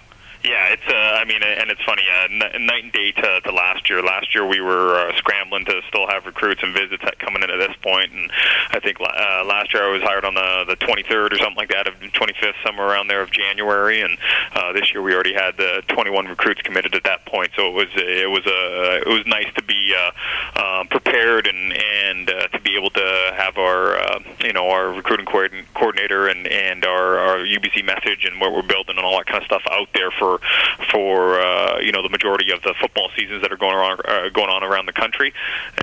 Yeah, 0.43 0.71
it's. 0.71 0.87
Uh, 0.87 0.93
I 0.95 1.25
mean, 1.25 1.43
and 1.43 1.69
it's 1.69 1.83
funny. 1.83 2.03
Uh, 2.07 2.23
n- 2.31 2.65
night 2.65 2.83
and 2.85 2.93
day 2.93 3.11
to, 3.11 3.41
to 3.41 3.51
last 3.51 3.89
year. 3.89 4.01
Last 4.01 4.33
year 4.33 4.47
we 4.47 4.61
were 4.61 4.95
uh, 4.95 5.15
scrambling 5.17 5.65
to 5.65 5.81
still 5.89 6.07
have 6.07 6.25
recruits 6.25 6.63
and 6.63 6.73
visits 6.73 7.03
coming 7.19 7.43
in 7.43 7.49
at 7.49 7.59
this 7.59 7.75
point, 7.81 8.13
and 8.13 8.31
I 8.71 8.79
think 8.79 9.01
uh, 9.01 9.43
last 9.45 9.73
year 9.73 9.83
I 9.83 9.91
was 9.91 10.01
hired 10.01 10.23
on 10.23 10.35
the 10.35 10.63
the 10.65 10.77
23rd 10.77 11.33
or 11.33 11.37
something 11.37 11.57
like 11.57 11.69
that, 11.69 11.89
of 11.89 11.95
25th, 11.95 12.53
somewhere 12.65 12.87
around 12.87 13.07
there 13.09 13.21
of 13.21 13.31
January, 13.31 13.99
and 13.99 14.17
uh, 14.53 14.71
this 14.71 14.93
year 14.93 15.01
we 15.01 15.13
already 15.13 15.33
had 15.33 15.57
the 15.57 15.83
21 15.89 16.27
recruits 16.27 16.61
committed 16.61 16.95
at 16.95 17.03
that 17.03 17.25
point. 17.25 17.51
So 17.57 17.67
it 17.67 17.73
was 17.73 17.87
it 17.95 18.29
was 18.29 18.45
a 18.47 19.01
it 19.05 19.11
was 19.11 19.27
nice 19.27 19.53
to 19.55 19.63
be 19.63 19.93
uh, 19.93 20.63
um, 20.63 20.87
prepared 20.87 21.47
and 21.47 21.73
and 21.73 22.29
uh, 22.29 22.47
to 22.47 22.61
be 22.61 22.77
able 22.77 22.91
to 22.91 23.33
have 23.35 23.57
our 23.57 23.97
uh, 23.97 24.19
you 24.39 24.53
know 24.53 24.69
our 24.69 24.93
recruiting 24.93 25.25
coordin- 25.25 25.65
coordinator 25.73 26.29
and 26.29 26.47
and 26.47 26.85
our, 26.85 27.19
our 27.19 27.37
UBC 27.39 27.83
message 27.83 28.23
and 28.23 28.39
what 28.39 28.53
we're 28.53 28.61
building 28.61 28.95
and 28.95 29.05
all 29.05 29.17
that 29.17 29.25
kind 29.25 29.43
of 29.43 29.45
stuff 29.45 29.63
out 29.69 29.89
there 29.93 30.11
for 30.11 30.28
for 30.91 31.39
uh, 31.39 31.79
you 31.79 31.91
know 31.91 32.03
the 32.03 32.09
majority 32.09 32.51
of 32.51 32.61
the 32.61 32.73
football 32.79 33.09
seasons 33.17 33.41
that 33.41 33.51
are 33.51 33.57
going 33.57 33.75
on 33.75 33.99
uh, 34.05 34.29
going 34.29 34.49
on 34.49 34.63
around 34.63 34.85
the 34.85 34.93
country, 34.93 35.33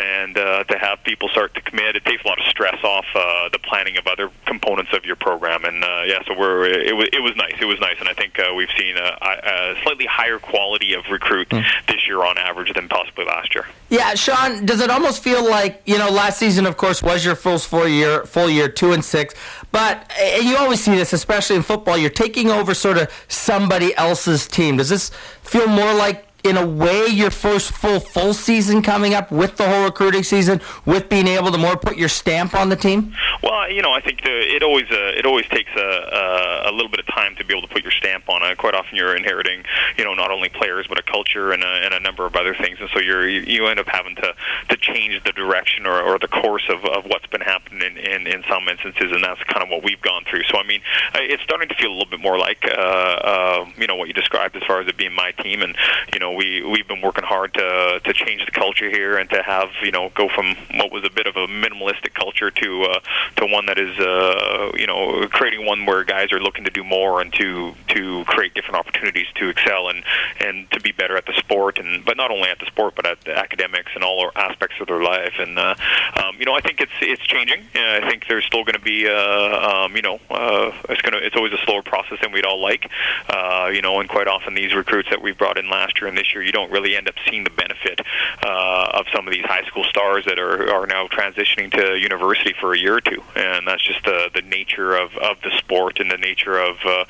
and 0.00 0.38
uh, 0.38 0.64
to 0.64 0.78
have 0.78 1.02
people 1.04 1.28
start 1.28 1.54
to 1.54 1.60
commit, 1.60 1.96
it 1.96 2.04
takes 2.04 2.22
a 2.24 2.28
lot 2.28 2.38
of 2.38 2.46
stress 2.46 2.82
off 2.84 3.06
uh, 3.14 3.48
the 3.50 3.58
planning 3.58 3.96
of 3.96 4.06
other 4.06 4.30
components 4.46 4.92
of 4.92 5.04
your 5.04 5.16
program. 5.16 5.64
And 5.64 5.82
uh, 5.82 6.02
yeah, 6.06 6.22
so 6.26 6.38
we're 6.38 6.64
it 6.66 6.96
was 6.96 7.08
it 7.12 7.22
was 7.22 7.34
nice. 7.36 7.54
It 7.60 7.66
was 7.66 7.80
nice, 7.80 7.96
and 7.98 8.08
I 8.08 8.14
think 8.14 8.38
uh, 8.38 8.54
we've 8.54 8.72
seen 8.78 8.96
a, 8.96 9.16
a 9.22 9.74
slightly 9.82 10.06
higher 10.06 10.38
quality 10.38 10.94
of 10.94 11.04
recruit 11.10 11.48
this 11.50 12.06
year 12.06 12.24
on 12.24 12.38
average 12.38 12.72
than 12.74 12.88
possibly 12.88 13.24
last 13.24 13.54
year. 13.54 13.66
Yeah, 13.88 14.14
Shawn, 14.14 14.66
does 14.66 14.80
it 14.80 14.90
almost 14.90 15.22
feel 15.22 15.48
like 15.48 15.82
you 15.86 15.98
know 15.98 16.10
last 16.10 16.38
season, 16.38 16.66
of 16.66 16.76
course, 16.76 17.02
was 17.02 17.24
your 17.24 17.34
full 17.34 17.58
full 17.58 17.88
year, 17.88 18.24
full 18.24 18.50
year, 18.50 18.68
two 18.68 18.92
and 18.92 19.04
six, 19.04 19.34
but 19.76 20.10
and 20.18 20.46
you 20.46 20.56
always 20.56 20.82
see 20.82 20.94
this, 20.94 21.12
especially 21.12 21.56
in 21.56 21.62
football, 21.62 21.98
you're 21.98 22.08
taking 22.08 22.50
over 22.50 22.72
sort 22.72 22.96
of 22.96 23.12
somebody 23.28 23.94
else's 23.96 24.46
team. 24.46 24.78
Does 24.78 24.88
this 24.88 25.10
feel 25.42 25.66
more 25.66 25.92
like? 25.92 26.25
In 26.46 26.56
a 26.56 26.64
way, 26.64 27.08
your 27.08 27.32
first 27.32 27.72
full 27.72 27.98
full 27.98 28.32
season 28.32 28.80
coming 28.80 29.14
up 29.14 29.32
with 29.32 29.56
the 29.56 29.68
whole 29.68 29.84
recruiting 29.84 30.22
season, 30.22 30.60
with 30.84 31.08
being 31.08 31.26
able 31.26 31.50
to 31.50 31.58
more 31.58 31.76
put 31.76 31.96
your 31.96 32.08
stamp 32.08 32.54
on 32.54 32.68
the 32.68 32.76
team. 32.76 33.16
Well, 33.42 33.68
you 33.68 33.82
know, 33.82 33.90
I 33.90 34.00
think 34.00 34.22
the, 34.22 34.30
it 34.30 34.62
always 34.62 34.88
uh, 34.88 35.18
it 35.18 35.26
always 35.26 35.48
takes 35.48 35.70
a, 35.76 35.80
a 35.80 36.70
a 36.70 36.72
little 36.72 36.88
bit 36.88 37.00
of 37.00 37.06
time 37.06 37.34
to 37.36 37.44
be 37.44 37.52
able 37.52 37.66
to 37.66 37.72
put 37.74 37.82
your 37.82 37.90
stamp 37.90 38.28
on 38.28 38.44
it. 38.44 38.58
Quite 38.58 38.74
often, 38.74 38.94
you're 38.94 39.16
inheriting, 39.16 39.64
you 39.96 40.04
know, 40.04 40.14
not 40.14 40.30
only 40.30 40.48
players 40.48 40.86
but 40.86 41.00
a 41.00 41.02
culture 41.02 41.50
and 41.50 41.64
a, 41.64 41.84
and 41.84 41.92
a 41.92 42.00
number 42.00 42.24
of 42.24 42.36
other 42.36 42.54
things, 42.54 42.78
and 42.80 42.88
so 42.92 43.00
you're 43.00 43.28
you, 43.28 43.66
end 43.66 43.80
up 43.80 43.88
having 43.88 44.14
to 44.16 44.32
to 44.68 44.76
change 44.76 45.22
the 45.24 45.32
direction 45.32 45.84
or, 45.84 46.00
or 46.00 46.18
the 46.18 46.28
course 46.28 46.68
of, 46.68 46.84
of 46.84 47.04
what's 47.06 47.26
been 47.26 47.40
happening 47.40 47.82
in, 47.82 47.96
in 47.98 48.26
in 48.28 48.44
some 48.48 48.68
instances, 48.68 49.10
and 49.10 49.24
that's 49.24 49.42
kind 49.44 49.64
of 49.64 49.68
what 49.68 49.82
we've 49.82 50.02
gone 50.02 50.22
through. 50.30 50.44
So, 50.44 50.58
I 50.58 50.64
mean, 50.64 50.80
uh, 51.12 51.18
it's 51.22 51.42
starting 51.42 51.68
to 51.68 51.74
feel 51.74 51.90
a 51.90 51.96
little 51.96 52.10
bit 52.10 52.20
more 52.20 52.38
like 52.38 52.64
uh, 52.64 52.70
uh, 52.70 53.66
you 53.76 53.88
know 53.88 53.96
what 53.96 54.06
you 54.06 54.14
described 54.14 54.54
as 54.54 54.62
far 54.62 54.80
as 54.80 54.86
it 54.86 54.96
being 54.96 55.12
my 55.12 55.32
team, 55.32 55.62
and 55.62 55.76
you 56.12 56.20
know, 56.20 56.35
we 56.36 56.62
we've 56.62 56.86
been 56.86 57.00
working 57.00 57.24
hard 57.24 57.54
to 57.54 58.00
to 58.04 58.12
change 58.12 58.44
the 58.44 58.52
culture 58.52 58.90
here 58.90 59.16
and 59.16 59.28
to 59.30 59.42
have 59.42 59.68
you 59.82 59.90
know 59.90 60.10
go 60.14 60.28
from 60.28 60.54
what 60.74 60.92
was 60.92 61.04
a 61.04 61.10
bit 61.10 61.26
of 61.26 61.36
a 61.36 61.46
minimalistic 61.46 62.14
culture 62.14 62.50
to 62.50 62.82
uh, 62.82 63.00
to 63.36 63.46
one 63.46 63.66
that 63.66 63.78
is 63.78 63.98
uh, 63.98 64.70
you 64.76 64.86
know 64.86 65.26
creating 65.28 65.66
one 65.66 65.86
where 65.86 66.04
guys 66.04 66.32
are 66.32 66.40
looking 66.40 66.64
to 66.64 66.70
do 66.70 66.84
more 66.84 67.20
and 67.20 67.32
to 67.32 67.74
to 67.88 68.24
create 68.26 68.54
different 68.54 68.76
opportunities 68.76 69.26
to 69.34 69.48
excel 69.48 69.88
and 69.88 70.04
and 70.40 70.70
to 70.70 70.80
be 70.80 70.92
better 70.92 71.16
at 71.16 71.26
the 71.26 71.34
sport 71.34 71.78
and 71.78 72.04
but 72.04 72.16
not 72.16 72.30
only 72.30 72.48
at 72.48 72.58
the 72.58 72.66
sport 72.66 72.94
but 72.94 73.06
at 73.06 73.20
the 73.22 73.36
academics 73.36 73.92
and 73.94 74.04
all 74.04 74.30
aspects 74.36 74.76
of 74.80 74.86
their 74.86 75.02
life. 75.02 75.34
And 75.38 75.58
uh, 75.58 75.74
um, 76.22 76.36
you 76.38 76.44
know 76.44 76.54
I 76.54 76.60
think 76.60 76.80
it's 76.80 76.92
it's 77.00 77.22
changing. 77.22 77.60
Uh, 77.74 78.00
I 78.02 78.08
think 78.08 78.26
there's 78.28 78.44
still 78.44 78.64
going 78.64 78.74
to 78.74 78.80
be 78.80 79.08
uh, 79.08 79.84
um, 79.84 79.96
you 79.96 80.02
know 80.02 80.18
uh, 80.30 80.72
it's 80.88 81.02
to 81.02 81.16
it's 81.18 81.36
always 81.36 81.52
a 81.52 81.64
slower 81.64 81.82
process 81.82 82.18
than 82.22 82.32
we'd 82.32 82.46
all 82.46 82.60
like. 82.60 82.90
Uh, 83.28 83.70
you 83.72 83.82
know 83.82 84.00
and 84.00 84.08
quite 84.08 84.28
often 84.28 84.54
these 84.54 84.74
recruits 84.74 85.10
that 85.10 85.22
we 85.22 85.32
brought 85.32 85.58
in 85.58 85.68
last 85.70 86.00
year 86.00 86.08
and 86.08 86.15
this 86.16 86.34
year 86.34 86.42
you 86.42 86.52
don't 86.52 86.70
really 86.70 86.96
end 86.96 87.08
up 87.08 87.14
seeing 87.28 87.44
the 87.44 87.50
benefit 87.50 88.00
uh, 88.42 88.90
of 88.94 89.06
some 89.14 89.26
of 89.26 89.32
these 89.32 89.44
high 89.44 89.64
school 89.64 89.84
stars 89.84 90.24
that 90.26 90.38
are 90.38 90.72
are 90.72 90.86
now 90.86 91.06
transitioning 91.08 91.70
to 91.70 91.96
university 91.96 92.54
for 92.60 92.74
a 92.74 92.78
year 92.78 92.96
or 92.96 93.00
two 93.00 93.22
and 93.34 93.66
that's 93.66 93.82
just 93.82 94.02
the 94.04 94.30
the 94.34 94.42
nature 94.42 94.96
of 94.96 95.16
of 95.18 95.40
the 95.42 95.50
sport 95.58 96.00
and 96.00 96.10
the 96.10 96.18
nature 96.18 96.58
of 96.58 96.76
uh, 96.84 97.04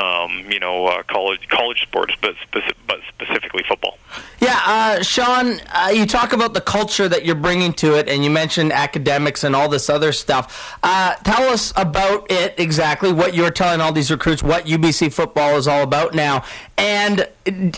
um, 0.00 0.50
you 0.50 0.60
know 0.60 0.86
uh, 0.86 1.02
college 1.04 1.46
college 1.48 1.82
sports 1.82 2.14
but 2.20 2.34
speci- 2.36 2.72
but 2.86 2.98
specifically 3.08 3.62
football 3.68 3.98
Yeah, 4.40 4.60
uh, 4.66 5.02
Shawn, 5.02 5.60
uh, 5.72 5.90
you 5.94 6.04
talk 6.06 6.32
about 6.32 6.54
the 6.54 6.60
culture 6.60 7.08
that 7.08 7.24
you're 7.24 7.34
bringing 7.34 7.72
to 7.74 7.96
it, 7.98 8.08
and 8.08 8.24
you 8.24 8.30
mentioned 8.30 8.72
academics 8.72 9.44
and 9.44 9.54
all 9.54 9.68
this 9.68 9.88
other 9.88 10.12
stuff. 10.12 10.76
Uh, 10.82 11.14
tell 11.24 11.48
us 11.48 11.72
about 11.76 12.30
it 12.30 12.54
exactly, 12.58 13.12
what 13.12 13.34
you're 13.34 13.50
telling 13.50 13.80
all 13.80 13.92
these 13.92 14.10
recruits, 14.10 14.42
what 14.42 14.66
UBC 14.66 15.12
football 15.12 15.56
is 15.56 15.68
all 15.68 15.82
about 15.82 16.14
now, 16.14 16.44
and 16.82 17.28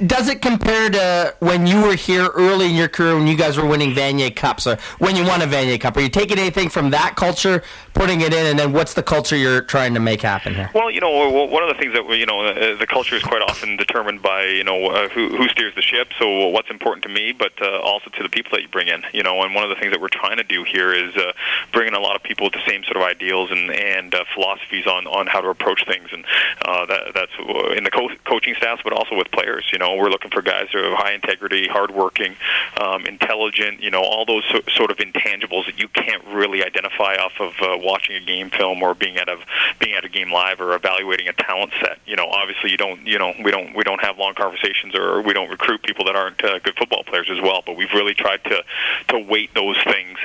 does 0.07 0.29
it 0.31 0.41
compare 0.41 0.89
to 0.89 1.35
when 1.41 1.67
you 1.67 1.83
were 1.83 1.95
here 1.95 2.29
early 2.35 2.71
in 2.71 2.75
your 2.75 2.89
career 2.89 3.15
when 3.17 3.27
you 3.27 3.37
guys 3.37 3.59
were 3.59 3.67
winning 3.67 3.93
Vanier 3.93 4.35
Cups, 4.35 4.67
or 4.67 4.79
when 4.99 5.15
you 5.15 5.25
won 5.25 5.43
a 5.43 5.47
Vanier 5.47 5.79
Cup? 5.79 5.99
Are 5.99 6.01
you 6.01 6.09
taking 6.09 6.39
anything 6.39 6.71
from 6.71 6.89
that 6.91 7.15
culture, 7.15 7.63
putting 7.93 8.23
it 8.23 8.33
in, 8.33 8.47
and 8.47 8.59
then 8.59 8.73
what's 8.73 8.95
the 8.95 9.03
culture 9.03 9.37
you're 9.37 9.61
trying 9.61 9.93
to 9.93 10.01
make 10.01 10.23
happen 10.23 10.55
here? 10.55 10.71
Well, 10.75 10.91
you 10.91 11.01
know, 11.01 11.29
one 11.29 11.63
of 11.63 11.69
the 11.69 11.75
things 11.75 11.93
that 11.93 12.09
you 12.17 12.25
know, 12.25 12.47
uh, 12.47 12.79
the 12.79 12.87
culture 12.87 13.15
is 13.15 13.23
quite 13.23 13.43
often 13.43 13.77
determined 13.77 14.23
by 14.23 14.47
you 14.47 14.65
know 14.65 14.87
uh, 14.87 15.09
who, 15.11 15.37
who 15.37 15.49
steers 15.49 15.75
the 15.75 15.83
ship. 15.83 16.09
So 16.19 16.49
what's 16.49 16.71
important 16.71 17.03
to 17.03 17.11
me, 17.11 17.33
but 17.33 17.53
uh, 17.61 17.81
also 17.81 18.09
to 18.09 18.23
the 18.23 18.31
people 18.31 18.53
that 18.53 18.63
you 18.63 18.69
bring 18.69 18.89
in. 18.89 19.03
You 19.13 19.23
know, 19.23 19.43
and 19.43 19.55
one 19.55 19.65
of 19.65 19.71
the 19.71 19.77
things 19.77 19.93
that 19.93 20.01
we're 20.01 20.09
trying 20.09 20.39
to 20.39 20.45
do 20.45 20.65
here 20.65 20.95
is 20.95 21.15
uh, 21.15 21.33
bring 21.73 21.89
in 21.89 21.95
a 21.95 22.01
lot 22.01 22.17
of 22.17 22.23
people 22.23 22.47
with 22.47 22.55
the 22.55 22.65
same 22.67 22.85
sort 22.85 22.97
of 22.97 23.03
ideals 23.03 23.51
and 23.51 23.71
and 23.71 24.15
uh, 24.15 24.25
philosophies 24.35 24.87
on 24.87 25.07
on 25.07 25.27
how 25.27 25.43
to 25.43 25.49
approach 25.49 25.85
things, 25.87 26.09
and 26.11 26.25
uh, 26.65 26.87
that, 26.87 27.13
that's 27.15 27.33
in 27.77 27.85
the 27.85 27.91
co- 27.91 28.09
coaching 28.25 28.55
staffs, 28.55 28.81
but 28.83 28.94
also 28.95 29.17
with 29.17 29.31
players. 29.31 29.69
You 29.73 29.79
know, 29.79 29.97
we're 29.97 30.11
looking 30.11 30.31
for 30.31 30.43
guys 30.43 30.69
who 30.73 30.79
are 30.79 30.95
high 30.97 31.13
integrity, 31.13 31.69
hardworking, 31.69 32.37
um, 32.81 33.07
intelligent. 33.07 33.83
You 33.83 33.91
know, 33.91 34.03
all 34.03 34.25
those 34.25 34.45
so, 34.51 34.61
sort 34.73 34.91
of 34.91 34.99
intangibles 34.99 35.67
that 35.67 35.79
you 35.79 35.89
can't 35.89 36.25
really 36.27 36.65
identify 36.65 37.17
off 37.17 37.33
of 37.41 37.53
uh, 37.61 37.79
watching 37.79 38.17
a 38.17 38.25
game 38.25 38.51
film 38.51 38.83
or 38.83 38.95
being 38.95 39.17
at 39.17 39.29
a 39.29 39.39
being 39.79 39.95
at 39.95 40.05
a 40.05 40.09
game 40.09 40.33
live 40.33 40.61
or 40.61 40.75
evaluating 40.75 41.29
a 41.29 41.33
talent 41.33 41.73
set. 41.81 41.99
You 42.07 42.17
know, 42.17 42.27
obviously 42.27 42.71
you 42.71 42.77
don't. 42.77 43.07
You 43.07 43.19
know, 43.19 43.35
we 43.43 43.51
don't 43.51 43.75
we 43.75 43.85
don't 43.85 44.01
have 44.01 44.19
long 44.19 44.35
conversations 44.35 44.95
or 44.95 45.23
we 45.23 45.33
don't 45.33 45.51
recruit 45.51 45.83
people 45.83 46.05
that 46.07 46.17
aren't 46.17 46.43
uh, 46.45 46.59
good 46.61 46.77
football 46.77 47.05
players 47.05 47.29
as 47.31 47.41
well. 47.41 47.63
But 47.65 47.77
we've 47.77 47.93
really 47.93 48.15
tried 48.15 48.43
to 48.45 48.65
to 49.09 49.19
weight 49.19 49.53
those 49.55 49.77
things 49.85 50.19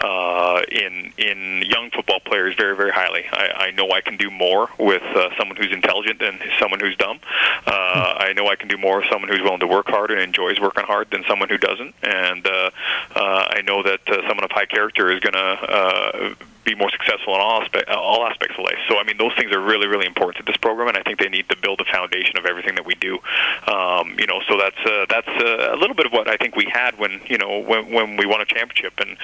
uh, 0.00 0.62
in 0.70 1.12
in 1.18 1.62
young 1.62 1.90
football 1.90 2.20
players 2.20 2.54
very 2.56 2.76
very 2.76 2.90
highly. 2.90 3.24
I, 3.32 3.66
I 3.66 3.70
know 3.72 3.90
I 3.90 4.00
can 4.00 4.16
do 4.16 4.30
more 4.30 4.68
with 4.78 5.02
uh, 5.02 5.30
someone 5.38 5.56
who's 5.56 5.72
intelligent 5.72 6.18
than 6.20 6.38
someone 6.58 6.80
who's 6.80 6.96
dumb. 6.96 7.18
Uh, 7.66 8.05
I 8.18 8.32
know 8.32 8.46
I 8.46 8.56
can 8.56 8.68
do 8.68 8.76
more 8.76 8.98
with 8.98 9.06
someone 9.10 9.30
who's 9.30 9.40
willing 9.40 9.60
to 9.60 9.66
work 9.66 9.88
hard 9.88 10.10
and 10.10 10.20
enjoys 10.20 10.60
working 10.60 10.84
hard 10.84 11.10
than 11.10 11.24
someone 11.28 11.48
who 11.48 11.58
doesn't. 11.58 11.94
And 12.02 12.46
uh, 12.46 12.70
uh, 13.14 13.46
I 13.50 13.62
know 13.62 13.82
that 13.82 14.00
uh, 14.08 14.26
someone 14.28 14.44
of 14.44 14.50
high 14.50 14.66
character 14.66 15.10
is 15.10 15.20
going 15.20 15.34
to 15.34 15.38
uh, 15.38 16.34
be 16.66 16.74
more 16.74 16.90
successful 16.90 17.34
in 17.34 17.40
all, 17.40 17.62
aspe- 17.62 17.88
all 17.88 18.26
aspects 18.26 18.56
of 18.58 18.64
life. 18.64 18.78
So 18.88 18.98
I 18.98 19.04
mean, 19.04 19.16
those 19.16 19.32
things 19.38 19.52
are 19.52 19.60
really 19.60 19.86
really 19.86 20.06
important 20.06 20.44
to 20.44 20.50
this 20.50 20.56
program, 20.58 20.88
and 20.88 20.96
I 20.96 21.02
think 21.02 21.20
they 21.20 21.28
need 21.28 21.48
to 21.48 21.56
build 21.56 21.78
the 21.78 21.86
foundation 21.90 22.36
of 22.36 22.44
everything 22.44 22.74
that 22.74 22.84
we 22.84 22.94
do. 22.96 23.18
Um, 23.66 24.16
you 24.18 24.26
know, 24.26 24.42
so 24.48 24.58
that's 24.58 24.82
uh, 24.84 25.06
that's 25.08 25.28
uh, 25.28 25.72
a 25.72 25.76
little 25.76 25.94
bit 25.94 26.06
of 26.06 26.12
what 26.12 26.28
I 26.28 26.36
think 26.36 26.56
we 26.56 26.66
had 26.70 26.98
when 26.98 27.20
you 27.26 27.38
know 27.38 27.60
when, 27.60 27.90
when 27.90 28.16
we 28.16 28.26
won 28.26 28.40
a 28.40 28.44
championship, 28.44 28.94
and 28.98 29.16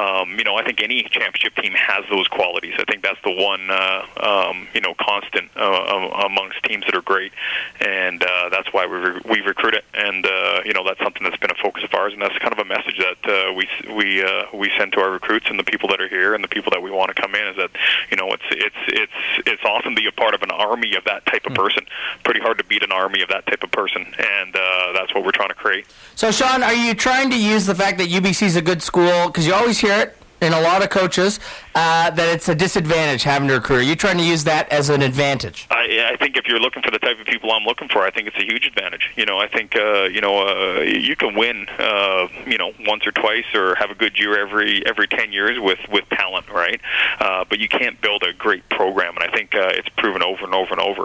um, 0.00 0.38
you 0.38 0.44
know 0.44 0.56
I 0.56 0.64
think 0.64 0.82
any 0.82 1.02
championship 1.10 1.56
team 1.56 1.72
has 1.72 2.04
those 2.10 2.28
qualities. 2.28 2.74
I 2.78 2.84
think 2.84 3.02
that's 3.02 3.20
the 3.24 3.32
one 3.32 3.68
uh, 3.70 4.06
um, 4.20 4.68
you 4.72 4.80
know 4.80 4.94
constant 4.94 5.50
uh, 5.56 5.84
um, 5.88 6.30
amongst 6.30 6.62
teams 6.62 6.84
that 6.86 6.94
are 6.94 7.02
great, 7.02 7.32
and 7.80 8.22
uh, 8.22 8.48
that's 8.50 8.72
why 8.72 8.86
we 8.86 8.96
re- 8.96 9.20
we 9.24 9.40
recruit 9.40 9.74
it, 9.74 9.84
and 9.94 10.24
uh, 10.24 10.60
you 10.64 10.72
know 10.72 10.84
that's 10.84 11.00
something 11.00 11.24
that's 11.24 11.38
been 11.38 11.50
a 11.50 11.60
focus 11.62 11.82
of 11.82 11.92
ours, 11.94 12.12
and 12.12 12.22
that's 12.22 12.38
kind 12.38 12.52
of 12.52 12.58
a 12.60 12.64
message 12.64 12.98
that 12.98 13.18
uh, 13.28 13.52
we 13.52 13.68
we 13.92 14.22
uh, 14.22 14.44
we 14.54 14.70
send 14.78 14.92
to 14.92 15.00
our 15.00 15.10
recruits 15.10 15.46
and 15.50 15.58
the 15.58 15.64
people 15.64 15.88
that 15.88 16.00
are 16.00 16.08
here 16.08 16.34
and 16.34 16.44
the 16.44 16.48
people 16.48 16.70
that 16.70 16.82
we 16.84 16.90
want 16.90 17.14
to 17.14 17.20
come 17.20 17.34
in 17.34 17.48
is 17.48 17.56
that 17.56 17.70
you 18.10 18.16
know 18.16 18.30
it's 18.32 18.44
it's 18.50 18.76
it's 18.88 19.12
it's 19.46 19.64
awesome 19.64 19.96
to 19.96 20.00
be 20.00 20.06
a 20.06 20.12
part 20.12 20.34
of 20.34 20.42
an 20.42 20.50
army 20.50 20.94
of 20.94 21.04
that 21.04 21.26
type 21.26 21.46
of 21.46 21.54
person. 21.54 21.84
Pretty 22.22 22.40
hard 22.40 22.58
to 22.58 22.64
beat 22.64 22.82
an 22.84 22.92
army 22.92 23.22
of 23.22 23.28
that 23.30 23.46
type 23.46 23.62
of 23.62 23.72
person, 23.72 24.04
and 24.04 24.54
uh, 24.54 24.92
that's 24.92 25.14
what 25.14 25.24
we're 25.24 25.32
trying 25.32 25.48
to 25.48 25.54
create. 25.54 25.86
So, 26.14 26.30
Shawn, 26.30 26.62
are 26.62 26.74
you 26.74 26.94
trying 26.94 27.30
to 27.30 27.38
use 27.38 27.66
the 27.66 27.74
fact 27.74 27.98
that 27.98 28.08
UBC 28.08 28.42
is 28.42 28.56
a 28.56 28.62
good 28.62 28.82
school 28.82 29.26
because 29.26 29.46
you 29.46 29.54
always 29.54 29.78
hear 29.78 29.98
it 29.98 30.16
in 30.44 30.52
a 30.52 30.60
lot 30.60 30.82
of 30.82 30.90
coaches 30.90 31.40
uh, 31.74 32.10
that 32.10 32.28
it's 32.28 32.48
a 32.48 32.54
disadvantage 32.54 33.22
having 33.22 33.48
to 33.48 33.54
recruit? 33.54 33.78
Are 33.78 33.82
you 33.82 33.96
trying 33.96 34.18
to 34.18 34.24
use 34.24 34.44
that 34.44 34.70
as 34.70 34.90
an 34.90 35.02
advantage? 35.02 35.66
I, 35.70 36.12
I 36.12 36.16
think 36.16 36.36
if 36.36 36.46
you're 36.46 36.60
looking 36.60 36.82
for 36.82 36.90
the 36.90 36.98
type 36.98 37.18
of 37.18 37.26
people 37.26 37.50
I'm 37.52 37.64
looking 37.64 37.88
for, 37.88 38.02
I 38.02 38.10
think 38.10 38.28
it's 38.28 38.36
a 38.36 38.44
huge 38.44 38.66
advantage. 38.66 39.10
You 39.16 39.26
know, 39.26 39.38
I 39.38 39.48
think 39.48 39.76
uh, 39.76 40.04
you 40.04 40.20
know 40.20 40.46
uh, 40.46 40.80
you 40.82 41.16
can 41.16 41.34
win, 41.34 41.66
uh, 41.78 42.28
you 42.46 42.58
know, 42.58 42.72
once 42.86 43.06
or 43.06 43.12
twice, 43.12 43.46
or 43.54 43.74
have 43.76 43.90
a 43.90 43.94
good 43.94 44.18
year 44.18 44.38
every 44.38 44.84
every 44.86 45.06
ten 45.06 45.32
years 45.32 45.58
with 45.58 45.80
with 45.90 46.08
talent, 46.10 46.48
right? 46.50 46.80
Uh, 47.20 47.44
but 47.48 47.58
you 47.58 47.68
can't 47.68 48.00
build 48.00 48.22
a 48.22 48.32
great 48.32 48.68
program, 48.68 49.16
and 49.16 49.24
I 49.24 49.34
think 49.34 49.54
uh, 49.54 49.72
it's 49.74 49.88
proven 49.90 50.22
over 50.22 50.44
and 50.44 50.54
over 50.54 50.72
and 50.72 50.80
over. 50.80 51.02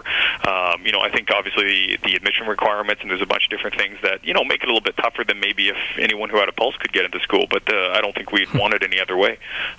Um, 0.48 0.86
you 0.86 0.92
know, 0.92 1.02
I 1.02 1.10
think 1.10 1.30
obviously 1.32 1.98
the 2.04 2.16
admission 2.16 2.48
requirements, 2.48 3.02
and 3.02 3.10
there's 3.10 3.22
a 3.22 3.26
bunch 3.26 3.46
of 3.46 3.50
different 3.50 3.78
things 3.78 3.98
that 4.04 4.24
you 4.24 4.34
know 4.34 4.44
make 4.44 4.64
it 4.64 4.66
a 4.66 4.74
little 4.74 4.82
bit 4.82 4.98
tougher 4.98 5.24
than 5.24 5.40
maybe 5.40 5.70
if 5.70 5.78
anyone 5.98 6.30
who 6.30 6.38
had 6.38 6.50
a 6.50 6.54
pulse 6.54 6.76
could 6.78 6.94
get 6.94 7.06
into 7.06 7.20
school. 7.20 7.46
But 7.50 7.72
uh, 7.72 7.92
I 7.94 8.02
don't 8.02 8.16
think 8.16 8.32
we'd 8.32 8.54
want 8.60 8.74
it 8.74 8.84
any 8.84 9.00
other 9.00 9.18
way. 9.18 9.29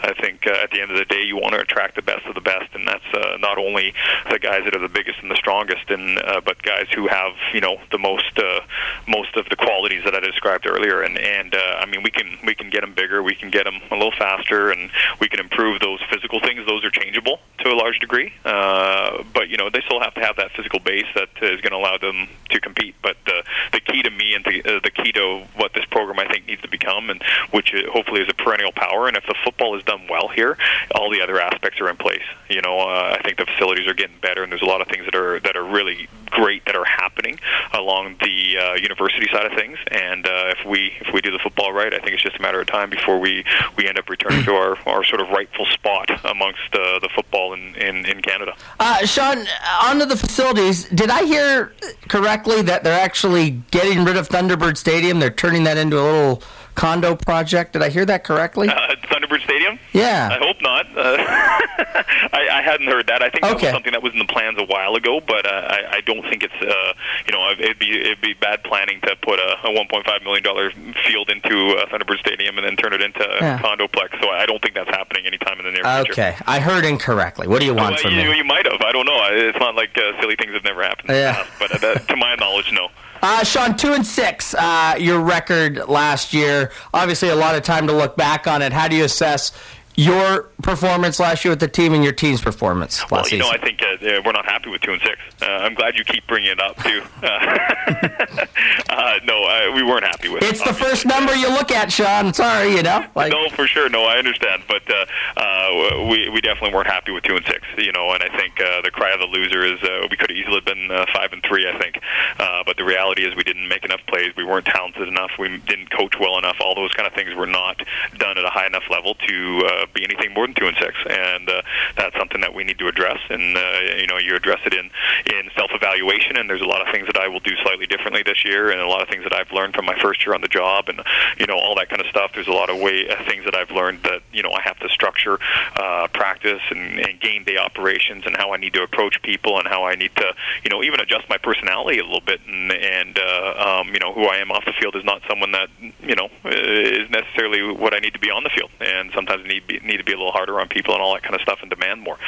I 0.01 0.13
think 0.15 0.47
uh, 0.47 0.51
at 0.63 0.71
the 0.71 0.81
end 0.81 0.91
of 0.91 0.99
the 0.99 1.05
day, 1.05 1.23
you 1.23 1.37
want 1.37 1.55
to 1.55 1.61
attract 1.61 1.97
the 1.97 2.03
best 2.03 2.27
of 2.27 2.35
the 2.35 2.41
best, 2.41 2.75
and 2.75 2.87
that's 2.87 3.05
uh, 3.15 3.37
not 3.39 3.59
only 3.59 3.95
the 4.31 4.39
guys 4.39 4.65
that 4.65 4.75
are 4.75 4.81
the 4.81 4.89
biggest 4.89 5.19
and 5.23 5.31
the 5.31 5.37
strongest, 5.37 5.91
and 5.91 6.19
uh, 6.19 6.41
but 6.45 6.63
guys 6.63 6.87
who 6.95 7.09
have 7.09 7.33
you 7.53 7.61
know 7.61 7.79
the 7.91 7.99
most 7.99 8.39
uh, 8.39 8.61
most 9.09 9.37
of 9.37 9.49
the 9.49 9.57
qualities 9.57 10.05
that 10.05 10.15
I 10.15 10.21
described 10.21 10.67
earlier. 10.67 11.03
And 11.03 11.19
and 11.19 11.55
uh, 11.55 11.81
I 11.81 11.87
mean, 11.87 12.03
we 12.03 12.11
can 12.11 12.39
we 12.45 12.55
can 12.55 12.71
get 12.71 12.83
them 12.83 12.95
bigger, 12.95 13.23
we 13.23 13.35
can 13.35 13.51
get 13.51 13.65
them 13.65 13.81
a 13.91 13.95
little 13.95 14.13
faster, 14.17 14.71
and 14.71 14.91
we 15.21 15.29
can 15.29 15.41
improve 15.41 15.81
those 15.81 16.01
physical 16.11 16.41
things. 16.41 16.67
Those 16.67 16.85
are 16.85 16.91
changeable 16.91 17.41
to 17.59 17.71
a 17.71 17.77
large 17.77 17.99
degree, 17.99 18.33
uh, 18.45 19.23
but 19.35 19.49
you 19.49 19.57
know 19.57 19.71
they 19.71 19.81
still 19.83 20.01
have 20.01 20.15
to 20.15 20.21
have 20.21 20.37
that 20.37 20.53
physical 20.53 20.81
base 20.81 21.07
that 21.15 21.29
is 21.43 21.61
going 21.61 21.73
to 21.73 21.77
allow 21.77 21.99
them 21.99 22.29
to 22.51 22.61
compete. 22.61 22.95
But 23.03 23.17
the 23.27 23.43
the 23.73 23.81
key 23.81 24.03
to 24.03 24.11
me 24.11 24.35
and 24.35 24.45
the, 24.45 24.77
uh, 24.77 24.81
the 24.83 24.91
key 24.91 25.13
to 25.13 25.45
what 25.57 25.73
this 25.75 25.85
program 25.87 26.19
I 26.19 26.27
think 26.27 26.47
needs 26.47 26.63
to 26.63 26.69
become, 26.69 27.11
and 27.11 27.23
which 27.51 27.75
uh, 27.75 27.91
hopefully 27.91 28.23
is 28.23 28.29
a 28.29 28.35
perennial 28.35 28.73
power. 28.73 29.09
And 29.09 29.17
if 29.17 29.25
the 29.27 29.35
football 29.45 29.77
is 29.77 29.85
done 29.85 30.07
well 30.09 30.29
here, 30.29 30.57
all 30.95 31.11
the 31.11 31.21
other 31.21 31.41
aspects 31.41 31.81
are 31.81 31.89
in 31.89 31.97
place. 31.97 32.23
You 32.49 32.61
know, 32.63 32.79
uh, 32.79 33.17
I 33.19 33.23
think 33.23 33.39
the 33.39 33.47
facilities 33.47 33.87
are 33.87 33.95
getting 33.95 34.19
better, 34.21 34.43
and 34.43 34.51
there's 34.51 34.63
a 34.63 34.67
lot 34.67 34.81
of 34.81 34.89
things 34.89 35.05
that 35.05 35.15
are 35.15 35.41
that 35.41 35.57
are 35.57 35.65
really 35.65 36.09
great 36.31 36.65
that 36.67 36.77
are 36.77 36.85
happening 36.85 37.39
along 37.75 38.17
the 38.21 38.57
uh, 38.57 38.75
university 38.75 39.27
side 39.33 39.47
of 39.47 39.53
things. 39.53 39.79
And 39.91 40.27
uh, 40.27 40.55
if 40.59 40.67
we 40.67 40.93
if 41.01 41.13
we 41.13 41.21
do 41.21 41.31
the 41.31 41.39
football 41.39 41.73
right, 41.73 41.93
I 41.93 41.99
think 41.99 42.13
it's 42.13 42.23
just 42.23 42.37
a 42.37 42.43
matter 42.43 42.61
of 42.61 42.67
time 42.67 42.91
before 42.91 43.19
we 43.19 43.45
we 43.77 43.89
end 43.89 43.99
up 43.99 44.09
returning 44.09 44.45
to 44.45 44.53
our, 44.55 44.77
our 44.87 45.05
sort 45.05 45.21
of 45.21 45.29
rightful 45.29 45.67
spot 45.67 46.11
amongst 46.25 46.75
uh, 46.75 46.99
the 47.01 47.09
football 47.15 47.53
in, 47.55 47.75
in, 47.77 48.07
in 48.07 48.23
Canada. 48.23 48.55
Uh, 48.79 49.05
Shawn, 49.07 49.45
onto 49.83 50.05
the 50.05 50.17
facilities. 50.17 50.85
Did 50.89 51.11
I 51.11 51.25
hear 51.25 51.73
correctly 52.09 52.63
that 52.63 52.85
they're 52.85 53.01
actually 53.01 53.63
getting 53.71 54.05
rid 54.05 54.17
of 54.17 54.29
Thunderbird 54.29 54.77
Stadium? 54.77 55.19
They're 55.19 55.31
turning 55.31 55.65
that 55.65 55.77
into 55.77 55.99
a 55.99 56.03
little 56.03 56.43
condo 56.81 57.15
project. 57.15 57.75
Did 57.75 57.83
I 57.83 57.91
hear 57.91 58.07
that 58.07 58.25
correctly? 58.25 58.69
Uh, 58.69 58.95
Thunderbird 59.05 59.43
Stadium? 59.45 59.79
Yeah. 59.93 60.31
I 60.33 60.39
hope 60.43 60.57
not. 60.63 60.87
Uh, 60.97 61.17
I, 62.33 62.49
I 62.59 62.63
hadn't 62.63 62.87
heard 62.87 63.07
that. 63.09 63.23
I 63.23 63.29
think 63.29 63.43
that 63.45 63.55
was 63.55 63.63
something 63.71 63.93
that 63.93 64.03
was 64.03 64.13
in 64.15 64.19
the 64.19 64.25
plans 64.25 64.57
a 64.59 64.65
while 64.65 64.95
ago, 64.95 65.21
but 65.21 65.45
uh, 65.45 65.51
I, 65.69 65.97
I 65.97 66.01
don't 66.01 66.23
think 66.23 66.43
it's 66.43 66.55
uh, 66.63 66.93
you 67.27 67.33
know 67.33 67.51
it'd 67.53 67.79
be 67.79 68.01
it'd 68.01 68.21
be 68.23 68.33
bad 68.33 68.65
planning 68.65 69.01
to 69.03 69.15
put 69.17 69.39
a, 69.39 69.59
a 69.65 69.71
1.5 69.71 70.25
million 70.25 70.43
dollar 70.43 70.71
field 71.07 71.29
into 71.29 71.77
uh, 71.77 71.85
Thunderbird 71.87 72.19
Stadium 72.21 72.57
and 72.57 72.67
then 72.67 72.77
turn 72.77 72.95
it 72.95 73.03
into 73.03 73.21
Yeah. 73.41 73.59
a 73.59 73.63
condoplex. 73.63 74.19
So 74.23 74.31
I 74.31 74.47
don't 74.47 74.63
think 74.63 74.75
that's 74.75 74.91
happening 74.91 75.27
anytime 75.27 75.59
in 75.59 75.67
the 75.67 75.73
near 75.73 75.85
future. 75.85 76.13
Okay, 76.13 76.37
I 76.47 76.61
heard 76.61 76.85
incorrectly. 76.87 77.47
What 77.47 77.61
do 77.61 77.67
you 77.67 77.75
want 77.75 77.97
Well, 77.97 78.03
from 78.05 78.15
you, 78.15 78.31
me? 78.31 78.37
you 78.39 78.45
might 78.45 78.65
have. 78.67 78.81
I 78.81 78.93
don't 78.93 79.07
know. 79.07 79.21
It's 79.31 79.59
not 79.59 79.75
like 79.75 79.97
uh, 79.99 80.19
silly 80.21 80.37
things 80.37 80.53
have 80.55 80.65
never 80.65 80.83
happened. 80.83 81.11
Yeah. 81.11 81.35
past, 81.35 81.51
but 81.59 81.85
uh, 81.85 81.95
to 81.99 82.17
my 82.17 82.35
knowledge, 82.37 82.73
no. 82.73 82.89
Uh, 83.23 83.45
Shawn, 83.45 83.77
two 83.77 83.93
and 83.93 84.07
six, 84.07 84.55
uh, 84.55 84.97
your 84.99 85.21
record 85.21 85.77
last 85.89 86.33
year. 86.33 86.71
Obviously, 86.95 87.29
a 87.29 87.37
lot 87.37 87.55
of 87.55 87.63
time 87.63 87.87
to 87.87 87.93
look 87.93 88.17
back 88.17 88.47
on 88.47 88.63
it. 88.63 88.73
How 88.73 88.89
do 88.89 88.97
you 88.97 89.05
assess 89.05 89.53
your 89.97 90.45
performance 90.63 91.21
last 91.21 91.45
year 91.45 91.53
with 91.53 91.61
the 91.61 91.69
team 91.69 91.93
and 91.93 92.03
your 92.03 92.13
team's 92.13 92.41
performance 92.41 93.01
last 93.03 93.11
Well, 93.11 93.29
you 93.29 93.39
know, 93.39 93.45
season? 93.47 93.61
I 93.61 93.65
think 93.65 93.83
uh, 93.83 94.23
we're 94.25 94.33
not 94.33 94.47
happy 94.47 94.71
with 94.71 94.81
two 94.81 94.93
and 94.93 95.03
six. 95.03 95.19
Uh, 95.43 95.47
I'm 95.47 95.75
glad 95.75 95.97
you 95.97 96.05
keep 96.05 96.27
bringing 96.27 96.51
it 96.53 96.61
up 96.61 96.77
too. 96.83 97.03
Uh, 97.23 98.47
uh, 98.91 99.21
no, 99.25 99.45
uh, 99.45 99.73
we 99.75 99.83
weren't 99.83 100.05
happy 100.05 100.29
with 100.29 100.43
it. 100.43 100.51
it's 100.51 100.63
the 100.63 100.75
first 100.75 101.07
number 101.07 101.35
you 101.35 101.49
look 101.49 101.71
at, 101.71 101.93
Shawn. 101.93 102.35
Sorry, 102.35 102.75
you 102.77 102.83
know. 102.83 103.07
Like, 103.15 103.33
no, 103.33 103.49
for 103.51 103.67
sure. 103.67 103.89
No, 103.89 104.05
I 104.05 104.17
understand, 104.17 104.63
but 104.69 104.83
uh, 104.91 105.07
uh, 105.37 106.07
we 106.11 106.29
we 106.29 106.41
definitely 106.41 106.75
weren't 106.75 106.89
happy 106.89 107.13
with 107.13 107.25
two 107.25 107.37
and 107.37 107.45
six. 107.47 107.67
You 107.79 107.93
know, 107.93 108.11
and 108.13 108.23
I 108.23 108.29
think 108.37 108.61
uh, 108.61 108.83
the 108.83 108.91
cry 108.91 109.13
of 109.13 109.21
the 109.21 109.27
loser 109.27 109.65
is 109.65 109.81
uh, 109.83 110.07
we 110.11 110.17
could 110.17 110.31
have 110.31 110.37
easily 110.37 110.61
been 110.61 110.91
uh, 110.91 111.07
five 111.15 111.33
and 111.33 111.43
three. 111.43 111.69
I 111.69 111.79
think, 111.79 112.01
uh, 112.39 112.63
but 112.67 112.77
the 112.77 112.85
reality 112.85 113.25
is 113.25 113.35
we 113.37 113.45
didn't 113.45 113.69
make 113.69 113.85
enough 113.85 114.01
plays. 114.07 114.35
We 114.37 114.45
weren't 114.45 114.67
talented 114.67 115.09
enough. 115.09 115.31
We 115.39 115.59
didn't 115.59 115.91
coach 115.91 116.15
well 116.19 116.39
enough. 116.39 116.57
All 116.61 116.75
those 116.75 116.93
kind 116.93 117.07
of 117.07 117.15
things 117.15 117.35
were 117.35 117.47
not 117.47 117.83
done 118.19 118.39
at 118.39 118.45
a 118.45 118.51
high 118.51 118.67
enough 118.67 118.85
level 118.91 119.15
to 119.15 119.63
uh, 119.67 119.87
be 119.95 120.05
anything 120.05 120.35
more 120.35 120.47
than 120.47 120.55
two 120.55 120.67
and 120.67 120.77
six. 120.79 120.95
And 121.09 121.49
uh, 121.49 121.63
that's 121.97 122.17
something 122.17 122.41
that 122.41 122.55
we 122.55 122.65
need 122.65 122.79
to 122.79 122.89
address. 122.89 123.19
And 123.29 123.57
uh, 123.57 123.97
you 123.99 124.07
know, 124.07 124.19
you 124.19 124.35
address 124.35 124.61
it 124.67 124.75
in 124.75 124.91
in 125.27 125.51
self 125.55 125.71
evaluation. 125.73 126.37
And 126.37 126.49
there's 126.49 126.63
a 126.63 126.67
lot 126.67 126.87
of 126.87 126.93
things 126.93 127.07
that 127.07 127.17
I 127.17 127.29
will 127.29 127.41
do 127.41 127.55
slightly 127.63 127.87
differently 127.87 128.23
this 128.23 128.45
year, 128.45 128.71
and 128.71 128.80
a 128.83 128.89
lot 128.89 129.03
of 129.03 129.09
things 129.09 129.25
that 129.25 129.35
I've 129.35 129.51
learned 129.53 129.75
from 129.75 129.87
my 129.87 129.99
first 129.99 130.25
year 130.25 130.35
on 130.35 130.41
the 130.41 130.49
job, 130.49 130.89
and 130.89 131.01
you 131.39 131.47
know, 131.47 131.57
all 131.57 131.75
that 131.77 131.89
kind 131.89 132.01
of 132.01 132.07
stuff. 132.09 132.33
There's 132.35 132.49
a 132.49 132.53
lot 132.53 132.71
of 132.71 132.79
way 132.79 133.09
uh, 133.09 133.25
things 133.25 133.45
that 133.45 133.55
I've 133.55 133.71
learned 133.71 134.03
that 134.05 134.23
you 134.33 134.43
know 134.43 134.53
I 134.53 134.63
have 134.63 134.79
to 134.81 134.89
structure 134.89 135.39
uh, 135.77 136.09
practice 136.13 136.63
and, 136.71 136.99
and 136.99 137.21
game 137.21 137.45
day 137.45 137.57
operations, 137.57 138.25
and 138.27 138.37
how 138.37 138.53
I 138.53 138.57
need 138.57 138.75
to 138.75 138.83
approach 138.83 139.21
people, 139.23 139.59
and 139.59 139.69
how 139.69 139.85
I 139.85 139.95
need 139.95 140.15
to 140.17 140.35
you 140.65 140.71
know 140.71 140.83
even 140.83 141.01
adjust 141.01 141.29
my 141.29 141.39
personality 141.39 141.99
a 141.99 142.05
little 142.05 142.21
bit, 142.21 142.41
and 142.47 142.73
and 142.73 143.19
uh, 143.19 143.81
um, 143.81 143.93
you 143.93 144.01
know 144.01 144.13
who 144.13 144.25
I 144.25 144.37
am 144.37 144.51
off 144.51 144.65
the 144.65 144.73
field 144.73 144.97
is 144.97 145.05
not 145.05 145.23
someone 145.29 145.53
that 145.53 145.69
you 145.81 146.15
know 146.15 146.29
is 146.45 147.11
necessarily 147.11 147.73
what 147.73 147.95
I 147.95 147.99
need 147.99 148.15
to 148.15 148.21
be 148.21 148.31
on 148.31 148.45
the 148.45 148.51
field, 148.51 148.71
and 148.81 149.11
sometimes 149.15 149.47
need 149.47 149.67
be, 149.67 149.79
need 149.81 149.99
to 149.99 150.05
be 150.05 150.13
a 150.13 150.17
little 150.17 150.33
harder 150.33 150.61
on 150.61 150.69
people 150.69 150.95
and 150.95 151.03
all 151.03 151.15
that 151.15 151.23
kind 151.23 151.35
of 151.35 151.41
stuff, 151.41 151.59
and 151.63 151.71
demand 151.71 152.03
more. 152.03 152.19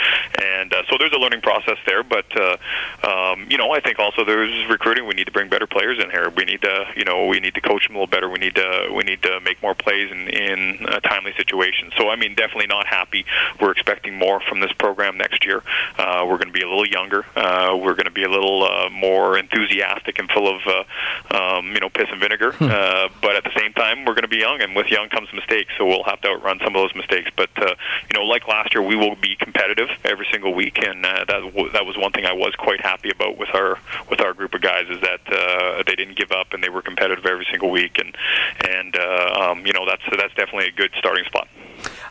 And 0.40 0.72
uh, 0.72 0.82
so 0.90 0.96
there's 0.98 1.12
a 1.12 1.18
learning 1.18 1.40
process 1.40 1.78
there, 1.86 2.02
but 2.02 2.26
uh, 2.38 2.56
um, 3.02 3.46
you 3.50 3.58
know 3.58 3.70
I 3.72 3.80
think 3.80 3.98
also 3.98 4.24
there's 4.24 4.66
recruiting. 4.68 5.06
We 5.06 5.14
need 5.14 5.26
to 5.26 5.32
bring 5.32 5.48
better 5.48 5.66
players 5.66 5.98
in 6.02 6.10
here. 6.10 6.30
We 6.30 6.41
need 6.44 6.62
to 6.62 6.86
you 6.96 7.04
know 7.04 7.26
we 7.26 7.40
need 7.40 7.54
to 7.54 7.60
coach 7.60 7.86
them 7.86 7.96
a 7.96 8.00
little 8.00 8.10
better. 8.10 8.28
We 8.28 8.38
need 8.38 8.54
to 8.56 8.92
we 8.94 9.04
need 9.04 9.22
to 9.22 9.40
make 9.40 9.62
more 9.62 9.74
plays 9.74 10.10
in 10.10 10.28
in 10.28 10.86
uh, 10.86 11.00
timely 11.00 11.32
situations. 11.36 11.92
So 11.96 12.08
I 12.08 12.16
mean 12.16 12.34
definitely 12.34 12.66
not 12.66 12.86
happy. 12.86 13.24
We're 13.60 13.72
expecting 13.72 14.16
more 14.18 14.40
from 14.40 14.60
this 14.60 14.72
program 14.72 15.16
next 15.18 15.44
year. 15.44 15.62
Uh, 15.98 16.24
we're 16.28 16.38
going 16.38 16.52
to 16.52 16.58
be 16.58 16.62
a 16.62 16.68
little 16.68 16.86
younger. 16.86 17.24
Uh, 17.36 17.76
we're 17.76 17.94
going 17.94 18.06
to 18.06 18.10
be 18.10 18.24
a 18.24 18.30
little 18.30 18.64
uh, 18.64 18.88
more 18.90 19.38
enthusiastic 19.38 20.18
and 20.18 20.30
full 20.30 20.48
of 20.48 20.60
uh, 20.66 21.36
um, 21.36 21.72
you 21.72 21.80
know 21.80 21.88
piss 21.88 22.08
and 22.10 22.20
vinegar. 22.20 22.54
Uh, 22.72 23.08
but 23.20 23.36
at 23.36 23.44
the 23.44 23.52
same 23.58 23.72
time, 23.74 24.04
we're 24.04 24.14
going 24.14 24.22
to 24.22 24.28
be 24.28 24.38
young, 24.38 24.60
and 24.62 24.74
with 24.74 24.86
young 24.86 25.08
comes 25.08 25.28
mistakes. 25.32 25.72
So 25.76 25.84
we'll 25.84 26.04
have 26.04 26.20
to 26.22 26.28
outrun 26.28 26.58
some 26.58 26.74
of 26.74 26.80
those 26.82 26.94
mistakes. 26.94 27.30
But 27.36 27.50
uh, 27.56 27.74
you 28.10 28.18
know, 28.18 28.24
like 28.24 28.48
last 28.48 28.74
year, 28.74 28.82
we 28.82 28.96
will 28.96 29.16
be 29.16 29.36
competitive 29.36 29.88
every 30.04 30.26
single 30.32 30.54
week, 30.54 30.78
and 30.78 31.04
uh, 31.04 31.24
that 31.28 31.40
w- 31.40 31.70
that 31.72 31.84
was 31.84 31.96
one 31.98 32.12
thing 32.12 32.24
I 32.24 32.32
was 32.32 32.54
quite 32.56 32.80
happy 32.80 33.10
about 33.10 33.36
with 33.36 33.50
our 33.54 33.78
with 34.10 34.20
our 34.20 34.32
group 34.32 34.54
of 34.54 34.60
guys 34.62 34.86
is 34.88 35.00
that 35.02 35.20
uh, 35.30 35.82
they 35.86 35.94
didn't 35.94 36.16
give 36.16 36.31
up 36.32 36.52
and 36.52 36.62
they 36.62 36.68
were 36.68 36.82
competitive 36.82 37.26
every 37.26 37.46
single 37.50 37.70
week, 37.70 37.98
and 37.98 38.16
and 38.68 38.96
uh, 38.96 39.50
um, 39.50 39.66
you 39.66 39.72
know 39.72 39.86
that's 39.86 40.02
that's 40.16 40.34
definitely 40.34 40.68
a 40.68 40.72
good 40.72 40.90
starting 40.98 41.24
spot. 41.24 41.48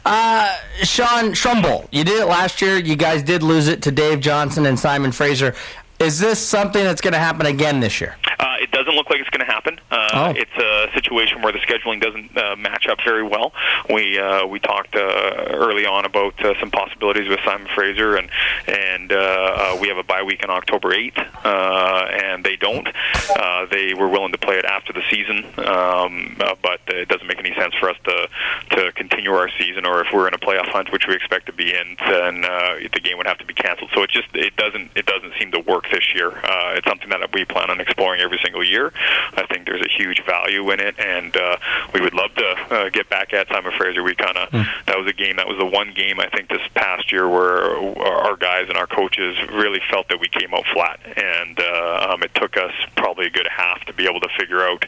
Uh, 0.03 0.55
Shrum 0.81 1.61
Bowl, 1.61 1.87
you 1.91 2.03
did 2.03 2.19
it 2.19 2.25
last 2.25 2.61
year. 2.61 2.77
You 2.77 2.95
guys 2.95 3.23
did 3.23 3.43
lose 3.43 3.67
it 3.67 3.83
to 3.83 3.91
Dave 3.91 4.19
Johnson 4.19 4.65
and 4.65 4.79
Simon 4.79 5.11
Fraser. 5.11 5.55
Is 6.01 6.19
this 6.19 6.39
something 6.39 6.83
that's 6.83 6.99
going 7.01 7.13
to 7.13 7.19
happen 7.19 7.45
again 7.45 7.79
this 7.79 8.01
year? 8.01 8.15
Uh, 8.39 8.55
it 8.59 8.71
doesn't 8.71 8.95
look 8.95 9.09
like 9.11 9.19
it's 9.19 9.29
going 9.29 9.45
to 9.45 9.51
happen. 9.51 9.79
Uh, 9.91 9.97
Oh. 10.13 10.33
It's 10.35 10.51
a 10.57 10.89
situation 10.93 11.41
where 11.41 11.53
the 11.53 11.59
scheduling 11.59 12.01
doesn't 12.01 12.37
uh, 12.37 12.57
match 12.57 12.85
up 12.87 12.97
very 13.05 13.23
well. 13.23 13.53
We 13.89 14.19
uh, 14.19 14.45
we 14.45 14.59
talked 14.59 14.93
uh, 14.93 15.45
early 15.51 15.85
on 15.85 16.03
about 16.03 16.43
uh, 16.43 16.53
some 16.59 16.69
possibilities 16.69 17.29
with 17.29 17.39
Simon 17.45 17.67
Fraser, 17.73 18.17
and 18.17 18.29
and 18.67 19.13
uh, 19.13 19.15
uh, 19.15 19.77
we 19.79 19.87
have 19.87 19.97
a 19.97 20.03
bye 20.03 20.21
week 20.21 20.43
on 20.43 20.49
October 20.49 20.89
8th, 20.89 21.17
uh, 21.45 22.07
and 22.25 22.43
they 22.43 22.57
don't. 22.57 22.87
Uh, 23.29 23.67
they 23.71 23.93
were 23.93 24.09
willing 24.09 24.33
to 24.33 24.37
play 24.37 24.57
it 24.57 24.65
after 24.65 24.91
the 24.91 25.01
season, 25.09 25.45
um, 25.65 26.35
uh, 26.41 26.55
but 26.61 26.81
it 26.87 27.07
doesn't 27.07 27.27
make 27.27 27.39
any 27.39 27.53
sense 27.55 27.73
for 27.79 27.89
us 27.89 27.97
to 28.03 28.27
to 28.71 28.91
continue 28.91 29.31
our 29.31 29.49
season, 29.57 29.85
or 29.85 30.01
if 30.01 30.07
we're 30.13 30.27
in 30.27 30.33
a 30.33 30.39
playoff 30.39 30.67
hunt, 30.67 30.91
which 30.91 31.07
we 31.07 31.15
expect 31.15 31.45
to 31.45 31.53
be 31.53 31.73
in, 31.73 31.95
then 32.05 32.43
uh, 32.43 32.75
the 32.93 32.99
game 32.99 33.15
would 33.17 33.27
have 33.27 33.37
to 33.37 33.45
be 33.45 33.53
canceled. 33.53 33.91
So 33.95 34.03
it 34.03 34.09
just 34.09 34.27
it 34.35 34.55
doesn't 34.57 34.91
it 34.95 35.05
doesn't 35.05 35.33
seem 35.39 35.51
to 35.51 35.59
work 35.61 35.85
this 35.91 36.13
year. 36.13 36.29
Uh, 36.29 36.73
it's 36.75 36.87
something 36.87 37.09
that 37.09 37.31
we 37.33 37.45
plan 37.45 37.69
on 37.69 37.79
exploring 37.79 38.21
every 38.21 38.39
single 38.43 38.63
year. 38.63 38.91
I 39.33 39.45
think 39.47 39.65
there's 39.65 39.85
a 39.85 39.89
huge 39.89 40.23
value 40.25 40.71
in 40.71 40.79
it, 40.79 40.99
and 40.99 41.35
uh, 41.35 41.57
we 41.93 42.01
would 42.01 42.13
love 42.13 42.33
to 42.35 42.45
uh, 42.45 42.89
get 42.89 43.09
back 43.09 43.33
at 43.33 43.47
Simon 43.49 43.71
Fraser. 43.77 44.03
We 44.03 44.15
kind 44.15 44.37
of 44.37 44.51
that 44.51 44.97
was 44.97 45.07
a 45.07 45.13
game 45.13 45.37
that 45.37 45.47
was 45.47 45.57
the 45.57 45.65
one 45.65 45.93
game 45.93 46.19
I 46.19 46.29
think 46.29 46.49
this 46.49 46.61
past 46.73 47.11
year 47.11 47.27
where 47.27 47.75
our 47.99 48.35
guys 48.35 48.67
and 48.69 48.77
our 48.77 48.87
coaches 48.87 49.37
really 49.51 49.81
felt 49.89 50.07
that 50.09 50.19
we 50.19 50.27
came 50.27 50.53
out 50.53 50.65
flat, 50.73 50.99
and 51.17 51.59
uh, 51.59 52.09
um, 52.11 52.23
it 52.23 52.33
took 52.35 52.57
us 52.57 52.73
probably 52.95 53.27
a 53.27 53.29
good 53.29 53.47
half 53.47 53.83
to 53.85 53.93
be 53.93 54.07
able 54.07 54.19
to 54.19 54.29
figure 54.37 54.61
out, 54.61 54.85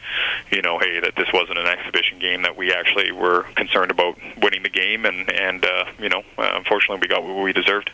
you 0.50 0.62
know, 0.62 0.78
hey, 0.78 1.00
that 1.00 1.14
this 1.16 1.28
wasn't 1.32 1.58
an 1.58 1.66
exhibition 1.66 2.18
game 2.18 2.42
that 2.42 2.56
we 2.56 2.72
actually 2.72 3.12
were 3.12 3.44
concerned 3.54 3.90
about 3.90 4.16
winning 4.40 4.62
the 4.62 4.68
game, 4.68 5.04
and 5.04 5.30
and 5.30 5.64
uh, 5.64 5.84
you 5.98 6.08
know, 6.08 6.22
uh, 6.38 6.52
unfortunately, 6.54 6.98
we 7.00 7.08
got 7.08 7.22
what 7.22 7.42
we 7.42 7.52
deserved. 7.52 7.90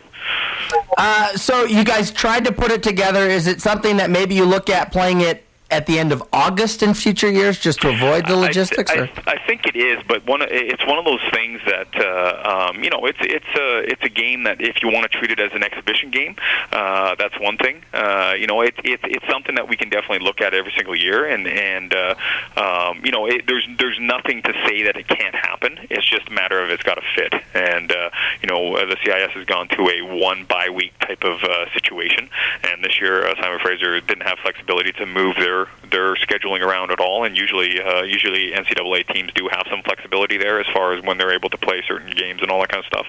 Uh, 0.97 1.35
so 1.35 1.63
you 1.63 1.83
guys 1.83 2.11
tried 2.11 2.45
to 2.45 2.51
put 2.51 2.71
it 2.71 2.83
together. 2.83 3.00
Is 3.01 3.47
it 3.47 3.61
something 3.61 3.97
that 3.97 4.09
maybe 4.09 4.35
you 4.35 4.45
look 4.45 4.69
at 4.69 4.91
playing 4.91 5.21
it 5.21 5.43
at 5.71 5.85
the 5.85 5.97
end 5.97 6.11
of 6.11 6.21
August 6.33 6.83
in 6.83 6.93
future 6.93 7.31
years 7.31 7.57
just 7.57 7.81
to 7.81 7.89
avoid 7.89 8.27
the 8.27 8.35
logistics? 8.35 8.91
I, 8.91 8.95
or? 8.95 9.09
I, 9.25 9.33
I 9.33 9.47
think 9.47 9.65
it 9.65 9.75
is, 9.75 10.03
but 10.07 10.25
one 10.27 10.41
it's 10.41 10.85
one 10.85 10.99
of 10.99 11.05
those 11.05 11.21
things 11.31 11.61
that 11.65 11.87
uh, 11.95 12.69
um, 12.69 12.83
you 12.83 12.89
know 12.89 13.05
it's 13.05 13.17
it's 13.21 13.45
a 13.57 13.79
it's 13.89 14.03
a 14.03 14.09
game 14.09 14.43
that 14.43 14.61
if 14.61 14.83
you 14.83 14.91
want 14.91 15.09
to 15.09 15.17
treat 15.17 15.31
it 15.31 15.39
as 15.39 15.51
an 15.53 15.63
exhibition 15.63 16.11
game, 16.11 16.35
uh, 16.71 17.15
that's 17.15 17.39
one 17.39 17.57
thing. 17.57 17.83
Uh, 17.93 18.33
you 18.37 18.47
know, 18.47 18.61
it, 18.61 18.75
it 18.83 18.99
it's 19.03 19.25
something 19.29 19.55
that 19.55 19.67
we 19.67 19.77
can 19.77 19.89
definitely 19.89 20.25
look 20.25 20.41
at 20.41 20.53
every 20.53 20.73
single 20.75 20.95
year, 20.95 21.25
and 21.25 21.47
and 21.47 21.93
uh, 21.93 22.15
um, 22.57 23.01
you 23.03 23.11
know, 23.11 23.25
it, 23.25 23.45
there's 23.47 23.67
there's 23.77 23.97
nothing 23.99 24.41
to 24.43 24.53
say 24.67 24.83
that 24.83 24.97
it 24.97 25.07
can't 25.07 25.35
happen. 25.35 25.79
It's 25.89 26.07
just 26.07 26.27
a 26.27 26.31
matter 26.31 26.61
of 26.61 26.69
it's 26.69 26.83
got 26.83 26.95
to 26.95 27.03
fit, 27.15 27.33
and 27.53 27.91
uh, 27.91 28.09
you 28.41 28.49
know, 28.49 28.75
uh, 28.75 28.85
the 28.85 28.97
CIS 29.03 29.31
has 29.31 29.45
gone 29.45 29.67
to 29.69 29.89
a 29.89 30.01
one 30.01 30.45
bye 30.45 30.69
week 30.69 30.97
type 30.99 31.23
of 31.23 31.43
uh, 31.43 31.71
situation, 31.73 32.29
and 32.63 32.83
this 32.83 32.99
year 32.99 33.25
uh, 33.27 33.35
Simon 33.41 33.59
Fraser 33.59 33.99
didn't 34.01 34.23
have 34.23 34.39
flexibility 34.39 34.91
to 34.93 35.05
move 35.05 35.35
their 35.37 35.60
their 35.89 36.15
scheduling 36.15 36.61
around 36.61 36.91
at 36.91 36.99
all, 36.99 37.23
and 37.23 37.37
usually 37.37 37.81
uh, 37.81 38.03
usually 38.03 38.51
NCAA 38.51 39.07
teams 39.13 39.31
do 39.33 39.49
have 39.51 39.67
some 39.69 39.81
flexibility 39.83 40.37
there 40.37 40.59
as 40.59 40.67
far 40.73 40.93
as 40.93 41.03
when 41.03 41.17
they're 41.17 41.33
able 41.33 41.49
to 41.49 41.57
play 41.57 41.83
certain 41.87 42.11
games 42.11 42.41
and 42.41 42.49
all 42.49 42.59
that 42.61 42.69
kind 42.69 42.83
of 42.83 42.87
stuff. 42.87 43.07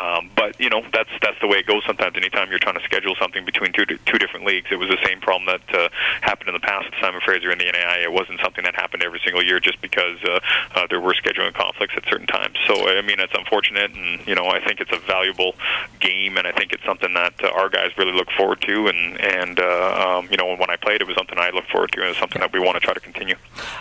Um, 0.00 0.30
but 0.36 0.58
you 0.60 0.68
know 0.70 0.82
that's 0.92 1.10
that's 1.22 1.38
the 1.40 1.46
way 1.46 1.58
it 1.58 1.66
goes 1.66 1.82
sometimes. 1.86 2.16
Anytime 2.16 2.50
you're 2.50 2.58
trying 2.58 2.78
to 2.78 2.84
schedule 2.84 3.14
something 3.20 3.44
between 3.44 3.72
two 3.72 3.86
two 3.86 4.18
different 4.18 4.46
leagues, 4.46 4.68
it 4.70 4.76
was 4.76 4.88
the 4.88 4.98
same 5.04 5.20
problem 5.20 5.46
that 5.46 5.74
uh, 5.74 5.88
happened 6.20 6.48
in 6.48 6.54
the 6.54 6.60
past 6.60 6.86
with 6.90 6.94
Simon 7.00 7.20
Fraser 7.24 7.50
and 7.50 7.60
the 7.60 7.66
NAIA. 7.66 8.04
It 8.04 8.12
wasn't 8.12 8.40
something 8.42 8.64
that 8.64 8.74
happened 8.74 9.02
every 9.02 9.20
single 9.24 9.42
year 9.42 9.60
just 9.60 9.80
because 9.80 10.18
uh, 10.24 10.40
uh, 10.74 10.86
there 10.90 11.00
were 11.00 11.14
scheduling 11.14 11.54
conflicts 11.54 11.94
at 11.96 12.04
certain 12.08 12.26
times. 12.26 12.56
So 12.66 12.88
I 12.88 13.02
mean 13.02 13.20
it's 13.20 13.34
unfortunate, 13.34 13.92
and 13.94 14.26
you 14.26 14.34
know 14.34 14.46
I 14.46 14.64
think 14.64 14.80
it's 14.80 14.92
a 14.92 14.98
valuable 15.06 15.54
game, 16.00 16.36
and 16.36 16.46
I 16.46 16.52
think 16.52 16.72
it's 16.72 16.84
something 16.84 17.14
that 17.14 17.34
uh, 17.42 17.48
our 17.48 17.68
guys 17.68 17.90
really 17.96 18.12
look 18.12 18.28
forward 18.36 18.60
to. 18.62 18.88
And 18.88 19.20
and 19.20 19.60
uh, 19.60 20.18
um, 20.18 20.28
you 20.30 20.36
know 20.36 20.56
when 20.56 20.70
I 20.70 20.76
played, 20.76 21.00
it 21.00 21.06
was 21.06 21.16
something 21.16 21.38
I 21.38 21.50
looked 21.50 21.70
forward 21.70 21.92
and 22.02 22.10
it's 22.10 22.18
something 22.18 22.40
that 22.40 22.52
we 22.52 22.60
want 22.60 22.74
to 22.74 22.80
try 22.80 22.94
to 22.94 23.00
continue. 23.00 23.36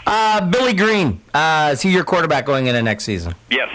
Uh, 0.06 0.50
Billy 0.50 0.74
Green, 0.74 1.22
uh, 1.34 1.72
is 1.74 1.82
he 1.82 1.92
your 1.92 2.04
quarterback 2.04 2.46
going 2.46 2.68
into 2.68 2.82
next 2.82 3.04
season? 3.06 3.36
Yes. 3.50 3.70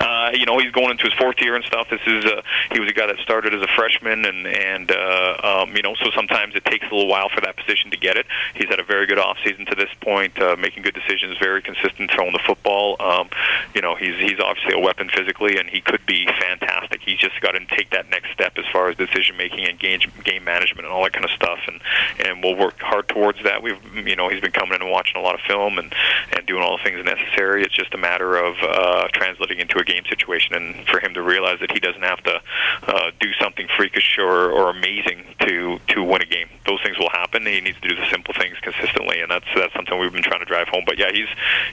Uh, 0.00 0.30
you 0.34 0.46
know, 0.46 0.58
he's 0.58 0.72
going 0.72 0.90
into 0.90 1.04
his 1.04 1.12
fourth 1.14 1.40
year 1.40 1.54
and 1.54 1.64
stuff. 1.64 1.88
This 1.90 2.00
is 2.06 2.24
uh, 2.24 2.42
he 2.72 2.80
was 2.80 2.88
a 2.88 2.92
guy 2.92 3.06
that 3.06 3.18
started 3.18 3.54
as 3.54 3.62
a 3.62 3.68
freshman, 3.76 4.24
and 4.24 4.46
and 4.46 4.90
uh, 4.90 5.62
um, 5.62 5.76
you 5.76 5.82
know, 5.82 5.94
so 5.94 6.10
sometimes 6.14 6.54
it 6.54 6.64
takes 6.64 6.86
a 6.90 6.94
little 6.94 7.08
while 7.08 7.28
for 7.28 7.40
that 7.42 7.56
position 7.56 7.90
to 7.90 7.96
get 7.96 8.16
it. 8.16 8.26
He's 8.54 8.68
had 8.68 8.80
a 8.80 8.84
very 8.84 9.06
good 9.06 9.18
off 9.18 9.36
season 9.44 9.66
to 9.66 9.74
this 9.74 9.90
point, 10.00 10.40
uh, 10.40 10.56
making 10.58 10.82
good 10.82 10.94
decisions, 10.94 11.38
very 11.38 11.62
consistent 11.62 12.10
throwing 12.10 12.32
the 12.32 12.40
football. 12.44 12.96
Um, 13.00 13.28
you 13.74 13.80
know, 13.80 13.94
he's 13.94 14.18
he's 14.18 14.40
obviously 14.40 14.74
a 14.74 14.80
weapon 14.80 15.08
physically, 15.08 15.56
and 15.56 15.68
he 15.68 15.80
could 15.80 16.04
be 16.06 16.26
fantastic. 16.40 17.00
He's 17.02 17.18
just 17.18 17.40
got 17.40 17.52
to 17.52 17.64
take 17.66 17.90
that 17.90 18.08
next 18.10 18.32
step 18.32 18.54
as 18.56 18.64
far 18.72 18.88
as 18.88 18.96
decision 18.96 19.36
making 19.36 19.66
and 19.68 19.78
game 19.78 20.00
game 20.24 20.44
management 20.44 20.86
and 20.86 20.92
all 20.92 21.02
that 21.04 21.12
kind 21.12 21.24
of 21.24 21.30
stuff, 21.30 21.60
and 21.66 21.80
and 22.24 22.42
we'll 22.42 22.56
work 22.56 22.80
hard 22.80 23.08
towards 23.08 23.42
that. 23.44 23.62
You 23.94 24.16
know, 24.16 24.28
he's 24.28 24.40
been 24.40 24.52
coming 24.52 24.74
in 24.74 24.82
and 24.82 24.90
watching 24.90 25.16
a 25.16 25.20
lot 25.20 25.34
of 25.34 25.40
film 25.46 25.78
and 25.78 25.94
and 26.32 26.46
doing 26.46 26.62
all 26.62 26.76
the 26.76 26.82
things 26.82 27.04
necessary. 27.04 27.62
It's 27.62 27.74
just 27.74 27.94
a 27.94 27.98
matter 27.98 28.36
of 28.36 28.56
uh, 28.62 29.08
translating 29.12 29.58
into 29.58 29.78
a 29.78 29.84
game 29.84 30.04
situation, 30.08 30.54
and 30.54 30.86
for 30.86 31.00
him 31.00 31.14
to 31.14 31.22
realize 31.22 31.60
that 31.60 31.70
he 31.70 31.80
doesn't 31.80 32.02
have 32.02 32.22
to 32.24 32.40
uh, 32.84 33.10
do 33.20 33.32
something 33.40 33.68
freakish 33.76 34.18
or, 34.18 34.50
or 34.50 34.70
amazing 34.70 35.24
to 35.40 35.78
to 35.88 36.02
win 36.02 36.22
a 36.22 36.26
game. 36.26 36.48
Those 36.66 36.80
things 36.82 36.98
will 36.98 37.10
happen. 37.10 37.46
He 37.46 37.60
needs 37.60 37.80
to 37.80 37.88
do 37.88 37.96
the 37.96 38.08
simple 38.10 38.34
things 38.34 38.56
consistently, 38.60 39.20
and 39.20 39.30
that's 39.30 39.46
that's 39.54 39.74
something 39.74 39.98
we've 39.98 40.12
been 40.12 40.22
trying 40.22 40.40
to 40.40 40.46
drive 40.46 40.68
home. 40.68 40.84
But 40.86 40.98
yeah, 40.98 41.10
he's 41.12 41.28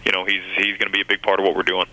you 0.06 0.12
know 0.12 0.26
he's 0.26 0.44
he's 0.56 0.78
going 0.78 0.92
to 0.92 0.96
be 0.96 1.02
a 1.02 1.06
big 1.06 1.22
part 1.22 1.40
of 1.40 1.46
what 1.46 1.56
we're 1.56 1.64
doing. 1.64 1.86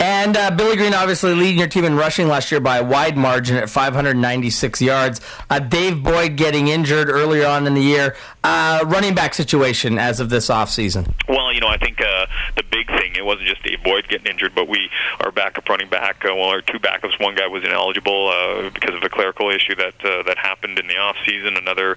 And 0.00 0.36
uh, 0.36 0.50
Billy 0.50 0.76
Green 0.76 0.94
obviously 0.94 1.34
leading 1.34 1.58
your 1.58 1.68
team 1.68 1.84
in 1.84 1.96
rushing 1.96 2.28
last 2.28 2.50
year 2.50 2.60
by 2.60 2.78
a 2.78 2.84
wide 2.84 3.16
margin 3.16 3.56
at 3.56 3.68
596 3.68 4.80
yards. 4.80 5.20
Uh, 5.50 5.58
Dave 5.58 6.02
Boyd 6.02 6.36
getting 6.36 6.68
injured 6.68 7.08
earlier 7.08 7.46
on 7.46 7.66
in 7.66 7.74
the 7.74 7.82
year. 7.82 8.16
Uh, 8.44 8.84
running 8.86 9.14
back 9.14 9.34
situation 9.34 9.98
as 9.98 10.20
of 10.20 10.30
this 10.30 10.48
offseason. 10.48 11.12
Well, 11.28 11.52
you 11.52 11.60
know, 11.60 11.68
I 11.68 11.76
think 11.76 12.00
uh, 12.00 12.26
the 12.56 12.62
big 12.70 12.86
thing 12.86 13.14
it 13.16 13.24
wasn't 13.24 13.48
just 13.48 13.62
Dave 13.62 13.82
Boyd 13.82 14.08
getting 14.08 14.26
injured, 14.26 14.54
but 14.54 14.68
we 14.68 14.88
our 15.20 15.30
backup 15.30 15.68
running 15.68 15.88
back, 15.88 16.24
uh, 16.24 16.34
well, 16.34 16.48
our 16.48 16.62
two 16.62 16.78
backups. 16.78 17.20
One 17.20 17.34
guy 17.34 17.46
was 17.46 17.64
ineligible 17.64 18.28
uh, 18.28 18.70
because 18.70 18.94
of 18.94 19.02
a 19.02 19.08
clerical 19.08 19.50
issue 19.50 19.74
that 19.76 19.94
that 20.00 20.38
happened 20.38 20.78
in 20.78 20.86
the 20.86 20.96
off 20.96 21.16
season. 21.26 21.56
Another, 21.56 21.96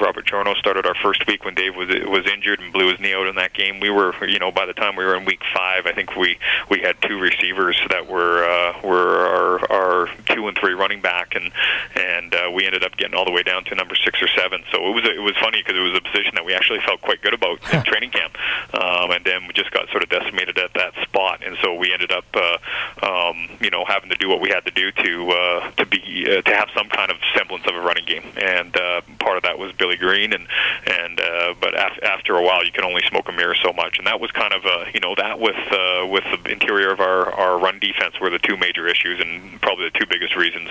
Robert 0.00 0.28
Chorno, 0.28 0.54
started 0.54 0.86
our 0.86 0.94
first 1.02 1.26
week 1.26 1.44
when 1.44 1.54
Dave 1.54 1.76
was 1.76 1.88
was 2.06 2.26
injured 2.26 2.60
and 2.60 2.72
blew 2.72 2.90
his 2.90 2.98
knee 3.00 3.14
out 3.14 3.26
in 3.26 3.36
that 3.36 3.52
game. 3.52 3.80
We 3.80 3.90
were, 3.90 4.14
you 4.26 4.38
know, 4.38 4.50
by 4.50 4.66
the 4.66 4.72
time 4.72 4.96
we 4.96 5.04
were 5.04 5.14
in 5.14 5.24
week 5.24 5.40
five, 5.54 5.86
I 5.86 5.92
think 5.92 6.16
we 6.16 6.38
we 6.70 6.80
had 6.80 6.97
two 7.02 7.18
receivers 7.18 7.78
that 7.90 8.08
were 8.08 8.44
uh, 8.44 8.80
were 8.82 9.26
our, 9.26 9.72
our 9.72 10.08
two 10.26 10.48
and 10.48 10.56
three 10.58 10.74
running 10.74 11.00
back, 11.00 11.34
and 11.34 11.50
and 11.94 12.34
uh, 12.34 12.50
we 12.52 12.66
ended 12.66 12.84
up 12.84 12.96
getting 12.96 13.14
all 13.14 13.24
the 13.24 13.32
way 13.32 13.42
down 13.42 13.64
to 13.64 13.74
number 13.74 13.94
six 13.94 14.20
or 14.22 14.28
seven. 14.28 14.62
So 14.72 14.86
it 14.88 14.94
was 14.94 15.04
it 15.04 15.22
was 15.22 15.36
funny 15.40 15.62
because 15.62 15.76
it 15.76 15.82
was 15.82 15.96
a 15.96 16.00
position 16.00 16.32
that 16.34 16.44
we 16.44 16.54
actually 16.54 16.80
felt 16.86 17.00
quite 17.00 17.22
good 17.22 17.34
about 17.34 17.58
in 17.72 17.82
training 17.82 18.10
camp, 18.10 18.36
um, 18.74 19.10
and 19.10 19.24
then 19.24 19.46
we 19.46 19.52
just 19.52 19.70
got 19.70 19.88
sort 19.90 20.02
of 20.02 20.08
decimated 20.08 20.58
at 20.58 20.72
that 20.74 20.94
spot, 21.02 21.42
and 21.44 21.56
so 21.62 21.74
we 21.74 21.92
ended 21.92 22.12
up, 22.12 22.24
uh, 22.34 22.58
um, 23.02 23.48
you 23.60 23.70
know, 23.70 23.84
having 23.86 24.10
to 24.10 24.16
do 24.16 24.28
what 24.28 24.40
we 24.40 24.48
had 24.48 24.64
to 24.64 24.70
do 24.70 24.90
to 24.92 25.30
uh, 25.30 25.70
to 25.72 25.86
be 25.86 26.26
uh, 26.28 26.42
to 26.42 26.54
have 26.54 26.68
some 26.76 26.88
kind 26.88 27.10
of 27.10 27.16
semblance 27.36 27.64
of 27.66 27.74
a 27.74 27.80
running 27.80 28.04
game, 28.04 28.24
and 28.36 28.76
uh, 28.76 29.00
part 29.18 29.36
of 29.36 29.42
that 29.42 29.58
was 29.58 29.72
Billy 29.72 29.96
Green, 29.96 30.32
and 30.32 30.46
and 30.86 31.20
uh, 31.20 31.54
but 31.60 31.74
af- 31.74 32.02
after 32.02 32.36
a 32.36 32.42
while, 32.42 32.64
you 32.64 32.72
can 32.72 32.84
only 32.84 33.02
smoke 33.08 33.28
a 33.28 33.32
mirror 33.32 33.54
so 33.62 33.72
much, 33.72 33.98
and 33.98 34.06
that 34.06 34.20
was 34.20 34.30
kind 34.32 34.52
of 34.52 34.64
uh, 34.64 34.84
you 34.92 35.00
know 35.00 35.14
that 35.16 35.38
with 35.38 35.56
uh, 35.72 36.06
with 36.06 36.24
the 36.44 36.50
interior 36.50 36.87
of 36.90 37.00
our 37.00 37.32
our 37.32 37.58
run 37.58 37.78
defense 37.78 38.18
were 38.20 38.30
the 38.30 38.38
two 38.38 38.56
major 38.56 38.86
issues, 38.86 39.20
and 39.20 39.60
probably 39.60 39.90
the 39.90 39.98
two 39.98 40.06
biggest 40.06 40.36
reasons 40.36 40.68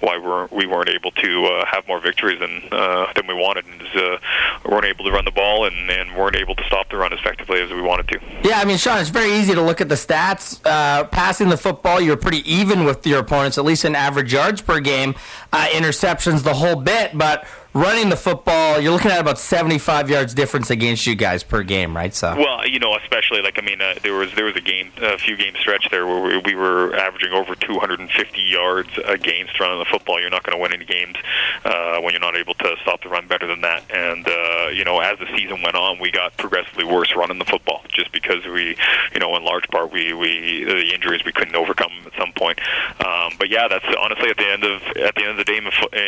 why 0.00 0.18
we're 0.18 0.46
we 0.46 0.66
weren't 0.66 0.88
able 0.88 1.10
to 1.12 1.44
uh, 1.46 1.66
have 1.66 1.86
more 1.86 2.00
victories 2.00 2.38
than 2.40 2.62
uh, 2.72 3.12
than 3.14 3.26
we 3.26 3.34
wanted, 3.34 3.66
and 3.66 3.82
is, 3.82 3.94
uh, 3.94 4.18
we 4.64 4.70
weren't 4.70 4.86
able 4.86 5.04
to 5.04 5.10
run 5.10 5.24
the 5.24 5.30
ball 5.30 5.66
and, 5.66 5.90
and 5.90 6.16
weren't 6.16 6.36
able 6.36 6.54
to 6.54 6.64
stop 6.64 6.88
the 6.90 6.96
run 6.96 7.12
as 7.12 7.18
effectively 7.18 7.60
as 7.60 7.70
we 7.70 7.82
wanted 7.82 8.08
to. 8.08 8.20
Yeah, 8.42 8.58
I 8.58 8.64
mean, 8.64 8.76
Shawn, 8.76 8.98
it's 8.98 9.10
very 9.10 9.32
easy 9.32 9.54
to 9.54 9.62
look 9.62 9.80
at 9.80 9.88
the 9.88 9.94
stats. 9.94 10.60
Uh, 10.64 11.04
passing 11.04 11.48
the 11.48 11.56
football, 11.56 12.00
you're 12.00 12.16
pretty 12.16 12.48
even 12.50 12.84
with 12.84 13.06
your 13.06 13.20
opponents, 13.20 13.58
at 13.58 13.64
least 13.64 13.84
in 13.84 13.94
average 13.94 14.32
yards 14.32 14.60
per 14.62 14.80
game, 14.80 15.14
uh, 15.52 15.66
interceptions, 15.72 16.42
the 16.42 16.54
whole 16.54 16.76
bit. 16.76 17.16
But 17.16 17.46
running 17.76 18.08
the 18.08 18.16
football, 18.16 18.80
you're 18.80 18.92
looking 18.92 19.10
at 19.10 19.20
about 19.20 19.38
75 19.38 20.08
yards 20.08 20.34
difference 20.34 20.70
against 20.70 21.06
you 21.06 21.14
guys 21.14 21.42
per 21.42 21.62
game, 21.62 21.94
right? 21.94 22.14
So 22.14 22.34
Well, 22.34 22.66
you 22.66 22.78
know, 22.78 22.96
especially 22.96 23.42
like 23.42 23.58
I 23.58 23.62
mean, 23.62 23.80
uh, 23.80 23.94
there 24.02 24.14
was 24.14 24.32
there 24.34 24.46
was 24.46 24.56
a 24.56 24.60
game, 24.60 24.90
a 25.00 25.18
few 25.18 25.36
game 25.36 25.54
stretch 25.60 25.88
there 25.90 26.06
where 26.06 26.20
we, 26.20 26.38
we 26.38 26.54
were 26.54 26.96
averaging 26.96 27.32
over 27.32 27.54
250 27.54 28.40
yards 28.40 28.88
against 29.04 29.60
running 29.60 29.78
the 29.78 29.84
football. 29.84 30.20
You're 30.20 30.30
not 30.30 30.42
going 30.42 30.56
to 30.56 30.62
win 30.62 30.72
any 30.72 30.86
games 30.86 31.16
uh, 31.64 32.00
when 32.00 32.12
you're 32.12 32.20
not 32.20 32.36
able 32.36 32.54
to 32.54 32.76
stop 32.82 33.02
the 33.02 33.10
run 33.10 33.26
better 33.26 33.46
than 33.46 33.60
that. 33.60 33.84
And 33.90 34.26
uh, 34.26 34.68
you 34.68 34.84
know, 34.84 35.00
as 35.00 35.18
the 35.18 35.26
season 35.36 35.62
went 35.62 35.76
on, 35.76 35.98
we 36.00 36.10
got 36.10 36.36
progressively 36.38 36.84
worse 36.84 37.14
running 37.14 37.38
the 37.38 37.44
football, 37.44 37.82
just 37.88 38.10
because 38.12 38.44
we, 38.46 38.76
you 39.12 39.20
know, 39.20 39.36
in 39.36 39.44
large 39.44 39.68
part 39.68 39.92
we 39.92 40.14
we 40.14 40.64
the 40.64 40.94
injuries 40.94 41.24
we 41.24 41.32
couldn't 41.32 41.54
overcome 41.54 41.92
at 42.06 42.12
some 42.18 42.32
point. 42.32 42.58
Um, 43.04 43.32
but 43.38 43.50
yeah, 43.50 43.68
that's 43.68 43.84
honestly 44.00 44.30
at 44.30 44.38
the 44.38 44.46
end 44.46 44.64
of 44.64 44.82
at 44.96 45.14
the 45.14 45.22
end 45.22 45.32
of 45.32 45.36
the 45.36 45.44
day 45.44 45.58
in, 45.58 45.66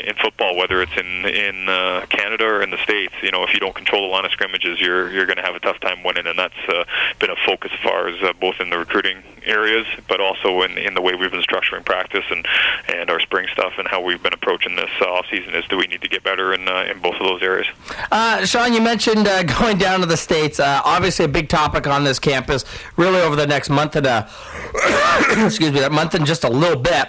in 0.09 0.15
football, 0.17 0.57
whether 0.57 0.81
it's 0.81 0.97
in 0.97 1.27
in 1.27 1.58
uh, 1.67 2.05
Canada 2.11 2.45
or 2.45 2.63
in 2.63 2.71
the 2.71 2.77
states, 2.79 3.15
you 3.23 3.31
know, 3.31 3.43
if 3.43 3.55
you 3.55 3.61
don't 3.61 3.75
control 3.75 4.03
the 4.03 4.09
line 4.09 4.27
of 4.27 4.33
scrimmages, 4.33 4.79
you're 4.81 5.11
you're 5.11 5.25
going 5.25 5.39
to 5.39 5.43
have 5.43 5.55
a 5.55 5.61
tough 5.61 5.81
time 5.81 6.03
winning, 6.03 6.27
and 6.27 6.39
that's 6.39 6.61
uh, 6.69 6.85
been 7.19 7.31
a 7.31 7.37
focus 7.47 7.73
of 7.81 7.91
ours, 7.91 8.17
uh, 8.23 8.33
both 8.35 8.61
in 8.61 8.69
the 8.69 8.79
recruiting 8.79 9.23
areas, 9.45 9.87
but 10.09 10.21
also 10.21 10.63
in 10.63 10.77
in 10.77 10.95
the 10.95 11.01
way 11.01 11.15
we've 11.15 11.31
been 11.31 11.43
structuring 11.43 11.85
practice 11.85 12.25
and 12.31 12.47
and 12.89 13.09
our 13.11 13.21
spring 13.21 13.47
stuff 13.53 13.73
and 13.79 13.89
how 13.89 14.01
we've 14.01 14.23
been 14.23 14.35
approaching 14.35 14.77
this 14.77 14.91
uh, 15.01 15.07
off 15.07 15.27
season. 15.31 15.55
Is 15.55 15.65
that 15.71 15.77
we 15.77 15.87
need 15.87 16.03
to 16.03 16.09
get 16.09 16.23
better 16.23 16.53
in 16.53 16.69
uh, 16.69 16.85
in 16.91 17.01
both 17.01 17.15
of 17.15 17.27
those 17.27 17.43
areas. 17.43 17.67
Uh, 18.13 18.45
Shawn, 18.45 18.73
you 18.73 18.83
mentioned 18.83 19.27
uh, 19.27 19.43
going 19.59 19.79
down 19.79 20.01
to 20.01 20.07
the 20.07 20.17
States. 20.17 20.61
Uh, 20.61 20.83
obviously, 20.85 21.25
a 21.25 21.29
big 21.29 21.49
topic 21.49 21.87
on 21.87 22.05
this 22.05 22.19
campus, 22.19 22.65
really 22.97 23.21
over 23.21 23.37
the 23.37 23.47
next 23.47 23.71
month 23.71 23.97
and 23.97 24.07
a, 24.07 24.29
excuse 25.45 25.73
me, 25.73 25.81
that 25.81 25.93
month 25.93 26.15
and 26.15 26.27
just 26.27 26.45
a 26.45 26.51
little 26.51 26.81
bit. 26.81 27.09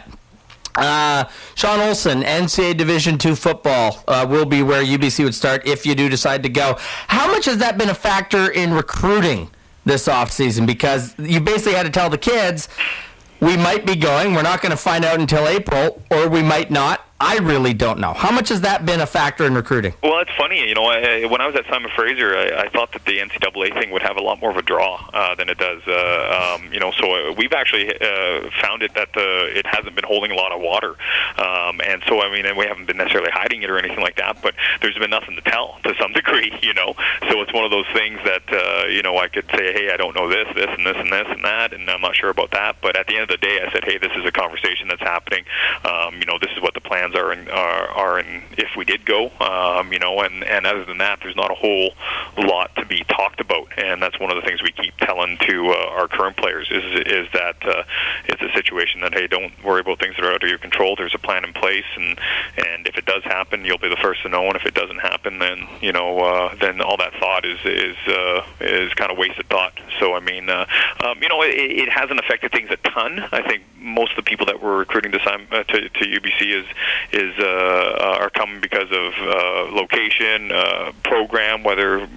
Uh, 0.76 1.26
Shawn 1.56 1.80
Olson, 1.80 2.22
NCAA 2.22 2.78
Division 2.78 3.18
two 3.18 3.36
football 3.36 4.04
uh, 4.08 4.26
will 4.30 4.46
be 4.46 4.62
where 4.64 4.84
UBC 4.84 5.24
would 5.24 5.36
start 5.36 5.68
if 5.68 5.86
you 5.86 5.96
do 5.96 6.10
decide 6.10 6.44
to 6.44 6.50
go. 6.50 6.76
How 7.08 7.28
much 7.32 7.46
has 7.46 7.58
that 7.58 7.78
been 7.78 7.90
a 7.90 7.94
factor 7.96 8.50
in 8.52 8.74
recruiting 8.74 9.50
this 9.86 10.08
offseason? 10.08 10.66
Because 10.66 11.16
you 11.18 11.40
basically 11.42 11.74
had 11.74 11.84
to 11.84 11.92
tell 11.92 12.10
the 12.10 12.18
kids, 12.18 12.70
we 13.42 13.58
might 13.58 13.86
be 13.86 13.96
going. 13.96 14.34
We're 14.34 14.42
not 14.42 14.62
going 14.62 14.72
to 14.72 14.78
find 14.78 15.04
out 15.04 15.20
until 15.20 15.48
April, 15.48 16.02
or 16.12 16.28
we 16.30 16.42
might 16.44 16.70
not. 16.72 17.06
I 17.22 17.38
really 17.40 17.74
don't 17.74 18.00
know. 18.00 18.14
How 18.14 18.32
much 18.32 18.48
has 18.48 18.62
that 18.62 18.86
been 18.86 19.02
a 19.02 19.06
factor 19.06 19.46
in 19.46 19.54
recruiting? 19.54 19.94
Well, 20.02 20.20
it's 20.20 20.32
funny. 20.38 20.66
You 20.66 20.74
know, 20.74 20.86
I, 20.86 21.26
when 21.26 21.42
I 21.42 21.48
was 21.48 21.56
at 21.58 21.66
Simon 21.66 21.92
Fraser, 21.94 22.34
I, 22.34 22.64
I 22.64 22.70
thought 22.70 22.94
that 22.94 23.04
the 23.04 23.20
NCAA 23.20 23.74
thing 23.78 23.92
would 23.92 24.02
have 24.04 24.16
a 24.16 24.22
lot 24.22 24.40
more 24.40 24.52
of 24.52 24.56
a 24.56 24.62
draw 24.62 25.06
uh, 25.14 25.36
than 25.36 25.50
it 25.50 25.58
does. 25.58 25.82
Uh, 25.86 26.56
um, 26.56 26.72
you 26.72 26.80
know, 26.80 26.92
so 26.92 27.12
uh, 27.12 27.34
we've 27.34 27.52
actually 27.52 27.90
uh, 27.90 28.50
found 28.62 28.84
it 28.84 28.94
that 28.96 29.10
uh, 29.18 29.52
it 29.52 29.66
hasn't 29.66 29.96
been 29.96 30.06
holding 30.06 30.32
a 30.32 30.36
lot 30.36 30.54
of 30.54 30.62
water, 30.62 30.96
um, 31.38 31.82
and 31.86 32.02
so 32.08 32.22
I 32.22 32.32
mean, 32.32 32.46
and 32.46 32.58
we 32.58 32.66
haven't 32.66 32.86
been 32.86 32.98
necessarily 32.98 33.32
hiding 33.32 33.64
it 33.64 33.70
or 33.70 33.78
anything 33.78 34.00
like 34.00 34.16
that. 34.16 34.42
But 34.42 34.56
there's 34.82 34.98
been 34.98 35.10
nothing 35.10 35.36
to 35.36 35.42
tell 35.42 35.78
to 35.84 35.94
some 36.00 36.14
degree. 36.20 36.58
You 36.62 36.74
know, 36.74 36.96
so 37.30 37.42
it's 37.42 37.54
one 37.54 37.66
of 37.66 37.72
those 37.72 37.88
things 37.94 38.20
that 38.24 38.44
uh, 38.48 38.88
you 38.88 39.02
know 39.02 39.18
I 39.18 39.28
could 39.28 39.46
say, 39.54 39.74
hey, 39.74 39.92
I 39.92 39.98
don't 39.98 40.16
know 40.16 40.30
this, 40.30 40.48
this, 40.56 40.70
and 40.70 40.86
this, 40.86 40.96
and 40.96 41.12
this, 41.12 41.28
and 41.28 41.44
that, 41.44 41.74
and 41.74 41.90
I'm 41.90 42.02
not 42.02 42.16
sure 42.16 42.30
about 42.30 42.52
that. 42.52 42.78
But 42.82 42.96
at 42.96 43.08
the 43.08 43.16
end 43.16 43.24
of 43.24 43.30
the 43.30 43.46
day, 43.46 43.60
I 43.62 43.70
said, 43.74 43.84
hey, 43.84 43.98
this 43.98 44.12
is 44.16 44.24
a 44.24 44.32
conversation 44.32 44.88
that's 44.88 45.02
happening. 45.02 45.44
Um, 45.84 46.16
you 46.16 46.26
know, 46.26 46.40
this 46.40 46.52
is 46.56 46.62
what 46.62 46.76
the 46.76 46.82
plans 47.10 47.16
are, 47.16 47.32
and 47.32 47.50
are, 47.50 47.90
are 47.90 48.20
in 48.20 48.44
if 48.58 48.76
we 48.76 48.86
did 48.86 49.06
go. 49.06 49.32
Um, 49.40 49.92
you 49.94 50.00
know, 50.00 50.20
and 50.22 50.44
and 50.44 50.66
other 50.66 50.86
than 50.86 50.98
that, 51.00 51.20
there's 51.22 51.36
not 51.36 51.52
a 51.52 51.56
whole 51.56 51.92
lot 52.38 52.76
to 52.78 52.86
be 52.86 53.04
talked 53.10 53.40
about, 53.40 53.68
and 53.78 54.02
that's 54.02 54.20
one 54.20 54.32
of 54.32 54.36
the 54.36 54.42
things 54.42 54.62
we 54.62 54.72
keep 54.72 54.96
telling 54.98 55.38
to 55.48 55.68
uh, 55.70 55.90
our 55.92 56.08
current 56.08 56.38
players 56.38 56.68
is 56.72 56.84
is 57.06 57.28
that 57.34 57.56
uh, 57.66 57.84
it's 58.26 58.42
a 58.42 58.52
situation 58.54 59.02
that 59.02 59.14
hey, 59.14 59.28
don't 59.28 59.52
worry 59.64 59.82
about 59.82 60.00
things 60.00 60.16
that 60.16 60.26
are 60.26 60.32
out 60.34 60.44
of 60.44 60.50
your 60.50 60.60
control. 60.60 60.96
There's 60.96 61.16
a 61.16 61.20
plan 61.20 61.44
in 61.44 61.54
place, 61.54 61.86
and 61.96 62.20
and 62.58 62.88
if 62.88 62.98
it 62.98 63.06
does 63.06 63.24
happen, 63.24 63.66
you'll 63.66 63.78
be 63.78 63.90
the 63.90 64.02
first 64.02 64.24
to 64.24 64.30
know, 64.30 64.46
and 64.48 64.56
if 64.56 64.66
it 64.66 64.74
doesn't 64.74 65.00
happen, 65.00 65.40
then 65.40 65.68
you 65.82 65.92
know, 65.92 66.20
uh, 66.20 66.56
then 66.56 66.82
all 66.82 66.98
that 66.98 67.14
thought 67.20 67.46
is 67.46 67.60
is 67.66 67.98
uh, 68.08 68.46
is 68.62 68.94
kind 68.94 69.12
of 69.12 69.18
wasted 69.18 69.48
thought. 69.50 69.74
So 70.00 70.14
I 70.14 70.20
mean, 70.20 70.50
uh, 70.50 70.66
um, 71.04 71.22
you 71.22 71.30
know, 71.30 71.42
it, 71.42 71.56
it 71.56 71.90
hasn't 71.90 72.20
affected 72.20 72.52
things 72.52 72.70
a 72.72 72.78
ton. 72.78 73.20
I 73.32 73.42
think 73.48 73.64
most 73.80 74.12
of 74.12 74.18
the 74.18 74.24
people 74.24 74.46
that 74.46 74.62
we're 74.62 74.78
recruiting 74.78 75.12
to 75.12 75.20
uh, 75.52 75.64
to, 75.64 75.90
to 75.90 76.06
UBC 76.06 76.62
is 76.62 76.66
is 77.12 77.34
uh, 77.40 78.18
are 78.20 78.30
coming 78.30 78.60
because 78.62 78.92
of 78.92 79.14
uh, 79.22 79.76
location, 79.76 80.52
uh, 80.52 80.92
program, 81.04 81.64
whether 81.64 82.08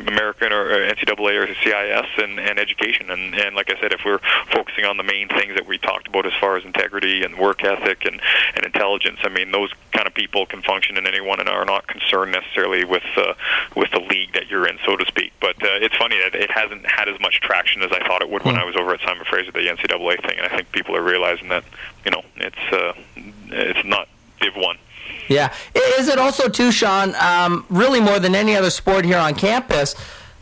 American 0.00 0.52
or 0.52 0.70
NCAA 0.70 1.42
or 1.42 1.54
CIS 1.54 2.10
and, 2.18 2.38
and 2.38 2.58
education. 2.58 3.10
And, 3.10 3.34
and 3.34 3.56
like 3.56 3.70
I 3.70 3.80
said, 3.80 3.92
if 3.92 4.02
we're 4.04 4.20
focusing 4.52 4.84
on 4.84 4.96
the 4.96 5.02
main 5.02 5.28
things 5.28 5.54
that 5.54 5.66
we 5.66 5.78
talked 5.78 6.08
about 6.08 6.26
as 6.26 6.32
far 6.40 6.56
as 6.56 6.64
integrity 6.64 7.22
and 7.22 7.38
work 7.38 7.64
ethic 7.64 8.04
and, 8.04 8.20
and 8.54 8.64
intelligence, 8.64 9.18
I 9.22 9.28
mean, 9.28 9.52
those 9.52 9.70
kind 9.92 10.06
of 10.06 10.14
people 10.14 10.46
can 10.46 10.62
function 10.62 10.96
in 10.96 11.06
anyone 11.06 11.40
and 11.40 11.48
are 11.48 11.64
not 11.64 11.86
concerned 11.86 12.32
necessarily 12.32 12.84
with 12.84 13.02
uh, 13.16 13.34
with 13.76 13.90
the 13.90 14.00
league 14.00 14.32
that 14.34 14.48
you're 14.48 14.66
in, 14.66 14.78
so 14.84 14.96
to 14.96 15.06
speak. 15.06 15.32
But 15.40 15.56
uh, 15.62 15.78
it's 15.80 15.96
funny 15.96 16.18
that 16.18 16.34
it 16.34 16.50
hasn't 16.50 16.86
had 16.86 17.08
as 17.08 17.20
much 17.20 17.40
traction 17.40 17.82
as 17.82 17.90
I 17.92 18.06
thought 18.06 18.22
it 18.22 18.30
would 18.30 18.44
when 18.44 18.56
I 18.56 18.64
was 18.64 18.76
over 18.76 18.94
at 18.94 19.00
Simon 19.00 19.24
Fraser, 19.24 19.52
the 19.52 19.60
NCAA 19.60 20.22
thing, 20.22 20.38
and 20.38 20.46
I 20.46 20.56
think 20.56 20.72
people 20.72 20.96
are 20.96 21.02
realizing 21.02 21.48
that 21.48 21.64
you 22.04 22.10
know 22.10 22.22
it's 22.36 22.72
uh, 22.72 22.92
it's 23.16 23.84
not 23.84 24.08
Div 24.40 24.54
One. 24.56 24.78
Yeah. 25.28 25.52
Is 25.74 26.08
it 26.08 26.18
also 26.18 26.48
too, 26.48 26.72
Shawn? 26.72 27.14
Um, 27.16 27.64
really, 27.68 28.00
more 28.00 28.18
than 28.18 28.34
any 28.34 28.56
other 28.56 28.70
sport 28.70 29.04
here 29.04 29.18
on 29.18 29.34
campus, 29.34 29.94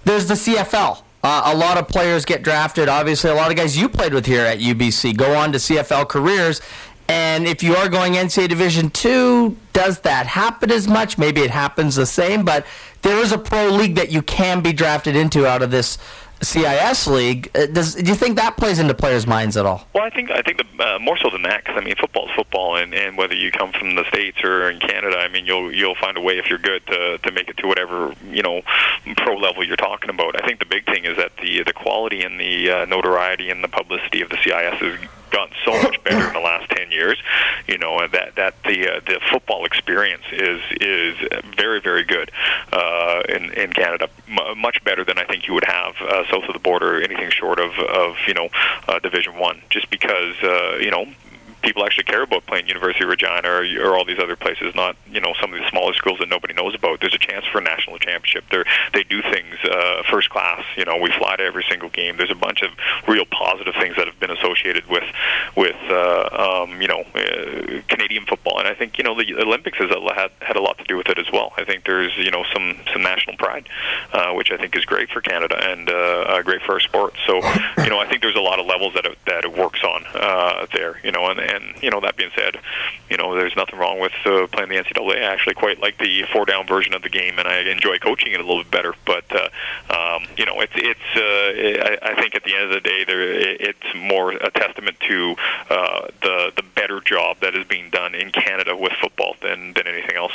there's 0.05 0.27
the 0.27 0.35
CFL. 0.35 1.02
Uh, 1.23 1.43
a 1.47 1.55
lot 1.55 1.77
of 1.77 1.86
players 1.86 2.24
get 2.24 2.43
drafted. 2.43 2.89
Obviously, 2.89 3.31
a 3.31 3.35
lot 3.35 3.51
of 3.51 3.57
guys 3.57 3.77
you 3.77 3.89
played 3.89 4.15
with 4.15 4.24
here 4.24 4.44
at 4.47 4.59
UBC 4.59 5.16
go 5.16 5.35
on 5.35 5.52
to 5.52 5.59
CFL 5.59 6.09
careers. 6.09 6.61
And 7.09 7.47
if 7.47 7.62
you 7.62 7.74
are 7.74 7.89
going 7.89 8.12
NCAA 8.12 8.48
Division 8.48 8.89
two, 8.89 9.57
does 9.73 10.01
that 10.01 10.27
happen 10.27 10.70
as 10.70 10.86
much? 10.86 11.19
Maybe 11.19 11.40
it 11.40 11.51
happens 11.51 11.97
the 11.97 12.07
same, 12.07 12.44
but 12.44 12.65
there 13.02 13.19
is 13.19 13.32
a 13.32 13.39
pro 13.39 13.66
league 13.69 13.97
that 13.97 14.11
you 14.11 14.23
can 14.23 14.61
be 14.61 14.73
drafted 14.73 15.16
into 15.16 15.47
out 15.47 15.61
of 15.61 15.70
this 15.70 15.98
CIS 16.42 17.06
league. 17.06 17.50
Uh, 17.54 17.66
Does, 17.66 17.94
do 17.94 18.08
you 18.08 18.14
think 18.14 18.36
that 18.36 18.56
plays 18.56 18.78
into 18.78 18.94
players' 18.94 19.26
minds 19.26 19.56
at 19.56 19.66
all? 19.66 19.86
Well, 19.94 20.04
I 20.04 20.10
think 20.10 20.30
I 20.30 20.42
think 20.42 20.58
the, 20.58 20.84
uh, 20.84 20.98
more 20.98 21.16
so 21.16 21.30
than 21.30 21.42
that, 21.42 21.64
because 21.64 21.80
I 21.80 21.84
mean, 21.84 21.94
football's 21.96 22.30
football, 22.34 22.76
and, 22.76 22.94
and 22.94 23.16
whether 23.16 23.34
you 23.34 23.50
come 23.52 23.72
from 23.72 23.94
the 23.94 24.04
states 24.08 24.42
or 24.42 24.70
in 24.70 24.78
Canada, 24.80 25.18
I 25.18 25.28
mean, 25.28 25.46
you'll 25.46 25.72
you'll 25.72 25.94
find 25.94 26.16
a 26.16 26.20
way 26.20 26.38
if 26.38 26.48
you're 26.48 26.58
good 26.58 26.86
to 26.86 27.18
to 27.18 27.32
make 27.32 27.48
it 27.48 27.56
to 27.58 27.66
whatever 27.66 28.14
you 28.30 28.42
know 28.42 28.62
pro 29.18 29.36
level 29.36 29.64
you're 29.64 29.76
talking 29.76 30.10
about. 30.10 30.42
I 30.42 30.46
think 30.46 30.60
the 30.60 30.66
big 30.66 30.86
thing 30.86 31.04
is 31.04 31.16
that 31.16 31.36
the 31.36 31.62
the 31.62 31.72
quality 31.72 32.22
and 32.22 32.40
the 32.40 32.70
uh, 32.70 32.84
notoriety 32.86 33.50
and 33.50 33.62
the 33.62 33.68
publicity 33.68 34.22
of 34.22 34.30
the 34.30 34.36
CIS 34.36 34.80
has 34.80 35.00
gotten 35.31 35.55
so 35.65 35.73
much 35.82 36.02
better 36.05 36.27
in 36.27 36.32
the 36.32 36.40
last 36.40 36.70
ten 36.70 36.90
years. 36.90 37.20
You 37.66 37.78
know, 37.78 38.07
that 38.07 38.35
that 38.36 38.55
the 38.65 38.97
uh, 38.97 39.01
the 39.07 39.20
football 39.31 39.65
experience 39.65 40.24
is 40.32 40.61
is 40.81 41.16
very 41.57 41.81
very 41.81 42.05
good 42.05 42.31
uh, 42.73 43.23
in 43.28 43.52
in 43.52 43.73
Canada, 43.73 44.09
M- 44.28 44.59
much 44.59 44.82
better 44.85 45.05
than 45.05 45.19
I 45.19 45.24
think 45.24 45.47
you 45.47 45.55
would 45.55 45.65
have 45.65 45.94
uh, 46.01 46.24
south 46.31 46.44
of 46.44 46.52
the 46.52 46.61
border, 46.61 47.01
anything 47.01 47.31
short 47.31 47.59
of 47.59 47.73
of 47.78 48.16
you 48.27 48.35
know 48.35 48.48
uh, 48.89 48.98
Division 48.98 49.39
One, 49.39 49.61
just 49.70 49.90
because 49.90 50.35
uh, 50.43 50.77
you 50.81 50.90
know 50.90 51.07
people 51.62 51.84
actually 51.84 52.04
care 52.04 52.22
about 52.22 52.46
playing 52.46 52.66
University 52.66 53.04
of 53.04 53.10
Regina 53.10 53.48
or, 53.48 53.64
or 53.82 53.96
all 53.96 54.04
these 54.04 54.18
other 54.18 54.36
places, 54.36 54.74
not 54.74 54.96
you 55.10 55.20
know 55.20 55.34
some 55.40 55.52
of 55.52 55.60
the 55.60 55.68
smaller 55.68 55.94
schools 55.94 56.18
that 56.20 56.28
nobody 56.28 56.54
knows 56.54 56.74
about. 56.74 57.00
There's 57.00 57.14
a 57.14 57.18
chance 57.18 57.44
for 57.46 57.58
a 57.58 57.62
national 57.62 57.98
championship. 57.98 58.44
They 58.50 58.62
they 58.92 59.02
do 59.04 59.22
things 59.22 59.56
uh, 59.64 60.02
first 60.10 60.30
class. 60.30 60.64
You 60.76 60.84
know, 60.84 60.96
we 60.96 61.10
fly 61.12 61.36
to 61.36 61.42
every 61.42 61.64
single 61.68 61.88
game. 61.88 62.16
There's 62.16 62.30
a 62.30 62.34
bunch 62.34 62.62
of 62.62 62.70
real 63.08 63.24
positive 63.26 63.74
things 63.74 63.96
that 63.96 64.06
have 64.06 64.18
been 64.20 64.30
associated 64.30 64.86
with 64.86 65.04
with 65.56 65.76
uh, 65.88 66.64
um, 66.64 66.80
you 66.80 66.88
know 66.88 67.00
uh, 67.14 67.82
Canadian 67.88 68.26
football, 68.26 68.58
and 68.58 68.68
I 68.68 68.74
think 68.74 68.98
you 68.98 69.04
know 69.04 69.14
the 69.14 69.34
Olympics 69.34 69.78
has 69.78 69.90
had 69.90 70.30
had 70.40 70.56
a 70.56 70.60
lot 70.60 70.78
to 70.78 70.84
do 70.84 70.96
with 70.96 71.08
it 71.08 71.18
as 71.18 71.30
well. 71.32 71.52
I 71.56 71.64
think 71.64 71.84
there's 71.84 72.16
you 72.16 72.30
know 72.30 72.44
some 72.52 72.76
some 72.92 73.02
national 73.02 73.36
pride, 73.36 73.68
uh, 74.12 74.32
which 74.32 74.50
I 74.50 74.56
think 74.56 74.76
is 74.76 74.84
great 74.84 75.10
for 75.10 75.20
Canada 75.20 75.56
and 75.62 75.88
uh, 75.88 75.92
uh, 75.92 76.42
great 76.42 76.62
for 76.62 76.74
our 76.74 76.80
sport. 76.80 77.14
So 77.26 77.36
you 77.82 77.90
know 77.90 77.98
I 77.98 78.06
think 78.08 78.22
there's 78.22 78.36
a 78.36 78.40
lot 78.40 78.58
of 78.58 78.66
levels 78.66 78.94
that 78.94 79.06
it, 79.06 79.18
that 79.26 79.44
it 79.44 79.56
works 79.56 79.82
on 79.84 80.04
uh, 80.14 80.66
there. 80.72 81.00
You 81.04 81.12
know, 81.12 81.26
and 81.26 81.40
and 81.51 81.82
you 81.82 81.90
know 81.90 82.01
that 82.01 82.16
being 82.16 82.31
said, 82.35 82.56
you 83.09 83.16
know 83.16 83.35
there's 83.35 83.56
nothing 83.56 83.78
wrong 83.78 84.01
with 84.01 84.12
uh, 84.24 84.47
playing 84.48 84.68
the 84.68 84.77
NCAA. 84.77 85.16
I 85.16 85.32
actually 85.32 85.55
quite 85.55 85.81
like 85.81 85.98
the 85.98 86.24
four 86.32 86.44
down 86.44 86.66
version 86.66 86.94
of 86.94 87.02
the 87.02 87.09
game, 87.09 87.39
and 87.39 87.47
I 87.47 87.59
enjoy 87.60 87.98
coaching 87.98 88.32
it 88.32 88.40
a 88.40 88.43
little 88.43 88.62
bit 88.62 88.70
better. 88.70 88.94
But 89.05 89.24
uh, 89.31 89.48
um, 89.93 90.27
you 90.36 90.47
know 90.47 90.60
it's 90.60 90.72
it's 90.77 91.01
uh, 91.16 92.01
I, 92.02 92.12
I 92.12 92.20
think 92.20 92.35
at 92.35 92.44
the 92.44 92.55
end 92.55 92.64
of 92.64 92.70
the 92.70 92.81
day 92.81 93.05
there 93.05 93.20
it's 93.22 93.94
more 93.94 94.32
a 94.32 94.51
testament 94.51 94.98
to 95.09 95.35
uh, 95.68 96.09
the 96.22 96.52
the 96.56 96.62
better 96.74 97.01
job 97.01 97.39
that 97.40 97.55
is 97.55 97.66
being 97.66 97.90
done 97.90 98.14
in 98.14 98.31
Canada 98.31 98.77
with 98.77 98.93
football 98.93 99.36
than 99.43 99.72
than 99.74 99.86
anything 99.86 100.16
else. 100.16 100.32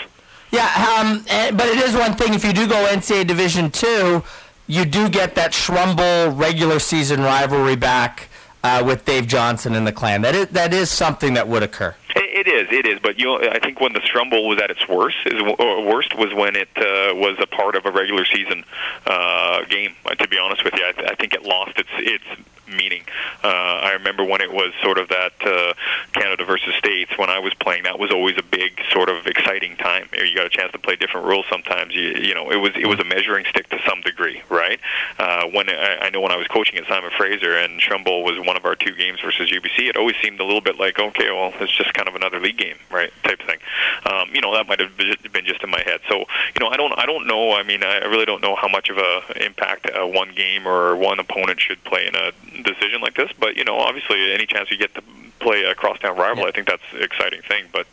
Yeah, 0.51 0.97
um, 0.99 1.25
eh, 1.27 1.51
but 1.51 1.67
it 1.67 1.77
is 1.79 1.95
one 1.95 2.13
thing 2.13 2.33
if 2.33 2.45
you 2.45 2.53
do 2.53 2.67
go 2.67 2.75
NCAA 2.87 3.27
Division 3.27 3.71
two, 3.71 4.23
you 4.67 4.85
do 4.85 5.09
get 5.09 5.35
that 5.35 5.51
Shrum 5.51 5.95
Bowl 5.97 6.31
regular 6.35 6.79
season 6.79 7.21
rivalry 7.21 7.75
back 7.75 8.29
uh, 8.65 8.83
with 8.83 9.05
Dave 9.05 9.27
Johnson 9.27 9.75
and 9.75 9.85
the 9.85 9.91
Clan. 9.91 10.21
That 10.21 10.33
is 10.33 10.47
that 10.47 10.73
is 10.73 10.89
something 10.89 11.35
that 11.35 11.47
would 11.47 11.61
occur. 11.61 11.95
It 12.15 12.47
is, 12.47 12.67
it 12.71 12.85
is. 12.85 12.99
But 12.99 13.19
you 13.19 13.25
know, 13.25 13.39
I 13.39 13.59
think 13.59 13.79
when 13.79 13.93
the 13.93 13.99
Shrum 13.99 14.29
Bowl 14.29 14.47
was 14.47 14.59
at 14.59 14.71
its 14.71 14.87
worst, 14.87 15.17
is 15.25 15.41
or 15.59 15.85
worst 15.85 16.17
was 16.17 16.33
when 16.33 16.55
it 16.55 16.69
uh, 16.75 17.13
was 17.15 17.37
a 17.39 17.45
part 17.45 17.75
of 17.75 17.85
a 17.85 17.91
regular 17.91 18.25
season 18.25 18.63
uh, 19.05 19.63
game. 19.65 19.93
To 20.17 20.27
be 20.27 20.37
honest 20.37 20.63
with 20.63 20.73
you, 20.73 20.85
I, 20.87 20.91
th- 20.93 21.09
I 21.09 21.15
think 21.15 21.33
it 21.33 21.43
lost 21.43 21.77
its 21.77 21.89
its 21.97 22.23
meaning. 22.67 23.03
Uh, 23.43 23.47
I 23.47 23.91
remember 23.93 24.23
when 24.23 24.41
it 24.41 24.51
was 24.51 24.73
sort 24.81 24.97
of 24.97 25.09
that 25.09 25.33
uh, 25.45 25.73
Canada 26.13 26.45
versus 26.45 26.73
States 26.75 27.11
when 27.17 27.29
I 27.29 27.39
was 27.39 27.53
playing. 27.53 27.83
That 27.83 27.99
was 27.99 28.11
always 28.11 28.37
a 28.37 28.43
big 28.43 28.81
sort 28.91 29.09
of 29.09 29.25
exciting 29.25 29.75
time. 29.77 30.07
You 30.13 30.35
got 30.35 30.45
a 30.45 30.49
chance 30.49 30.71
to 30.71 30.79
play 30.79 30.95
different 30.95 31.27
rules 31.27 31.45
sometimes. 31.49 31.93
You, 31.93 32.15
you 32.15 32.33
know, 32.33 32.51
it 32.51 32.57
was 32.57 32.71
it 32.75 32.87
was 32.87 32.99
a 32.99 33.03
measuring 33.03 33.45
stick 33.45 33.69
to 33.69 33.79
some 33.87 34.01
degree, 34.01 34.41
right? 34.49 34.79
Uh, 35.19 35.45
when 35.47 35.69
I, 35.69 35.97
I 36.01 36.09
know 36.09 36.21
when 36.21 36.31
I 36.31 36.37
was 36.37 36.47
coaching 36.47 36.77
at 36.77 36.87
Simon 36.87 37.11
Fraser 37.17 37.57
and 37.57 37.79
Shrum 37.79 38.03
Bowl 38.03 38.23
was 38.23 38.37
one 38.45 38.57
of 38.57 38.65
our 38.65 38.75
two 38.75 38.93
games 38.95 39.19
versus 39.21 39.49
UBC, 39.49 39.89
it 39.89 39.97
always 39.97 40.15
seemed 40.21 40.39
a 40.39 40.45
little 40.45 40.61
bit 40.61 40.79
like, 40.79 40.99
okay, 40.99 41.31
well, 41.31 41.53
it's 41.59 41.71
just 41.71 41.93
kind 41.93 42.07
of 42.07 42.15
another 42.15 42.39
league 42.39 42.57
game, 42.57 42.77
right? 42.91 43.11
Type 43.23 43.41
thing. 43.43 43.59
Um, 44.05 44.29
you 44.33 44.41
know, 44.41 44.53
that 44.53 44.67
might 44.67 44.79
have 44.79 44.95
been 44.97 45.45
just 45.45 45.63
in 45.63 45.69
my 45.69 45.81
head. 45.81 46.01
So, 46.09 46.19
you 46.19 46.59
know, 46.59 46.67
I 46.67 46.77
don't 46.77 46.93
I 46.97 47.05
don't 47.05 47.27
know. 47.27 47.53
I 47.53 47.63
mean, 47.63 47.83
I 47.83 47.97
really 48.05 48.25
don't 48.25 48.41
know 48.41 48.55
how 48.55 48.67
much 48.67 48.89
of 48.89 48.97
a 48.97 49.43
impact 49.45 49.89
uh, 49.89 50.05
one 50.05 50.33
game 50.33 50.67
or 50.67 50.95
one 50.95 51.19
opponent 51.19 51.59
should 51.59 51.83
play 51.83 52.07
in 52.07 52.15
a 52.15 52.31
decision 52.63 53.01
like 53.01 53.15
this. 53.15 53.31
But 53.39 53.55
you 53.55 53.63
know, 53.63 53.77
obviously, 53.77 54.31
any 54.33 54.45
chance 54.45 54.71
you 54.71 54.77
get 54.77 54.93
to 54.95 55.03
play 55.39 55.63
a 55.63 55.75
crosstown 55.75 56.17
rival, 56.17 56.45
I 56.45 56.51
think 56.51 56.67
that's 56.67 56.83
an 56.93 57.03
exciting 57.03 57.41
thing. 57.43 57.65
But 57.71 57.87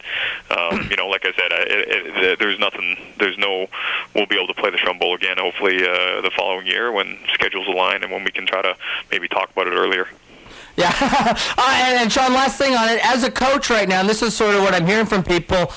um, 0.51 0.89
you 0.91 0.97
know, 0.97 1.09
like 1.09 1.25
I 1.25 1.33
said, 1.33 1.53
I, 1.53 1.63
it, 1.63 2.17
it, 2.17 2.39
there's 2.39 2.59
nothing. 2.59 2.97
There's 3.19 3.39
no. 3.39 3.67
We'll 4.15 4.27
be 4.27 4.37
able 4.37 4.49
to 4.49 4.61
play 4.61 4.71
the 4.71 4.79
Shrum 4.79 4.99
Bowl 4.99 5.15
again, 5.15 5.37
hopefully 5.39 5.83
uh, 5.83 6.21
the 6.21 6.31
following 6.37 6.67
year 6.67 6.93
when 6.93 7.19
schedules 7.33 7.67
align 7.67 8.03
and 8.03 8.13
when 8.13 8.25
we 8.25 8.31
can 8.31 8.47
try 8.47 8.63
to 8.63 8.77
maybe 9.11 9.29
talk 9.29 9.51
about 9.51 9.67
it 9.67 9.73
earlier. 9.73 10.09
Yeah. 10.77 10.93
uh, 11.59 11.77
and, 11.85 11.99
and 11.99 12.13
Shawn, 12.13 12.33
last 12.33 12.59
thing 12.59 12.75
on 12.75 12.89
it. 12.89 13.05
As 13.05 13.25
a 13.25 13.31
coach 13.31 13.71
right 13.71 13.89
now, 13.89 14.01
and 14.01 14.09
this 14.09 14.23
is 14.23 14.35
sort 14.35 14.55
of 14.55 14.63
what 14.63 14.75
I'm 14.75 14.87
hearing 14.87 15.07
from 15.07 15.23
people. 15.23 15.73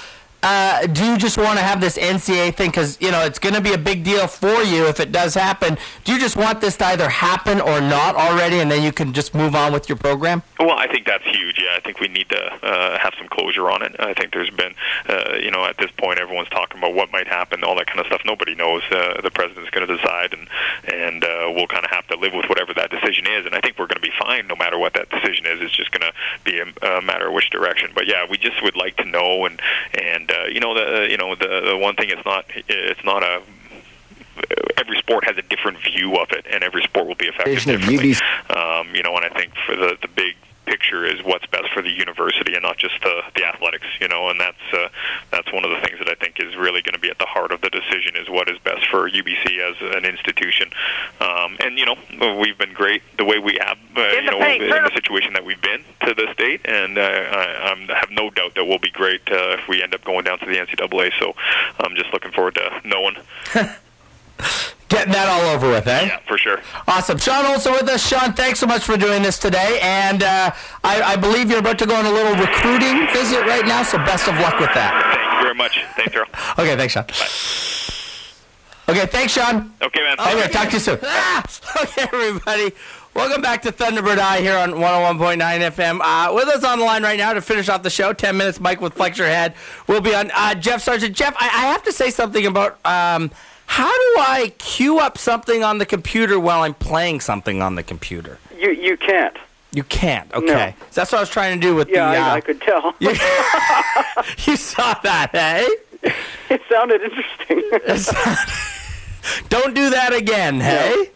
Uh, 0.46 0.86
do 0.86 1.04
you 1.04 1.18
just 1.18 1.40
want 1.40 1.58
to 1.58 1.66
have 1.66 1.82
this 1.82 1.98
NCAA 1.98 2.54
thing 2.54 2.70
because 2.70 3.02
you 3.02 3.10
know 3.10 3.26
it's 3.26 3.40
going 3.40 3.56
to 3.56 3.62
be 3.62 3.74
a 3.74 3.80
big 3.80 4.04
deal 4.04 4.28
for 4.28 4.62
you 4.62 4.86
if 4.86 5.00
it 5.00 5.12
does 5.12 5.34
happen? 5.34 5.76
Do 6.04 6.14
you 6.14 6.20
just 6.20 6.38
want 6.38 6.62
this 6.62 6.78
to 6.78 6.86
either 6.86 7.10
happen 7.10 7.60
or 7.60 7.82
not 7.82 8.16
already, 8.16 8.60
and 8.60 8.70
then 8.70 8.84
you 8.84 8.92
can 8.92 9.12
just 9.12 9.34
move 9.34 9.56
on 9.56 9.74
with 9.74 9.90
your 9.90 9.96
program? 9.96 10.44
Well, 10.60 10.78
I 10.78 10.86
think 10.86 11.08
that's 11.08 11.24
huge. 11.24 11.58
Yeah, 11.58 11.76
I 11.76 11.80
think 11.80 12.00
we 12.00 12.10
need 12.10 12.30
to 12.30 12.40
uh, 12.64 13.00
have 13.00 13.16
some 13.18 13.28
closure 13.28 13.72
on 13.72 13.82
it. 13.82 13.96
I 13.98 14.14
think 14.14 14.34
there's 14.34 14.52
been, 14.52 14.76
uh, 15.10 15.38
you 15.42 15.50
know, 15.50 15.66
at 15.66 15.80
this 15.80 15.90
point, 15.98 16.20
everyone's 16.20 16.50
talking 16.50 16.78
about 16.78 16.94
what 16.94 17.12
might 17.12 17.28
happen, 17.28 17.64
all 17.64 17.76
that 17.78 17.88
kind 17.88 18.00
of 18.00 18.06
stuff. 18.06 18.22
Nobody 18.24 18.54
knows. 18.54 18.84
Uh, 18.92 19.20
the 19.24 19.32
president's 19.32 19.72
going 19.72 19.88
to 19.88 19.98
decide, 19.98 20.36
and 20.36 20.48
and 20.94 21.24
uh, 21.24 21.52
we'll 21.56 21.66
kind 21.66 21.86
of 21.86 21.90
have 21.90 22.06
to 22.10 22.18
live 22.18 22.34
with 22.34 22.46
whatever 22.50 22.72
that 22.76 22.92
decision 22.92 23.26
is. 23.26 23.48
And 23.48 23.56
I 23.56 23.62
think 23.62 23.80
we're 23.80 23.88
going 23.88 24.00
to 24.00 24.08
be 24.08 24.14
fine 24.20 24.46
no 24.46 24.56
matter 24.56 24.78
what 24.78 24.94
that 24.94 25.10
decision 25.10 25.48
is. 25.48 25.60
It's 25.60 25.76
just 25.76 25.90
going 25.90 26.04
to 26.04 26.14
be 26.44 26.60
a, 26.60 26.98
a 26.98 27.02
matter 27.02 27.30
of 27.30 27.34
which 27.34 27.50
direction. 27.50 27.90
But 27.96 28.06
yeah, 28.06 28.28
we 28.30 28.38
just 28.38 28.62
would 28.62 28.76
like 28.76 28.96
to 28.98 29.06
know, 29.06 29.46
and 29.46 29.60
and 29.96 30.30
you 30.52 30.60
know, 30.60 30.74
the 30.74 31.07
you 31.10 31.18
know 31.18 31.36
the 31.36 31.62
the 31.72 31.78
one 31.78 31.95
thing 31.95 32.10
it's 32.10 32.26
not 32.26 32.45
it's 32.68 33.03
not 33.03 33.24
a 33.24 33.41
every 34.78 34.98
sport 34.98 35.24
has 35.26 35.38
a 35.38 35.41
different 35.44 35.78
view 35.80 36.16
of 36.18 36.32
it, 36.32 36.45
and 36.52 36.64
every 36.64 36.84
sport 36.84 37.07
will 37.07 37.16
be 37.16 37.28
affected 37.28 37.53
differently. 37.66 38.16
Um, 38.49 38.94
you 38.94 39.03
know, 39.03 39.16
and 39.16 39.26
I 39.26 39.30
think 39.30 39.53
for 39.66 39.76
the 39.76 39.98
the 40.02 40.07
big 40.07 40.36
picture 40.66 41.06
is 41.06 41.24
what's 41.24 41.46
best 41.48 41.72
for 41.74 41.82
the 41.82 41.92
university 41.92 42.54
and 42.54 42.64
not 42.64 42.78
just 42.78 42.96
the 43.02 43.22
the 43.36 43.46
athletics. 43.46 43.88
You 44.00 44.08
know, 44.08 44.30
and 44.30 44.40
that's 44.40 44.66
uh, 44.74 44.90
that's 45.32 45.52
one 45.54 45.64
of 45.64 45.72
the 45.72 45.80
things 45.86 46.00
that 46.00 46.10
I 46.10 46.16
think 46.16 46.40
is 46.40 46.56
really 46.56 46.82
going 46.82 46.94
to 46.94 47.00
be 47.00 47.10
at 47.10 47.20
the 47.20 47.26
heart 47.26 47.52
of 47.52 47.62
the 47.62 47.70
decision 47.70 48.16
is 48.16 48.30
what 48.30 48.50
is 48.50 48.58
best 48.60 48.88
for 48.88 49.10
UBC 49.10 49.60
as 49.60 49.76
an 49.96 50.06
institution. 50.06 50.70
Um, 51.22 51.58
and 51.60 51.78
you 51.78 51.86
know, 51.86 52.38
we've 52.40 52.58
been 52.58 52.74
great 52.74 53.02
the 53.18 53.26
way 53.26 53.40
we 53.40 53.58
have, 53.62 53.78
uh, 53.96 54.02
you 54.02 54.32
know, 54.32 54.40
in 54.42 54.70
the 54.70 54.92
situation 54.94 55.34
that 55.34 55.46
we've 55.46 55.62
been 55.62 55.84
to 56.06 56.14
this 56.14 56.36
date, 56.38 56.62
and 56.66 56.98
uh, 56.98 57.02
I, 57.02 57.72
I'm, 57.72 57.90
I 57.90 57.98
have 57.98 58.12
no 58.12 58.30
doubt 58.30 58.56
that 58.56 58.66
we'll 58.66 58.80
be 58.80 58.92
great 58.92 59.22
uh, 59.32 59.58
if 59.58 59.68
we 59.68 59.82
end 59.82 59.94
up 59.94 60.04
going 60.04 60.24
down 60.24 60.40
to 60.40 60.46
the 60.46 60.58
NCAA. 60.58 61.12
So 61.20 61.34
I'm 61.80 61.96
just 61.96 62.12
looking 62.14 62.32
forward 62.32 62.56
to 62.56 62.82
knowing. 62.84 63.16
Getting 64.88 65.14
that 65.14 65.28
all 65.28 65.56
over 65.56 65.68
with, 65.70 65.88
eh? 65.88 66.06
Yeah, 66.06 66.20
for 66.28 66.38
sure. 66.38 66.62
Awesome. 66.88 67.18
Shawn 67.18 67.45
Olson 67.48 67.72
with 67.74 67.90
us. 67.90 68.07
Shawn, 68.07 68.34
thanks 68.34 68.60
so 68.60 68.68
much 68.68 68.84
for 68.84 68.98
doing 68.98 69.24
this 69.24 69.40
today. 69.40 69.80
And 69.82 70.22
uh, 70.22 70.52
I, 70.84 71.02
I 71.02 71.16
believe 71.16 71.49
you're 71.49 71.60
about 71.60 71.80
to 71.80 71.88
go 71.88 71.95
on 71.95 72.06
a 72.06 72.12
little 72.12 72.36
recruiting 72.36 73.07
visit 73.12 73.41
right 73.48 73.66
now, 73.66 73.82
so 73.82 73.98
best 73.99 74.28
of 74.28 74.36
luck 74.36 74.60
with 74.60 74.74
that. 74.76 74.94
Thank 75.16 75.34
you 75.34 75.41
very 75.41 75.56
much. 75.56 75.84
Thanks, 75.95 76.16
Earl. 76.16 76.28
Okay, 76.60 76.76
thanks, 76.78 76.94
Shawn. 76.94 77.06
Okay, 78.88 79.07
thanks, 79.07 79.34
Shawn. 79.34 79.74
Okay, 79.82 80.02
man. 80.02 80.20
Okay, 80.20 80.52
talk 80.52 80.68
to 80.68 80.74
you 80.74 80.80
soon. 80.80 80.99
Ah, 81.02 81.44
okay, 81.82 82.03
everybody. 82.03 82.72
Welcome 83.16 83.41
back 83.41 83.64
to 83.64 83.72
Thunderbird 83.72 84.20
Eye 84.20 84.41
here 84.41 84.57
on 84.57 84.72
101.9 84.74 85.40
FM. 85.40 85.99
Uh, 86.03 86.34
with 86.36 86.48
us 86.49 86.64
on 86.64 86.80
the 86.80 86.86
line 86.86 87.02
right 87.02 87.18
now 87.18 87.34
to 87.34 87.41
finish 87.41 87.70
off 87.70 87.82
the 87.82 87.90
show, 87.90 88.14
10 88.14 88.38
minutes, 88.38 88.60
Mike 88.60 88.82
with 88.82 88.94
Flex 88.94 89.18
Your 89.18 89.28
Head. 89.28 89.56
We'll 89.88 90.02
be 90.02 90.14
on 90.14 90.30
uh, 90.36 90.53
Jeff 90.53 90.84
Sargent. 90.84 91.16
Jeff, 91.16 91.34
I, 91.40 91.45
I 91.45 91.66
have 91.72 91.82
to 91.84 91.91
say 91.91 92.12
something 92.12 92.45
about 92.45 92.78
um, 92.86 93.32
how 93.68 93.90
do 93.92 94.22
I 94.22 94.54
queue 94.58 95.00
up 95.00 95.18
something 95.18 95.64
on 95.64 95.78
the 95.80 95.86
computer 95.86 96.40
while 96.40 96.62
I'm 96.64 96.74
playing 96.74 97.20
something 97.22 97.62
on 97.62 97.76
the 97.76 97.84
computer? 97.84 98.40
You 98.58 98.72
you 98.72 98.98
can't. 98.98 99.38
You 99.72 99.84
can't. 99.84 100.32
Okay. 100.34 100.74
So 100.92 101.02
that's 101.02 101.12
what 101.12 101.18
I 101.18 101.22
was 101.22 101.30
trying 101.30 101.60
to 101.60 101.68
do 101.68 101.76
with 101.76 101.90
Yeah, 101.90 102.12
the. 102.12 102.18
Uh, 102.18 102.24
I, 102.26 102.34
I 102.36 102.42
could 102.42 102.62
tell. 102.62 102.94
you 103.00 104.56
saw 104.56 104.94
that, 105.04 105.32
eh? 105.34 105.68
it 106.50 106.62
sounded 106.72 107.02
interesting. 107.02 107.62
Don't 109.50 109.74
do 109.74 109.90
that 109.90 110.14
again, 110.14 110.62
hey? 110.62 111.10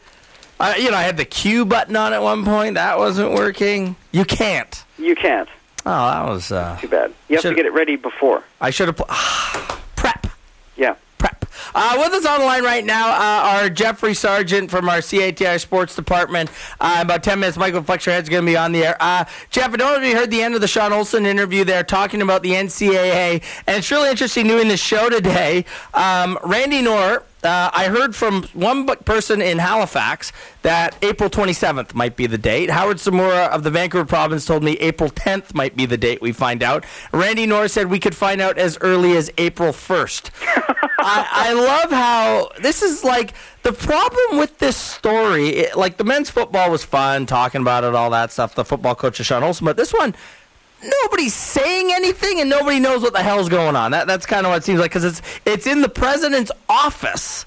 Uh, 0.60 0.74
you 0.78 0.92
know, 0.92 0.98
I 0.98 1.04
had 1.04 1.16
the 1.16 1.24
Q 1.26 1.64
button 1.64 1.96
on 1.96 2.12
at 2.12 2.22
one 2.22 2.44
point. 2.44 2.74
That 2.74 2.98
wasn't 2.98 3.34
working. 3.34 3.96
You 4.12 4.26
can't. 4.26 4.84
you 4.98 5.16
can't. 5.16 5.48
Oh, 5.86 5.92
that 6.10 6.26
was. 6.28 6.52
Uh, 6.52 6.78
Too 6.82 6.90
bad. 6.90 7.14
You 7.30 7.38
have 7.38 7.44
to 7.44 7.54
get 7.56 7.66
it 7.66 7.72
ready 7.72 7.96
before. 7.96 8.44
I 8.60 8.72
should 8.72 8.88
have. 8.90 8.98
Pl- 8.98 9.08
prep. 9.96 10.28
Yeah. 10.76 10.96
Uh, 11.76 11.96
with 11.98 12.14
us 12.14 12.26
on 12.26 12.40
the 12.40 12.46
line 12.46 12.64
right 12.64 12.86
now 12.86 13.10
uh, 13.10 13.62
are 13.62 13.70
Jeffrey 13.70 14.14
Sargent 14.14 14.70
from 14.70 14.90
our 14.90 15.02
CATI 15.02 15.60
Sports 15.60 15.96
Department. 15.96 16.50
Uh, 16.80 16.98
in 16.98 17.08
about 17.08 17.24
10 17.24 17.40
minutes, 17.40 17.58
Michael 17.58 17.84
Flexerhead's 17.84 18.30
going 18.30 18.46
to 18.46 18.52
be 18.52 18.58
on 18.58 18.72
the 18.72 18.86
air. 18.86 18.98
Uh, 19.00 19.26
Jeff, 19.50 19.74
I 19.74 19.78
don't 19.78 19.94
know 19.94 20.02
if 20.02 20.08
you 20.08 20.18
heard 20.18 20.32
the 20.32 20.42
end 20.42 20.56
of 20.56 20.62
the 20.62 20.68
Shawn 20.68 20.94
Olson 20.94 21.26
interview 21.26 21.64
there 21.64 21.84
talking 21.84 22.22
about 22.22 22.44
the 22.44 22.52
NCAA, 22.52 23.44
and 23.68 23.78
it's 23.78 23.92
really 23.92 24.10
interesting 24.10 24.48
doing 24.48 24.68
this 24.68 24.82
show 24.82 25.10
today. 25.10 25.66
Um, 25.94 26.38
Randy 26.44 26.82
Nohr, 26.82 27.24
uh, 27.44 27.72
I 27.74 27.86
heard 27.86 28.16
from 28.16 28.44
one 28.54 28.86
person 28.86 29.42
in 29.42 29.60
Halifax 29.60 30.32
that 30.62 30.96
April 31.02 31.30
27th 31.30 31.94
might 31.94 32.16
be 32.16 32.28
the 32.28 32.38
date. 32.38 32.70
Howard 32.70 32.98
Tsumura 32.98 33.50
of 33.50 33.64
the 33.64 33.72
Vancouver 33.72 34.06
province 34.06 34.46
told 34.46 34.64
me 34.64 34.74
April 34.74 35.10
10th 35.10 35.54
might 35.54 35.76
be 35.76 35.86
the 35.86 35.98
date 35.98 36.22
we 36.22 36.32
find 36.32 36.62
out. 36.64 36.86
Randy 37.14 37.48
Nohr 37.48 37.70
said 37.70 37.90
we 37.90 38.00
could 38.00 38.16
find 38.16 38.42
out 38.42 38.58
as 38.58 38.78
early 38.82 39.16
as 39.16 39.32
April 39.38 39.72
1st. 39.72 40.32
I, 41.02 41.28
I 41.32 41.54
love 41.54 41.92
how 41.92 42.52
this 42.62 42.82
is 42.82 43.04
like 43.04 43.34
the 43.64 43.72
problem 43.72 44.38
with 44.38 44.58
this 44.60 44.76
story. 44.76 45.50
It, 45.50 45.78
like 45.78 45.98
the 45.98 46.04
men's 46.04 46.30
football 46.30 46.70
was 46.70 46.84
fun, 46.84 47.26
talking 47.26 47.62
about 47.62 47.84
it, 47.84 47.96
all 47.96 48.10
that 48.10 48.32
stuff. 48.32 48.56
The 48.56 48.66
football 48.66 48.96
coach 48.96 49.16
Shawn 49.18 49.44
Olson, 49.44 49.66
but 49.66 49.78
this 49.78 49.94
one, 49.94 50.14
nobody's 50.84 51.34
saying 51.34 51.92
anything 51.92 52.40
and 52.40 52.50
nobody 52.50 52.80
knows 52.80 53.02
what 53.02 53.14
the 53.14 53.24
hell's 53.24 53.50
going 53.50 53.76
on. 53.76 53.92
That, 53.92 54.08
that's 54.08 54.26
kind 54.26 54.46
of 54.46 54.52
what 54.52 54.58
it 54.58 54.64
seems 54.64 54.80
like 54.80 54.92
because 54.92 55.06
it's 55.06 55.22
it's 55.46 55.68
in 55.68 55.82
the 55.82 55.90
president's 55.90 56.52
office 56.68 57.46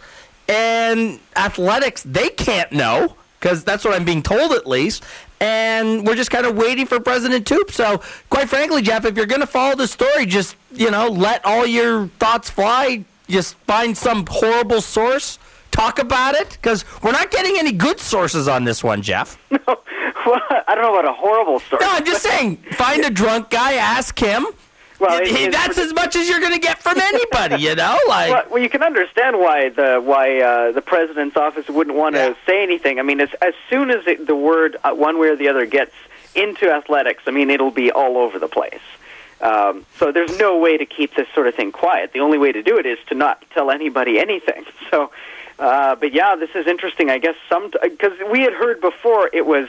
and 0.49 1.21
athletics 1.37 2.03
they 2.03 2.29
can't 2.29 2.73
know 2.73 3.17
because 3.43 3.65
that's 3.65 3.85
what 3.85 3.95
I'm 3.95 4.05
being 4.05 4.23
told 4.23 4.53
at 4.53 4.67
least. 4.67 5.05
And 5.41 6.07
we're 6.07 6.15
just 6.15 6.31
kind 6.31 6.47
of 6.47 6.57
waiting 6.57 6.87
for 6.87 7.01
President 7.01 7.45
Toope. 7.45 7.73
So, 7.73 8.01
quite 8.31 8.49
frankly, 8.49 8.81
Jeff, 8.81 9.05
if 9.05 9.17
you're 9.17 9.27
going 9.27 9.41
to 9.41 9.47
follow 9.47 9.75
the 9.75 9.89
story, 9.89 10.25
just 10.25 10.55
you 10.73 10.91
know, 10.91 11.09
let 11.09 11.45
all 11.45 11.67
your 11.67 12.07
thoughts 12.21 12.49
fly. 12.49 13.05
Just 13.29 13.55
find 13.67 13.97
some 13.97 14.25
horrible 14.29 14.81
source, 14.81 15.39
talk 15.71 15.99
about 15.99 16.35
it, 16.35 16.51
because 16.51 16.85
we're 17.03 17.13
not 17.13 17.31
getting 17.31 17.57
any 17.59 17.73
good 17.73 17.99
sources 17.99 18.47
on 18.47 18.65
this 18.65 18.85
one, 18.85 19.03
Jeff. 19.03 19.39
well, 19.67 19.82
I 20.69 20.75
don't 20.75 20.83
know 20.83 20.99
about 20.99 21.09
a 21.09 21.13
horrible 21.13 21.61
story. 21.61 21.85
No, 21.85 21.91
I'm 21.93 22.05
just 22.05 22.23
saying, 22.23 22.57
find 22.73 23.05
a 23.05 23.11
drunk 23.11 23.51
guy, 23.51 23.75
ask 23.75 24.19
him. 24.19 24.47
Well, 24.99 25.23
He- 25.25 25.31
it- 25.31 25.37
he- 25.37 25.49
that's 25.49 25.79
as 25.79 25.93
much 25.95 26.15
as 26.17 26.29
you're 26.29 26.41
going 26.41 26.53
to 26.53 26.59
get 26.61 26.79
from 26.83 26.99
anybody, 27.01 27.63
you 27.63 27.75
know. 27.75 27.99
Like, 28.09 28.31
well, 28.31 28.45
well, 28.51 28.63
you 28.63 28.69
can 28.69 28.83
understand 28.83 29.39
why 29.39 29.69
the 29.71 30.01
why 30.01 30.41
uh, 30.41 30.73
the 30.73 30.83
president's 30.83 31.37
office 31.37 31.69
wouldn't 31.69 31.97
want 31.97 32.15
to 32.15 32.37
say 32.47 32.63
anything. 32.63 32.99
I 33.01 33.03
mean, 33.03 33.21
as 33.21 33.31
as 33.43 33.55
soon 33.69 33.91
as 33.91 34.07
it, 34.07 34.27
the 34.27 34.37
word 34.37 34.77
uh, 34.85 34.93
one 34.93 35.19
way 35.19 35.29
or 35.29 35.37
the 35.37 35.49
other 35.49 35.67
gets 35.67 35.93
into 36.35 36.71
athletics, 36.73 37.25
I 37.27 37.31
mean, 37.33 37.51
it'll 37.51 37.71
be 37.73 37.91
all 37.91 38.17
over 38.17 38.39
the 38.39 38.49
place. 38.49 38.81
Um, 39.41 39.85
so 39.99 40.13
there's 40.13 40.39
no 40.39 40.57
way 40.59 40.79
to 40.79 40.87
keep 40.87 41.17
this 41.17 41.27
sort 41.35 41.49
of 41.49 41.55
thing 41.57 41.73
quiet. 41.73 42.13
The 42.13 42.21
only 42.21 42.39
way 42.39 42.53
to 42.53 42.63
do 42.63 42.79
it 42.79 42.87
is 42.87 42.99
to 43.09 43.17
not 43.17 43.43
tell 43.53 43.71
anybody 43.71 44.19
anything. 44.19 44.65
So, 44.91 45.11
uh, 45.59 45.95
but 45.97 46.13
yeah, 46.13 46.37
this 46.37 46.51
is 46.55 46.67
interesting. 46.67 47.09
I 47.11 47.17
guess 47.19 47.35
some 47.49 47.71
because 47.83 48.13
we 48.31 48.43
had 48.43 48.53
heard 48.53 48.81
before 48.81 49.31
it 49.33 49.47
was. 49.47 49.69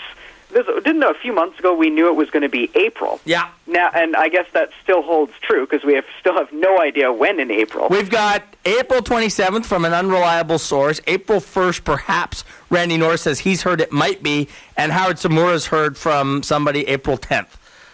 This, 0.54 0.66
didn't 0.84 1.00
know 1.00 1.10
a 1.10 1.14
few 1.16 1.34
months 1.34 1.60
ago 1.60 1.74
we 1.76 1.90
knew 1.90 2.08
it 2.08 2.16
was 2.16 2.30
going 2.30 2.44
to 2.44 2.50
be 2.50 2.70
April. 2.76 3.20
Yeah. 3.26 3.50
Now, 3.68 3.90
and 3.94 4.16
I 4.16 4.30
guess 4.30 4.46
that 4.54 4.70
still 4.84 5.02
holds 5.02 5.34
true 5.42 5.66
because 5.66 5.84
we 5.84 5.96
have 5.96 6.06
still 6.20 6.36
have 6.36 6.52
no 6.54 6.80
idea 6.80 7.12
when 7.12 7.40
in 7.40 7.50
April. 7.52 7.88
We've 7.90 8.10
got 8.10 8.44
April 8.66 9.02
27th 9.02 9.66
from 9.66 9.84
an 9.86 9.94
unreliable 9.94 10.60
source. 10.60 11.02
April 11.08 11.40
1st, 11.40 11.84
perhaps, 11.84 12.44
Randy 12.70 12.98
Norris 12.98 13.24
says 13.24 13.40
he's 13.40 13.64
heard 13.64 13.82
it 13.82 13.92
might 13.92 14.22
be. 14.24 14.48
And 14.78 14.92
Howard 14.92 15.18
Tsumura's 15.18 15.68
heard 15.68 15.98
from 15.98 16.44
somebody 16.44 16.88
April 16.88 17.18
10th. 17.18 17.50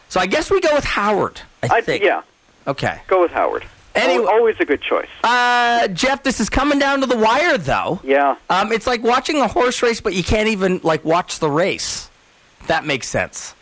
So 0.09 0.19
I 0.19 0.25
guess 0.25 0.49
we 0.51 0.59
go 0.59 0.73
with 0.75 0.83
Howard, 0.85 1.39
I 1.63 1.81
think. 1.81 2.03
yeah, 2.03 2.21
Okay. 2.67 2.99
go 3.07 3.21
with 3.21 3.31
Howard. 3.31 3.63
Anyway- 3.95 4.25
always 4.25 4.55
a 4.59 4.65
good 4.65 4.81
choice. 4.81 5.09
Uh, 5.23 5.87
Jeff, 5.89 6.23
this 6.23 6.39
is 6.39 6.49
coming 6.49 6.79
down 6.79 7.01
to 7.01 7.05
the 7.07 7.17
wire, 7.17 7.57
though. 7.57 7.99
Yeah. 8.03 8.35
Um, 8.49 8.71
it's 8.71 8.85
like 8.87 9.03
watching 9.03 9.37
a 9.41 9.47
horse 9.47 9.81
race, 9.83 9.99
but 10.01 10.13
you 10.13 10.23
can't 10.23 10.47
even, 10.49 10.79
like, 10.83 11.03
watch 11.05 11.39
the 11.39 11.49
race. 11.49 12.08
That 12.69 12.85
makes 12.85 13.07
sense. 13.07 13.55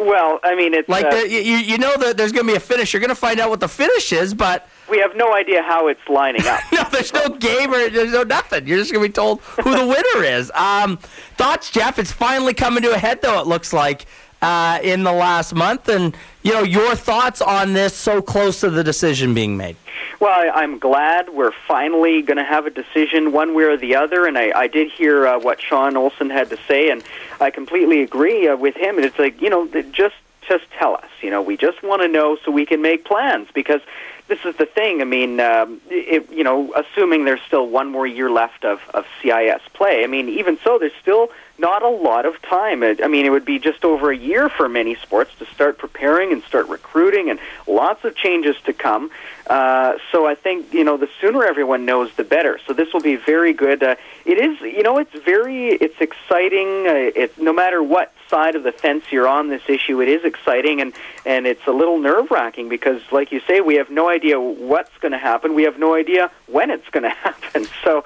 Well, 0.00 0.40
I 0.42 0.56
mean, 0.56 0.72
it's 0.72 0.88
Like 0.88 1.04
uh, 1.04 1.10
the, 1.10 1.30
you, 1.30 1.56
you 1.58 1.76
know 1.76 1.94
that 1.98 2.16
there's 2.16 2.32
going 2.32 2.46
to 2.46 2.52
be 2.52 2.56
a 2.56 2.60
finish. 2.60 2.94
You're 2.94 3.00
going 3.00 3.10
to 3.10 3.14
find 3.14 3.38
out 3.38 3.50
what 3.50 3.60
the 3.60 3.68
finish 3.68 4.10
is, 4.10 4.32
but 4.32 4.66
we 4.88 4.98
have 5.00 5.14
no 5.14 5.34
idea 5.34 5.62
how 5.62 5.88
it's 5.88 6.00
lining 6.08 6.46
up. 6.46 6.60
no, 6.72 6.82
there's 6.90 7.12
no 7.12 7.28
game 7.28 7.74
or 7.74 7.90
there's 7.90 8.12
no 8.12 8.22
nothing. 8.22 8.66
You're 8.66 8.78
just 8.78 8.90
going 8.90 9.04
to 9.04 9.08
be 9.08 9.12
told 9.12 9.42
who 9.42 9.70
the 9.70 9.86
winner 9.86 10.24
is. 10.24 10.50
Um, 10.54 10.96
thoughts, 11.36 11.70
Jeff? 11.70 11.98
It's 11.98 12.10
finally 12.10 12.54
coming 12.54 12.82
to 12.84 12.94
a 12.94 12.98
head, 12.98 13.20
though. 13.20 13.38
It 13.38 13.46
looks 13.46 13.74
like 13.74 14.06
uh, 14.40 14.78
in 14.82 15.02
the 15.02 15.12
last 15.12 15.54
month, 15.54 15.88
and 15.88 16.16
you 16.42 16.52
know 16.52 16.62
your 16.62 16.94
thoughts 16.94 17.42
on 17.42 17.74
this 17.74 17.94
so 17.94 18.22
close 18.22 18.60
to 18.60 18.70
the 18.70 18.82
decision 18.82 19.34
being 19.34 19.56
made. 19.58 19.76
Well, 20.20 20.32
I, 20.32 20.62
I'm 20.62 20.78
glad 20.78 21.30
we're 21.30 21.52
finally 21.66 22.22
going 22.22 22.36
to 22.36 22.44
have 22.44 22.66
a 22.66 22.70
decision 22.70 23.32
one 23.32 23.54
way 23.54 23.64
or 23.64 23.76
the 23.76 23.96
other, 23.96 24.26
and 24.26 24.38
I, 24.38 24.52
I 24.54 24.66
did 24.68 24.90
hear 24.90 25.26
uh, 25.26 25.38
what 25.38 25.60
Shawn 25.60 25.96
Olson 25.96 26.30
had 26.30 26.50
to 26.50 26.58
say, 26.68 26.90
and 26.90 27.02
I 27.40 27.50
completely 27.50 28.02
agree 28.02 28.48
uh, 28.48 28.56
with 28.56 28.76
him. 28.76 28.96
And 28.96 29.04
it's 29.04 29.18
like 29.18 29.40
you 29.40 29.50
know, 29.50 29.66
just 29.92 30.16
just 30.46 30.64
tell 30.78 30.94
us. 30.94 31.08
You 31.22 31.30
know, 31.30 31.42
we 31.42 31.56
just 31.56 31.82
want 31.82 32.02
to 32.02 32.08
know 32.08 32.36
so 32.44 32.50
we 32.50 32.66
can 32.66 32.82
make 32.82 33.04
plans 33.04 33.48
because 33.54 33.80
this 34.28 34.44
is 34.44 34.56
the 34.56 34.66
thing. 34.66 35.00
I 35.00 35.04
mean, 35.04 35.40
um, 35.40 35.80
it, 35.90 36.30
you 36.30 36.44
know, 36.44 36.72
assuming 36.74 37.24
there's 37.24 37.42
still 37.46 37.66
one 37.68 37.90
more 37.90 38.06
year 38.06 38.30
left 38.30 38.64
of 38.64 38.80
of 38.94 39.06
CIS 39.22 39.62
play. 39.72 40.04
I 40.04 40.06
mean, 40.06 40.28
even 40.28 40.58
so, 40.64 40.78
there's 40.78 40.92
still 41.00 41.30
not 41.58 41.82
a 41.82 41.88
lot 41.88 42.26
of 42.26 42.40
time. 42.42 42.82
I 42.82 43.06
mean, 43.08 43.26
it 43.26 43.30
would 43.30 43.44
be 43.44 43.58
just 43.58 43.84
over 43.84 44.10
a 44.10 44.16
year 44.16 44.48
for 44.48 44.68
many 44.68 44.96
sports 44.96 45.30
to 45.38 45.46
start 45.46 45.78
preparing 45.78 46.32
and 46.32 46.42
start 46.42 46.68
recruiting, 46.68 47.30
and 47.30 47.38
lots 47.66 48.04
of 48.04 48.16
changes 48.16 48.56
to 48.64 48.72
come. 48.72 49.10
Uh, 49.46 49.94
so 50.10 50.26
I 50.26 50.34
think 50.34 50.72
you 50.72 50.84
know 50.84 50.96
the 50.96 51.08
sooner 51.20 51.44
everyone 51.44 51.84
knows, 51.84 52.12
the 52.16 52.24
better. 52.24 52.58
So 52.66 52.72
this 52.72 52.92
will 52.92 53.02
be 53.02 53.16
very 53.16 53.52
good. 53.52 53.82
Uh, 53.82 53.96
it 54.24 54.38
is, 54.38 54.60
you 54.60 54.82
know, 54.82 54.98
it's 54.98 55.14
very, 55.24 55.68
it's 55.68 56.00
exciting. 56.00 56.66
Uh, 56.86 57.12
it 57.14 57.38
no 57.38 57.52
matter 57.52 57.82
what 57.82 58.12
side 58.28 58.56
of 58.56 58.62
the 58.62 58.72
fence 58.72 59.04
you're 59.10 59.28
on 59.28 59.48
this 59.48 59.62
issue, 59.68 60.00
it 60.00 60.08
is 60.08 60.24
exciting, 60.24 60.80
and 60.80 60.92
and 61.24 61.46
it's 61.46 61.66
a 61.66 61.72
little 61.72 61.98
nerve 61.98 62.30
wracking 62.30 62.68
because, 62.68 63.00
like 63.12 63.30
you 63.32 63.40
say, 63.46 63.60
we 63.60 63.76
have 63.76 63.90
no 63.90 64.08
idea 64.08 64.40
what's 64.40 64.96
going 64.98 65.12
to 65.12 65.18
happen. 65.18 65.54
We 65.54 65.64
have 65.64 65.78
no 65.78 65.94
idea 65.94 66.30
when 66.46 66.70
it's 66.70 66.88
going 66.88 67.02
to 67.10 67.10
happen. 67.10 67.66
So 67.84 68.04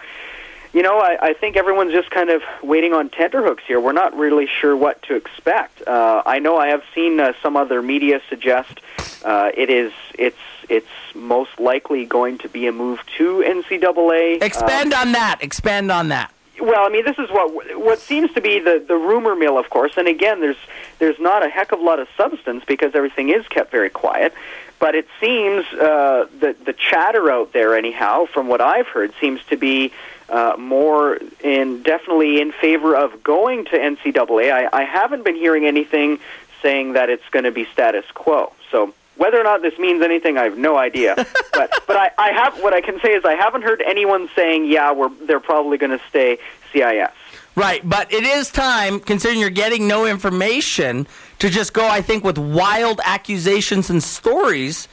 you 0.72 0.82
know, 0.82 0.98
I, 0.98 1.18
I 1.28 1.32
think 1.34 1.56
everyone's 1.56 1.92
just 1.92 2.10
kind 2.10 2.30
of 2.30 2.42
waiting 2.62 2.92
on 2.92 3.08
tenterhooks 3.08 3.64
here. 3.66 3.80
We're 3.80 3.92
not 3.92 4.16
really 4.16 4.46
sure 4.46 4.76
what 4.76 5.02
to 5.04 5.14
expect. 5.16 5.86
Uh, 5.86 6.22
I 6.26 6.38
know 6.38 6.56
I 6.58 6.68
have 6.68 6.82
seen 6.94 7.18
uh, 7.20 7.32
some 7.42 7.56
other 7.56 7.82
media 7.82 8.20
suggest 8.28 8.80
uh, 9.24 9.50
it 9.56 9.70
is 9.70 9.92
it's 10.18 10.36
it's 10.68 10.86
most 11.14 11.58
likely 11.58 12.04
going 12.04 12.38
to 12.38 12.48
be 12.48 12.66
a 12.66 12.72
move 12.72 13.00
to 13.16 13.38
NCAA. 13.46 14.42
Expand 14.42 14.92
Um, 14.92 15.00
on 15.08 15.12
that. 15.12 15.38
Expand 15.42 15.90
on 15.90 16.08
that. 16.08 16.30
well, 16.60 16.84
I 16.84 16.88
mean, 16.90 17.04
this 17.04 17.18
is 17.18 17.30
what 17.30 17.78
what 17.80 17.98
seems 17.98 18.32
to 18.34 18.40
be 18.40 18.58
the 18.60 18.84
the 18.86 18.96
rumor 18.96 19.34
mill, 19.34 19.58
of 19.58 19.70
course. 19.70 19.92
And 19.96 20.06
again, 20.06 20.40
there's 20.40 20.56
there's 20.98 21.18
not 21.18 21.44
a 21.44 21.48
heck 21.48 21.72
of 21.72 21.80
a 21.80 21.82
lot 21.82 21.98
of 21.98 22.08
substance 22.16 22.62
because 22.66 22.94
everything 22.94 23.30
is 23.30 23.46
kept 23.48 23.70
very 23.70 23.90
quiet. 23.90 24.34
But 24.80 24.94
it 24.94 25.08
seems 25.20 25.64
uh, 25.72 26.28
that 26.38 26.64
the 26.64 26.72
chatter 26.72 27.32
out 27.32 27.52
there, 27.52 27.74
anyhow, 27.76 28.26
from 28.26 28.46
what 28.46 28.60
I've 28.60 28.86
heard, 28.86 29.12
seems 29.20 29.40
to 29.46 29.56
be 29.56 29.90
uh, 30.28 30.54
more 30.58 31.18
in 31.42 31.82
definitely 31.82 32.40
in 32.40 32.52
favor 32.52 32.96
of 32.96 33.22
going 33.22 33.64
to 33.66 33.72
NCAA. 33.72 34.52
I, 34.52 34.68
I 34.72 34.84
haven't 34.84 35.24
been 35.24 35.36
hearing 35.36 35.66
anything 35.66 36.18
saying 36.62 36.94
that 36.94 37.08
it's 37.08 37.28
going 37.30 37.44
to 37.44 37.52
be 37.52 37.64
status 37.72 38.04
quo. 38.12 38.52
So 38.70 38.92
whether 39.16 39.38
or 39.40 39.44
not 39.44 39.62
this 39.62 39.78
means 39.78 40.02
anything, 40.02 40.38
I 40.38 40.44
have 40.44 40.58
no 40.58 40.76
idea. 40.76 41.14
but 41.52 41.70
but 41.86 41.96
I, 41.96 42.10
I 42.18 42.30
have 42.30 42.62
what 42.62 42.72
I 42.72 42.80
can 42.80 43.00
say 43.00 43.14
is 43.14 43.24
I 43.24 43.34
haven't 43.34 43.62
heard 43.62 43.82
anyone 43.82 44.28
saying, 44.34 44.66
yeah, 44.66 44.92
we're 44.92 45.10
they're 45.26 45.40
probably 45.40 45.78
going 45.78 45.96
to 45.96 46.04
stay 46.08 46.38
CIS. 46.72 47.10
Right, 47.54 47.86
but 47.86 48.12
it 48.12 48.22
is 48.22 48.52
time, 48.52 49.00
considering 49.00 49.40
you're 49.40 49.50
getting 49.50 49.88
no 49.88 50.06
information, 50.06 51.08
to 51.40 51.50
just 51.50 51.72
go, 51.72 51.88
I 51.88 52.02
think, 52.02 52.22
with 52.22 52.38
wild 52.38 53.00
accusations 53.02 53.90
and 53.90 54.00
stories, 54.00 54.86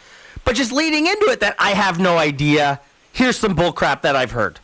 but 0.45 0.55
just 0.55 0.71
leading 0.71 1.05
into 1.05 1.27
it 1.27 1.41
that 1.41 1.55
I 1.59 1.71
have 1.71 1.99
no 1.99 2.17
idea. 2.17 2.81
Here's 3.13 3.37
some 3.37 3.55
bullcrap 3.55 4.01
that 4.01 4.15
I've 4.15 4.31
heard. 4.31 4.59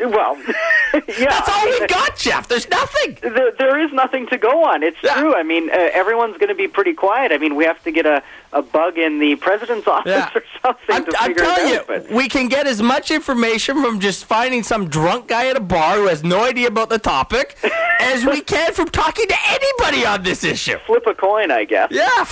Well, 0.00 0.36
yeah. 0.94 1.00
That's 1.28 1.48
all 1.48 1.64
we've 1.66 1.88
got, 1.88 2.16
Jeff. 2.16 2.48
There's 2.48 2.68
nothing. 2.68 3.16
There, 3.22 3.52
there 3.52 3.78
is 3.78 3.92
nothing 3.92 4.26
to 4.28 4.36
go 4.38 4.64
on. 4.64 4.82
It's 4.82 4.98
true. 4.98 5.34
I 5.34 5.42
mean, 5.44 5.70
uh, 5.70 5.74
everyone's 5.92 6.36
going 6.36 6.48
to 6.48 6.54
be 6.54 6.66
pretty 6.66 6.94
quiet. 6.94 7.30
I 7.30 7.38
mean, 7.38 7.54
we 7.54 7.64
have 7.64 7.80
to 7.84 7.92
get 7.92 8.04
a, 8.04 8.20
a 8.52 8.60
bug 8.60 8.98
in 8.98 9.20
the 9.20 9.36
president's 9.36 9.86
office 9.96 10.10
Yeah. 10.10 10.30
or 10.34 10.42
something 10.62 11.12
to 11.12 11.18
I'm 11.20 11.28
figure 11.28 11.44
telling 11.44 11.66
it 11.68 11.72
you, 11.72 11.78
out. 11.80 11.86
But 11.86 12.10
we 12.10 12.28
can 12.28 12.48
get 12.48 12.66
as 12.66 12.82
much 12.82 13.12
information 13.12 13.80
from 13.82 14.00
just 14.00 14.24
finding 14.24 14.64
some 14.64 14.88
drunk 14.88 15.28
guy 15.28 15.46
at 15.46 15.56
a 15.56 15.60
bar 15.60 15.96
who 15.96 16.06
has 16.08 16.24
no 16.24 16.42
idea 16.44 16.66
about 16.66 16.88
the 16.88 16.98
topic 16.98 17.56
as 18.00 18.24
we 18.24 18.40
can 18.40 18.72
from 18.74 18.88
talking 18.88 19.28
to 19.28 19.36
anybody 19.46 20.04
on 20.04 20.24
this 20.24 20.42
issue. 20.42 20.76
flip 20.86 21.06
a 21.06 21.14
coin, 21.14 21.52
I 21.52 21.64
guess. 21.64 21.90
Yeah. 21.92 22.24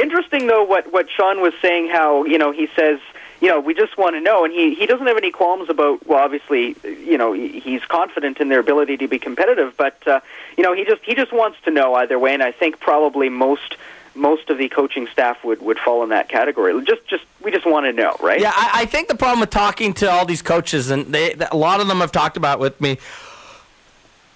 Interesting 0.00 0.46
though 0.46 0.62
what 0.64 0.92
what 0.92 1.08
Shawn 1.10 1.40
was 1.40 1.52
saying 1.60 1.88
how, 1.90 2.24
you 2.24 2.38
know, 2.38 2.52
he 2.52 2.68
says, 2.76 2.98
you 3.44 3.50
know, 3.50 3.60
we 3.60 3.74
just 3.74 3.98
want 3.98 4.16
to 4.16 4.20
know 4.22 4.46
and 4.46 4.54
he 4.54 4.74
he 4.74 4.86
doesn't 4.86 5.06
have 5.06 5.18
any 5.18 5.30
qualms 5.30 5.68
about 5.68 6.06
well 6.06 6.18
obviously, 6.18 6.74
you 6.82 7.18
know, 7.18 7.34
he's 7.34 7.84
confident 7.84 8.40
in 8.40 8.48
their 8.48 8.60
ability 8.60 8.96
to 8.96 9.06
be 9.06 9.18
competitive, 9.18 9.74
but 9.76 9.96
uh, 10.08 10.20
you 10.56 10.62
know, 10.62 10.72
he 10.72 10.84
just 10.86 11.02
he 11.04 11.14
just 11.14 11.30
wants 11.30 11.58
to 11.64 11.70
know 11.70 11.94
either 11.94 12.18
way 12.18 12.32
and 12.32 12.42
I 12.42 12.52
think 12.52 12.80
probably 12.80 13.28
most 13.28 13.76
most 14.14 14.48
of 14.48 14.56
the 14.56 14.70
coaching 14.70 15.06
staff 15.08 15.44
would 15.44 15.60
would 15.60 15.78
fall 15.78 16.02
in 16.02 16.08
that 16.08 16.30
category. 16.30 16.72
Just 16.84 17.06
just 17.06 17.24
we 17.42 17.50
just 17.50 17.66
want 17.66 17.84
to 17.84 17.92
know, 17.92 18.16
right? 18.22 18.40
Yeah, 18.40 18.52
I, 18.54 18.70
I 18.82 18.84
think 18.86 19.08
the 19.08 19.14
problem 19.14 19.40
with 19.40 19.50
talking 19.50 19.92
to 19.94 20.10
all 20.10 20.24
these 20.24 20.40
coaches, 20.40 20.90
and 20.90 21.06
they, 21.06 21.34
a 21.52 21.56
lot 21.56 21.80
of 21.80 21.88
them 21.88 21.98
have 21.98 22.12
talked 22.12 22.38
about 22.38 22.60
with 22.60 22.80
me. 22.80 22.96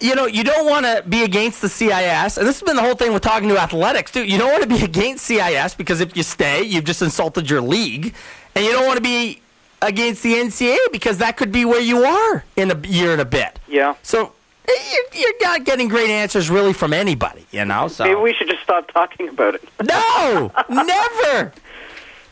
You 0.01 0.15
know, 0.15 0.27
you 0.27 0.45
don't 0.45 0.65
want 0.69 0.85
to 0.85 1.03
be 1.09 1.23
against 1.23 1.61
the 1.61 1.67
CIS, 1.67 2.37
and 2.37 2.47
this 2.47 2.59
has 2.59 2.61
been 2.61 2.75
the 2.75 2.81
whole 2.81 2.95
thing 2.95 3.11
with 3.11 3.23
talking 3.23 3.49
to 3.49 3.57
athletics 3.57 4.11
too. 4.11 4.23
You 4.23 4.37
don't 4.37 4.51
want 4.51 4.63
to 4.63 4.69
be 4.69 4.83
against 4.91 5.25
CIS 5.25 5.73
because 5.73 5.99
if 5.99 6.15
you 6.15 6.23
stay, 6.23 6.61
you've 6.61 6.85
just 6.85 7.01
insulted 7.01 7.49
your 7.49 7.61
league, 7.61 8.13
and 8.59 8.67
you 8.67 8.73
don't 8.73 8.85
want 8.85 8.97
to 8.97 9.01
be 9.01 9.39
against 9.81 10.21
the 10.21 10.33
NCAA 10.33 10.77
because 10.91 11.19
that 11.19 11.37
could 11.37 11.49
be 11.49 11.63
where 11.63 11.79
you 11.79 12.03
are 12.03 12.43
in 12.57 12.71
a 12.71 12.87
year 12.87 13.13
and 13.13 13.21
a 13.21 13.25
bit. 13.25 13.57
Yeah. 13.69 13.95
So 14.03 14.33
eh, 14.67 14.71
you're, 14.91 15.21
you're 15.21 15.41
not 15.41 15.63
getting 15.63 15.87
great 15.87 16.09
answers 16.09 16.49
really 16.49 16.73
from 16.73 16.91
anybody, 16.91 17.45
you 17.51 17.63
know. 17.63 17.87
So 17.87 18.03
Maybe 18.03 18.19
we 18.19 18.33
should 18.33 18.49
just 18.49 18.61
stop 18.61 18.91
talking 18.91 19.29
about 19.29 19.55
it. 19.55 19.63
no, 19.81 20.51
never. 20.69 21.53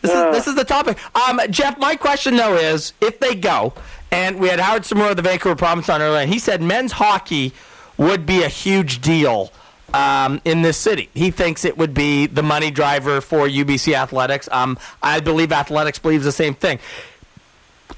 This 0.02 0.12
is 0.12 0.36
this 0.36 0.48
is 0.48 0.56
the 0.56 0.66
topic. 0.66 0.98
Um, 1.16 1.40
Jeff, 1.50 1.80
my 1.80 1.96
question 1.96 2.36
though 2.36 2.56
is, 2.56 2.92
if 3.00 3.20
they 3.20 3.34
go, 3.34 3.74
and 4.12 4.38
we 4.40 4.50
had 4.50 4.60
Howard 4.60 4.84
Tsumura 4.84 5.12
of 5.12 5.16
the 5.16 5.22
Vancouver 5.22 5.56
Province 5.56 5.88
on 5.88 6.02
earlier, 6.02 6.20
and 6.22 6.32
he 6.32 6.40
said 6.40 6.62
men's 6.62 6.92
hockey 6.92 7.54
would 7.96 8.26
be 8.26 8.44
a 8.44 8.50
huge 8.50 9.00
deal 9.00 9.52
um, 9.94 10.42
in 10.46 10.62
this 10.62 10.78
city. 10.78 11.10
He 11.14 11.32
thinks 11.32 11.66
it 11.66 11.78
would 11.78 11.94
be 11.94 12.28
the 12.28 12.44
money 12.44 12.72
driver 12.72 13.22
for 13.22 13.48
UBC 13.48 13.94
athletics. 13.94 14.50
Um, 14.52 14.78
I 15.02 15.20
believe 15.20 15.52
athletics 15.52 16.00
believes 16.00 16.26
the 16.26 16.32
same 16.32 16.54
thing. 16.54 16.80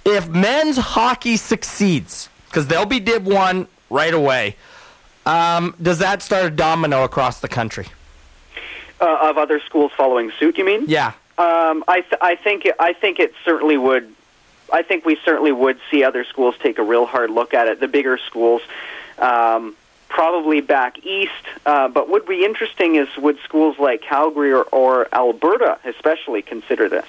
If 0.05 0.27
men's 0.29 0.77
hockey 0.77 1.37
succeeds, 1.37 2.29
because 2.45 2.67
they'll 2.67 2.85
be 2.85 2.99
Div 2.99 3.25
one 3.25 3.67
right 3.89 4.13
away, 4.13 4.55
um, 5.25 5.75
does 5.81 5.99
that 5.99 6.21
start 6.21 6.45
a 6.45 6.49
domino 6.49 7.03
across 7.03 7.39
the 7.39 7.47
country? 7.47 7.87
Uh, 9.01 9.29
of 9.29 9.37
other 9.37 9.59
schools 9.61 9.91
following 9.95 10.31
suit, 10.39 10.57
you 10.57 10.65
mean? 10.65 10.85
Yeah. 10.87 11.13
Um, 11.37 11.85
I 11.87 12.01
th- 12.01 12.21
I 12.21 12.35
think 12.35 12.65
it, 12.65 12.75
I 12.79 12.91
think 12.93 13.19
it 13.19 13.33
certainly 13.45 13.77
would. 13.77 14.13
I 14.73 14.81
think 14.81 15.05
we 15.05 15.17
certainly 15.23 15.53
would 15.53 15.79
see 15.89 16.03
other 16.03 16.25
schools 16.25 16.55
take 16.61 16.79
a 16.79 16.83
real 16.83 17.05
hard 17.05 17.29
look 17.29 17.53
at 17.53 17.67
it. 17.67 17.79
The 17.79 17.87
bigger 17.87 18.17
schools, 18.17 18.61
um, 19.17 19.75
probably 20.09 20.59
back 20.59 21.05
east. 21.05 21.31
Uh, 21.65 21.87
but 21.87 22.09
would 22.09 22.25
be 22.25 22.43
interesting 22.43 22.95
is 22.95 23.07
would 23.17 23.39
schools 23.43 23.77
like 23.79 24.01
Calgary 24.01 24.51
or, 24.51 24.63
or 24.63 25.07
Alberta, 25.13 25.79
especially, 25.85 26.41
consider 26.41 26.89
this? 26.89 27.07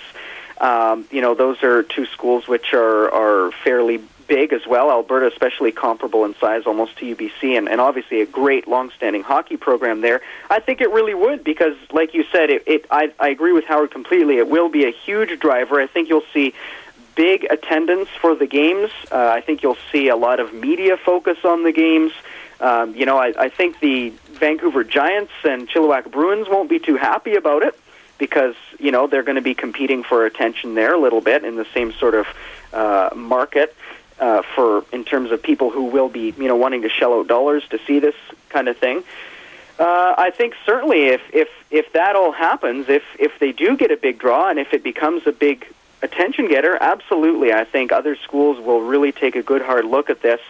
Um, 0.60 1.06
you 1.10 1.22
know, 1.22 1.34
those 1.34 1.62
are 1.62 1.82
two 1.82 2.06
schools 2.06 2.46
which 2.46 2.74
are 2.74 3.10
are 3.10 3.50
fairly 3.64 4.02
big 4.28 4.52
as 4.52 4.64
well. 4.66 4.90
Alberta, 4.90 5.26
especially 5.26 5.72
comparable 5.72 6.24
in 6.24 6.36
size 6.36 6.62
almost 6.64 6.96
to 6.98 7.16
UBC, 7.16 7.58
and, 7.58 7.68
and 7.68 7.80
obviously 7.80 8.20
a 8.20 8.26
great 8.26 8.68
long-standing 8.68 9.24
hockey 9.24 9.56
program 9.56 10.02
there. 10.02 10.20
I 10.48 10.60
think 10.60 10.80
it 10.80 10.90
really 10.92 11.14
would 11.14 11.42
because, 11.42 11.74
like 11.90 12.14
you 12.14 12.24
said, 12.30 12.48
it. 12.50 12.62
it 12.66 12.86
I, 12.90 13.12
I 13.18 13.30
agree 13.30 13.52
with 13.52 13.64
Howard 13.64 13.90
completely. 13.90 14.36
It 14.36 14.48
will 14.48 14.68
be 14.68 14.84
a 14.84 14.92
huge 14.92 15.40
driver. 15.40 15.80
I 15.80 15.88
think 15.88 16.08
you'll 16.08 16.30
see 16.32 16.54
big 17.16 17.44
attendance 17.50 18.08
for 18.20 18.34
the 18.34 18.46
games. 18.46 18.90
Uh, 19.10 19.16
I 19.16 19.40
think 19.40 19.62
you'll 19.62 19.82
see 19.90 20.08
a 20.08 20.16
lot 20.16 20.40
of 20.40 20.54
media 20.54 20.96
focus 20.96 21.38
on 21.44 21.64
the 21.64 21.72
games. 21.72 22.12
Um, 22.60 22.94
you 22.94 23.06
know, 23.06 23.16
I, 23.16 23.32
I 23.36 23.48
think 23.48 23.80
the 23.80 24.10
Vancouver 24.32 24.84
Giants 24.84 25.32
and 25.44 25.68
Chilliwack 25.68 26.10
Bruins 26.10 26.48
won't 26.48 26.68
be 26.68 26.78
too 26.78 26.96
happy 26.96 27.34
about 27.34 27.62
it 27.62 27.78
because 28.18 28.54
you 28.78 28.92
know 28.92 29.06
they're 29.06 29.22
going 29.22 29.36
to 29.36 29.42
be 29.42 29.54
competing 29.54 30.04
for 30.04 30.26
attention 30.26 30.74
there 30.74 30.94
a 30.94 31.00
little 31.00 31.22
bit 31.22 31.44
in 31.44 31.56
the 31.56 31.66
same 31.72 31.92
sort 31.92 32.14
of 32.14 32.26
uh, 32.72 33.10
market 33.16 33.74
uh, 34.20 34.42
for 34.54 34.84
in 34.92 35.04
terms 35.04 35.30
of 35.32 35.42
people 35.42 35.70
who 35.70 35.84
will 35.84 36.08
be 36.08 36.34
you 36.36 36.48
know 36.48 36.56
wanting 36.56 36.82
to 36.82 36.88
shell 36.88 37.14
out 37.14 37.26
dollars 37.26 37.66
to 37.70 37.78
see 37.86 37.98
this 37.98 38.14
kind 38.50 38.68
of 38.68 38.76
thing. 38.76 39.02
Uh, 39.78 40.14
I 40.18 40.30
think 40.30 40.54
certainly 40.66 41.06
if 41.06 41.22
if 41.32 41.48
if 41.70 41.92
that 41.94 42.14
all 42.14 42.32
happens, 42.32 42.88
if 42.88 43.02
if 43.18 43.38
they 43.38 43.52
do 43.52 43.76
get 43.76 43.90
a 43.90 43.96
big 43.96 44.18
draw 44.18 44.50
and 44.50 44.58
if 44.58 44.74
it 44.74 44.82
becomes 44.84 45.26
a 45.26 45.32
big 45.32 45.66
attention 46.02 46.48
getter, 46.48 46.76
absolutely, 46.78 47.52
I 47.52 47.64
think 47.64 47.90
other 47.90 48.16
schools 48.16 48.60
will 48.60 48.82
really 48.82 49.12
take 49.12 49.36
a 49.36 49.42
good 49.42 49.62
hard 49.62 49.86
look 49.86 50.10
at 50.10 50.20
this 50.20 50.40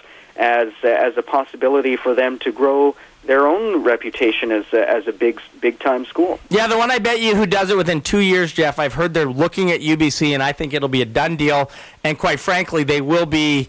as 0.41 0.73
as 0.83 1.17
a 1.17 1.23
possibility 1.23 1.97
for 1.97 2.15
them 2.15 2.39
to 2.41 2.51
grow 2.51 2.97
their 3.25 3.47
own 3.47 3.85
reputation 3.85 4.51
as 4.51 4.65
a, 4.73 4.91
as 4.91 5.07
a 5.07 5.13
big 5.13 5.39
big 5.61 5.79
time 5.79 6.07
school. 6.07 6.41
Yeah, 6.49 6.67
the 6.67 6.79
one 6.79 6.91
I 6.91 6.99
bet 6.99 7.21
you 7.21 7.37
who 7.37 7.47
does 7.47 7.71
it 7.71 7.77
within 7.77 8.01
two 8.01 8.21
years, 8.21 8.53
Jeff. 8.53 8.79
I've 8.79 8.95
heard 8.95 9.13
they're 9.15 9.27
looking 9.27 9.71
at 9.71 9.81
UBC, 9.81 10.33
and 10.33 10.43
I 10.43 10.53
think 10.53 10.73
it'll 10.73 10.89
be 10.89 11.03
a 11.03 11.07
done 11.07 11.37
deal. 11.37 11.71
And 12.03 12.19
quite 12.19 12.41
frankly, 12.41 12.83
they 12.83 13.01
will 13.01 13.27
be. 13.27 13.69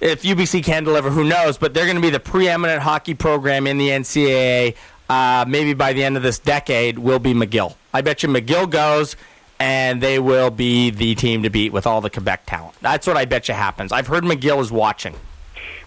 If 0.00 0.22
UBC 0.22 0.64
can 0.64 0.84
deliver, 0.84 1.08
who 1.08 1.24
knows? 1.24 1.56
But 1.56 1.72
they're 1.72 1.84
going 1.84 1.96
to 1.96 2.02
be 2.02 2.10
the 2.10 2.20
preeminent 2.20 2.82
hockey 2.82 3.14
program 3.14 3.66
in 3.66 3.78
the 3.78 3.88
NCAA. 3.88 4.74
Uh, 5.08 5.44
maybe 5.46 5.72
by 5.72 5.92
the 5.92 6.02
end 6.02 6.16
of 6.16 6.22
this 6.22 6.38
decade, 6.38 6.98
will 6.98 7.18
be 7.18 7.32
McGill. 7.32 7.74
I 7.92 8.00
bet 8.00 8.22
you 8.22 8.28
McGill 8.28 8.68
goes, 8.68 9.16
and 9.60 10.02
they 10.02 10.18
will 10.18 10.50
be 10.50 10.90
the 10.90 11.14
team 11.14 11.42
to 11.44 11.50
beat 11.50 11.72
with 11.72 11.86
all 11.86 12.00
the 12.00 12.10
Quebec 12.10 12.44
talent. 12.46 12.74
That's 12.80 13.06
what 13.06 13.16
I 13.16 13.24
bet 13.24 13.48
you 13.48 13.54
happens. 13.54 13.92
I've 13.92 14.06
heard 14.06 14.24
McGill 14.24 14.60
is 14.60 14.72
watching. 14.72 15.14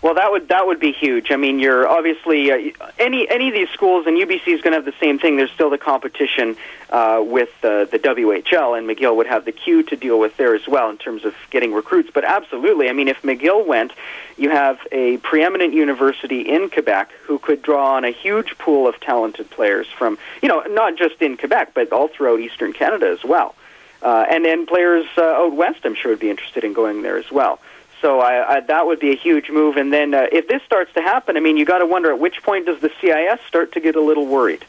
Well, 0.01 0.13
that 0.13 0.31
would 0.31 0.49
that 0.49 0.67
would 0.67 0.79
be 0.79 0.91
huge. 0.91 1.31
I 1.31 1.37
mean, 1.37 1.59
you're 1.59 1.87
obviously 1.87 2.51
uh, 2.51 2.87
any 2.99 3.27
any 3.27 3.47
of 3.47 3.53
these 3.53 3.69
schools, 3.69 4.05
and 4.05 4.15
UBC 4.15 4.47
is 4.47 4.61
going 4.61 4.71
to 4.71 4.77
have 4.77 4.85
the 4.85 4.93
same 4.99 5.17
thing. 5.17 5.37
There's 5.37 5.51
still 5.51 5.71
the 5.71 5.79
competition 5.79 6.55
uh, 6.91 7.23
with 7.25 7.49
uh, 7.63 7.85
the 7.85 7.97
WHL, 7.97 8.77
and 8.77 8.87
McGill 8.87 9.15
would 9.15 9.25
have 9.27 9.45
the 9.45 9.51
Q 9.51 9.81
to 9.83 9.95
deal 9.95 10.19
with 10.19 10.37
there 10.37 10.53
as 10.53 10.67
well 10.67 10.89
in 10.91 10.97
terms 10.97 11.25
of 11.25 11.33
getting 11.49 11.73
recruits. 11.73 12.11
But 12.13 12.25
absolutely, 12.25 12.89
I 12.89 12.93
mean, 12.93 13.07
if 13.07 13.23
McGill 13.23 13.65
went, 13.65 13.91
you 14.37 14.51
have 14.51 14.79
a 14.91 15.17
preeminent 15.17 15.73
university 15.73 16.41
in 16.41 16.69
Quebec 16.69 17.11
who 17.23 17.39
could 17.39 17.63
draw 17.63 17.95
on 17.95 18.05
a 18.05 18.11
huge 18.11 18.55
pool 18.59 18.87
of 18.87 18.99
talented 18.99 19.49
players 19.49 19.87
from 19.87 20.19
you 20.43 20.47
know 20.47 20.61
not 20.69 20.95
just 20.95 21.21
in 21.21 21.37
Quebec 21.37 21.71
but 21.73 21.91
all 21.91 22.07
throughout 22.07 22.39
Eastern 22.39 22.71
Canada 22.71 23.07
as 23.07 23.23
well. 23.23 23.55
Uh, 24.01 24.25
and 24.29 24.45
then 24.45 24.67
players 24.67 25.05
uh, 25.17 25.23
out 25.23 25.55
west, 25.55 25.79
I'm 25.83 25.95
sure, 25.95 26.11
would 26.11 26.19
be 26.19 26.29
interested 26.29 26.63
in 26.63 26.73
going 26.73 27.01
there 27.01 27.17
as 27.17 27.31
well. 27.31 27.59
So 28.01 28.19
I, 28.19 28.57
I, 28.57 28.59
that 28.61 28.85
would 28.85 28.99
be 28.99 29.11
a 29.11 29.15
huge 29.15 29.49
move. 29.49 29.77
And 29.77 29.91
then 29.91 30.13
uh, 30.13 30.27
if 30.31 30.47
this 30.47 30.61
starts 30.63 30.93
to 30.93 31.01
happen, 31.01 31.37
I 31.37 31.39
mean, 31.39 31.57
you 31.57 31.65
got 31.65 31.79
to 31.79 31.85
wonder 31.85 32.11
at 32.11 32.19
which 32.19 32.43
point 32.43 32.67
does 32.67 32.79
the 32.79 32.91
CIS 33.01 33.39
start 33.47 33.71
to 33.73 33.79
get 33.79 33.95
a 33.95 34.01
little 34.01 34.25
worried? 34.25 34.65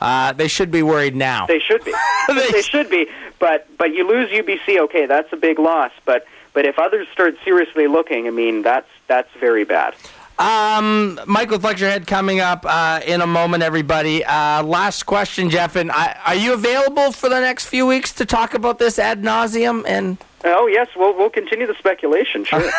Uh, 0.00 0.32
they 0.32 0.48
should 0.48 0.70
be 0.70 0.82
worried 0.82 1.14
now. 1.14 1.46
They 1.46 1.58
should 1.58 1.84
be. 1.84 1.94
they 2.28 2.62
should 2.62 2.88
be. 2.88 3.06
But 3.38 3.66
but 3.76 3.94
you 3.94 4.08
lose 4.08 4.30
UBC, 4.30 4.78
okay, 4.84 5.06
that's 5.06 5.32
a 5.32 5.36
big 5.36 5.58
loss. 5.58 5.92
But 6.04 6.26
but 6.54 6.64
if 6.64 6.78
others 6.78 7.06
start 7.12 7.36
seriously 7.44 7.86
looking, 7.86 8.26
I 8.26 8.30
mean, 8.30 8.62
that's 8.62 8.88
that's 9.08 9.30
very 9.38 9.64
bad. 9.64 9.94
Um, 10.38 11.20
Mike 11.26 11.50
with 11.50 11.62
Lecture 11.62 12.00
coming 12.00 12.40
up 12.40 12.64
uh, 12.64 13.00
in 13.06 13.20
a 13.20 13.26
moment, 13.26 13.62
everybody. 13.62 14.24
Uh, 14.24 14.62
last 14.62 15.02
question, 15.02 15.50
Jeff. 15.50 15.76
And 15.76 15.92
I, 15.92 16.18
are 16.24 16.34
you 16.34 16.54
available 16.54 17.12
for 17.12 17.28
the 17.28 17.40
next 17.40 17.66
few 17.66 17.86
weeks 17.86 18.14
to 18.14 18.24
talk 18.24 18.54
about 18.54 18.78
this 18.78 18.98
ad 18.98 19.22
nauseum? 19.22 19.84
And 19.86 20.16
Oh 20.44 20.66
yes, 20.66 20.88
we'll 20.96 21.16
we'll 21.16 21.30
continue 21.30 21.66
the 21.66 21.74
speculation. 21.74 22.44
Sure. 22.44 22.60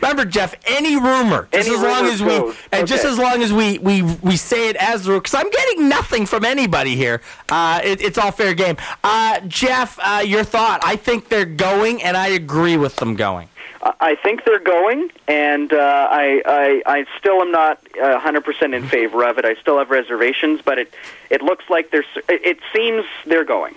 remember, 0.02 0.24
Jeff, 0.24 0.54
any 0.66 0.96
rumor, 0.96 1.48
just 1.52 1.68
Any 1.68 1.76
as 1.76 1.82
long 1.82 2.04
as 2.06 2.22
we, 2.22 2.28
goes. 2.28 2.56
and 2.72 2.86
just 2.86 3.04
as 3.04 3.18
long 3.18 3.42
as 3.42 3.52
we 3.52 3.78
we 3.78 4.02
we 4.02 4.36
say 4.36 4.68
it 4.68 4.76
as 4.76 5.04
the 5.04 5.14
because 5.14 5.34
I'm 5.34 5.50
getting 5.50 5.88
nothing 5.88 6.26
from 6.26 6.44
anybody 6.44 6.96
here. 6.96 7.22
Uh, 7.48 7.80
it, 7.82 8.00
it's 8.00 8.18
all 8.18 8.30
fair 8.30 8.54
game. 8.54 8.76
Uh, 9.02 9.40
Jeff, 9.48 9.98
uh, 10.02 10.22
your 10.24 10.44
thought? 10.44 10.80
I 10.84 10.96
think 10.96 11.28
they're 11.28 11.44
going, 11.44 12.02
and 12.02 12.16
I 12.16 12.28
agree 12.28 12.76
with 12.76 12.96
them 12.96 13.14
going. 13.16 13.48
I- 13.82 14.14
think 14.16 14.44
they're 14.44 14.58
going, 14.58 15.10
and 15.28 15.72
uh, 15.72 15.76
I, 16.10 16.42
I 16.44 16.82
I 16.98 17.06
still 17.18 17.40
am 17.40 17.50
not 17.50 17.78
uh, 17.98 18.20
100% 18.20 18.74
in 18.76 18.86
favor 18.86 19.24
of 19.24 19.38
it. 19.38 19.46
I 19.46 19.54
still 19.54 19.78
have 19.78 19.88
reservations, 19.90 20.60
but 20.62 20.78
it 20.78 20.92
it 21.30 21.40
looks 21.40 21.64
like 21.70 21.90
they're. 21.90 22.02
s- 22.02 22.24
It 22.28 22.44
it 22.44 22.58
seems 22.74 23.06
they're 23.24 23.44
going. 23.46 23.74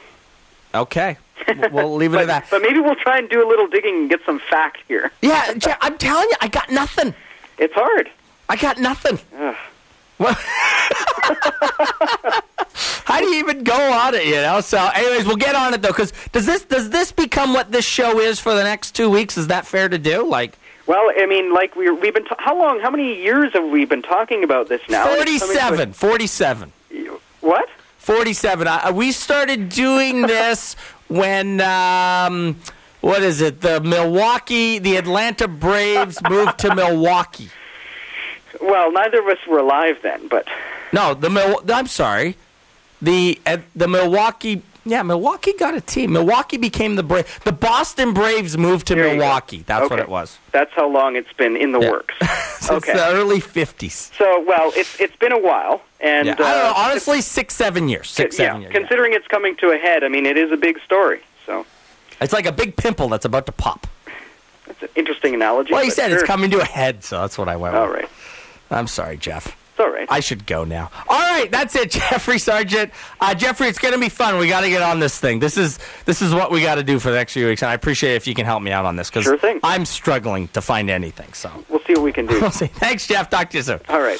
Okay, 0.75 1.17
we'll 1.71 1.95
leave 1.95 2.13
it 2.13 2.19
at 2.21 2.27
that. 2.27 2.47
But 2.51 2.61
maybe 2.61 2.79
we'll 2.79 2.95
try 2.95 3.17
and 3.17 3.29
do 3.29 3.45
a 3.45 3.47
little 3.47 3.67
digging 3.67 3.95
and 3.95 4.09
get 4.09 4.21
some 4.25 4.39
fact 4.39 4.79
here. 4.87 5.11
Yeah, 5.21 5.53
I'm 5.81 5.97
telling 5.97 6.27
you, 6.29 6.35
I 6.41 6.47
got 6.47 6.69
nothing. 6.69 7.13
It's 7.57 7.73
hard. 7.73 8.09
I 8.49 8.55
got 8.55 8.77
nothing. 8.79 9.19
How 13.05 13.19
do 13.19 13.25
you 13.27 13.39
even 13.39 13.63
go 13.63 13.75
on 13.93 14.15
it? 14.15 14.25
You 14.25 14.35
know. 14.35 14.61
So, 14.61 14.77
anyways, 14.93 15.25
we'll 15.25 15.35
get 15.35 15.55
on 15.55 15.73
it 15.73 15.81
though, 15.81 15.89
because 15.89 16.13
does 16.31 16.45
this 16.45 16.63
does 16.65 16.89
this 16.89 17.11
become 17.11 17.53
what 17.53 17.71
this 17.71 17.85
show 17.85 18.19
is 18.19 18.39
for 18.39 18.53
the 18.55 18.63
next 18.63 18.91
two 18.95 19.09
weeks? 19.09 19.37
Is 19.37 19.47
that 19.47 19.65
fair 19.67 19.89
to 19.89 19.97
do? 19.97 20.25
Like 20.27 20.57
Well, 20.87 21.11
I 21.17 21.25
mean, 21.25 21.53
like 21.53 21.75
we 21.75 21.89
we've 21.89 22.13
been. 22.13 22.25
ta 22.25 22.35
how 22.39 22.57
long? 22.57 22.79
How 22.79 22.89
many 22.89 23.21
years 23.21 23.53
have 23.53 23.65
we 23.69 23.85
been 23.85 24.01
talking 24.01 24.43
about 24.43 24.69
this 24.69 24.81
now? 24.89 25.07
And 25.11 25.27
it's 25.27 25.39
coming 25.41 25.57
to 25.57 25.83
a- 25.83 25.93
47, 25.93 25.93
47. 25.93 26.71
What? 27.41 27.69
47. 27.97 28.67
Uh, 28.67 28.91
we 28.93 29.11
started 29.11 29.69
doing 29.69 30.21
this 30.23 30.75
when, 31.17 31.61
um, 31.61 32.59
what 33.01 33.21
is 33.21 33.41
it? 33.41 33.61
The 33.61 33.79
Milwaukee, 33.81 34.79
the 34.79 34.97
Atlanta 34.97 35.47
Braves 35.47 36.19
moved 36.29 36.57
to 36.59 36.73
Milwaukee. 36.75 37.49
Well, 38.61 38.91
neither 38.91 39.19
of 39.19 39.27
us 39.27 39.45
were 39.47 39.59
alive 39.59 39.97
then, 40.03 40.27
but 40.27 40.47
No, 40.91 41.13
the 41.13 41.29
Mil- 41.29 41.63
I'm 41.71 41.87
sorry. 41.87 42.35
The 43.01 43.39
uh, 43.45 43.57
the 43.75 43.87
Milwaukee 43.87 44.61
yeah, 44.85 45.01
Milwaukee 45.03 45.53
got 45.53 45.75
a 45.75 45.81
team. 45.81 46.13
Milwaukee 46.13 46.57
became 46.57 46.95
the 46.95 47.03
Brave. 47.03 47.39
The 47.43 47.51
Boston 47.51 48.13
Braves 48.13 48.57
moved 48.57 48.87
to. 48.87 48.95
Milwaukee. 48.95 49.63
That's 49.65 49.89
what 49.89 49.99
it 49.99 50.09
was. 50.09 50.37
that's 50.51 50.71
how 50.73 50.87
long 50.89 51.15
it's 51.15 51.31
been 51.33 51.55
in 51.55 51.71
the 51.71 51.79
works. 51.79 52.15
Since 52.59 52.83
okay. 52.83 52.93
the 52.93 53.07
early 53.07 53.39
50s. 53.39 54.13
So, 54.15 54.43
well, 54.47 54.71
it's 54.75 54.99
it's 54.99 55.15
been 55.15 55.31
a 55.31 55.39
while, 55.39 55.81
and 55.99 56.25
Yeah, 56.27 56.33
I 56.33 56.35
don't 56.35 56.47
know, 56.47 56.69
uh, 56.69 56.73
honestly, 56.89 57.21
six, 57.21 57.55
seven 57.55 57.89
years. 57.89 58.09
Six, 58.09 58.37
yeah, 58.39 58.47
seven 58.47 58.61
years. 58.61 58.73
yeah. 58.73 58.79
considering 58.79 59.13
it's 59.13 59.27
coming 59.27 59.55
to 59.57 59.71
a 59.71 59.77
head, 59.77 60.03
I 60.03 60.07
mean, 60.09 60.25
it 60.25 60.37
is 60.37 60.51
a 60.51 60.57
big 60.57 60.79
story. 60.81 61.21
So 61.45 61.65
It's 62.21 62.33
like 62.33 62.45
a 62.45 62.51
big 62.51 62.75
pimple 62.77 63.07
that's 63.09 63.25
about 63.25 63.45
to 63.47 63.51
pop. 63.51 63.87
that's 64.67 64.81
an 64.83 64.89
interesting 64.95 65.33
analogy. 65.33 65.73
Well, 65.73 65.83
you 65.83 65.91
said 65.91 66.11
it's 66.11 66.23
coming 66.23 66.51
to 66.51 66.59
a 66.61 66.65
head, 66.65 67.03
so 67.03 67.19
that's 67.21 67.37
what 67.37 67.49
I 67.49 67.55
went 67.57 67.75
All 67.75 67.87
with. 67.87 67.95
right. 67.95 68.09
I'm 68.71 68.87
sorry, 68.87 69.17
Jeff. 69.17 69.57
It's 69.73 69.79
all 69.79 69.89
right. 69.89 70.05
I 70.07 70.19
should 70.19 70.45
go 70.45 70.65
now. 70.65 70.91
All 71.09 71.17
right, 71.19 71.49
that's 71.49 71.75
it, 71.75 71.89
Jeffrey 72.11 72.37
Sargent. 72.37 72.91
Uh, 73.19 73.33
Jeffrey, 73.33 73.67
it's 73.67 73.79
going 73.79 73.95
to 73.95 73.99
be 73.99 74.07
fun. 74.09 74.37
We 74.37 74.47
got 74.47 74.61
to 74.61 74.69
get 74.69 74.83
on 74.83 74.99
this 74.99 75.19
thing. 75.19 75.39
This 75.39 75.57
is 75.57 75.79
this 76.05 76.21
is 76.21 76.31
what 76.31 76.51
we 76.51 76.61
got 76.61 76.75
to 76.75 76.83
do 76.83 76.99
for 76.99 77.09
the 77.09 77.15
next 77.15 77.33
few 77.33 77.47
weeks, 77.47 77.63
and 77.63 77.71
I 77.71 77.73
appreciate 77.73 78.13
if 78.15 78.27
you 78.27 78.35
can 78.35 78.45
help 78.45 78.61
me 78.61 78.71
out 78.71 78.85
on 78.85 78.97
this 78.97 79.09
because 79.09 79.23
Sure. 79.23 79.59
I'm 79.63 79.85
struggling 79.85 80.47
to 80.49 80.61
find 80.61 80.91
anything. 80.91 81.33
So 81.33 81.49
We'll 81.69 81.79
see 81.87 81.93
what 81.93 82.03
we 82.03 82.11
can 82.13 82.27
do. 82.27 82.39
we'll 82.41 82.51
see. 82.51 82.67
Thanks, 82.67 83.07
Jeff. 83.07 83.31
Talk 83.31 83.49
to 83.49 83.57
you 83.57 83.63
soon. 83.63 83.79
All 83.89 83.99
right. 83.99 84.19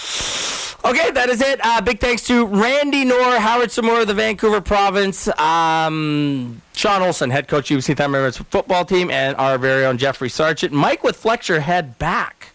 Okay, 0.86 1.12
that 1.12 1.30
is 1.30 1.40
it. 1.40 1.60
Uh, 1.64 1.80
big 1.82 2.00
thanks 2.00 2.24
to 2.28 2.46
Randy 2.48 3.06
Nohr, 3.06 3.38
Howard 3.38 3.70
Tsumura 3.70 4.02
of 4.02 4.08
the 4.08 4.14
Vancouver 4.16 4.60
Province, 4.60 5.28
um, 5.40 6.62
Shawn 6.74 7.02
Olson, 7.04 7.30
head 7.30 7.48
coach 7.48 7.70
of 7.72 7.78
UBC 7.78 7.96
Thunderbirds 7.96 8.44
football 8.48 8.84
team, 8.86 9.10
and 9.12 9.38
our 9.38 9.58
very 9.60 9.86
own 9.86 9.98
Jeffrey 10.00 10.30
Sargent. 10.30 10.74
Mike 10.74 11.04
with 11.04 11.16
Flex 11.16 11.48
Your 11.48 11.60
Head 11.62 12.00
back 12.00 12.50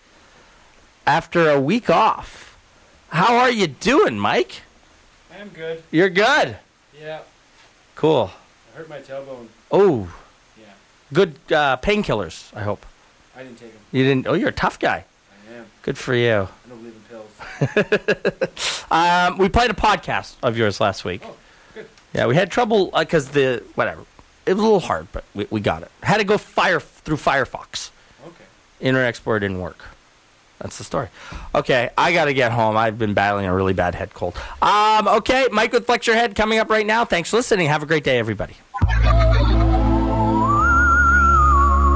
after 1.07 1.49
a 1.49 1.61
week 1.61 1.89
off. 1.89 2.48
How 3.11 3.37
are 3.37 3.51
you 3.51 3.67
doing, 3.67 4.19
Mike? 4.19 4.63
I'm 5.39 5.49
good. 5.49 5.83
You're 5.91 6.11
good. 6.11 6.57
Yeah. 7.01 7.21
Cool. 7.95 8.31
I 8.75 8.79
hurt 8.79 8.89
my 8.89 8.99
tailbone. 9.01 9.47
Oh, 9.71 10.13
Yeah. 10.59 10.65
good 11.13 11.35
uh, 11.51 11.77
painkillers. 11.79 12.55
I 12.55 12.63
hope 12.63 12.85
I 13.37 13.43
didn't 13.43 13.59
take 13.59 13.73
them. 13.73 13.83
you 13.93 14.05
didn't. 14.05 14.27
Oh, 14.27 14.35
you're 14.35 14.49
a 14.51 14.53
tough 14.53 14.79
guy. 14.79 15.05
I 15.51 15.55
am. 15.55 15.67
Good 15.83 15.97
for 15.99 16.15
you. 16.15 16.49
I 16.65 16.69
don't 16.69 16.79
believe 16.79 16.95
in 16.95 17.03
pills. 17.09 18.49
Um, 18.91 19.37
we 19.37 19.51
played 19.51 19.71
a 19.71 19.75
podcast 19.75 20.37
of 20.43 20.57
yours 20.57 20.81
last 20.81 21.05
week. 21.05 21.21
Oh, 21.23 21.37
good. 21.75 21.87
Yeah, 22.15 22.27
we 22.27 22.35
had 22.35 22.51
trouble 22.51 22.91
because 22.99 23.29
the 23.29 23.63
whatever. 23.75 24.01
It 24.47 24.55
was 24.55 24.61
a 24.61 24.65
little 24.65 24.81
hard, 24.81 25.09
but 25.13 25.25
we, 25.35 25.47
we 25.51 25.61
got 25.61 25.83
it. 25.83 25.91
Had 26.03 26.17
to 26.19 26.25
go 26.25 26.39
fire 26.39 26.81
through 26.81 27.17
Firefox. 27.19 27.91
Okay. 28.27 28.45
Internet 28.81 29.11
Explorer 29.11 29.41
didn't 29.41 29.61
work. 29.61 29.85
That's 30.61 30.79
the 30.79 30.85
story. 30.85 31.09
Okay, 31.55 31.91
I 31.97 32.13
got 32.13 32.25
to 32.25 32.35
get 32.35 32.51
home. 32.51 32.77
I've 32.77 32.99
been 32.99 33.15
battling 33.15 33.47
a 33.47 33.55
really 33.55 33.75
bad 33.75 33.95
head 33.95 34.13
cold. 34.13 34.37
Um, 34.61 35.07
okay, 35.09 35.47
Mike 35.53 35.73
with 35.73 35.87
Flex 35.87 36.07
Your 36.07 36.17
Head 36.17 36.35
coming 36.35 36.59
up 36.59 36.69
right 36.69 36.87
now. 36.87 37.05
Thanks 37.05 37.31
for 37.31 37.37
listening. 37.37 37.69
Have 37.69 37.83
a 37.83 37.87
great 37.87 38.05
day, 38.05 38.19
everybody. 38.19 38.55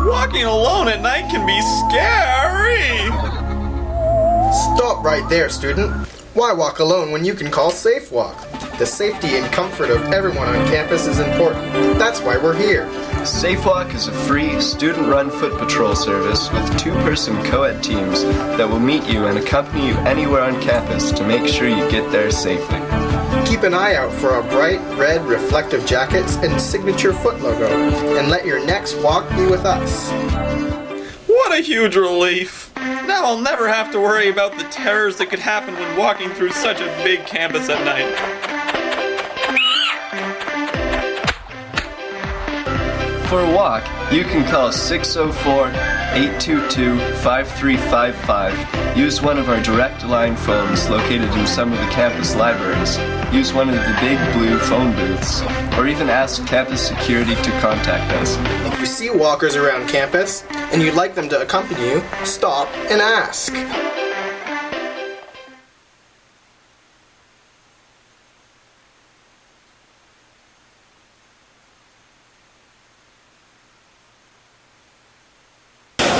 Walking 0.06 0.44
alone 0.44 0.88
at 0.88 1.00
night 1.00 1.30
can 1.30 1.46
be 1.46 1.60
scary. 1.88 3.08
Stop 4.52 5.02
right 5.04 5.26
there, 5.28 5.48
student. 5.48 6.06
Why 6.34 6.50
walk 6.54 6.78
alone 6.78 7.12
when 7.12 7.26
you 7.26 7.34
can 7.34 7.50
call 7.50 7.70
SafeWalk? 7.70 8.78
The 8.78 8.86
safety 8.86 9.36
and 9.36 9.52
comfort 9.52 9.90
of 9.90 10.00
everyone 10.14 10.48
on 10.48 10.66
campus 10.66 11.06
is 11.06 11.18
important. 11.18 11.70
That's 11.98 12.22
why 12.22 12.38
we're 12.38 12.56
here. 12.56 12.86
SafeWalk 13.20 13.94
is 13.94 14.08
a 14.08 14.12
free, 14.12 14.58
student 14.58 15.08
run 15.08 15.28
foot 15.30 15.58
patrol 15.58 15.94
service 15.94 16.50
with 16.50 16.78
two 16.78 16.92
person 17.04 17.36
co 17.44 17.64
ed 17.64 17.82
teams 17.82 18.24
that 18.56 18.66
will 18.66 18.80
meet 18.80 19.04
you 19.04 19.26
and 19.26 19.36
accompany 19.36 19.88
you 19.88 19.94
anywhere 19.98 20.40
on 20.40 20.58
campus 20.62 21.12
to 21.12 21.26
make 21.26 21.46
sure 21.46 21.68
you 21.68 21.90
get 21.90 22.10
there 22.10 22.30
safely. 22.30 22.80
Keep 23.44 23.64
an 23.64 23.74
eye 23.74 23.96
out 23.96 24.10
for 24.10 24.30
our 24.30 24.42
bright 24.44 24.80
red 24.96 25.22
reflective 25.26 25.84
jackets 25.84 26.36
and 26.36 26.58
signature 26.58 27.12
foot 27.12 27.42
logo, 27.42 27.66
and 28.16 28.30
let 28.30 28.46
your 28.46 28.64
next 28.64 28.96
walk 29.02 29.28
be 29.36 29.44
with 29.44 29.66
us. 29.66 30.10
What 31.26 31.52
a 31.52 31.60
huge 31.60 31.94
relief. 31.94 32.61
Now 33.06 33.24
I'll 33.24 33.40
never 33.40 33.68
have 33.68 33.92
to 33.92 34.00
worry 34.00 34.28
about 34.28 34.58
the 34.58 34.64
terrors 34.64 35.18
that 35.18 35.30
could 35.30 35.38
happen 35.38 35.74
when 35.74 35.96
walking 35.96 36.30
through 36.30 36.50
such 36.50 36.80
a 36.80 36.86
big 37.04 37.24
campus 37.26 37.68
at 37.68 37.84
night. 37.84 38.12
For 43.28 43.40
a 43.40 43.54
walk, 43.54 43.84
you 44.12 44.24
can 44.24 44.44
call 44.50 44.72
604 44.72 45.70
822-5355. 46.12 48.96
Use 48.96 49.22
one 49.22 49.38
of 49.38 49.48
our 49.48 49.62
direct 49.62 50.04
line 50.04 50.36
phones 50.36 50.90
located 50.90 51.32
in 51.34 51.46
some 51.46 51.72
of 51.72 51.78
the 51.78 51.86
campus 51.86 52.34
libraries. 52.34 52.98
Use 53.32 53.54
one 53.54 53.70
of 53.70 53.74
the 53.76 53.96
big 54.00 54.18
blue 54.34 54.58
phone 54.58 54.94
booths. 54.94 55.40
Or 55.78 55.86
even 55.88 56.10
ask 56.10 56.46
campus 56.46 56.86
security 56.86 57.34
to 57.34 57.50
contact 57.60 58.12
us. 58.12 58.36
If 58.72 58.78
you 58.78 58.86
see 58.86 59.10
walkers 59.10 59.56
around 59.56 59.88
campus 59.88 60.44
and 60.50 60.82
you'd 60.82 60.94
like 60.94 61.14
them 61.14 61.30
to 61.30 61.40
accompany 61.40 61.82
you, 61.88 62.02
stop 62.24 62.68
and 62.90 63.00
ask. 63.00 63.54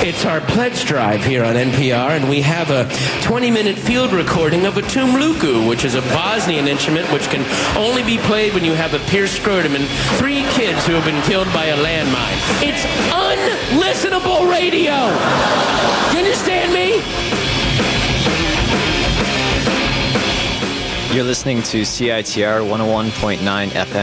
It's 0.05 0.25
our 0.25 0.41
pledge 0.41 0.83
drive 0.83 1.23
here 1.23 1.45
on 1.45 1.55
NPR, 1.55 2.09
and 2.09 2.27
we 2.27 2.41
have 2.41 2.71
a 2.71 2.91
20 3.21 3.49
minute 3.49 3.77
field 3.77 4.11
recording 4.11 4.65
of 4.65 4.77
a 4.77 4.81
tumluku, 4.81 5.65
which 5.65 5.85
is 5.85 5.95
a 5.95 6.01
Bosnian 6.01 6.67
instrument 6.67 7.09
which 7.13 7.29
can 7.29 7.39
only 7.77 8.03
be 8.03 8.17
played 8.17 8.53
when 8.53 8.65
you 8.65 8.73
have 8.73 8.93
a 8.93 8.99
pierced 9.09 9.37
scrotum 9.37 9.75
and 9.75 9.85
three 10.19 10.43
kids 10.51 10.85
who 10.85 10.91
have 10.91 11.05
been 11.05 11.23
killed 11.23 11.47
by 11.53 11.67
a 11.67 11.77
landmine. 11.77 12.35
It's 12.61 12.83
unlistenable 13.15 14.51
radio! 14.51 14.91
You 16.11 16.19
understand 16.19 16.73
me? 16.73 17.01
You're 21.15 21.23
listening 21.23 21.61
to 21.61 21.83
CITR 21.83 22.67
101.9 22.67 23.37
FM. 23.69 24.01